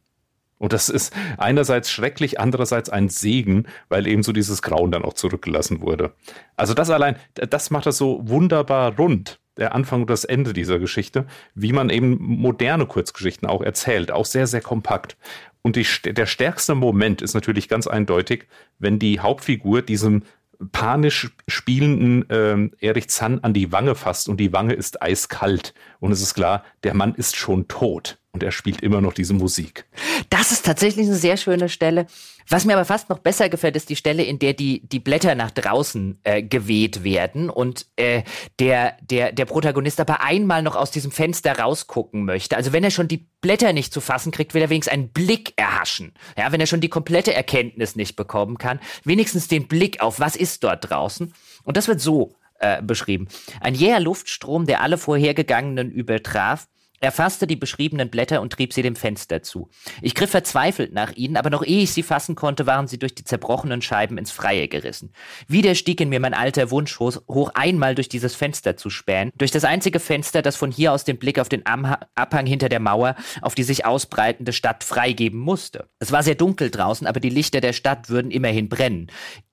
Und 0.57 0.73
das 0.73 0.89
ist 0.89 1.15
einerseits 1.37 1.89
schrecklich, 1.89 2.39
andererseits 2.39 2.89
ein 2.89 3.07
Segen, 3.07 3.65
weil 3.87 4.07
eben 4.07 4.23
so 4.23 4.33
dieses 4.33 4.61
Grauen 4.61 4.91
dann 4.91 5.05
auch 5.05 5.13
zurückgelassen 5.13 5.81
wurde. 5.81 6.11
Also 6.57 6.73
das 6.73 6.89
allein, 6.89 7.15
das 7.33 7.71
macht 7.71 7.85
das 7.85 7.97
so 7.97 8.19
wunderbar 8.27 8.97
rund, 8.97 9.39
der 9.55 9.73
Anfang 9.73 10.01
und 10.01 10.09
das 10.09 10.25
Ende 10.25 10.51
dieser 10.51 10.77
Geschichte, 10.77 11.25
wie 11.55 11.71
man 11.71 11.89
eben 11.89 12.17
moderne 12.19 12.85
Kurzgeschichten 12.85 13.47
auch 13.47 13.61
erzählt, 13.61 14.11
auch 14.11 14.25
sehr, 14.25 14.47
sehr 14.47 14.61
kompakt. 14.61 15.17
Und 15.61 15.75
die, 15.75 15.85
der 16.11 16.25
stärkste 16.25 16.75
Moment 16.75 17.21
ist 17.21 17.33
natürlich 17.33 17.69
ganz 17.69 17.87
eindeutig, 17.87 18.47
wenn 18.79 18.99
die 18.99 19.19
Hauptfigur 19.19 19.81
diesem 19.81 20.23
panisch 20.71 21.31
spielenden 21.47 22.25
ähm, 22.29 22.71
Erich 22.79 23.09
Zann 23.09 23.39
an 23.39 23.53
die 23.53 23.71
Wange 23.71 23.95
fasst 23.95 24.27
und 24.27 24.37
die 24.37 24.51
Wange 24.51 24.73
ist 24.73 25.01
eiskalt. 25.01 25.73
Und 25.99 26.11
es 26.11 26.21
ist 26.21 26.33
klar, 26.33 26.63
der 26.83 26.93
Mann 26.93 27.13
ist 27.15 27.35
schon 27.35 27.67
tot 27.67 28.17
und 28.31 28.43
er 28.43 28.51
spielt 28.51 28.81
immer 28.81 29.01
noch 29.01 29.13
diese 29.13 29.33
Musik. 29.33 29.85
Das 30.29 30.51
ist 30.51 30.65
tatsächlich 30.65 31.07
eine 31.07 31.15
sehr 31.15 31.35
schöne 31.35 31.67
Stelle. 31.67 32.05
Was 32.47 32.65
mir 32.65 32.73
aber 32.73 32.85
fast 32.85 33.09
noch 33.09 33.19
besser 33.19 33.49
gefällt, 33.49 33.75
ist 33.75 33.89
die 33.89 33.95
Stelle, 33.95 34.23
in 34.23 34.39
der 34.39 34.53
die, 34.53 34.87
die 34.87 34.99
Blätter 34.99 35.35
nach 35.35 35.51
draußen 35.51 36.19
äh, 36.23 36.41
geweht 36.41 37.03
werden 37.03 37.49
und 37.49 37.85
äh, 37.95 38.23
der, 38.59 38.97
der, 39.01 39.31
der 39.31 39.45
Protagonist 39.45 39.99
aber 39.99 40.21
einmal 40.21 40.63
noch 40.63 40.75
aus 40.75 40.89
diesem 40.89 41.11
Fenster 41.11 41.59
rausgucken 41.59 42.25
möchte. 42.25 42.55
Also 42.55 42.71
wenn 42.71 42.83
er 42.83 42.91
schon 42.91 43.07
die 43.07 43.27
Blätter 43.41 43.73
nicht 43.73 43.93
zu 43.93 44.01
fassen 44.01 44.31
kriegt, 44.31 44.53
will 44.53 44.61
er 44.61 44.69
wenigstens 44.69 44.93
einen 44.93 45.09
Blick 45.09 45.53
erhaschen. 45.57 46.13
Ja, 46.37 46.51
wenn 46.51 46.61
er 46.61 46.67
schon 46.67 46.81
die 46.81 46.89
komplette 46.89 47.33
Erkenntnis 47.33 47.95
nicht 47.95 48.15
bekommen 48.15 48.57
kann, 48.57 48.79
wenigstens 49.03 49.47
den 49.47 49.67
Blick 49.67 50.01
auf, 50.01 50.19
was 50.19 50.35
ist 50.35 50.63
dort 50.63 50.89
draußen. 50.89 51.33
Und 51.63 51.77
das 51.77 51.87
wird 51.87 51.99
so 51.99 52.35
äh, 52.59 52.81
beschrieben. 52.81 53.27
Ein 53.61 53.75
jäher 53.75 53.99
Luftstrom, 53.99 54.65
der 54.65 54.81
alle 54.81 54.97
vorhergegangenen 54.97 55.91
übertraf, 55.91 56.67
er 57.01 57.11
fasste 57.11 57.47
die 57.47 57.55
beschriebenen 57.55 58.09
Blätter 58.09 58.41
und 58.41 58.51
trieb 58.51 58.73
sie 58.73 58.81
dem 58.81 58.95
Fenster 58.95 59.41
zu. 59.41 59.69
Ich 60.01 60.15
griff 60.15 60.31
verzweifelt 60.31 60.93
nach 60.93 61.13
ihnen, 61.13 61.37
aber 61.37 61.49
noch 61.49 61.63
ehe 61.63 61.83
ich 61.83 61.93
sie 61.93 62.03
fassen 62.03 62.35
konnte, 62.35 62.67
waren 62.67 62.87
sie 62.87 62.99
durch 62.99 63.15
die 63.15 63.23
zerbrochenen 63.23 63.81
Scheiben 63.81 64.17
ins 64.17 64.31
Freie 64.31 64.67
gerissen. 64.67 65.13
Wieder 65.47 65.75
stieg 65.75 66.01
in 66.01 66.09
mir 66.09 66.19
mein 66.19 66.33
alter 66.33 66.71
Wunsch 66.71 66.99
hoch, 66.99 67.51
einmal 67.53 67.95
durch 67.95 68.09
dieses 68.09 68.35
Fenster 68.35 68.75
zu 68.75 68.89
spähen, 68.89 69.31
durch 69.37 69.51
das 69.51 69.63
einzige 69.63 69.99
Fenster, 69.99 70.41
das 70.41 70.57
von 70.57 70.71
hier 70.71 70.91
aus 70.91 71.05
den 71.05 71.17
Blick 71.17 71.39
auf 71.39 71.47
den 71.47 71.65
Abhang 71.65 72.45
hinter 72.45 72.67
der 72.67 72.81
Mauer, 72.81 73.15
auf 73.41 73.55
die 73.55 73.63
sich 73.63 73.85
ausbreitende 73.85 74.51
Stadt 74.51 74.83
freigeben 74.83 75.39
musste. 75.39 75.89
Es 75.99 76.11
war 76.11 76.23
sehr 76.23 76.35
dunkel 76.35 76.69
draußen, 76.69 77.07
aber 77.07 77.21
die 77.21 77.29
Lichter 77.29 77.61
der 77.61 77.73
Stadt 77.73 78.09
würden 78.09 78.31
immerhin 78.31 78.67
brennen. 78.67 79.09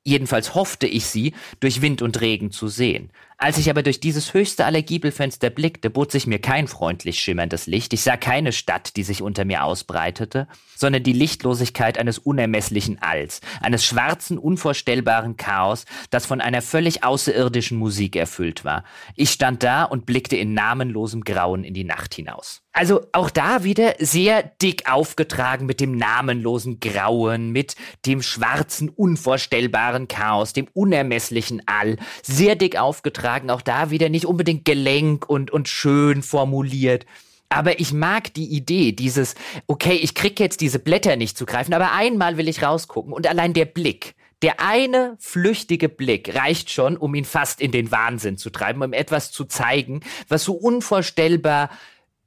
Jedenfalls 0.07 0.54
hoffte 0.54 0.86
ich 0.86 1.07
sie 1.07 1.34
durch 1.59 1.82
Wind 1.82 2.00
und 2.00 2.20
Regen 2.20 2.52
zu 2.52 2.68
sehen. 2.68 3.11
Als 3.39 3.59
ich 3.59 3.68
aber 3.68 3.82
durch 3.82 4.01
dieses 4.01 4.32
höchste 4.32 4.64
aller 4.64 4.80
Giebelfenster 4.80 5.51
blickte, 5.51 5.91
bot 5.91 6.11
sich 6.11 6.26
mir 6.26 6.39
kein 6.39 6.68
freundlich 6.68 7.20
schimmerndes 7.20 7.66
Licht. 7.66 7.93
Ich 7.93 8.01
sah 8.01 8.16
keine 8.16 8.51
Stadt, 8.51 8.97
die 8.97 9.03
sich 9.03 9.20
unter 9.20 9.45
mir 9.45 9.62
ausbreitete, 9.62 10.49
sondern 10.74 11.03
die 11.03 11.12
Lichtlosigkeit 11.12 11.99
eines 11.99 12.18
unermesslichen 12.18 13.03
Alls, 13.03 13.43
eines 13.61 13.84
schwarzen, 13.84 14.39
unvorstellbaren 14.39 15.37
Chaos, 15.37 15.84
das 16.09 16.24
von 16.24 16.41
einer 16.41 16.62
völlig 16.62 17.05
außerirdischen 17.05 17.76
Musik 17.76 18.16
erfüllt 18.16 18.64
war. 18.64 18.84
Ich 19.16 19.30
stand 19.30 19.62
da 19.62 19.84
und 19.84 20.07
blickte 20.07 20.37
in 20.37 20.55
namenlosem 20.55 21.22
Grauen 21.22 21.62
in 21.62 21.74
die 21.74 21.84
Nacht 21.84 22.14
hinaus. 22.14 22.62
Also 22.72 23.07
auch 23.12 23.30
da 23.30 23.64
wieder 23.64 23.95
sehr 24.01 24.43
dick 24.43 24.91
aufgetragen 24.91 25.64
mit 25.64 25.80
dem 25.80 25.97
namenlosen 25.97 26.78
Grauen, 26.78 27.51
mit 27.51 27.74
dem 28.05 28.20
schwarzen, 28.20 28.91
unvorstellbaren 28.91 30.09
Chaos, 30.09 30.53
dem 30.53 30.68
unermesslichen 30.74 31.62
All. 31.64 31.97
Sehr 32.22 32.55
dick 32.55 32.78
aufgetragen, 32.78 33.26
auch 33.51 33.62
da 33.62 33.91
wieder 33.91 34.09
nicht 34.09 34.27
unbedingt 34.27 34.64
gelenk 34.64 35.29
und, 35.29 35.51
und 35.51 35.68
schön 35.68 36.22
formuliert. 36.22 37.07
Aber 37.49 37.79
ich 37.79 37.93
mag 37.93 38.35
die 38.35 38.47
Idee, 38.47 38.93
dieses, 38.93 39.35
okay, 39.66 39.95
ich 39.95 40.14
krieg 40.14 40.41
jetzt 40.41 40.61
diese 40.61 40.79
Blätter 40.79 41.16
nicht 41.16 41.39
zu 41.39 41.47
greifen, 41.47 41.74
aber 41.74 41.93
einmal 41.93 42.37
will 42.37 42.49
ich 42.49 42.62
rausgucken 42.62 43.12
und 43.12 43.27
allein 43.27 43.53
der 43.53 43.66
Blick, 43.66 44.14
der 44.43 44.61
eine 44.61 45.16
flüchtige 45.18 45.89
Blick 45.89 46.35
reicht 46.35 46.70
schon, 46.70 46.97
um 46.97 47.14
ihn 47.14 47.24
fast 47.24 47.61
in 47.61 47.70
den 47.70 47.91
Wahnsinn 47.91 48.37
zu 48.37 48.51
treiben, 48.51 48.83
um 48.83 48.93
etwas 48.93 49.31
zu 49.31 49.45
zeigen, 49.45 50.01
was 50.29 50.45
so 50.45 50.55
unvorstellbar 50.55 51.70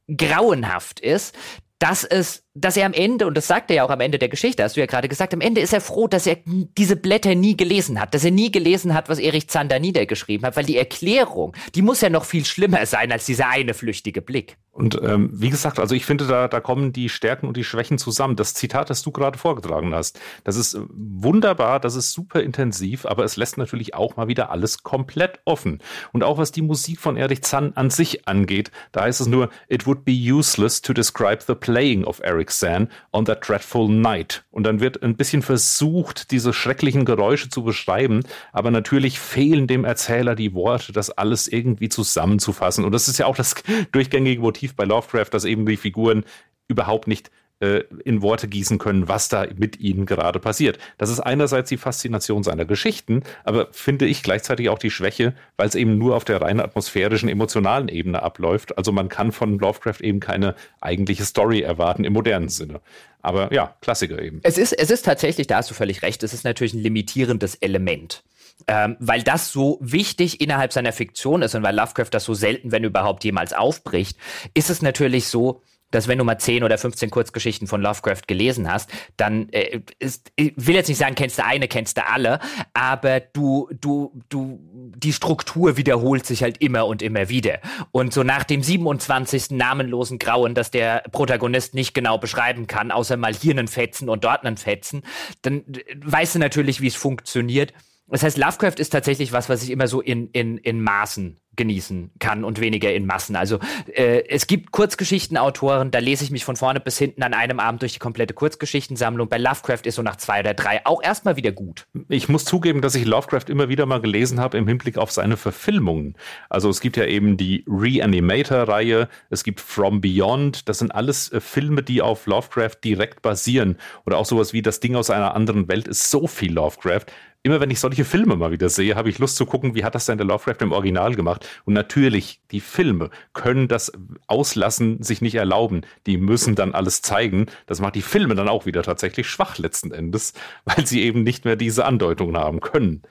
grauenhaft 0.07 0.99
ist, 0.99 1.35
dass 1.79 2.03
es, 2.03 2.43
dass 2.53 2.75
er 2.75 2.85
am 2.85 2.93
Ende, 2.93 3.25
und 3.25 3.35
das 3.35 3.47
sagt 3.47 3.71
er 3.71 3.77
ja 3.77 3.83
auch 3.85 3.89
am 3.89 4.01
Ende 4.01 4.19
der 4.19 4.27
Geschichte, 4.27 4.63
hast 4.63 4.75
du 4.75 4.81
ja 4.81 4.85
gerade 4.85 5.07
gesagt, 5.07 5.33
am 5.33 5.39
Ende 5.39 5.61
ist 5.61 5.73
er 5.73 5.79
froh, 5.79 6.07
dass 6.07 6.27
er 6.27 6.37
diese 6.45 6.97
Blätter 6.97 7.35
nie 7.35 7.55
gelesen 7.55 8.01
hat, 8.01 8.13
dass 8.13 8.25
er 8.25 8.31
nie 8.31 8.51
gelesen 8.51 8.93
hat, 8.93 9.07
was 9.07 9.17
Erich 9.17 9.47
Zander 9.47 9.79
niedergeschrieben 9.79 10.45
hat, 10.45 10.57
weil 10.57 10.65
die 10.65 10.77
Erklärung, 10.77 11.55
die 11.75 11.81
muss 11.81 12.01
ja 12.01 12.09
noch 12.09 12.25
viel 12.25 12.43
schlimmer 12.43 12.85
sein 12.85 13.13
als 13.13 13.25
dieser 13.25 13.47
eine 13.47 13.73
flüchtige 13.73 14.21
Blick. 14.21 14.57
Und 14.79 14.97
ähm, 15.03 15.29
wie 15.33 15.49
gesagt, 15.49 15.77
also 15.77 15.93
ich 15.93 16.05
finde, 16.05 16.25
da, 16.25 16.47
da 16.47 16.61
kommen 16.61 16.93
die 16.93 17.09
Stärken 17.09 17.47
und 17.47 17.57
die 17.57 17.65
Schwächen 17.65 17.97
zusammen. 17.97 18.37
Das 18.37 18.53
Zitat, 18.53 18.89
das 18.89 19.01
du 19.01 19.11
gerade 19.11 19.37
vorgetragen 19.37 19.93
hast, 19.93 20.17
das 20.45 20.55
ist 20.55 20.73
äh, 20.73 20.79
wunderbar, 20.87 21.81
das 21.81 21.95
ist 21.95 22.13
super 22.13 22.41
intensiv, 22.41 23.05
aber 23.05 23.25
es 23.25 23.35
lässt 23.35 23.57
natürlich 23.57 23.93
auch 23.93 24.15
mal 24.15 24.29
wieder 24.29 24.51
alles 24.51 24.81
komplett 24.81 25.41
offen. 25.43 25.79
Und 26.13 26.23
auch 26.23 26.37
was 26.37 26.53
die 26.53 26.61
Musik 26.61 27.01
von 27.01 27.17
Erich 27.17 27.41
Zann 27.41 27.73
an 27.75 27.89
sich 27.89 28.25
angeht, 28.25 28.71
da 28.93 29.01
heißt 29.01 29.19
es 29.19 29.27
nur, 29.27 29.49
it 29.67 29.85
would 29.85 30.05
be 30.05 30.13
useless 30.13 30.81
to 30.81 30.93
describe 30.93 31.43
the 31.45 31.55
playing 31.55 32.05
of 32.05 32.21
Eric 32.23 32.49
Zahn 32.49 32.87
on 33.11 33.25
that 33.25 33.45
dreadful 33.45 33.89
night. 33.89 34.45
Und 34.49 34.63
dann 34.63 34.79
wird 34.79 35.03
ein 35.03 35.17
bisschen 35.17 35.41
versucht, 35.41 36.31
diese 36.31 36.53
schrecklichen 36.53 37.03
Geräusche 37.03 37.49
zu 37.49 37.65
beschreiben, 37.65 38.21
aber 38.53 38.71
natürlich 38.71 39.19
fehlen 39.19 39.67
dem 39.67 39.83
Erzähler 39.83 40.35
die 40.35 40.53
Worte, 40.53 40.93
das 40.93 41.09
alles 41.09 41.49
irgendwie 41.49 41.89
zusammenzufassen. 41.89 42.85
Und 42.85 42.93
das 42.93 43.09
ist 43.09 43.17
ja 43.17 43.25
auch 43.25 43.35
das 43.35 43.55
durchgängige 43.91 44.39
Motiv 44.39 44.68
Motiv 44.69 44.75
bei 44.75 44.85
Lovecraft, 44.85 45.29
dass 45.31 45.45
eben 45.45 45.65
die 45.65 45.77
Figuren 45.77 46.23
überhaupt 46.67 47.07
nicht 47.07 47.31
äh, 47.61 47.83
in 48.05 48.21
Worte 48.21 48.47
gießen 48.47 48.77
können, 48.77 49.07
was 49.07 49.27
da 49.27 49.45
mit 49.55 49.79
ihnen 49.79 50.05
gerade 50.05 50.39
passiert. 50.39 50.77
Das 50.97 51.09
ist 51.09 51.19
einerseits 51.19 51.69
die 51.69 51.77
Faszination 51.77 52.43
seiner 52.43 52.65
Geschichten, 52.65 53.23
aber 53.43 53.67
finde 53.71 54.05
ich 54.05 54.23
gleichzeitig 54.23 54.69
auch 54.69 54.79
die 54.79 54.91
Schwäche, 54.91 55.33
weil 55.57 55.67
es 55.67 55.75
eben 55.75 55.97
nur 55.97 56.15
auf 56.15 56.23
der 56.23 56.41
rein 56.41 56.59
atmosphärischen, 56.59 57.27
emotionalen 57.27 57.89
Ebene 57.89 58.21
abläuft. 58.21 58.77
Also 58.77 58.91
man 58.91 59.09
kann 59.09 59.31
von 59.31 59.57
Lovecraft 59.57 60.01
eben 60.01 60.19
keine 60.19 60.55
eigentliche 60.79 61.25
Story 61.25 61.61
erwarten 61.61 62.03
im 62.03 62.13
modernen 62.13 62.49
Sinne. 62.49 62.81
Aber 63.21 63.51
ja, 63.51 63.75
Klassiker 63.81 64.21
eben. 64.21 64.39
Es 64.43 64.57
ist, 64.57 64.71
es 64.71 64.89
ist 64.89 65.03
tatsächlich, 65.03 65.47
da 65.47 65.57
hast 65.57 65.69
du 65.69 65.73
völlig 65.73 66.01
recht, 66.01 66.23
es 66.23 66.33
ist 66.33 66.45
natürlich 66.45 66.73
ein 66.73 66.83
limitierendes 66.83 67.55
Element. 67.55 68.23
Ähm, 68.71 68.97
weil 68.99 69.23
das 69.23 69.51
so 69.51 69.79
wichtig 69.81 70.41
innerhalb 70.41 70.71
seiner 70.71 70.93
Fiktion 70.93 71.41
ist 71.41 71.55
und 71.55 71.63
weil 71.63 71.75
Lovecraft 71.75 72.09
das 72.11 72.23
so 72.23 72.35
selten, 72.35 72.71
wenn 72.71 72.83
überhaupt 72.83 73.23
jemals 73.23 73.51
aufbricht, 73.51 74.15
ist 74.53 74.69
es 74.69 74.83
natürlich 74.83 75.27
so, 75.27 75.63
dass 75.91 76.07
wenn 76.07 76.19
du 76.19 76.23
mal 76.23 76.37
10 76.37 76.63
oder 76.63 76.77
15 76.77 77.09
Kurzgeschichten 77.09 77.67
von 77.67 77.81
Lovecraft 77.81 78.27
gelesen 78.27 78.71
hast, 78.71 78.91
dann 79.17 79.49
äh, 79.49 79.81
ist, 79.97 80.31
ich 80.35 80.53
will 80.55 80.75
jetzt 80.75 80.87
nicht 80.87 80.99
sagen, 80.99 81.15
kennst 81.15 81.39
du 81.39 81.45
eine, 81.45 81.67
kennst 81.67 81.97
du 81.97 82.05
alle, 82.05 82.39
aber 82.73 83.19
du, 83.19 83.69
du, 83.73 84.21
du, 84.29 84.59
die 84.95 85.13
Struktur 85.13 85.77
wiederholt 85.77 86.25
sich 86.25 86.43
halt 86.43 86.61
immer 86.61 86.85
und 86.85 87.01
immer 87.01 87.29
wieder. 87.29 87.59
Und 87.91 88.13
so 88.13 88.23
nach 88.23 88.43
dem 88.43 88.61
27. 88.61 89.51
namenlosen 89.51 90.19
Grauen, 90.19 90.53
dass 90.53 90.69
der 90.69 91.03
Protagonist 91.11 91.73
nicht 91.73 91.93
genau 91.93 92.17
beschreiben 92.17 92.67
kann, 92.67 92.91
außer 92.91 93.17
mal 93.17 93.33
hier 93.33 93.53
einen 93.53 93.67
Fetzen 93.67 94.09
und 94.09 94.23
dort 94.23 94.45
einen 94.45 94.57
Fetzen, 94.57 95.01
dann 95.41 95.63
äh, 95.73 95.95
weißt 96.03 96.35
du 96.35 96.39
natürlich, 96.39 96.81
wie 96.81 96.87
es 96.87 96.95
funktioniert. 96.95 97.73
Das 98.09 98.23
heißt, 98.23 98.37
Lovecraft 98.37 98.79
ist 98.79 98.89
tatsächlich 98.89 99.31
was, 99.31 99.49
was 99.49 99.63
ich 99.63 99.71
immer 99.71 99.87
so 99.87 100.01
in, 100.01 100.29
in, 100.31 100.57
in 100.57 100.81
Maßen 100.81 101.39
genießen 101.59 102.11
kann 102.19 102.45
und 102.45 102.61
weniger 102.61 102.91
in 102.93 103.05
Massen. 103.05 103.35
Also 103.35 103.59
äh, 103.93 104.23
es 104.29 104.47
gibt 104.47 104.71
Kurzgeschichtenautoren, 104.71 105.91
da 105.91 105.99
lese 105.99 106.23
ich 106.23 106.31
mich 106.31 106.45
von 106.45 106.55
vorne 106.55 106.79
bis 106.79 106.97
hinten 106.97 107.21
an 107.21 107.33
einem 107.33 107.59
Abend 107.59 107.81
durch 107.81 107.91
die 107.91 107.99
komplette 107.99 108.33
Kurzgeschichtensammlung. 108.33 109.27
Bei 109.27 109.37
Lovecraft 109.37 109.81
ist 109.83 109.95
so 109.95 110.01
nach 110.01 110.15
zwei 110.15 110.39
oder 110.39 110.53
drei 110.53 110.85
auch 110.85 111.03
erstmal 111.03 111.35
wieder 111.35 111.51
gut. 111.51 111.85
Ich 112.07 112.29
muss 112.29 112.45
zugeben, 112.45 112.81
dass 112.81 112.95
ich 112.95 113.03
Lovecraft 113.03 113.49
immer 113.49 113.67
wieder 113.67 113.85
mal 113.85 113.99
gelesen 113.99 114.39
habe 114.39 114.57
im 114.57 114.69
Hinblick 114.69 114.97
auf 114.97 115.11
seine 115.11 115.35
Verfilmungen. 115.35 116.15
Also 116.49 116.69
es 116.69 116.79
gibt 116.79 116.95
ja 116.95 117.05
eben 117.05 117.35
die 117.35 117.65
Reanimator-Reihe, 117.67 119.09
es 119.29 119.43
gibt 119.43 119.59
From 119.59 119.99
Beyond, 119.99 120.69
das 120.69 120.79
sind 120.79 120.95
alles 120.95 121.29
äh, 121.33 121.41
Filme, 121.41 121.83
die 121.83 122.01
auf 122.01 122.25
Lovecraft 122.25 122.77
direkt 122.85 123.21
basieren. 123.21 123.77
Oder 124.05 124.17
auch 124.17 124.25
sowas 124.25 124.53
wie 124.53 124.61
Das 124.61 124.79
Ding 124.79 124.95
aus 124.95 125.09
einer 125.09 125.35
anderen 125.35 125.67
Welt 125.67 125.89
ist 125.89 126.09
so 126.09 126.25
viel 126.25 126.53
Lovecraft 126.53 127.07
immer 127.43 127.59
wenn 127.59 127.71
ich 127.71 127.79
solche 127.79 128.05
Filme 128.05 128.35
mal 128.35 128.51
wieder 128.51 128.69
sehe, 128.69 128.95
habe 128.95 129.09
ich 129.09 129.19
Lust 129.19 129.35
zu 129.35 129.45
gucken, 129.45 129.75
wie 129.75 129.83
hat 129.83 129.95
das 129.95 130.05
denn 130.05 130.17
der 130.17 130.27
Lovecraft 130.27 130.61
im 130.61 130.71
Original 130.71 131.15
gemacht. 131.15 131.47
Und 131.65 131.73
natürlich, 131.73 132.41
die 132.51 132.59
Filme 132.59 133.09
können 133.33 133.67
das 133.67 133.91
auslassen, 134.27 135.01
sich 135.01 135.21
nicht 135.21 135.35
erlauben. 135.35 135.81
Die 136.05 136.17
müssen 136.17 136.55
dann 136.55 136.73
alles 136.73 137.01
zeigen. 137.01 137.47
Das 137.65 137.79
macht 137.79 137.95
die 137.95 138.01
Filme 138.01 138.35
dann 138.35 138.49
auch 138.49 138.65
wieder 138.65 138.83
tatsächlich 138.83 139.27
schwach 139.27 139.57
letzten 139.57 139.91
Endes, 139.91 140.33
weil 140.65 140.85
sie 140.85 141.01
eben 141.01 141.23
nicht 141.23 141.45
mehr 141.45 141.55
diese 141.55 141.85
Andeutungen 141.85 142.37
haben 142.37 142.59
können. 142.59 143.03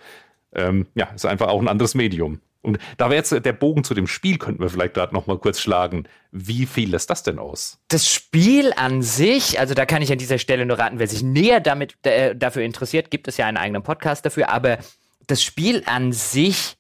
Ähm, 0.53 0.87
ja, 0.95 1.07
ist 1.15 1.27
einfach 1.27 1.49
auch 1.49 1.61
ein 1.61 1.69
anderes 1.69 1.95
Medium. 1.95 2.41
Und 2.61 2.79
da 2.97 3.07
wäre 3.07 3.17
jetzt 3.17 3.33
der 3.33 3.53
Bogen 3.53 3.85
zu 3.85 3.95
dem 3.95 4.07
Spiel, 4.07 4.39
könnten 4.39 4.61
wir 4.61 4.69
vielleicht 4.69 4.95
gerade 4.95 5.15
noch 5.15 5.27
mal 5.27 5.39
kurz 5.39 5.61
schlagen. 5.61 6.09
Wie 6.33 6.67
viel 6.67 6.91
lässt 6.91 7.09
das 7.09 7.23
denn 7.23 7.39
aus? 7.39 7.79
Das 7.89 8.13
Spiel 8.13 8.73
an 8.77 9.03
sich, 9.03 9.61
also 9.61 9.75
da 9.75 9.87
kann 9.87 10.03
ich 10.03 10.11
an 10.11 10.19
dieser 10.19 10.39
Stelle 10.39 10.67
nur 10.67 10.79
raten, 10.79 10.99
wer 10.99 11.07
sich 11.07 11.23
näher 11.23 11.61
damit 11.61 11.95
äh, 12.05 12.35
dafür 12.35 12.63
interessiert, 12.63 13.11
gibt 13.11 13.29
es 13.29 13.37
ja 13.37 13.47
einen 13.47 13.57
eigenen 13.57 13.83
Podcast 13.83 14.27
dafür, 14.27 14.51
aber 14.51 14.79
das 15.27 15.43
Spiel 15.43 15.83
an 15.87 16.13
sich 16.13 16.79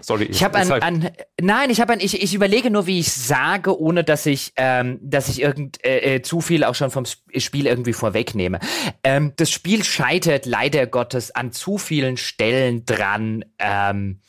Sorry, 0.00 0.24
ich, 0.24 0.30
ich 0.36 0.44
habe 0.44 0.58
an, 0.58 0.70
an, 0.70 1.10
nein, 1.40 1.70
ich 1.70 1.80
habe 1.80 1.94
an, 1.94 2.00
ich, 2.00 2.22
ich 2.22 2.34
überlege 2.34 2.70
nur, 2.70 2.86
wie 2.86 3.00
ich 3.00 3.12
sage, 3.12 3.78
ohne 3.80 4.04
dass 4.04 4.26
ich, 4.26 4.52
ähm, 4.56 5.00
dass 5.02 5.28
ich 5.28 5.42
irgend 5.42 5.84
äh, 5.84 6.16
äh 6.16 6.22
zu 6.22 6.40
viel 6.40 6.62
auch 6.62 6.76
schon 6.76 6.90
vom 6.90 7.04
Spiel 7.06 7.66
irgendwie 7.66 7.92
vorwegnehme. 7.92 8.60
Ähm, 9.02 9.32
das 9.36 9.50
Spiel 9.50 9.82
scheitert 9.82 10.46
leider 10.46 10.86
Gottes 10.86 11.34
an 11.34 11.50
zu 11.50 11.78
vielen 11.78 12.16
Stellen 12.16 12.84
dran. 12.84 13.44
Ähm, 13.58 14.20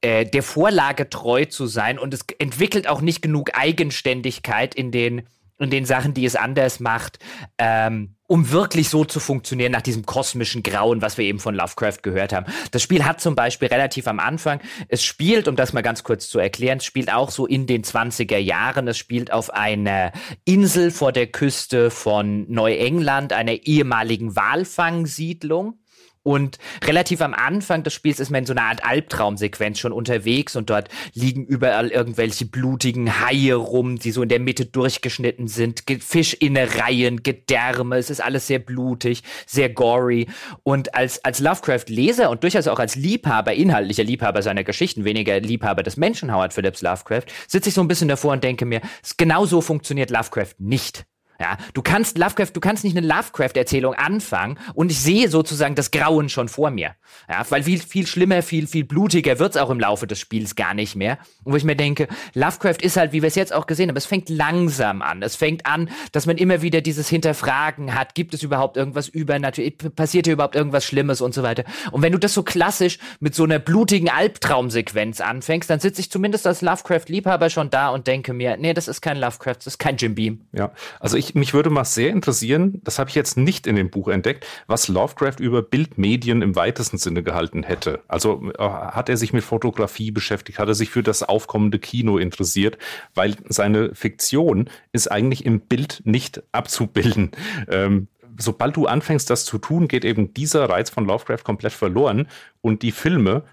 äh, 0.00 0.24
der 0.24 0.42
Vorlage 0.42 1.08
treu 1.08 1.44
zu 1.44 1.66
sein 1.66 1.98
und 1.98 2.14
es 2.14 2.20
entwickelt 2.38 2.88
auch 2.88 3.00
nicht 3.00 3.22
genug 3.22 3.50
Eigenständigkeit 3.54 4.74
in 4.74 4.90
den 4.90 5.26
in 5.58 5.70
den 5.70 5.86
Sachen, 5.86 6.12
die 6.12 6.26
es 6.26 6.36
anders 6.36 6.80
macht, 6.80 7.18
ähm, 7.58 8.14
um 8.26 8.50
wirklich 8.50 8.88
so 8.88 9.04
zu 9.04 9.20
funktionieren 9.20 9.72
nach 9.72 9.82
diesem 9.82 10.04
kosmischen 10.04 10.62
Grauen, 10.62 11.00
was 11.00 11.16
wir 11.16 11.24
eben 11.24 11.38
von 11.38 11.54
Lovecraft 11.54 12.02
gehört 12.02 12.32
haben. 12.32 12.46
Das 12.72 12.82
Spiel 12.82 13.04
hat 13.04 13.20
zum 13.20 13.34
Beispiel 13.34 13.68
relativ 13.68 14.06
am 14.08 14.20
Anfang, 14.20 14.60
es 14.88 15.02
spielt, 15.04 15.48
um 15.48 15.56
das 15.56 15.72
mal 15.72 15.82
ganz 15.82 16.02
kurz 16.02 16.28
zu 16.28 16.38
erklären, 16.38 16.78
es 16.78 16.84
spielt 16.84 17.12
auch 17.12 17.30
so 17.30 17.46
in 17.46 17.66
den 17.66 17.84
20er 17.84 18.36
Jahren, 18.36 18.88
es 18.88 18.98
spielt 18.98 19.32
auf 19.32 19.50
einer 19.50 20.12
Insel 20.44 20.90
vor 20.90 21.12
der 21.12 21.28
Küste 21.28 21.90
von 21.90 22.50
Neuengland, 22.52 23.32
einer 23.32 23.52
ehemaligen 23.52 24.36
Walfangsiedlung. 24.36 25.78
Und 26.26 26.58
relativ 26.82 27.20
am 27.20 27.34
Anfang 27.34 27.84
des 27.84 27.94
Spiels 27.94 28.18
ist 28.18 28.30
man 28.30 28.40
in 28.40 28.46
so 28.46 28.52
einer 28.52 28.64
Art 28.64 28.84
Albtraumsequenz 28.84 29.78
schon 29.78 29.92
unterwegs 29.92 30.56
und 30.56 30.70
dort 30.70 30.88
liegen 31.14 31.44
überall 31.44 31.90
irgendwelche 31.90 32.46
blutigen 32.46 33.20
Haie 33.24 33.54
rum, 33.54 34.00
die 34.00 34.10
so 34.10 34.24
in 34.24 34.28
der 34.28 34.40
Mitte 34.40 34.66
durchgeschnitten 34.66 35.46
sind, 35.46 35.84
Fischinnereien, 36.00 37.22
Gedärme, 37.22 37.98
es 37.98 38.10
ist 38.10 38.20
alles 38.20 38.48
sehr 38.48 38.58
blutig, 38.58 39.22
sehr 39.46 39.68
gory. 39.68 40.26
Und 40.64 40.96
als, 40.96 41.24
als 41.24 41.38
Lovecraft-Leser 41.38 42.28
und 42.28 42.42
durchaus 42.42 42.66
auch 42.66 42.80
als 42.80 42.96
Liebhaber, 42.96 43.54
inhaltlicher 43.54 44.02
Liebhaber 44.02 44.42
seiner 44.42 44.64
Geschichten, 44.64 45.04
weniger 45.04 45.38
Liebhaber 45.38 45.84
des 45.84 45.96
Menschen 45.96 46.34
Howard 46.34 46.52
Phillips 46.52 46.82
Lovecraft, 46.82 47.26
sitze 47.46 47.68
ich 47.68 47.74
so 47.76 47.82
ein 47.82 47.88
bisschen 47.88 48.08
davor 48.08 48.32
und 48.32 48.42
denke 48.42 48.64
mir, 48.64 48.80
genau 49.16 49.46
so 49.46 49.60
funktioniert 49.60 50.10
Lovecraft 50.10 50.56
nicht. 50.58 51.06
Ja, 51.40 51.58
du 51.74 51.82
kannst 51.82 52.18
Lovecraft, 52.18 52.50
du 52.54 52.60
kannst 52.60 52.84
nicht 52.84 52.96
eine 52.96 53.06
Lovecraft-Erzählung 53.06 53.94
anfangen 53.94 54.58
und 54.74 54.90
ich 54.90 55.00
sehe 55.00 55.28
sozusagen 55.28 55.74
das 55.74 55.90
Grauen 55.90 56.28
schon 56.28 56.48
vor 56.48 56.70
mir. 56.70 56.94
Ja, 57.28 57.44
weil 57.50 57.62
viel, 57.62 57.80
viel 57.80 58.06
schlimmer, 58.06 58.42
viel, 58.42 58.66
viel 58.66 58.84
blutiger 58.84 59.38
wird's 59.38 59.56
auch 59.56 59.70
im 59.70 59.80
Laufe 59.80 60.06
des 60.06 60.18
Spiels 60.18 60.54
gar 60.54 60.74
nicht 60.74 60.96
mehr. 60.96 61.18
Und 61.44 61.52
wo 61.52 61.56
ich 61.56 61.64
mir 61.64 61.76
denke, 61.76 62.08
Lovecraft 62.34 62.78
ist 62.80 62.96
halt, 62.96 63.12
wie 63.12 63.22
wir 63.22 63.28
es 63.28 63.34
jetzt 63.34 63.52
auch 63.52 63.66
gesehen 63.66 63.88
haben, 63.88 63.96
es 63.96 64.06
fängt 64.06 64.28
langsam 64.28 65.02
an. 65.02 65.22
Es 65.22 65.36
fängt 65.36 65.66
an, 65.66 65.90
dass 66.12 66.26
man 66.26 66.36
immer 66.36 66.62
wieder 66.62 66.80
dieses 66.80 67.08
Hinterfragen 67.08 67.94
hat. 67.94 68.14
Gibt 68.14 68.34
es 68.34 68.42
überhaupt 68.42 68.76
irgendwas 68.76 69.08
übernatürlich? 69.08 69.76
Passiert 69.94 70.26
hier 70.26 70.34
überhaupt 70.34 70.54
irgendwas 70.54 70.84
Schlimmes 70.84 71.20
und 71.20 71.34
so 71.34 71.42
weiter? 71.42 71.64
Und 71.92 72.02
wenn 72.02 72.12
du 72.12 72.18
das 72.18 72.34
so 72.34 72.42
klassisch 72.42 72.98
mit 73.20 73.34
so 73.34 73.44
einer 73.44 73.58
blutigen 73.58 74.08
Albtraumsequenz 74.08 75.20
anfängst, 75.20 75.68
dann 75.68 75.80
sitze 75.80 76.00
ich 76.00 76.10
zumindest 76.10 76.46
als 76.46 76.62
Lovecraft-Liebhaber 76.62 77.50
schon 77.50 77.70
da 77.70 77.90
und 77.90 78.06
denke 78.06 78.32
mir, 78.32 78.56
nee, 78.56 78.74
das 78.74 78.88
ist 78.88 79.00
kein 79.00 79.18
Lovecraft, 79.18 79.56
das 79.58 79.66
ist 79.66 79.78
kein 79.78 79.96
Jim 79.96 80.14
Beam. 80.14 80.46
Ja, 80.52 80.72
also 81.00 81.16
ich 81.16 81.25
ich, 81.28 81.34
mich 81.34 81.54
würde 81.54 81.70
mal 81.70 81.84
sehr 81.84 82.10
interessieren, 82.10 82.80
das 82.84 82.98
habe 82.98 83.10
ich 83.10 83.16
jetzt 83.16 83.36
nicht 83.36 83.66
in 83.66 83.76
dem 83.76 83.90
Buch 83.90 84.08
entdeckt, 84.08 84.46
was 84.66 84.88
Lovecraft 84.88 85.40
über 85.40 85.62
Bildmedien 85.62 86.42
im 86.42 86.56
weitesten 86.56 86.98
Sinne 86.98 87.22
gehalten 87.22 87.62
hätte. 87.62 88.00
Also 88.08 88.50
äh, 88.58 88.62
hat 88.62 89.08
er 89.08 89.16
sich 89.16 89.32
mit 89.32 89.44
Fotografie 89.44 90.10
beschäftigt, 90.10 90.58
hat 90.58 90.68
er 90.68 90.74
sich 90.74 90.90
für 90.90 91.02
das 91.02 91.22
aufkommende 91.22 91.78
Kino 91.78 92.18
interessiert, 92.18 92.78
weil 93.14 93.36
seine 93.48 93.94
Fiktion 93.94 94.70
ist 94.92 95.10
eigentlich 95.10 95.44
im 95.44 95.60
Bild 95.60 96.02
nicht 96.04 96.42
abzubilden. 96.52 97.30
Ähm, 97.68 98.08
sobald 98.38 98.76
du 98.76 98.86
anfängst, 98.86 99.28
das 99.30 99.44
zu 99.44 99.58
tun, 99.58 99.88
geht 99.88 100.04
eben 100.04 100.34
dieser 100.34 100.68
Reiz 100.68 100.90
von 100.90 101.06
Lovecraft 101.06 101.44
komplett 101.44 101.72
verloren 101.72 102.28
und 102.60 102.82
die 102.82 102.92
Filme 102.92 103.44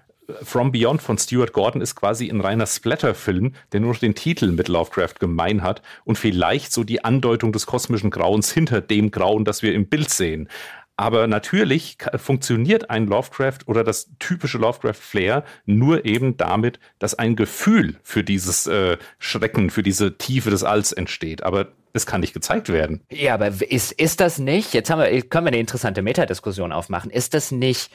From 0.42 0.72
Beyond 0.72 1.02
von 1.02 1.18
Stuart 1.18 1.52
Gordon 1.52 1.80
ist 1.80 1.94
quasi 1.94 2.28
ein 2.28 2.40
reiner 2.40 2.66
Splatter-Film, 2.66 3.52
der 3.72 3.80
nur 3.80 3.94
den 3.94 4.14
Titel 4.14 4.52
mit 4.52 4.68
Lovecraft 4.68 5.14
gemein 5.20 5.62
hat 5.62 5.82
und 6.04 6.18
vielleicht 6.18 6.72
so 6.72 6.84
die 6.84 7.04
Andeutung 7.04 7.52
des 7.52 7.66
kosmischen 7.66 8.10
Grauens 8.10 8.52
hinter 8.52 8.80
dem 8.80 9.10
Grauen, 9.10 9.44
das 9.44 9.62
wir 9.62 9.74
im 9.74 9.86
Bild 9.86 10.10
sehen. 10.10 10.48
Aber 10.96 11.26
natürlich 11.26 11.98
funktioniert 12.16 12.88
ein 12.88 13.06
Lovecraft 13.06 13.58
oder 13.66 13.82
das 13.82 14.10
typische 14.20 14.58
Lovecraft-Flair 14.58 15.44
nur 15.66 16.04
eben 16.04 16.36
damit, 16.36 16.78
dass 17.00 17.14
ein 17.14 17.34
Gefühl 17.34 17.96
für 18.04 18.22
dieses 18.22 18.68
äh, 18.68 18.96
Schrecken, 19.18 19.70
für 19.70 19.82
diese 19.82 20.16
Tiefe 20.16 20.50
des 20.50 20.62
Alls 20.62 20.92
entsteht. 20.92 21.42
Aber 21.42 21.72
es 21.92 22.06
kann 22.06 22.20
nicht 22.20 22.32
gezeigt 22.32 22.68
werden. 22.68 23.00
Ja, 23.10 23.34
aber 23.34 23.48
ist, 23.48 23.92
ist 23.92 24.20
das 24.20 24.38
nicht, 24.38 24.72
jetzt 24.72 24.88
haben 24.90 25.00
wir, 25.00 25.22
können 25.22 25.46
wir 25.46 25.52
eine 25.52 25.58
interessante 25.58 26.02
Metadiskussion 26.02 26.72
aufmachen, 26.72 27.10
ist 27.10 27.34
das 27.34 27.50
nicht, 27.50 27.90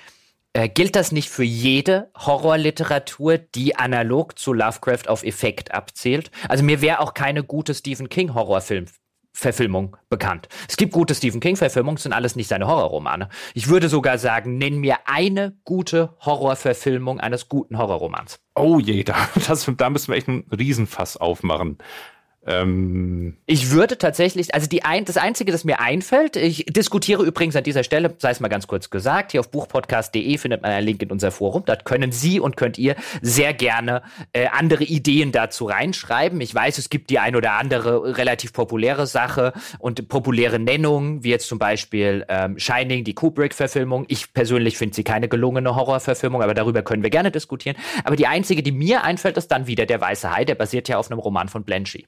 äh, 0.53 0.69
gilt 0.69 0.95
das 0.95 1.11
nicht 1.11 1.29
für 1.29 1.43
jede 1.43 2.11
Horrorliteratur, 2.17 3.37
die 3.37 3.75
analog 3.75 4.37
zu 4.37 4.53
Lovecraft 4.53 5.07
auf 5.07 5.23
Effekt 5.23 5.73
abzielt? 5.73 6.31
Also 6.47 6.63
mir 6.63 6.81
wäre 6.81 6.99
auch 6.99 7.13
keine 7.13 7.43
gute 7.43 7.73
Stephen 7.73 8.09
King 8.09 8.33
Horrorfilm 8.33 8.85
Verfilmung 9.31 9.95
bekannt. 10.09 10.49
Es 10.67 10.75
gibt 10.75 10.91
gute 10.91 11.15
Stephen 11.15 11.39
King-Verfilmungen, 11.39 11.97
sind 11.97 12.13
alles 12.13 12.35
nicht 12.35 12.47
seine 12.47 12.67
Horrorromane. 12.67 13.29
Ich 13.53 13.69
würde 13.69 13.87
sogar 13.87 14.17
sagen, 14.17 14.57
nenn 14.57 14.79
mir 14.79 14.97
eine 15.05 15.57
gute 15.63 16.15
Horrorverfilmung 16.19 17.19
eines 17.19 17.47
guten 17.47 17.77
Horrorromans. 17.77 18.39
Oh 18.55 18.79
je, 18.79 19.03
da, 19.03 19.15
das, 19.47 19.71
da 19.77 19.89
müssen 19.89 20.09
wir 20.09 20.17
echt 20.17 20.27
einen 20.27 20.45
Riesenfass 20.51 21.15
aufmachen. 21.15 21.77
Ähm 22.45 23.37
ich 23.45 23.71
würde 23.71 23.97
tatsächlich, 23.97 24.53
also 24.53 24.67
die 24.67 24.83
ein, 24.83 25.05
das 25.05 25.17
Einzige, 25.17 25.51
das 25.51 25.63
mir 25.65 25.79
einfällt, 25.79 26.35
ich 26.35 26.65
diskutiere 26.65 27.23
übrigens 27.23 27.55
an 27.55 27.63
dieser 27.63 27.83
Stelle, 27.83 28.13
sei 28.17 28.31
es 28.31 28.39
mal 28.39 28.47
ganz 28.47 28.67
kurz 28.67 28.89
gesagt, 28.89 29.31
hier 29.31 29.41
auf 29.41 29.51
buchpodcast.de 29.51 30.37
findet 30.37 30.61
man 30.61 30.71
einen 30.71 30.85
Link 30.85 31.01
in 31.01 31.11
unser 31.11 31.31
Forum. 31.31 31.63
Dort 31.65 31.85
können 31.85 32.11
Sie 32.11 32.39
und 32.39 32.57
könnt 32.57 32.77
ihr 32.77 32.95
sehr 33.21 33.53
gerne 33.53 34.01
äh, 34.33 34.47
andere 34.47 34.83
Ideen 34.83 35.31
dazu 35.31 35.65
reinschreiben. 35.65 36.39
Ich 36.41 36.53
weiß, 36.55 36.77
es 36.77 36.89
gibt 36.89 37.09
die 37.09 37.19
ein 37.19 37.35
oder 37.35 37.53
andere 37.53 38.17
relativ 38.17 38.53
populäre 38.53 39.05
Sache 39.05 39.53
und 39.77 40.07
populäre 40.07 40.59
Nennungen, 40.59 41.23
wie 41.23 41.29
jetzt 41.29 41.47
zum 41.47 41.59
Beispiel 41.59 42.25
ähm, 42.29 42.57
Shining, 42.57 43.03
die 43.03 43.13
Kubrick-Verfilmung. 43.13 44.05
Ich 44.07 44.33
persönlich 44.33 44.77
finde 44.77 44.95
sie 44.95 45.03
keine 45.03 45.27
gelungene 45.27 45.75
Horrorverfilmung, 45.75 46.41
aber 46.41 46.53
darüber 46.53 46.81
können 46.83 47.03
wir 47.03 47.09
gerne 47.09 47.31
diskutieren. 47.31 47.75
Aber 48.03 48.15
die 48.15 48.27
einzige, 48.27 48.63
die 48.63 48.71
mir 48.71 49.03
einfällt, 49.03 49.37
ist 49.37 49.49
dann 49.49 49.67
wieder 49.67 49.85
Der 49.85 49.99
Weiße 49.99 50.33
Hai, 50.33 50.45
der 50.45 50.55
basiert 50.55 50.87
ja 50.87 50.97
auf 50.97 51.11
einem 51.11 51.19
Roman 51.19 51.49
von 51.49 51.63
Blanchie. 51.63 52.05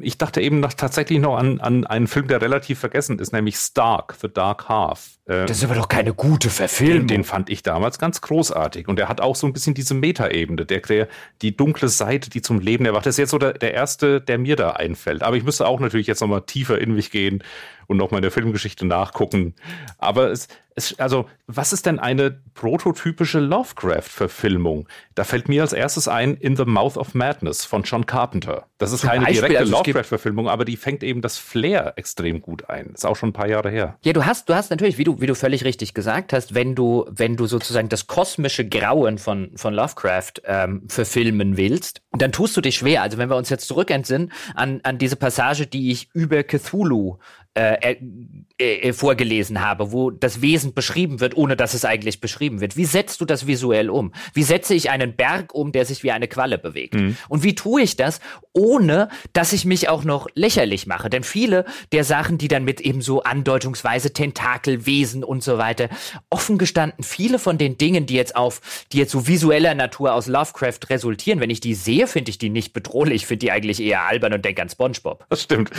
Ich 0.00 0.18
dachte 0.18 0.40
eben 0.40 0.60
noch 0.60 0.72
tatsächlich 0.72 1.18
noch 1.18 1.36
an, 1.36 1.60
an 1.60 1.86
einen 1.86 2.06
Film, 2.06 2.28
der 2.28 2.40
relativ 2.40 2.78
vergessen 2.78 3.18
ist, 3.18 3.32
nämlich 3.32 3.56
Stark, 3.56 4.16
The 4.20 4.28
Dark 4.32 4.68
Half. 4.68 5.18
Äh, 5.26 5.46
das 5.46 5.58
ist 5.58 5.64
aber 5.64 5.74
doch 5.74 5.88
keine 5.88 6.14
gute 6.14 6.50
Verfilmung. 6.50 7.06
Den, 7.06 7.18
den, 7.18 7.24
fand 7.24 7.50
ich 7.50 7.62
damals 7.62 7.98
ganz 7.98 8.20
großartig. 8.20 8.88
Und 8.88 8.98
er 8.98 9.08
hat 9.08 9.20
auch 9.20 9.36
so 9.36 9.46
ein 9.46 9.52
bisschen 9.52 9.74
diese 9.74 9.94
Metaebene, 9.94 10.64
der, 10.66 10.80
der 10.80 11.08
die 11.42 11.56
dunkle 11.56 11.88
Seite, 11.88 12.30
die 12.30 12.42
zum 12.42 12.60
Leben 12.60 12.84
erwacht. 12.86 13.06
Das 13.06 13.14
ist 13.14 13.18
jetzt 13.18 13.30
so 13.30 13.38
der, 13.38 13.52
der 13.52 13.74
erste, 13.74 14.20
der 14.20 14.38
mir 14.38 14.56
da 14.56 14.70
einfällt. 14.70 15.22
Aber 15.22 15.36
ich 15.36 15.44
müsste 15.44 15.66
auch 15.66 15.80
natürlich 15.80 16.06
jetzt 16.06 16.20
nochmal 16.20 16.42
tiefer 16.42 16.80
in 16.80 16.94
mich 16.94 17.10
gehen 17.10 17.42
und 17.86 17.96
nochmal 17.96 18.18
in 18.18 18.22
der 18.22 18.30
Filmgeschichte 18.30 18.86
nachgucken. 18.86 19.54
Aber 19.98 20.30
es, 20.30 20.48
es, 20.78 20.98
also, 20.98 21.28
was 21.46 21.72
ist 21.72 21.86
denn 21.86 21.98
eine 21.98 22.40
prototypische 22.54 23.40
Lovecraft-Verfilmung? 23.40 24.88
Da 25.14 25.24
fällt 25.24 25.48
mir 25.48 25.62
als 25.62 25.72
erstes 25.72 26.08
ein 26.08 26.34
In 26.34 26.56
the 26.56 26.64
Mouth 26.64 26.96
of 26.96 27.14
Madness 27.14 27.64
von 27.64 27.82
John 27.82 28.06
Carpenter. 28.06 28.66
Das 28.78 28.92
ist 28.92 29.00
Zum 29.00 29.10
keine 29.10 29.26
Beispiel, 29.26 29.48
direkte 29.48 29.58
also 29.58 29.72
Lovecraft-Verfilmung, 29.72 30.48
aber 30.48 30.64
die 30.64 30.76
fängt 30.76 31.02
eben 31.02 31.20
das 31.20 31.36
Flair 31.36 31.94
extrem 31.96 32.40
gut 32.40 32.70
ein. 32.70 32.92
Ist 32.94 33.04
auch 33.04 33.16
schon 33.16 33.30
ein 33.30 33.34
paar 33.34 33.48
Jahre 33.48 33.70
her. 33.70 33.98
Ja, 34.02 34.12
du 34.12 34.24
hast, 34.24 34.48
du 34.48 34.54
hast 34.54 34.70
natürlich, 34.70 34.98
wie 34.98 35.04
du, 35.04 35.20
wie 35.20 35.26
du 35.26 35.34
völlig 35.34 35.64
richtig 35.64 35.92
gesagt 35.94 36.32
hast, 36.32 36.54
wenn 36.54 36.74
du, 36.74 37.04
wenn 37.10 37.36
du 37.36 37.46
sozusagen 37.46 37.88
das 37.88 38.06
kosmische 38.06 38.66
Grauen 38.66 39.18
von, 39.18 39.50
von 39.56 39.74
Lovecraft 39.74 40.34
ähm, 40.44 40.84
verfilmen 40.88 41.56
willst, 41.56 42.00
dann 42.12 42.32
tust 42.32 42.56
du 42.56 42.60
dich 42.60 42.76
schwer. 42.76 43.02
Also 43.02 43.18
wenn 43.18 43.28
wir 43.28 43.36
uns 43.36 43.50
jetzt 43.50 43.68
zurückentsinnen 43.68 44.32
an, 44.54 44.80
an 44.84 44.98
diese 44.98 45.16
Passage, 45.16 45.66
die 45.66 45.90
ich 45.90 46.08
über 46.14 46.42
Cthulhu 46.42 47.18
äh, 47.58 47.96
äh, 48.58 48.92
vorgelesen 48.92 49.60
habe, 49.60 49.92
wo 49.92 50.10
das 50.10 50.42
Wesen 50.42 50.74
beschrieben 50.74 51.20
wird, 51.20 51.36
ohne 51.36 51.56
dass 51.56 51.74
es 51.74 51.84
eigentlich 51.84 52.20
beschrieben 52.20 52.60
wird. 52.60 52.76
Wie 52.76 52.84
setzt 52.84 53.20
du 53.20 53.24
das 53.24 53.46
visuell 53.46 53.88
um? 53.88 54.12
Wie 54.34 54.42
setze 54.42 54.74
ich 54.74 54.90
einen 54.90 55.14
Berg 55.14 55.54
um, 55.54 55.72
der 55.72 55.84
sich 55.84 56.02
wie 56.02 56.10
eine 56.10 56.28
Qualle 56.28 56.58
bewegt? 56.58 56.94
Mhm. 56.94 57.16
Und 57.28 57.44
wie 57.44 57.54
tue 57.54 57.82
ich 57.82 57.96
das, 57.96 58.20
ohne 58.52 59.08
dass 59.32 59.52
ich 59.52 59.64
mich 59.64 59.88
auch 59.88 60.04
noch 60.04 60.26
lächerlich 60.34 60.86
mache? 60.86 61.08
Denn 61.08 61.22
viele 61.22 61.64
der 61.92 62.04
Sachen, 62.04 62.36
die 62.38 62.48
dann 62.48 62.64
mit 62.64 62.80
eben 62.80 63.00
so 63.00 63.22
andeutungsweise 63.22 64.12
Tentakelwesen 64.12 65.22
und 65.22 65.42
so 65.42 65.58
weiter, 65.58 65.88
offen 66.30 66.58
gestanden, 66.58 67.04
viele 67.04 67.38
von 67.38 67.58
den 67.58 67.78
Dingen, 67.78 68.06
die 68.06 68.14
jetzt 68.14 68.34
auf, 68.34 68.60
die 68.92 68.98
jetzt 68.98 69.12
so 69.12 69.26
visueller 69.26 69.74
Natur 69.74 70.14
aus 70.14 70.26
Lovecraft 70.26 70.80
resultieren, 70.90 71.40
wenn 71.40 71.50
ich 71.50 71.60
die 71.60 71.74
sehe, 71.74 72.06
finde 72.06 72.30
ich 72.30 72.38
die 72.38 72.50
nicht 72.50 72.72
bedrohlich, 72.72 73.26
finde 73.26 73.46
die 73.46 73.52
eigentlich 73.52 73.80
eher 73.80 74.02
albern 74.02 74.32
und 74.32 74.44
denke 74.44 74.62
an 74.62 74.68
SpongeBob. 74.68 75.26
Das 75.28 75.42
stimmt. 75.42 75.70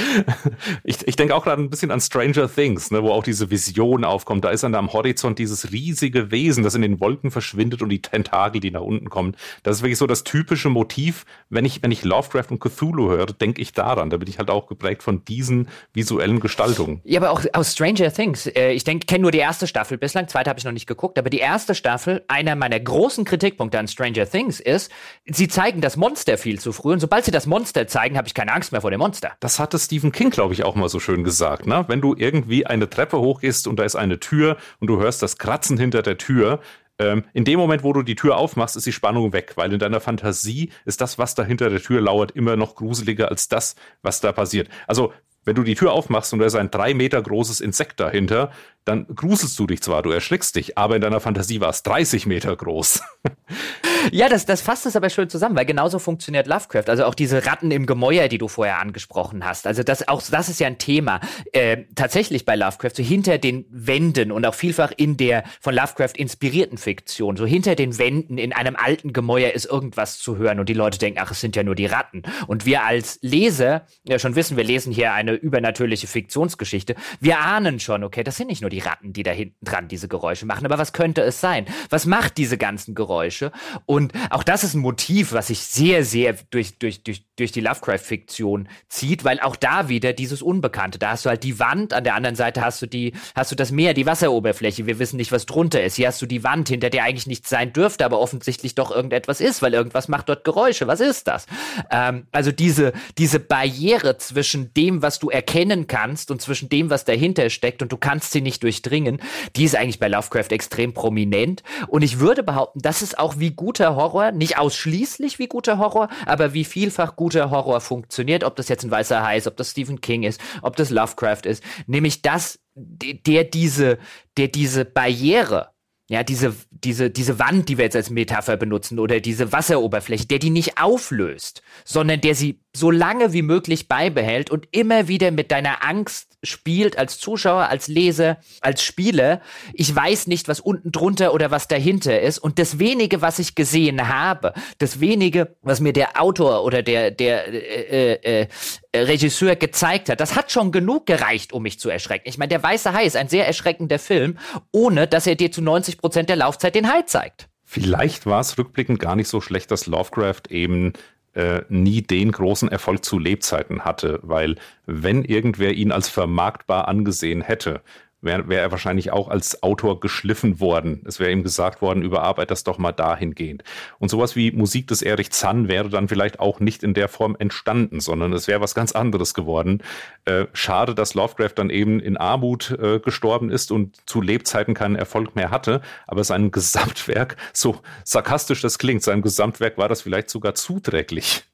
Ich, 0.83 1.05
ich 1.05 1.15
denke 1.15 1.35
auch 1.35 1.43
gerade 1.43 1.68
ein 1.69 1.71
bisschen 1.71 1.91
an 1.91 2.01
Stranger 2.01 2.51
Things, 2.51 2.89
ne, 2.89 3.03
wo 3.03 3.11
auch 3.11 3.23
diese 3.23 3.51
Vision 3.51 4.03
aufkommt. 4.03 4.43
Da 4.43 4.49
ist 4.49 4.63
dann 4.63 4.73
am 4.73 4.91
Horizont 4.91 5.37
dieses 5.37 5.71
riesige 5.71 6.31
Wesen, 6.31 6.63
das 6.63 6.73
in 6.73 6.81
den 6.81 6.99
Wolken 6.99 7.29
verschwindet 7.29 7.83
und 7.83 7.89
die 7.89 8.01
Tentakel, 8.01 8.59
die 8.59 8.71
nach 8.71 8.81
unten 8.81 9.09
kommen. 9.09 9.35
Das 9.61 9.77
ist 9.77 9.83
wirklich 9.83 9.99
so 9.99 10.07
das 10.07 10.23
typische 10.23 10.69
Motiv. 10.69 11.25
Wenn 11.49 11.65
ich, 11.65 11.83
wenn 11.83 11.91
ich 11.91 12.03
Lovecraft 12.03 12.47
und 12.49 12.59
Cthulhu 12.59 13.09
höre, 13.09 13.27
denke 13.27 13.61
ich 13.61 13.71
daran. 13.71 14.09
Da 14.09 14.17
bin 14.17 14.27
ich 14.27 14.39
halt 14.39 14.49
auch 14.49 14.67
geprägt 14.67 15.03
von 15.03 15.23
diesen 15.25 15.69
visuellen 15.93 16.39
Gestaltungen. 16.39 17.01
Ja, 17.03 17.19
aber 17.19 17.31
auch 17.31 17.43
aus 17.53 17.73
Stranger 17.73 18.11
Things. 18.11 18.47
Äh, 18.47 18.71
ich 18.71 18.83
denke, 18.83 19.05
kenne 19.05 19.21
nur 19.21 19.31
die 19.31 19.37
erste 19.37 19.67
Staffel 19.67 19.99
bislang. 19.99 20.27
Zweite 20.27 20.49
habe 20.49 20.59
ich 20.59 20.65
noch 20.65 20.71
nicht 20.71 20.87
geguckt. 20.87 21.19
Aber 21.19 21.29
die 21.29 21.39
erste 21.39 21.75
Staffel, 21.75 22.23
einer 22.27 22.55
meiner 22.55 22.79
großen 22.79 23.25
Kritikpunkte 23.25 23.77
an 23.77 23.87
Stranger 23.87 24.27
Things 24.27 24.59
ist, 24.59 24.91
sie 25.25 25.47
zeigen 25.47 25.81
das 25.81 25.97
Monster 25.97 26.39
viel 26.39 26.59
zu 26.59 26.71
früh. 26.71 26.93
Und 26.93 26.99
sobald 26.99 27.25
sie 27.25 27.31
das 27.31 27.45
Monster 27.45 27.87
zeigen, 27.87 28.17
habe 28.17 28.27
ich 28.27 28.33
keine 28.33 28.53
Angst 28.53 28.71
mehr 28.71 28.81
vor 28.81 28.89
dem 28.89 28.99
Monster. 28.99 29.33
Das 29.39 29.59
hatte 29.59 29.77
Stephen 29.77 30.11
King, 30.11 30.31
glaube 30.31 30.53
ich, 30.55 30.63
auch 30.63 30.73
mal 30.73 30.89
so 30.89 30.99
schön 30.99 31.23
gesagt 31.23 31.58
gesagt, 31.59 31.67
ne? 31.67 31.85
Wenn 31.87 32.01
du 32.01 32.15
irgendwie 32.17 32.65
eine 32.65 32.89
Treppe 32.89 33.19
hochgehst 33.19 33.67
und 33.67 33.77
da 33.77 33.83
ist 33.83 33.95
eine 33.95 34.19
Tür 34.19 34.57
und 34.79 34.87
du 34.87 34.99
hörst 34.99 35.21
das 35.21 35.37
Kratzen 35.37 35.77
hinter 35.77 36.01
der 36.01 36.17
Tür, 36.17 36.59
ähm, 36.97 37.23
in 37.33 37.45
dem 37.45 37.59
Moment, 37.59 37.83
wo 37.83 37.93
du 37.93 38.03
die 38.03 38.15
Tür 38.15 38.37
aufmachst, 38.37 38.75
ist 38.75 38.85
die 38.85 38.91
Spannung 38.91 39.31
weg, 39.33 39.53
weil 39.55 39.71
in 39.71 39.79
deiner 39.79 40.01
Fantasie 40.01 40.71
ist 40.85 41.01
das, 41.01 41.17
was 41.17 41.35
da 41.35 41.43
hinter 41.43 41.69
der 41.69 41.81
Tür 41.81 42.01
lauert, 42.01 42.31
immer 42.31 42.55
noch 42.55 42.75
gruseliger 42.75 43.29
als 43.29 43.47
das, 43.47 43.75
was 44.01 44.21
da 44.21 44.31
passiert. 44.31 44.69
Also 44.87 45.13
wenn 45.45 45.55
du 45.55 45.63
die 45.63 45.75
Tür 45.75 45.93
aufmachst 45.93 46.33
und 46.33 46.39
da 46.39 46.45
ist 46.45 46.55
ein 46.55 46.69
drei 46.69 46.93
Meter 46.93 47.21
großes 47.21 47.61
Insekt 47.61 47.99
dahinter, 47.99 48.51
dann 48.83 49.07
gruselst 49.07 49.57
du 49.57 49.67
dich 49.67 49.81
zwar, 49.81 50.03
du 50.03 50.11
erschrickst 50.11 50.55
dich, 50.55 50.77
aber 50.77 50.95
in 50.95 51.01
deiner 51.01 51.21
Fantasie 51.21 51.61
war 51.61 51.69
es 51.69 51.83
30 51.83 52.25
Meter 52.25 52.55
groß. 52.55 53.01
Ja, 54.11 54.29
das, 54.29 54.45
das 54.45 54.61
fasst 54.61 54.85
es 54.85 54.95
aber 54.95 55.09
schön 55.09 55.29
zusammen, 55.29 55.55
weil 55.55 55.65
genauso 55.65 55.99
funktioniert 55.99 56.47
Lovecraft. 56.47 56.85
Also 56.87 57.05
auch 57.05 57.15
diese 57.15 57.45
Ratten 57.45 57.71
im 57.71 57.85
Gemäuer, 57.85 58.27
die 58.27 58.37
du 58.37 58.47
vorher 58.47 58.79
angesprochen 58.79 59.45
hast. 59.45 59.67
Also 59.67 59.83
das 59.83 60.07
auch 60.07 60.21
das 60.21 60.49
ist 60.49 60.59
ja 60.59 60.67
ein 60.67 60.77
Thema 60.77 61.19
äh, 61.51 61.85
tatsächlich 61.95 62.45
bei 62.45 62.55
Lovecraft. 62.55 62.91
So 62.95 63.03
hinter 63.03 63.37
den 63.37 63.65
Wänden 63.69 64.31
und 64.31 64.45
auch 64.45 64.53
vielfach 64.55 64.91
in 64.95 65.17
der 65.17 65.43
von 65.61 65.73
Lovecraft 65.73 66.13
inspirierten 66.15 66.77
Fiktion. 66.77 67.37
So 67.37 67.45
hinter 67.45 67.75
den 67.75 67.97
Wänden 67.97 68.37
in 68.37 68.53
einem 68.53 68.75
alten 68.75 69.13
Gemäuer 69.13 69.51
ist 69.51 69.65
irgendwas 69.65 70.17
zu 70.17 70.37
hören 70.37 70.59
und 70.59 70.69
die 70.69 70.73
Leute 70.73 70.99
denken, 70.99 71.19
ach, 71.21 71.31
es 71.31 71.41
sind 71.41 71.55
ja 71.55 71.63
nur 71.63 71.75
die 71.75 71.85
Ratten. 71.85 72.23
Und 72.47 72.65
wir 72.65 72.83
als 72.83 73.19
Leser 73.21 73.85
ja 74.03 74.19
schon 74.19 74.35
wissen, 74.35 74.57
wir 74.57 74.63
lesen 74.63 74.91
hier 74.91 75.13
eine 75.13 75.33
übernatürliche 75.33 76.07
Fiktionsgeschichte. 76.07 76.95
Wir 77.19 77.39
ahnen 77.39 77.79
schon, 77.79 78.03
okay, 78.03 78.23
das 78.23 78.37
sind 78.37 78.47
nicht 78.47 78.61
nur 78.61 78.69
die 78.69 78.79
Ratten, 78.79 79.13
die 79.13 79.23
da 79.23 79.31
hinten 79.31 79.63
dran 79.63 79.87
diese 79.87 80.07
Geräusche 80.07 80.45
machen, 80.45 80.65
aber 80.65 80.77
was 80.77 80.93
könnte 80.93 81.21
es 81.21 81.41
sein? 81.41 81.65
Was 81.89 82.05
macht 82.05 82.37
diese 82.37 82.57
ganzen 82.57 82.95
Geräusche? 82.95 83.51
Und 83.89 84.13
auch 84.29 84.43
das 84.43 84.63
ist 84.63 84.75
ein 84.75 84.81
Motiv, 84.81 85.31
was 85.31 85.47
sich 85.47 85.61
sehr, 85.61 86.05
sehr 86.05 86.33
durch, 86.51 86.77
durch, 86.77 87.01
durch, 87.01 87.23
durch 87.39 87.51
die 87.51 87.61
Lovecraft-Fiktion 87.61 88.67
zieht, 88.89 89.23
weil 89.23 89.39
auch 89.39 89.55
da 89.55 89.89
wieder 89.89 90.13
dieses 90.13 90.41
Unbekannte. 90.41 90.99
Da 90.99 91.11
hast 91.11 91.25
du 91.25 91.29
halt 91.29 91.43
die 91.43 91.59
Wand, 91.59 91.93
an 91.93 92.03
der 92.03 92.15
anderen 92.15 92.35
Seite 92.35 92.61
hast 92.61 92.81
du 92.81 92.85
die, 92.87 93.13
hast 93.35 93.51
du 93.51 93.55
das 93.55 93.71
Meer, 93.71 93.93
die 93.93 94.05
Wasseroberfläche. 94.05 94.85
Wir 94.85 94.99
wissen 94.99 95.17
nicht, 95.17 95.31
was 95.31 95.45
drunter 95.45 95.83
ist. 95.83 95.95
Hier 95.95 96.07
hast 96.07 96.21
du 96.21 96.25
die 96.25 96.43
Wand, 96.43 96.69
hinter 96.69 96.89
der 96.89 97.03
eigentlich 97.03 97.27
nichts 97.27 97.49
sein 97.49 97.73
dürfte, 97.73 98.05
aber 98.05 98.19
offensichtlich 98.19 98.75
doch 98.75 98.91
irgendetwas 98.91 99.41
ist, 99.41 99.61
weil 99.61 99.73
irgendwas 99.73 100.07
macht 100.07 100.29
dort 100.29 100.43
Geräusche. 100.43 100.87
Was 100.87 100.99
ist 100.99 101.27
das? 101.27 101.45
Ähm, 101.91 102.27
also 102.31 102.51
diese, 102.51 102.93
diese 103.17 103.39
Barriere 103.39 104.17
zwischen 104.17 104.73
dem, 104.73 105.01
was 105.01 105.19
du 105.19 105.29
erkennen 105.29 105.87
kannst 105.87 106.31
und 106.31 106.41
zwischen 106.41 106.69
dem, 106.69 106.89
was 106.89 107.05
dahinter 107.05 107.49
steckt 107.49 107.81
und 107.81 107.91
du 107.91 107.97
kannst 107.97 108.33
sie 108.33 108.41
nicht 108.41 108.61
durchdringen, 108.63 109.21
die 109.55 109.63
ist 109.63 109.75
eigentlich 109.75 109.99
bei 109.99 110.09
Lovecraft 110.09 110.51
extrem 110.51 110.93
prominent. 110.93 111.63
Und 111.87 112.01
ich 112.01 112.19
würde 112.19 112.43
behaupten, 112.43 112.81
das 112.81 113.01
ist 113.01 113.17
auch 113.17 113.39
wie 113.39 113.51
gut 113.51 113.69
guter 113.69 113.95
Horror, 113.95 114.31
nicht 114.31 114.57
ausschließlich 114.57 115.37
wie 115.37 115.45
guter 115.47 115.77
Horror, 115.77 116.09
aber 116.25 116.55
wie 116.55 116.65
vielfach 116.65 117.15
guter 117.29 117.51
Horror 117.51 117.79
funktioniert, 117.79 118.43
ob 118.43 118.55
das 118.55 118.69
jetzt 118.69 118.83
ein 118.83 118.91
weißer 118.91 119.23
Hai 119.23 119.37
ist, 119.37 119.47
ob 119.47 119.55
das 119.55 119.71
Stephen 119.71 120.01
King 120.01 120.23
ist, 120.23 120.41
ob 120.61 120.75
das 120.75 120.89
Lovecraft 120.89 121.45
ist, 121.45 121.63
nämlich 121.85 122.21
das, 122.21 122.59
der 122.75 123.43
diese, 123.43 123.99
der 124.37 124.47
diese 124.47 124.83
Barriere 124.85 125.69
ja, 126.11 126.23
diese, 126.23 126.55
diese, 126.71 127.11
diese 127.11 127.37
Wand, 127.37 127.69
die 127.69 127.77
wir 127.77 127.85
jetzt 127.85 127.95
als 127.95 128.09
Metapher 128.09 128.57
benutzen, 128.57 128.97
oder 128.97 129.19
diese 129.19 129.51
Wasseroberfläche, 129.51 130.25
der 130.25 130.39
die 130.39 130.49
nicht 130.49 130.81
auflöst, 130.81 131.61
sondern 131.85 132.19
der 132.19 132.33
sie 132.33 132.61
so 132.79 132.89
lange 132.89 133.33
wie 133.33 133.41
möglich 133.41 133.87
beibehält 133.87 134.49
und 134.49 134.67
immer 134.71 135.07
wieder 135.07 135.31
mit 135.31 135.51
deiner 135.51 135.85
Angst 135.85 136.37
spielt 136.41 136.97
als 136.97 137.19
Zuschauer, 137.19 137.67
als 137.67 137.87
Leser, 137.87 138.37
als 138.61 138.81
Spieler. 138.83 139.41
Ich 139.73 139.93
weiß 139.93 140.27
nicht, 140.27 140.47
was 140.47 140.59
unten 140.59 140.91
drunter 140.91 141.33
oder 141.33 141.51
was 141.51 141.67
dahinter 141.67 142.21
ist. 142.21 142.39
Und 142.39 142.59
das 142.59 142.79
wenige, 142.79 143.21
was 143.21 143.39
ich 143.39 143.55
gesehen 143.55 144.07
habe, 144.07 144.53
das 144.77 145.01
wenige, 145.01 145.55
was 145.61 145.81
mir 145.81 145.93
der 145.93 146.21
Autor 146.21 146.63
oder 146.63 146.81
der, 146.81 147.11
der 147.11 147.47
äh, 147.47 148.13
äh, 148.13 148.47
äh, 148.93 148.99
Regisseur 148.99 149.55
gezeigt 149.55 150.09
hat, 150.09 150.21
das 150.21 150.35
hat 150.35 150.51
schon 150.51 150.71
genug 150.71 151.05
gereicht, 151.05 151.51
um 151.51 151.63
mich 151.63 151.79
zu 151.79 151.89
erschrecken. 151.89 152.29
Ich 152.29 152.37
meine, 152.37 152.49
der 152.49 152.63
Weiße 152.63 152.93
Hai 152.93 153.03
ist 153.03 153.17
ein 153.17 153.27
sehr 153.27 153.45
erschreckender 153.45 153.99
Film, 153.99 154.37
ohne 154.71 155.07
dass 155.07 155.27
er 155.27 155.35
dir 155.35 155.51
zu 155.51 155.61
90 155.61 155.97
Prozent 155.97 156.29
der 156.29 156.37
Laufzeit 156.37 156.75
den 156.75 156.91
Hai 156.91 157.01
zeigt. 157.01 157.49
Vielleicht 157.65 158.25
war 158.25 158.39
es 158.39 158.57
rückblickend 158.57 158.99
gar 158.99 159.15
nicht 159.15 159.27
so 159.27 159.41
schlecht, 159.41 159.69
dass 159.69 159.85
Lovecraft 159.85 160.49
eben 160.49 160.93
äh, 161.33 161.61
nie 161.69 162.01
den 162.01 162.31
großen 162.31 162.69
Erfolg 162.69 163.05
zu 163.05 163.19
Lebzeiten 163.19 163.85
hatte, 163.85 164.19
weil 164.23 164.55
wenn 164.85 165.23
irgendwer 165.23 165.73
ihn 165.73 165.91
als 165.91 166.09
vermarktbar 166.09 166.87
angesehen 166.87 167.41
hätte, 167.41 167.81
wäre 168.21 168.49
wär 168.49 168.61
er 168.61 168.71
wahrscheinlich 168.71 169.11
auch 169.11 169.29
als 169.29 169.63
Autor 169.63 169.99
geschliffen 169.99 170.59
worden. 170.59 171.03
Es 171.05 171.19
wäre 171.19 171.31
ihm 171.31 171.43
gesagt 171.43 171.81
worden, 171.81 172.03
überarbeit 172.03 172.51
das 172.51 172.63
doch 172.63 172.77
mal 172.77 172.91
dahingehend. 172.91 173.63
Und 173.99 174.09
sowas 174.09 174.35
wie 174.35 174.51
Musik 174.51 174.87
des 174.87 175.01
Erich 175.01 175.31
Zann 175.31 175.67
wäre 175.67 175.89
dann 175.89 176.07
vielleicht 176.07 176.39
auch 176.39 176.59
nicht 176.59 176.83
in 176.83 176.93
der 176.93 177.07
Form 177.07 177.35
entstanden, 177.39 177.99
sondern 177.99 178.33
es 178.33 178.47
wäre 178.47 178.61
was 178.61 178.75
ganz 178.75 178.91
anderes 178.91 179.33
geworden. 179.33 179.81
Äh, 180.25 180.45
schade, 180.53 180.95
dass 180.95 181.13
Lovecraft 181.13 181.53
dann 181.55 181.69
eben 181.69 181.99
in 181.99 182.17
Armut 182.17 182.71
äh, 182.71 182.99
gestorben 182.99 183.49
ist 183.49 183.71
und 183.71 183.97
zu 184.05 184.21
Lebzeiten 184.21 184.73
keinen 184.73 184.95
Erfolg 184.95 185.35
mehr 185.35 185.51
hatte, 185.51 185.81
aber 186.07 186.23
sein 186.23 186.51
Gesamtwerk, 186.59 187.37
so 187.53 187.77
sarkastisch 188.03 188.61
das 188.61 188.77
klingt, 188.79 189.03
sein 189.03 189.21
Gesamtwerk 189.21 189.77
war 189.77 189.89
das 189.89 190.01
vielleicht 190.01 190.29
sogar 190.29 190.55
zuträglich. 190.55 191.48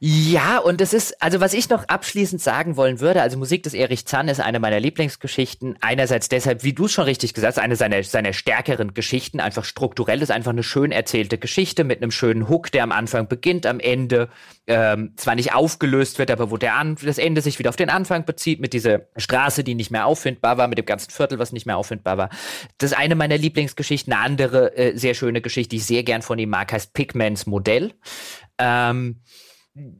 Ja, 0.00 0.58
und 0.58 0.80
es 0.80 0.92
ist, 0.92 1.22
also 1.22 1.40
was 1.40 1.54
ich 1.54 1.68
noch 1.70 1.88
abschließend 1.88 2.42
sagen 2.42 2.76
wollen 2.76 3.00
würde, 3.00 3.22
also 3.22 3.38
Musik 3.38 3.62
des 3.62 3.72
Erich 3.72 4.04
Zahn 4.06 4.28
ist 4.28 4.40
eine 4.40 4.58
meiner 4.58 4.80
Lieblingsgeschichten. 4.80 5.76
Einerseits 5.80 6.28
deshalb, 6.28 6.62
wie 6.64 6.72
du 6.72 6.86
es 6.86 6.92
schon 6.92 7.04
richtig 7.04 7.32
gesagt 7.34 7.56
hast, 7.56 7.62
eine 7.62 7.76
seiner, 7.76 8.02
seiner 8.02 8.32
stärkeren 8.32 8.94
Geschichten, 8.94 9.40
einfach 9.40 9.64
strukturell 9.64 10.20
ist 10.22 10.30
einfach 10.30 10.50
eine 10.50 10.62
schön 10.62 10.92
erzählte 10.92 11.38
Geschichte 11.38 11.84
mit 11.84 12.02
einem 12.02 12.10
schönen 12.10 12.48
Hook, 12.48 12.72
der 12.72 12.82
am 12.82 12.92
Anfang 12.92 13.28
beginnt, 13.28 13.66
am 13.66 13.80
Ende 13.80 14.28
ähm, 14.66 15.12
zwar 15.16 15.36
nicht 15.36 15.54
aufgelöst 15.54 16.18
wird, 16.18 16.30
aber 16.30 16.50
wo 16.50 16.56
der 16.56 16.74
An 16.74 16.96
das 17.02 17.18
Ende 17.18 17.40
sich 17.40 17.58
wieder 17.58 17.70
auf 17.70 17.76
den 17.76 17.90
Anfang 17.90 18.24
bezieht, 18.24 18.60
mit 18.60 18.72
dieser 18.72 19.02
Straße, 19.16 19.64
die 19.64 19.74
nicht 19.74 19.90
mehr 19.90 20.06
auffindbar 20.06 20.58
war, 20.58 20.68
mit 20.68 20.78
dem 20.78 20.86
ganzen 20.86 21.10
Viertel, 21.10 21.38
was 21.38 21.52
nicht 21.52 21.66
mehr 21.66 21.76
auffindbar 21.76 22.18
war. 22.18 22.30
Das 22.78 22.92
ist 22.92 22.96
eine 22.98 23.14
meiner 23.14 23.38
Lieblingsgeschichten. 23.38 24.12
Eine 24.12 24.22
andere 24.22 24.76
äh, 24.76 24.96
sehr 24.96 25.14
schöne 25.14 25.40
Geschichte, 25.40 25.70
die 25.70 25.76
ich 25.76 25.86
sehr 25.86 26.02
gern 26.02 26.22
von 26.22 26.38
ihm 26.38 26.50
mag, 26.50 26.72
heißt 26.72 26.92
Pigmans 26.92 27.46
Modell. 27.46 27.92
Ähm, 28.58 29.20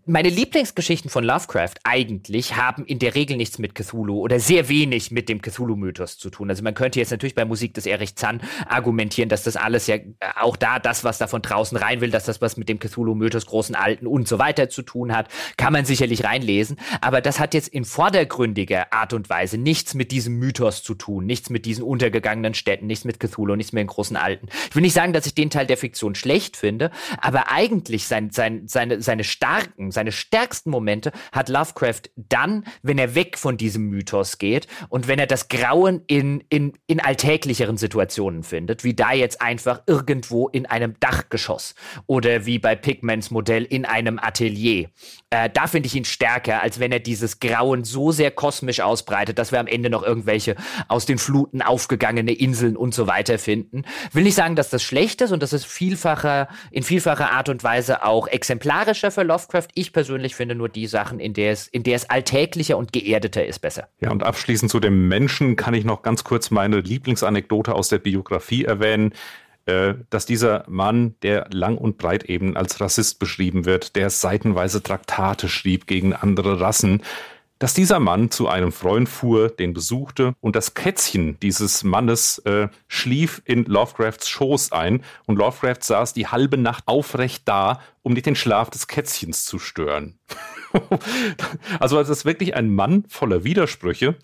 meine 0.06 0.28
Lieblingsgeschichten 0.28 1.10
von 1.10 1.24
Lovecraft 1.24 1.74
eigentlich 1.82 2.54
haben 2.54 2.84
in 2.84 3.00
der 3.00 3.16
Regel 3.16 3.36
nichts 3.36 3.58
mit 3.58 3.74
Cthulhu 3.74 4.20
oder 4.20 4.38
sehr 4.38 4.68
wenig 4.68 5.10
mit 5.10 5.28
dem 5.28 5.42
Cthulhu-Mythos 5.42 6.16
zu 6.16 6.30
tun. 6.30 6.48
Also 6.48 6.62
man 6.62 6.74
könnte 6.74 7.00
jetzt 7.00 7.10
natürlich 7.10 7.34
bei 7.34 7.44
Musik 7.44 7.74
des 7.74 7.86
Erich 7.86 8.14
Zahn 8.14 8.40
argumentieren, 8.68 9.28
dass 9.28 9.42
das 9.42 9.56
alles 9.56 9.88
ja 9.88 9.96
äh, 9.96 10.04
auch 10.36 10.56
da, 10.56 10.78
das, 10.78 11.02
was 11.02 11.18
da 11.18 11.26
von 11.26 11.42
draußen 11.42 11.76
rein 11.76 12.00
will, 12.00 12.12
dass 12.12 12.24
das 12.24 12.40
was 12.40 12.56
mit 12.56 12.68
dem 12.68 12.78
Cthulhu-Mythos, 12.78 13.46
großen 13.46 13.74
Alten 13.74 14.06
und 14.06 14.28
so 14.28 14.38
weiter 14.38 14.68
zu 14.68 14.82
tun 14.82 15.12
hat, 15.12 15.26
kann 15.56 15.72
man 15.72 15.84
sicherlich 15.84 16.22
reinlesen. 16.22 16.76
Aber 17.00 17.20
das 17.20 17.40
hat 17.40 17.52
jetzt 17.52 17.66
in 17.66 17.84
vordergründiger 17.84 18.92
Art 18.92 19.12
und 19.12 19.28
Weise 19.28 19.58
nichts 19.58 19.94
mit 19.94 20.12
diesem 20.12 20.38
Mythos 20.38 20.84
zu 20.84 20.94
tun, 20.94 21.26
nichts 21.26 21.50
mit 21.50 21.66
diesen 21.66 21.82
untergegangenen 21.82 22.54
Städten, 22.54 22.86
nichts 22.86 23.04
mit 23.04 23.18
Cthulhu, 23.18 23.56
nichts 23.56 23.72
mit 23.72 23.80
den 23.80 23.88
großen 23.88 24.16
Alten. 24.16 24.46
Ich 24.68 24.76
will 24.76 24.82
nicht 24.82 24.94
sagen, 24.94 25.12
dass 25.12 25.26
ich 25.26 25.34
den 25.34 25.50
Teil 25.50 25.66
der 25.66 25.78
Fiktion 25.78 26.14
schlecht 26.14 26.56
finde, 26.56 26.92
aber 27.20 27.50
eigentlich 27.50 28.06
sein, 28.06 28.30
sein, 28.30 28.68
seine, 28.68 29.02
seine 29.02 29.24
starke 29.24 29.63
Stärken, 29.64 29.90
seine 29.90 30.12
stärksten 30.12 30.70
Momente 30.70 31.12
hat 31.32 31.48
Lovecraft 31.48 32.02
dann, 32.16 32.64
wenn 32.82 32.98
er 32.98 33.14
weg 33.14 33.38
von 33.38 33.56
diesem 33.56 33.88
Mythos 33.88 34.38
geht 34.38 34.66
und 34.88 35.08
wenn 35.08 35.18
er 35.18 35.26
das 35.26 35.48
Grauen 35.48 36.02
in, 36.06 36.42
in, 36.48 36.72
in 36.86 37.00
alltäglicheren 37.00 37.76
Situationen 37.76 38.42
findet, 38.42 38.84
wie 38.84 38.94
da 38.94 39.12
jetzt 39.12 39.40
einfach 39.40 39.82
irgendwo 39.86 40.48
in 40.48 40.66
einem 40.66 40.94
Dachgeschoss 41.00 41.74
oder 42.06 42.46
wie 42.46 42.58
bei 42.58 42.76
Pigments 42.76 43.30
Modell 43.30 43.64
in 43.64 43.84
einem 43.84 44.18
Atelier. 44.18 44.90
Äh, 45.34 45.50
da 45.52 45.66
finde 45.66 45.88
ich 45.88 45.96
ihn 45.96 46.04
stärker, 46.04 46.62
als 46.62 46.78
wenn 46.78 46.92
er 46.92 47.00
dieses 47.00 47.40
Grauen 47.40 47.82
so 47.82 48.12
sehr 48.12 48.30
kosmisch 48.30 48.78
ausbreitet, 48.78 49.36
dass 49.36 49.50
wir 49.50 49.58
am 49.58 49.66
Ende 49.66 49.90
noch 49.90 50.04
irgendwelche 50.04 50.54
aus 50.86 51.06
den 51.06 51.18
Fluten 51.18 51.60
aufgegangene 51.60 52.32
Inseln 52.32 52.76
und 52.76 52.94
so 52.94 53.08
weiter 53.08 53.36
finden. 53.40 53.82
Will 54.12 54.22
nicht 54.22 54.36
sagen, 54.36 54.54
dass 54.54 54.70
das 54.70 54.84
schlecht 54.84 55.22
ist 55.22 55.32
und 55.32 55.42
das 55.42 55.52
ist 55.52 55.66
vielfacher, 55.66 56.46
in 56.70 56.84
vielfacher 56.84 57.32
Art 57.32 57.48
und 57.48 57.64
Weise 57.64 58.04
auch 58.04 58.28
exemplarischer 58.28 59.10
für 59.10 59.24
Lovecraft. 59.24 59.66
Ich 59.74 59.92
persönlich 59.92 60.36
finde 60.36 60.54
nur 60.54 60.68
die 60.68 60.86
Sachen, 60.86 61.18
in 61.18 61.34
der 61.34 61.50
es, 61.50 61.66
in 61.66 61.82
der 61.82 61.96
es 61.96 62.08
alltäglicher 62.08 62.78
und 62.78 62.92
geerdeter 62.92 63.44
ist, 63.44 63.58
besser. 63.58 63.88
Ja, 64.00 64.12
und 64.12 64.22
abschließend 64.22 64.70
zu 64.70 64.78
dem 64.78 65.08
Menschen 65.08 65.56
kann 65.56 65.74
ich 65.74 65.84
noch 65.84 66.02
ganz 66.02 66.22
kurz 66.22 66.52
meine 66.52 66.78
Lieblingsanekdote 66.78 67.74
aus 67.74 67.88
der 67.88 67.98
Biografie 67.98 68.66
erwähnen 68.66 69.10
äh, 69.10 69.14
dass 69.66 70.26
dieser 70.26 70.64
Mann, 70.68 71.14
der 71.22 71.48
lang 71.52 71.78
und 71.78 71.98
breit 71.98 72.24
eben 72.24 72.56
als 72.56 72.80
Rassist 72.80 73.18
beschrieben 73.18 73.64
wird, 73.64 73.96
der 73.96 74.10
seitenweise 74.10 74.82
Traktate 74.82 75.48
schrieb 75.48 75.86
gegen 75.86 76.12
andere 76.12 76.60
Rassen, 76.60 77.02
dass 77.58 77.72
dieser 77.72 78.00
Mann 78.00 78.30
zu 78.30 78.48
einem 78.48 78.72
Freund 78.72 79.08
fuhr, 79.08 79.48
den 79.48 79.72
besuchte 79.72 80.34
und 80.40 80.56
das 80.56 80.74
Kätzchen 80.74 81.38
dieses 81.40 81.84
Mannes 81.84 82.38
äh, 82.40 82.68
schlief 82.88 83.42
in 83.44 83.64
Lovecrafts 83.64 84.28
Schoß 84.28 84.72
ein 84.72 85.02
und 85.26 85.36
Lovecraft 85.36 85.78
saß 85.80 86.12
die 86.12 86.26
halbe 86.26 86.58
Nacht 86.58 86.84
aufrecht 86.86 87.44
da, 87.46 87.80
um 88.02 88.12
nicht 88.12 88.26
den 88.26 88.36
Schlaf 88.36 88.70
des 88.70 88.88
Kätzchens 88.88 89.44
zu 89.44 89.58
stören. 89.58 90.18
also 91.80 91.98
es 92.00 92.08
ist 92.08 92.24
wirklich 92.24 92.54
ein 92.54 92.74
Mann 92.74 93.04
voller 93.08 93.44
Widersprüche, 93.44 94.16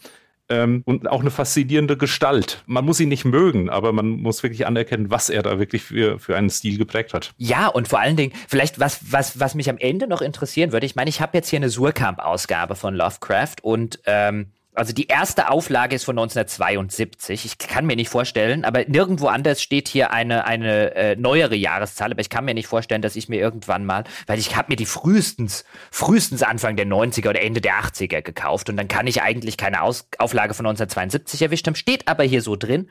ähm, 0.50 0.82
und 0.84 1.08
auch 1.08 1.20
eine 1.20 1.30
faszinierende 1.30 1.96
Gestalt. 1.96 2.62
Man 2.66 2.84
muss 2.84 3.00
ihn 3.00 3.08
nicht 3.08 3.24
mögen, 3.24 3.70
aber 3.70 3.92
man 3.92 4.10
muss 4.10 4.42
wirklich 4.42 4.66
anerkennen, 4.66 5.10
was 5.10 5.30
er 5.30 5.42
da 5.42 5.58
wirklich 5.58 5.82
für, 5.82 6.18
für 6.18 6.36
einen 6.36 6.50
Stil 6.50 6.76
geprägt 6.76 7.14
hat. 7.14 7.32
Ja, 7.38 7.68
und 7.68 7.88
vor 7.88 8.00
allen 8.00 8.16
Dingen, 8.16 8.32
vielleicht 8.48 8.78
was, 8.78 9.12
was, 9.12 9.40
was 9.40 9.54
mich 9.54 9.70
am 9.70 9.78
Ende 9.78 10.06
noch 10.06 10.20
interessieren 10.20 10.72
würde, 10.72 10.86
ich 10.86 10.96
meine, 10.96 11.08
ich 11.08 11.20
habe 11.20 11.36
jetzt 11.38 11.48
hier 11.48 11.58
eine 11.58 11.70
Surkamp-Ausgabe 11.70 12.74
von 12.74 12.94
Lovecraft 12.94 13.56
und 13.62 14.00
ähm, 14.06 14.46
also 14.74 14.92
die 14.92 15.08
erste 15.08 15.50
Auflage 15.50 15.96
ist 15.96 16.04
von 16.04 16.16
1972. 16.16 17.44
Ich 17.44 17.58
kann 17.58 17.86
mir 17.86 17.96
nicht 17.96 18.08
vorstellen, 18.08 18.64
aber 18.64 18.84
nirgendwo 18.86 19.26
anders 19.26 19.60
steht 19.60 19.88
hier 19.88 20.12
eine, 20.12 20.44
eine 20.44 20.94
äh, 20.94 21.16
neuere 21.16 21.56
Jahreszahl, 21.56 22.12
aber 22.12 22.20
ich 22.20 22.30
kann 22.30 22.44
mir 22.44 22.54
nicht 22.54 22.68
vorstellen, 22.68 23.02
dass 23.02 23.16
ich 23.16 23.28
mir 23.28 23.40
irgendwann 23.40 23.84
mal, 23.84 24.04
weil 24.28 24.38
ich 24.38 24.54
habe 24.54 24.66
mir 24.68 24.76
die 24.76 24.86
frühestens, 24.86 25.64
frühestens 25.90 26.44
Anfang 26.44 26.76
der 26.76 26.86
90er 26.86 27.30
oder 27.30 27.42
Ende 27.42 27.60
der 27.60 27.80
80er 27.80 28.22
gekauft 28.22 28.68
und 28.68 28.76
dann 28.76 28.86
kann 28.86 29.08
ich 29.08 29.22
eigentlich 29.22 29.56
keine 29.56 29.82
Aus 29.82 30.06
Auflage 30.18 30.54
von 30.54 30.66
1972 30.66 31.42
erwischt 31.42 31.66
haben, 31.66 31.74
steht 31.74 32.06
aber 32.06 32.22
hier 32.22 32.40
so 32.40 32.54
drin. 32.54 32.90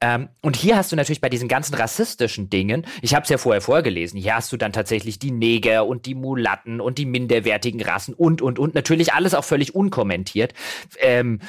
Ähm, 0.00 0.30
und 0.40 0.56
hier 0.56 0.76
hast 0.76 0.90
du 0.90 0.96
natürlich 0.96 1.20
bei 1.20 1.28
diesen 1.28 1.48
ganzen 1.48 1.74
rassistischen 1.74 2.50
Dingen, 2.50 2.84
ich 3.02 3.14
habe 3.14 3.22
es 3.22 3.28
ja 3.28 3.38
vorher 3.38 3.60
vorgelesen, 3.60 4.18
hier 4.18 4.34
hast 4.34 4.52
du 4.52 4.56
dann 4.56 4.72
tatsächlich 4.72 5.20
die 5.20 5.30
Neger 5.30 5.86
und 5.86 6.06
die 6.06 6.16
Mulatten 6.16 6.80
und 6.80 6.98
die 6.98 7.06
minderwertigen 7.06 7.80
Rassen 7.80 8.14
und, 8.14 8.42
und, 8.42 8.58
und, 8.58 8.74
natürlich 8.74 9.12
alles 9.12 9.34
auch 9.34 9.44
völlig 9.44 9.76
unkommentiert. 9.76 10.54
Äh, 10.98 11.20
ähm, 11.30 11.40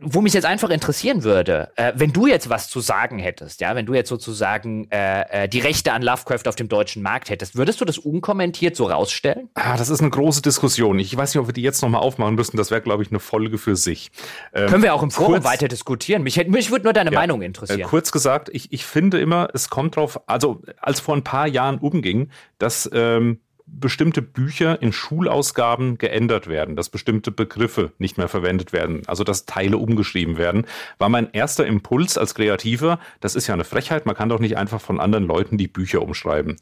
wo 0.00 0.20
mich 0.20 0.34
jetzt 0.34 0.44
einfach 0.44 0.70
interessieren 0.70 1.22
würde, 1.24 1.70
äh, 1.76 1.92
wenn 1.96 2.12
du 2.12 2.26
jetzt 2.26 2.50
was 2.50 2.68
zu 2.68 2.80
sagen 2.80 3.18
hättest, 3.18 3.60
ja, 3.60 3.74
wenn 3.74 3.86
du 3.86 3.94
jetzt 3.94 4.08
sozusagen 4.08 4.90
äh, 4.90 5.44
äh, 5.44 5.48
die 5.48 5.60
Rechte 5.60 5.92
an 5.92 6.02
Lovecraft 6.02 6.46
auf 6.46 6.56
dem 6.56 6.68
deutschen 6.68 7.02
Markt 7.02 7.30
hättest, 7.30 7.56
würdest 7.56 7.80
du 7.80 7.84
das 7.84 7.98
unkommentiert 7.98 8.76
so 8.76 8.86
rausstellen? 8.86 9.48
Ah, 9.54 9.76
das 9.76 9.88
ist 9.88 10.00
eine 10.00 10.10
große 10.10 10.42
Diskussion. 10.42 10.98
Ich 10.98 11.16
weiß 11.16 11.34
nicht, 11.34 11.40
ob 11.40 11.48
wir 11.48 11.54
die 11.54 11.62
jetzt 11.62 11.80
nochmal 11.82 12.00
aufmachen 12.02 12.34
müssen. 12.34 12.56
Das 12.56 12.70
wäre, 12.70 12.82
glaube 12.82 13.02
ich, 13.02 13.10
eine 13.10 13.20
Folge 13.20 13.56
für 13.56 13.76
sich. 13.76 14.10
Ähm, 14.52 14.68
Können 14.68 14.82
wir 14.82 14.94
auch 14.94 15.02
im 15.02 15.10
Forum 15.10 15.34
kurz, 15.34 15.44
weiter 15.44 15.68
diskutieren. 15.68 16.22
Mich, 16.22 16.44
mich 16.48 16.70
würde 16.70 16.84
nur 16.84 16.92
deine 16.92 17.12
ja, 17.12 17.18
Meinung 17.18 17.42
interessieren. 17.42 17.80
Äh, 17.80 17.84
kurz 17.84 18.12
gesagt, 18.12 18.50
ich, 18.52 18.72
ich 18.72 18.84
finde 18.84 19.20
immer, 19.20 19.48
es 19.54 19.70
kommt 19.70 19.96
drauf, 19.96 20.20
also 20.26 20.60
als 20.78 21.00
vor 21.00 21.16
ein 21.16 21.24
paar 21.24 21.46
Jahren 21.46 21.78
umging, 21.78 22.30
dass 22.58 22.90
ähm, 22.92 23.40
bestimmte 23.66 24.22
Bücher 24.22 24.80
in 24.82 24.92
Schulausgaben 24.92 25.96
geändert 25.96 26.46
werden, 26.46 26.76
dass 26.76 26.90
bestimmte 26.90 27.30
Begriffe 27.30 27.92
nicht 27.98 28.18
mehr 28.18 28.28
verwendet 28.28 28.72
werden, 28.72 29.02
also 29.06 29.24
dass 29.24 29.46
Teile 29.46 29.78
umgeschrieben 29.78 30.36
werden, 30.36 30.66
war 30.98 31.08
mein 31.08 31.32
erster 31.32 31.66
Impuls 31.66 32.18
als 32.18 32.34
Kreativer, 32.34 32.98
das 33.20 33.34
ist 33.34 33.46
ja 33.46 33.54
eine 33.54 33.64
Frechheit, 33.64 34.06
man 34.06 34.14
kann 34.14 34.28
doch 34.28 34.38
nicht 34.38 34.56
einfach 34.56 34.80
von 34.80 35.00
anderen 35.00 35.26
Leuten 35.26 35.56
die 35.56 35.68
Bücher 35.68 36.02
umschreiben. 36.02 36.56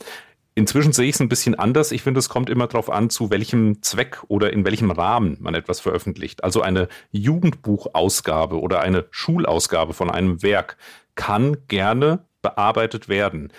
Inzwischen 0.55 0.93
sehe 0.93 1.09
ich 1.09 1.15
es 1.15 1.21
ein 1.21 1.31
bisschen 1.31 1.55
anders. 1.55 1.93
Ich 1.93 2.03
finde, 2.03 2.19
es 2.19 2.29
kommt 2.29 2.51
immer 2.51 2.67
darauf 2.67 2.91
an, 2.91 3.09
zu 3.09 3.31
welchem 3.31 3.83
Zweck 3.83 4.23
oder 4.29 4.53
in 4.53 4.67
welchem 4.67 4.91
Rahmen 4.91 5.39
man 5.41 5.55
etwas 5.55 5.81
veröffentlicht. 5.81 6.45
Also 6.45 6.61
eine 6.61 6.89
Jugendbuchausgabe 7.11 8.61
oder 8.61 8.81
eine 8.81 9.07
Schulausgabe 9.11 9.95
von 9.95 10.11
einem 10.11 10.43
Werk 10.43 10.77
kann 11.15 11.57
gerne 11.69 12.27
bearbeitet 12.43 13.09
werden. 13.09 13.51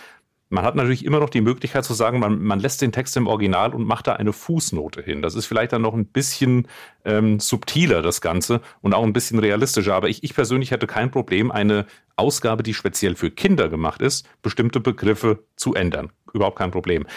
Man 0.54 0.66
hat 0.66 0.76
natürlich 0.76 1.04
immer 1.04 1.20
noch 1.20 1.32
die 1.32 1.42
Möglichkeit 1.42 1.84
zu 1.84 1.96
sagen, 1.96 2.20
man, 2.20 2.40
man 2.40 2.60
lässt 2.60 2.80
den 2.84 2.92
Text 2.92 3.18
im 3.18 3.26
Original 3.26 3.74
und 3.74 3.88
macht 3.88 4.06
da 4.06 4.14
eine 4.14 4.34
Fußnote 4.34 5.02
hin. 5.02 5.24
Das 5.24 5.34
ist 5.34 5.48
vielleicht 5.48 5.74
dann 5.74 5.82
noch 5.82 5.96
ein 5.96 6.06
bisschen 6.06 6.68
ähm, 7.06 7.40
subtiler, 7.40 8.04
das 8.04 8.22
Ganze, 8.22 8.62
und 8.82 8.94
auch 8.94 9.02
ein 9.02 9.14
bisschen 9.14 9.40
realistischer. 9.40 9.96
Aber 9.96 10.10
ich, 10.10 10.24
ich 10.24 10.36
persönlich 10.36 10.70
hätte 10.70 10.86
kein 10.86 11.10
Problem, 11.10 11.50
eine 11.50 11.88
Ausgabe, 12.18 12.62
die 12.62 12.76
speziell 12.76 13.16
für 13.16 13.32
Kinder 13.32 13.68
gemacht 13.68 14.00
ist, 14.00 14.30
bestimmte 14.44 14.80
Begriffe 14.80 15.40
zu 15.56 15.74
ändern. 15.74 16.12
Überhaupt 16.34 16.60
kein 16.60 16.70
Problem. 16.70 17.08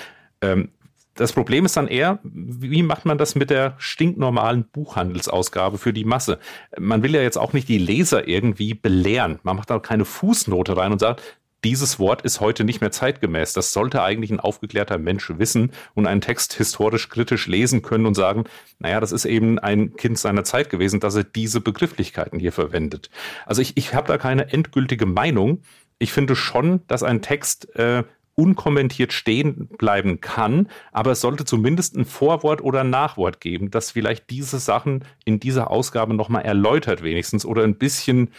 Ähm, 0.41 0.71
das 1.15 1.35
Problem 1.35 1.67
ist 1.67 1.77
dann 1.77 1.89
eher, 1.89 2.21
wie 2.23 2.83
macht 2.83 3.05
man 3.05 3.19
das 3.19 3.35
mit 3.35 3.51
der 3.51 3.75
stinknormalen 3.77 4.65
Buchhandelsausgabe 4.65 5.77
für 5.77 5.93
die 5.93 6.05
Masse? 6.05 6.39
Man 6.79 7.03
will 7.03 7.15
ja 7.15 7.21
jetzt 7.21 7.37
auch 7.37 7.53
nicht 7.53 7.69
die 7.69 7.79
Leser 7.79 8.27
irgendwie 8.29 8.73
belehren. 8.73 9.41
Man 9.43 9.57
macht 9.57 9.69
da 9.69 9.79
keine 9.79 10.07
Fußnote 10.07 10.75
rein 10.79 10.93
und 10.93 11.01
sagt, 11.01 11.23
dieses 11.65 11.99
Wort 11.99 12.23
ist 12.23 12.41
heute 12.41 12.65
nicht 12.65 12.81
mehr 12.81 12.91
zeitgemäß. 12.93 13.53
Das 13.53 13.73
sollte 13.73 14.03
eigentlich 14.03 14.31
ein 14.31 14.41
aufgeklärter 14.41 14.99
Mensch 14.99 15.33
wissen 15.37 15.73
und 15.95 16.07
einen 16.07 16.21
Text 16.21 16.53
historisch 16.55 17.09
kritisch 17.09 17.47
lesen 17.47 17.83
können 17.83 18.07
und 18.07 18.15
sagen, 18.15 18.45
naja, 18.79 19.01
das 19.01 19.13
ist 19.13 19.25
eben 19.25 19.59
ein 19.59 19.97
Kind 19.97 20.19
seiner 20.19 20.45
Zeit 20.45 20.71
gewesen, 20.71 21.01
dass 21.01 21.17
er 21.17 21.25
diese 21.25 21.61
Begrifflichkeiten 21.61 22.39
hier 22.39 22.53
verwendet. 22.53 23.11
Also 23.47 23.63
ich, 23.63 23.77
ich 23.77 23.95
habe 23.95 24.09
da 24.09 24.19
keine 24.19 24.53
endgültige 24.53 25.07
Meinung. 25.07 25.63
Ich 25.99 26.13
finde 26.13 26.37
schon, 26.37 26.83
dass 26.87 27.03
ein 27.03 27.23
Text 27.23 27.75
äh, 27.77 28.05
unkommentiert 28.37 29.13
stehen 29.15 29.69
bleiben 29.79 30.21
kann, 30.21 30.69
aber 30.93 31.13
es 31.13 31.23
sollte 31.23 31.47
zumindest 31.47 31.97
ein 31.97 32.05
Vorwort 32.05 32.61
oder 32.63 32.83
ein 32.83 32.91
Nachwort 32.91 33.41
geben, 33.41 33.71
das 33.71 33.91
vielleicht 33.91 34.31
diese 34.31 34.59
Sachen 34.59 35.05
in 35.25 35.41
dieser 35.41 35.71
Ausgabe 35.71 36.15
nochmal 36.15 36.45
erläutert 36.45 37.03
wenigstens 37.03 37.47
oder 37.47 37.65
ein 37.65 37.79
bisschen 37.79 38.31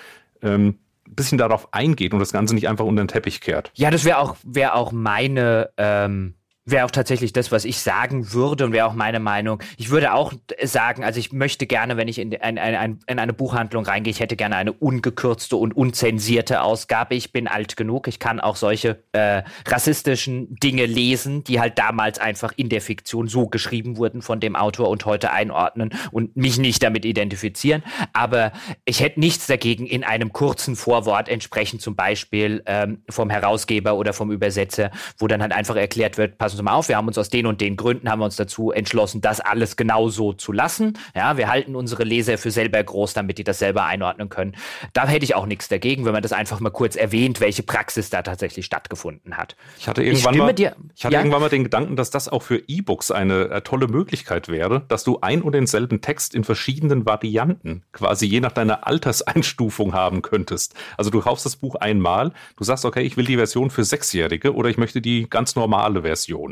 ähm, 0.43 0.77
bisschen 1.09 1.37
darauf 1.37 1.73
eingeht 1.73 2.13
und 2.13 2.19
das 2.19 2.31
Ganze 2.31 2.55
nicht 2.55 2.67
einfach 2.67 2.85
unter 2.85 3.03
den 3.03 3.07
Teppich 3.07 3.41
kehrt. 3.41 3.71
Ja, 3.75 3.91
das 3.91 4.05
wäre 4.05 4.19
auch, 4.19 4.35
wär 4.43 4.75
auch 4.75 4.91
meine 4.91 5.69
ähm, 5.77 6.35
wäre 6.69 6.85
auch 6.85 6.91
tatsächlich 6.91 7.31
das, 7.31 7.51
was 7.51 7.65
ich 7.65 7.79
sagen 7.79 8.33
würde 8.33 8.65
und 8.65 8.73
wäre 8.73 8.85
auch 8.87 8.93
meine 8.93 9.19
Meinung. 9.19 9.63
Ich 9.77 9.89
würde 9.89 10.13
auch 10.13 10.33
sagen, 10.63 11.03
also 11.03 11.19
ich 11.19 11.31
möchte 11.31 11.65
gerne, 11.65 11.95
wenn 11.95 12.09
ich 12.09 12.19
in, 12.19 12.35
ein, 12.41 12.57
ein, 12.57 12.99
in 13.07 13.19
eine 13.19 13.31
Buchhandlung 13.33 13.85
reingehe, 13.85 14.11
ich 14.11 14.19
hätte 14.19 14.35
gerne 14.35 14.57
eine 14.57 14.73
ungekürzte 14.73 15.55
und 15.55 15.75
unzensierte 15.75 16.61
Ausgabe. 16.61 17.15
Ich 17.15 17.31
bin 17.31 17.47
alt 17.47 17.77
genug, 17.77 18.09
ich 18.09 18.19
kann 18.19 18.41
auch 18.41 18.57
solche 18.57 19.01
äh, 19.13 19.43
rassistischen 19.65 20.55
Dinge 20.55 20.85
lesen, 20.85 21.45
die 21.45 21.61
halt 21.61 21.79
damals 21.79 22.19
einfach 22.19 22.51
in 22.57 22.67
der 22.67 22.81
Fiktion 22.81 23.29
so 23.29 23.47
geschrieben 23.47 23.95
wurden 23.95 24.21
von 24.21 24.41
dem 24.41 24.57
Autor 24.57 24.89
und 24.89 25.05
heute 25.05 25.31
einordnen 25.31 25.91
und 26.11 26.35
mich 26.35 26.57
nicht 26.57 26.83
damit 26.83 27.05
identifizieren. 27.05 27.81
Aber 28.11 28.51
ich 28.83 28.99
hätte 28.99 29.21
nichts 29.21 29.47
dagegen, 29.47 29.85
in 29.85 30.03
einem 30.03 30.33
kurzen 30.33 30.75
Vorwort 30.75 31.29
entsprechend 31.29 31.81
zum 31.81 31.95
Beispiel 31.95 32.61
ähm, 32.65 33.03
vom 33.09 33.29
Herausgeber 33.29 33.95
oder 33.95 34.11
vom 34.11 34.31
Übersetzer, 34.31 34.91
wo 35.17 35.27
dann 35.27 35.41
halt 35.41 35.53
einfach 35.53 35.77
erklärt 35.77 36.17
wird, 36.17 36.37
pass 36.37 36.56
Sie 36.57 36.63
mal 36.63 36.73
auf, 36.73 36.89
wir 36.89 36.97
haben 36.97 37.07
uns 37.07 37.17
aus 37.17 37.29
den 37.29 37.45
und 37.45 37.61
den 37.61 37.77
Gründen 37.77 38.09
haben 38.09 38.19
wir 38.19 38.25
uns 38.25 38.35
dazu 38.35 38.71
entschlossen, 38.71 39.21
das 39.21 39.39
alles 39.39 39.77
genau 39.77 40.09
so 40.09 40.33
zu 40.33 40.51
lassen. 40.51 40.97
Ja, 41.15 41.37
wir 41.37 41.49
halten 41.49 41.75
unsere 41.75 42.03
Leser 42.03 42.37
für 42.37 42.51
selber 42.51 42.83
groß, 42.83 43.13
damit 43.13 43.37
die 43.37 43.43
das 43.43 43.59
selber 43.59 43.85
einordnen 43.85 44.29
können. 44.29 44.55
Da 44.93 45.07
hätte 45.07 45.23
ich 45.23 45.35
auch 45.35 45.45
nichts 45.45 45.67
dagegen, 45.67 46.05
wenn 46.05 46.13
man 46.13 46.21
das 46.21 46.33
einfach 46.33 46.59
mal 46.59 46.69
kurz 46.69 46.95
erwähnt, 46.95 47.39
welche 47.39 47.63
Praxis 47.63 48.09
da 48.09 48.21
tatsächlich 48.21 48.65
stattgefunden 48.65 49.37
hat. 49.37 49.55
Ich 49.79 49.87
hatte 49.87 50.03
irgendwann, 50.03 50.33
ich 50.33 50.39
mal, 50.39 50.53
dir, 50.53 50.75
ich 50.95 51.05
hatte 51.05 51.13
ja? 51.13 51.19
irgendwann 51.21 51.41
mal 51.41 51.49
den 51.49 51.63
Gedanken, 51.63 51.95
dass 51.95 52.09
das 52.09 52.27
auch 52.27 52.41
für 52.41 52.61
E-Books 52.67 53.11
eine 53.11 53.49
äh, 53.49 53.61
tolle 53.61 53.87
Möglichkeit 53.87 54.49
wäre, 54.49 54.83
dass 54.87 55.03
du 55.03 55.19
ein 55.21 55.41
und 55.41 55.53
denselben 55.53 56.01
Text 56.01 56.33
in 56.35 56.43
verschiedenen 56.43 57.05
Varianten 57.05 57.83
quasi 57.91 58.25
je 58.25 58.39
nach 58.39 58.51
deiner 58.51 58.87
Alterseinstufung 58.87 59.93
haben 59.93 60.21
könntest. 60.21 60.73
Also 60.97 61.09
du 61.09 61.21
kaufst 61.21 61.45
das 61.45 61.55
Buch 61.55 61.75
einmal, 61.75 62.31
du 62.55 62.63
sagst, 62.63 62.85
okay, 62.85 63.01
ich 63.01 63.17
will 63.17 63.25
die 63.25 63.35
Version 63.35 63.69
für 63.69 63.83
Sechsjährige 63.83 64.53
oder 64.53 64.69
ich 64.69 64.77
möchte 64.77 65.01
die 65.01 65.29
ganz 65.29 65.55
normale 65.55 66.01
Version. 66.03 66.46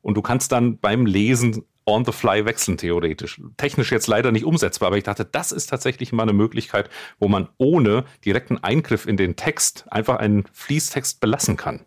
Und 0.00 0.16
du 0.16 0.22
kannst 0.22 0.52
dann 0.52 0.78
beim 0.78 1.06
Lesen 1.06 1.64
on 1.84 2.04
the 2.04 2.12
fly 2.12 2.44
wechseln, 2.44 2.76
theoretisch. 2.76 3.40
Technisch 3.56 3.90
jetzt 3.90 4.06
leider 4.06 4.32
nicht 4.32 4.44
umsetzbar, 4.44 4.88
aber 4.88 4.96
ich 4.96 5.04
dachte, 5.04 5.24
das 5.24 5.52
ist 5.52 5.66
tatsächlich 5.66 6.12
mal 6.12 6.22
eine 6.22 6.32
Möglichkeit, 6.32 6.88
wo 7.18 7.28
man 7.28 7.48
ohne 7.58 8.04
direkten 8.24 8.62
Eingriff 8.62 9.06
in 9.06 9.16
den 9.16 9.36
Text 9.36 9.84
einfach 9.90 10.16
einen 10.16 10.44
Fließtext 10.52 11.20
belassen 11.20 11.56
kann. 11.56 11.80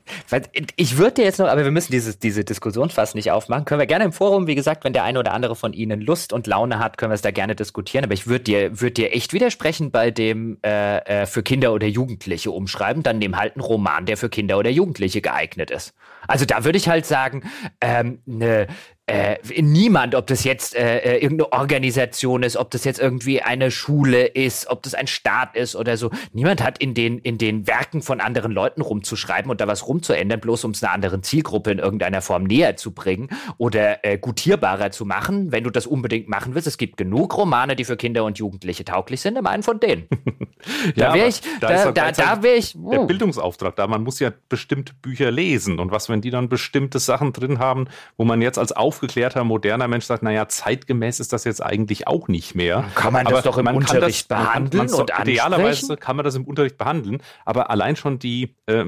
Ich 0.75 0.97
würde 0.97 1.23
jetzt 1.23 1.39
noch, 1.39 1.47
aber 1.47 1.63
wir 1.63 1.71
müssen 1.71 1.91
dieses, 1.91 2.19
diese 2.19 2.43
Diskussion 2.43 2.89
fast 2.89 3.15
nicht 3.15 3.31
aufmachen. 3.31 3.65
Können 3.65 3.79
wir 3.79 3.87
gerne 3.87 4.05
im 4.05 4.11
Forum, 4.11 4.47
wie 4.47 4.55
gesagt, 4.55 4.83
wenn 4.83 4.93
der 4.93 5.03
eine 5.03 5.19
oder 5.19 5.33
andere 5.33 5.55
von 5.55 5.73
Ihnen 5.73 6.01
Lust 6.01 6.33
und 6.33 6.47
Laune 6.47 6.79
hat, 6.79 6.97
können 6.97 7.11
wir 7.11 7.15
es 7.15 7.21
da 7.21 7.31
gerne 7.31 7.55
diskutieren. 7.55 8.03
Aber 8.03 8.13
ich 8.13 8.27
würde 8.27 8.43
dir, 8.43 8.81
würd 8.81 8.97
dir 8.97 9.13
echt 9.13 9.33
widersprechen 9.33 9.91
bei 9.91 10.11
dem 10.11 10.57
äh, 10.63 10.97
äh, 10.97 11.25
für 11.25 11.43
Kinder 11.43 11.73
oder 11.73 11.87
Jugendliche 11.87 12.51
umschreiben. 12.51 13.03
Dann 13.03 13.17
nehmen 13.17 13.37
halt 13.37 13.55
einen 13.55 13.63
Roman, 13.63 14.05
der 14.05 14.17
für 14.17 14.29
Kinder 14.29 14.57
oder 14.57 14.69
Jugendliche 14.69 15.21
geeignet 15.21 15.71
ist. 15.71 15.93
Also 16.27 16.45
da 16.45 16.63
würde 16.65 16.77
ich 16.77 16.89
halt 16.89 17.05
sagen, 17.05 17.43
ähm, 17.81 18.19
ne, 18.25 18.67
äh, 19.07 19.37
niemand, 19.61 20.15
ob 20.15 20.25
das 20.25 20.43
jetzt 20.43 20.75
äh, 20.75 20.97
äh, 20.97 21.21
irgendeine 21.21 21.51
Organisation 21.51 22.41
ist, 22.41 22.57
ob 22.57 22.71
das 22.71 22.85
jetzt 22.85 22.99
irgendwie 22.99 23.39
eine 23.39 23.69
Schule 23.69 24.25
ist, 24.25 24.67
ob 24.67 24.81
das 24.81 24.95
ein 24.95 25.05
Staat 25.05 25.55
ist 25.55 25.75
oder 25.75 25.95
so. 25.95 26.09
Niemand 26.33 26.63
hat 26.63 26.79
in 26.79 26.95
den, 26.95 27.19
in 27.19 27.37
den 27.37 27.67
Werken 27.67 28.01
von 28.01 28.19
anderen 28.19 28.51
Leuten 28.51 28.81
rumzuschreiben 28.81 29.51
und 29.51 29.61
da 29.61 29.67
was 29.67 29.87
rumzuändern, 29.87 30.39
bloß 30.39 30.63
um 30.63 30.71
es 30.71 30.83
einer 30.83 30.91
anderen 30.91 31.21
Zielgruppe 31.21 31.69
in 31.69 31.77
irgendeiner 31.77 32.23
Form 32.23 32.45
näher 32.45 32.77
zu 32.77 32.91
bringen 32.91 33.29
oder 33.59 34.03
äh, 34.03 34.17
gutierbarer 34.17 34.89
zu 34.89 35.05
machen, 35.05 35.51
wenn 35.51 35.63
du 35.63 35.69
das 35.69 35.85
unbedingt 35.85 36.27
machen 36.27 36.55
willst. 36.55 36.67
Es 36.67 36.79
gibt 36.79 36.97
genug 36.97 37.37
Romane, 37.37 37.75
die 37.75 37.85
für 37.85 37.97
Kinder 37.97 38.23
und 38.23 38.39
Jugendliche 38.39 38.85
tauglich 38.85 39.21
sind. 39.21 39.35
Nimm 39.35 39.45
einen 39.45 39.61
von 39.61 39.79
denen. 39.79 40.07
da 40.95 41.13
wäre 41.13 41.27
ich, 41.27 41.41
da, 41.61 41.67
da, 41.67 41.91
da, 41.91 42.11
da 42.11 42.41
wäre 42.41 42.55
ich. 42.55 42.75
Uh. 42.75 42.89
Der 42.89 42.99
Bildungsauftrag 43.01 43.75
da. 43.75 43.85
Man 43.85 44.01
muss 44.01 44.19
ja 44.19 44.31
bestimmte 44.49 44.95
Bücher 44.95 45.29
lesen 45.29 45.77
und 45.77 45.91
was, 45.91 46.09
wenn 46.09 46.21
die 46.21 46.31
dann 46.31 46.49
bestimmte 46.49 46.97
Sachen 46.97 47.33
drin 47.33 47.59
haben, 47.59 47.87
wo 48.17 48.25
man 48.25 48.41
jetzt 48.41 48.57
als 48.57 48.71
Auf 48.71 48.94
aufgeklärter, 48.95 49.43
moderner 49.43 49.87
Mensch 49.89 50.05
sagt, 50.05 50.23
naja, 50.23 50.47
zeitgemäß 50.47 51.19
ist 51.19 51.33
das 51.33 51.43
jetzt 51.43 51.61
eigentlich 51.61 52.07
auch 52.07 52.29
nicht 52.29 52.55
mehr. 52.55 52.85
Kann 52.95 53.11
man 53.11 53.25
das 53.25 53.43
doch 53.43 53.57
im 53.57 53.67
Unterricht 53.67 54.31
das, 54.31 54.39
behandeln 54.39 54.85
man, 54.85 54.91
man 54.91 55.01
und 55.01 55.11
Idealerweise 55.19 55.97
kann 55.97 56.15
man 56.15 56.23
das 56.23 56.35
im 56.35 56.45
Unterricht 56.45 56.77
behandeln, 56.77 57.21
aber 57.43 57.69
allein 57.69 57.97
schon 57.97 58.19
die, 58.19 58.55
äh, 58.67 58.85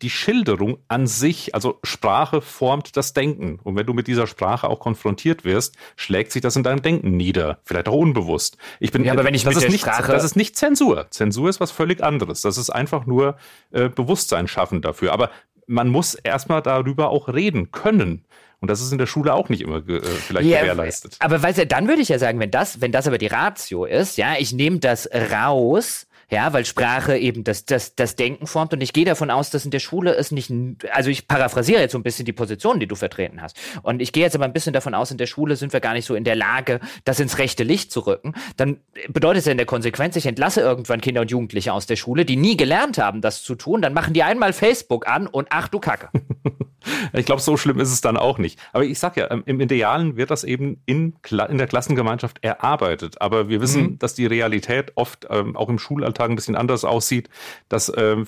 die 0.00 0.10
Schilderung 0.10 0.78
an 0.86 1.08
sich, 1.08 1.54
also 1.54 1.80
Sprache 1.82 2.40
formt 2.40 2.96
das 2.96 3.12
Denken. 3.12 3.58
Und 3.64 3.76
wenn 3.76 3.86
du 3.86 3.94
mit 3.94 4.06
dieser 4.06 4.28
Sprache 4.28 4.68
auch 4.68 4.78
konfrontiert 4.78 5.44
wirst, 5.44 5.76
schlägt 5.96 6.30
sich 6.30 6.42
das 6.42 6.54
in 6.54 6.62
deinem 6.62 6.82
Denken 6.82 7.16
nieder. 7.16 7.58
Vielleicht 7.64 7.88
auch 7.88 7.94
unbewusst. 7.94 8.58
Ich 8.78 8.92
bin, 8.92 9.04
ja, 9.04 9.12
aber 9.12 9.24
wenn 9.24 9.34
ich 9.34 9.42
das 9.42 9.54
mit 9.54 9.56
ist 9.56 9.62
der 9.64 9.70
nicht, 9.72 9.80
Sprache 9.80 10.12
das 10.12 10.24
ist 10.24 10.36
nicht 10.36 10.56
Zensur. 10.56 11.06
Zensur 11.10 11.48
ist 11.48 11.58
was 11.58 11.72
völlig 11.72 12.02
anderes. 12.02 12.42
Das 12.42 12.58
ist 12.58 12.70
einfach 12.70 13.06
nur 13.06 13.36
äh, 13.72 13.88
Bewusstsein 13.88 14.46
schaffen 14.46 14.82
dafür. 14.82 15.12
Aber 15.12 15.30
man 15.66 15.88
muss 15.88 16.14
erstmal 16.14 16.62
darüber 16.62 17.10
auch 17.10 17.28
reden 17.28 17.70
können. 17.70 18.24
Und 18.60 18.68
das 18.68 18.80
ist 18.80 18.90
in 18.90 18.98
der 18.98 19.06
Schule 19.06 19.34
auch 19.34 19.48
nicht 19.48 19.62
immer 19.62 19.88
äh, 19.88 20.00
vielleicht 20.00 20.48
ja, 20.48 20.60
gewährleistet. 20.60 21.16
Aber 21.20 21.42
weißt 21.42 21.58
du, 21.58 21.66
dann 21.66 21.86
würde 21.86 22.02
ich 22.02 22.08
ja 22.08 22.18
sagen, 22.18 22.40
wenn 22.40 22.50
das, 22.50 22.80
wenn 22.80 22.92
das 22.92 23.06
aber 23.06 23.18
die 23.18 23.28
Ratio 23.28 23.84
ist, 23.84 24.16
ja, 24.18 24.34
ich 24.38 24.52
nehme 24.52 24.78
das 24.80 25.08
raus, 25.32 26.08
ja, 26.30 26.52
weil 26.52 26.66
Sprache 26.66 27.16
eben 27.16 27.42
das, 27.42 27.64
das, 27.64 27.94
das 27.94 28.14
Denken 28.14 28.46
formt 28.46 28.74
und 28.74 28.82
ich 28.82 28.92
gehe 28.92 29.06
davon 29.06 29.30
aus, 29.30 29.48
dass 29.48 29.64
in 29.64 29.70
der 29.70 29.78
Schule 29.78 30.14
es 30.14 30.30
nicht, 30.30 30.52
also 30.92 31.08
ich 31.08 31.26
paraphrasiere 31.26 31.80
jetzt 31.80 31.92
so 31.92 31.98
ein 31.98 32.02
bisschen 32.02 32.26
die 32.26 32.34
Position, 32.34 32.80
die 32.80 32.86
du 32.86 32.96
vertreten 32.96 33.40
hast. 33.40 33.56
Und 33.82 34.02
ich 34.02 34.12
gehe 34.12 34.24
jetzt 34.24 34.34
aber 34.34 34.44
ein 34.44 34.52
bisschen 34.52 34.74
davon 34.74 34.92
aus, 34.94 35.10
in 35.10 35.16
der 35.16 35.26
Schule 35.26 35.56
sind 35.56 35.72
wir 35.72 35.80
gar 35.80 35.94
nicht 35.94 36.04
so 36.04 36.14
in 36.14 36.24
der 36.24 36.36
Lage, 36.36 36.80
das 37.04 37.18
ins 37.18 37.38
rechte 37.38 37.64
Licht 37.64 37.90
zu 37.90 38.00
rücken. 38.00 38.34
Dann 38.58 38.78
bedeutet 39.08 39.40
es 39.40 39.44
ja 39.46 39.52
in 39.52 39.58
der 39.58 39.66
Konsequenz, 39.66 40.16
ich 40.16 40.26
entlasse 40.26 40.60
irgendwann 40.60 41.00
Kinder 41.00 41.22
und 41.22 41.30
Jugendliche 41.30 41.72
aus 41.72 41.86
der 41.86 41.96
Schule, 41.96 42.26
die 42.26 42.36
nie 42.36 42.58
gelernt 42.58 42.98
haben, 42.98 43.22
das 43.22 43.42
zu 43.42 43.54
tun. 43.54 43.80
Dann 43.80 43.94
machen 43.94 44.12
die 44.12 44.22
einmal 44.22 44.52
Facebook 44.52 45.08
an 45.08 45.28
und 45.28 45.48
ach 45.50 45.68
du 45.68 45.78
Kacke. 45.80 46.10
Ich 47.12 47.26
glaube, 47.26 47.40
so 47.40 47.56
schlimm 47.56 47.80
ist 47.80 47.92
es 47.92 48.00
dann 48.00 48.16
auch 48.16 48.38
nicht. 48.38 48.58
Aber 48.72 48.84
ich 48.84 48.98
sag 48.98 49.16
ja, 49.16 49.30
ähm, 49.30 49.42
im 49.46 49.60
Idealen 49.60 50.16
wird 50.16 50.30
das 50.30 50.44
eben 50.44 50.82
in, 50.86 51.16
in 51.48 51.58
der 51.58 51.66
Klassengemeinschaft 51.66 52.38
erarbeitet. 52.42 53.20
Aber 53.20 53.48
wir 53.48 53.60
wissen, 53.60 53.82
mhm. 53.82 53.98
dass 53.98 54.14
die 54.14 54.26
Realität 54.26 54.92
oft 54.94 55.26
ähm, 55.30 55.56
auch 55.56 55.68
im 55.68 55.78
Schulalltag 55.78 56.30
ein 56.30 56.36
bisschen 56.36 56.56
anders 56.56 56.84
aussieht, 56.84 57.28
dass 57.68 57.92
ähm, 57.96 58.26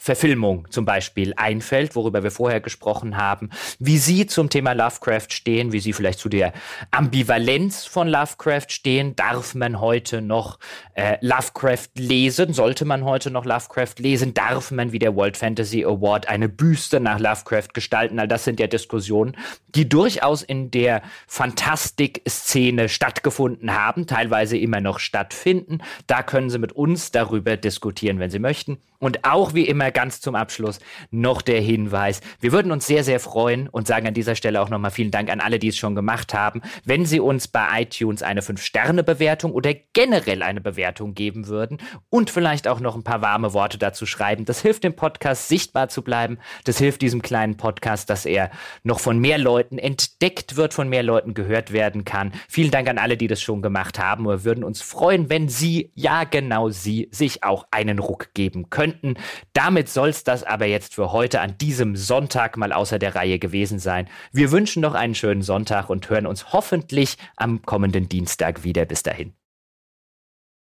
Horrorverfilmung 0.01 0.67
zum 0.71 0.85
Beispiel 0.85 1.33
einfällt, 1.35 1.95
worüber 1.95 2.23
wir 2.23 2.31
vorher 2.31 2.59
gesprochen 2.59 3.17
haben, 3.17 3.49
wie 3.79 3.97
Sie 3.97 4.25
zum 4.25 4.49
Thema 4.49 4.73
Lovecraft 4.73 5.27
stehen, 5.29 5.71
wie 5.71 5.79
Sie 5.79 5.93
vielleicht 5.93 6.19
zu 6.19 6.27
der 6.27 6.53
Ambivalenz 6.89 7.85
von 7.85 8.07
Lovecraft 8.07 8.69
stehen. 8.69 9.15
Darf 9.15 9.53
man 9.53 9.79
heute 9.79 10.21
noch 10.21 10.57
äh, 10.95 11.17
Lovecraft 11.21 11.89
lesen? 11.95 12.53
Sollte 12.53 12.85
man 12.85 13.05
heute 13.05 13.29
noch 13.29 13.45
Lovecraft 13.45 13.95
lesen? 13.99 14.33
Darf 14.33 14.71
man 14.71 14.91
wie 14.91 14.99
der 14.99 15.15
World 15.15 15.37
Fantasy 15.37 15.85
Award 15.85 16.27
eine 16.27 16.49
Büste 16.49 16.99
nach 16.99 17.19
Lovecraft 17.19 17.69
gestalten? 17.73 18.17
All 18.17 18.27
das 18.27 18.43
sind 18.43 18.59
ja 18.59 18.67
Diskussionen, 18.67 19.37
die 19.75 19.87
durchaus 19.87 20.41
in 20.41 20.71
der 20.71 21.03
Fantastik-Szene 21.27 22.89
stattgefunden 22.89 23.75
haben, 23.75 24.07
teilweise 24.07 24.57
immer 24.57 24.81
noch 24.81 24.97
stattfinden. 24.99 25.79
Da 26.07 26.23
können 26.23 26.49
Sie 26.49 26.57
mit 26.57 26.71
uns 26.71 27.11
darüber 27.11 27.55
diskutieren, 27.55 28.17
wenn 28.17 28.31
Sie 28.31 28.39
möchten. 28.39 28.79
Und 29.01 29.25
auch 29.25 29.55
wie 29.55 29.67
immer 29.67 29.89
ganz 29.89 30.21
zum 30.21 30.35
Abschluss 30.35 30.79
noch 31.09 31.41
der 31.41 31.59
Hinweis. 31.59 32.21
Wir 32.39 32.51
würden 32.51 32.71
uns 32.71 32.85
sehr, 32.85 33.03
sehr 33.03 33.19
freuen 33.19 33.67
und 33.67 33.87
sagen 33.87 34.07
an 34.07 34.13
dieser 34.13 34.35
Stelle 34.35 34.61
auch 34.61 34.69
nochmal 34.69 34.91
vielen 34.91 35.09
Dank 35.09 35.31
an 35.31 35.39
alle, 35.39 35.57
die 35.57 35.69
es 35.69 35.77
schon 35.77 35.95
gemacht 35.95 36.35
haben, 36.35 36.61
wenn 36.85 37.07
Sie 37.07 37.19
uns 37.19 37.47
bei 37.47 37.81
iTunes 37.81 38.21
eine 38.21 38.41
5-Sterne-Bewertung 38.41 39.53
oder 39.53 39.73
generell 39.93 40.43
eine 40.43 40.61
Bewertung 40.61 41.15
geben 41.15 41.47
würden 41.47 41.79
und 42.11 42.29
vielleicht 42.29 42.67
auch 42.67 42.79
noch 42.79 42.95
ein 42.95 43.03
paar 43.03 43.23
warme 43.23 43.53
Worte 43.53 43.79
dazu 43.79 44.05
schreiben. 44.05 44.45
Das 44.45 44.61
hilft 44.61 44.83
dem 44.83 44.95
Podcast 44.95 45.47
sichtbar 45.47 45.89
zu 45.89 46.03
bleiben. 46.03 46.37
Das 46.65 46.77
hilft 46.77 47.01
diesem 47.01 47.23
kleinen 47.23 47.57
Podcast, 47.57 48.07
dass 48.11 48.27
er 48.27 48.51
noch 48.83 48.99
von 48.99 49.17
mehr 49.17 49.39
Leuten 49.39 49.79
entdeckt 49.79 50.57
wird, 50.57 50.75
von 50.75 50.89
mehr 50.89 51.01
Leuten 51.01 51.33
gehört 51.33 51.73
werden 51.73 52.05
kann. 52.05 52.33
Vielen 52.47 52.69
Dank 52.69 52.87
an 52.87 52.99
alle, 52.99 53.17
die 53.17 53.27
das 53.27 53.41
schon 53.41 53.63
gemacht 53.63 53.97
haben. 53.97 54.25
Wir 54.25 54.43
würden 54.43 54.63
uns 54.63 54.83
freuen, 54.83 55.31
wenn 55.31 55.49
Sie, 55.49 55.91
ja 55.95 56.23
genau 56.23 56.69
Sie, 56.69 57.09
sich 57.11 57.43
auch 57.43 57.65
einen 57.71 57.97
Ruck 57.97 58.35
geben 58.35 58.69
können 58.69 58.90
könnten. 58.91 59.15
Damit 59.53 59.89
soll 59.89 60.09
es 60.09 60.23
das 60.23 60.43
aber 60.43 60.65
jetzt 60.65 60.95
für 60.95 61.11
heute 61.11 61.41
an 61.41 61.57
diesem 61.57 61.95
Sonntag 61.95 62.57
mal 62.57 62.73
außer 62.73 62.99
der 62.99 63.15
Reihe 63.15 63.39
gewesen 63.39 63.79
sein. 63.79 64.07
Wir 64.31 64.51
wünschen 64.51 64.81
noch 64.81 64.93
einen 64.93 65.15
schönen 65.15 65.41
Sonntag 65.41 65.89
und 65.89 66.09
hören 66.09 66.27
uns 66.27 66.53
hoffentlich 66.53 67.17
am 67.35 67.61
kommenden 67.61 68.09
Dienstag 68.09 68.63
wieder. 68.63 68.85
Bis 68.85 69.03
dahin. 69.03 69.40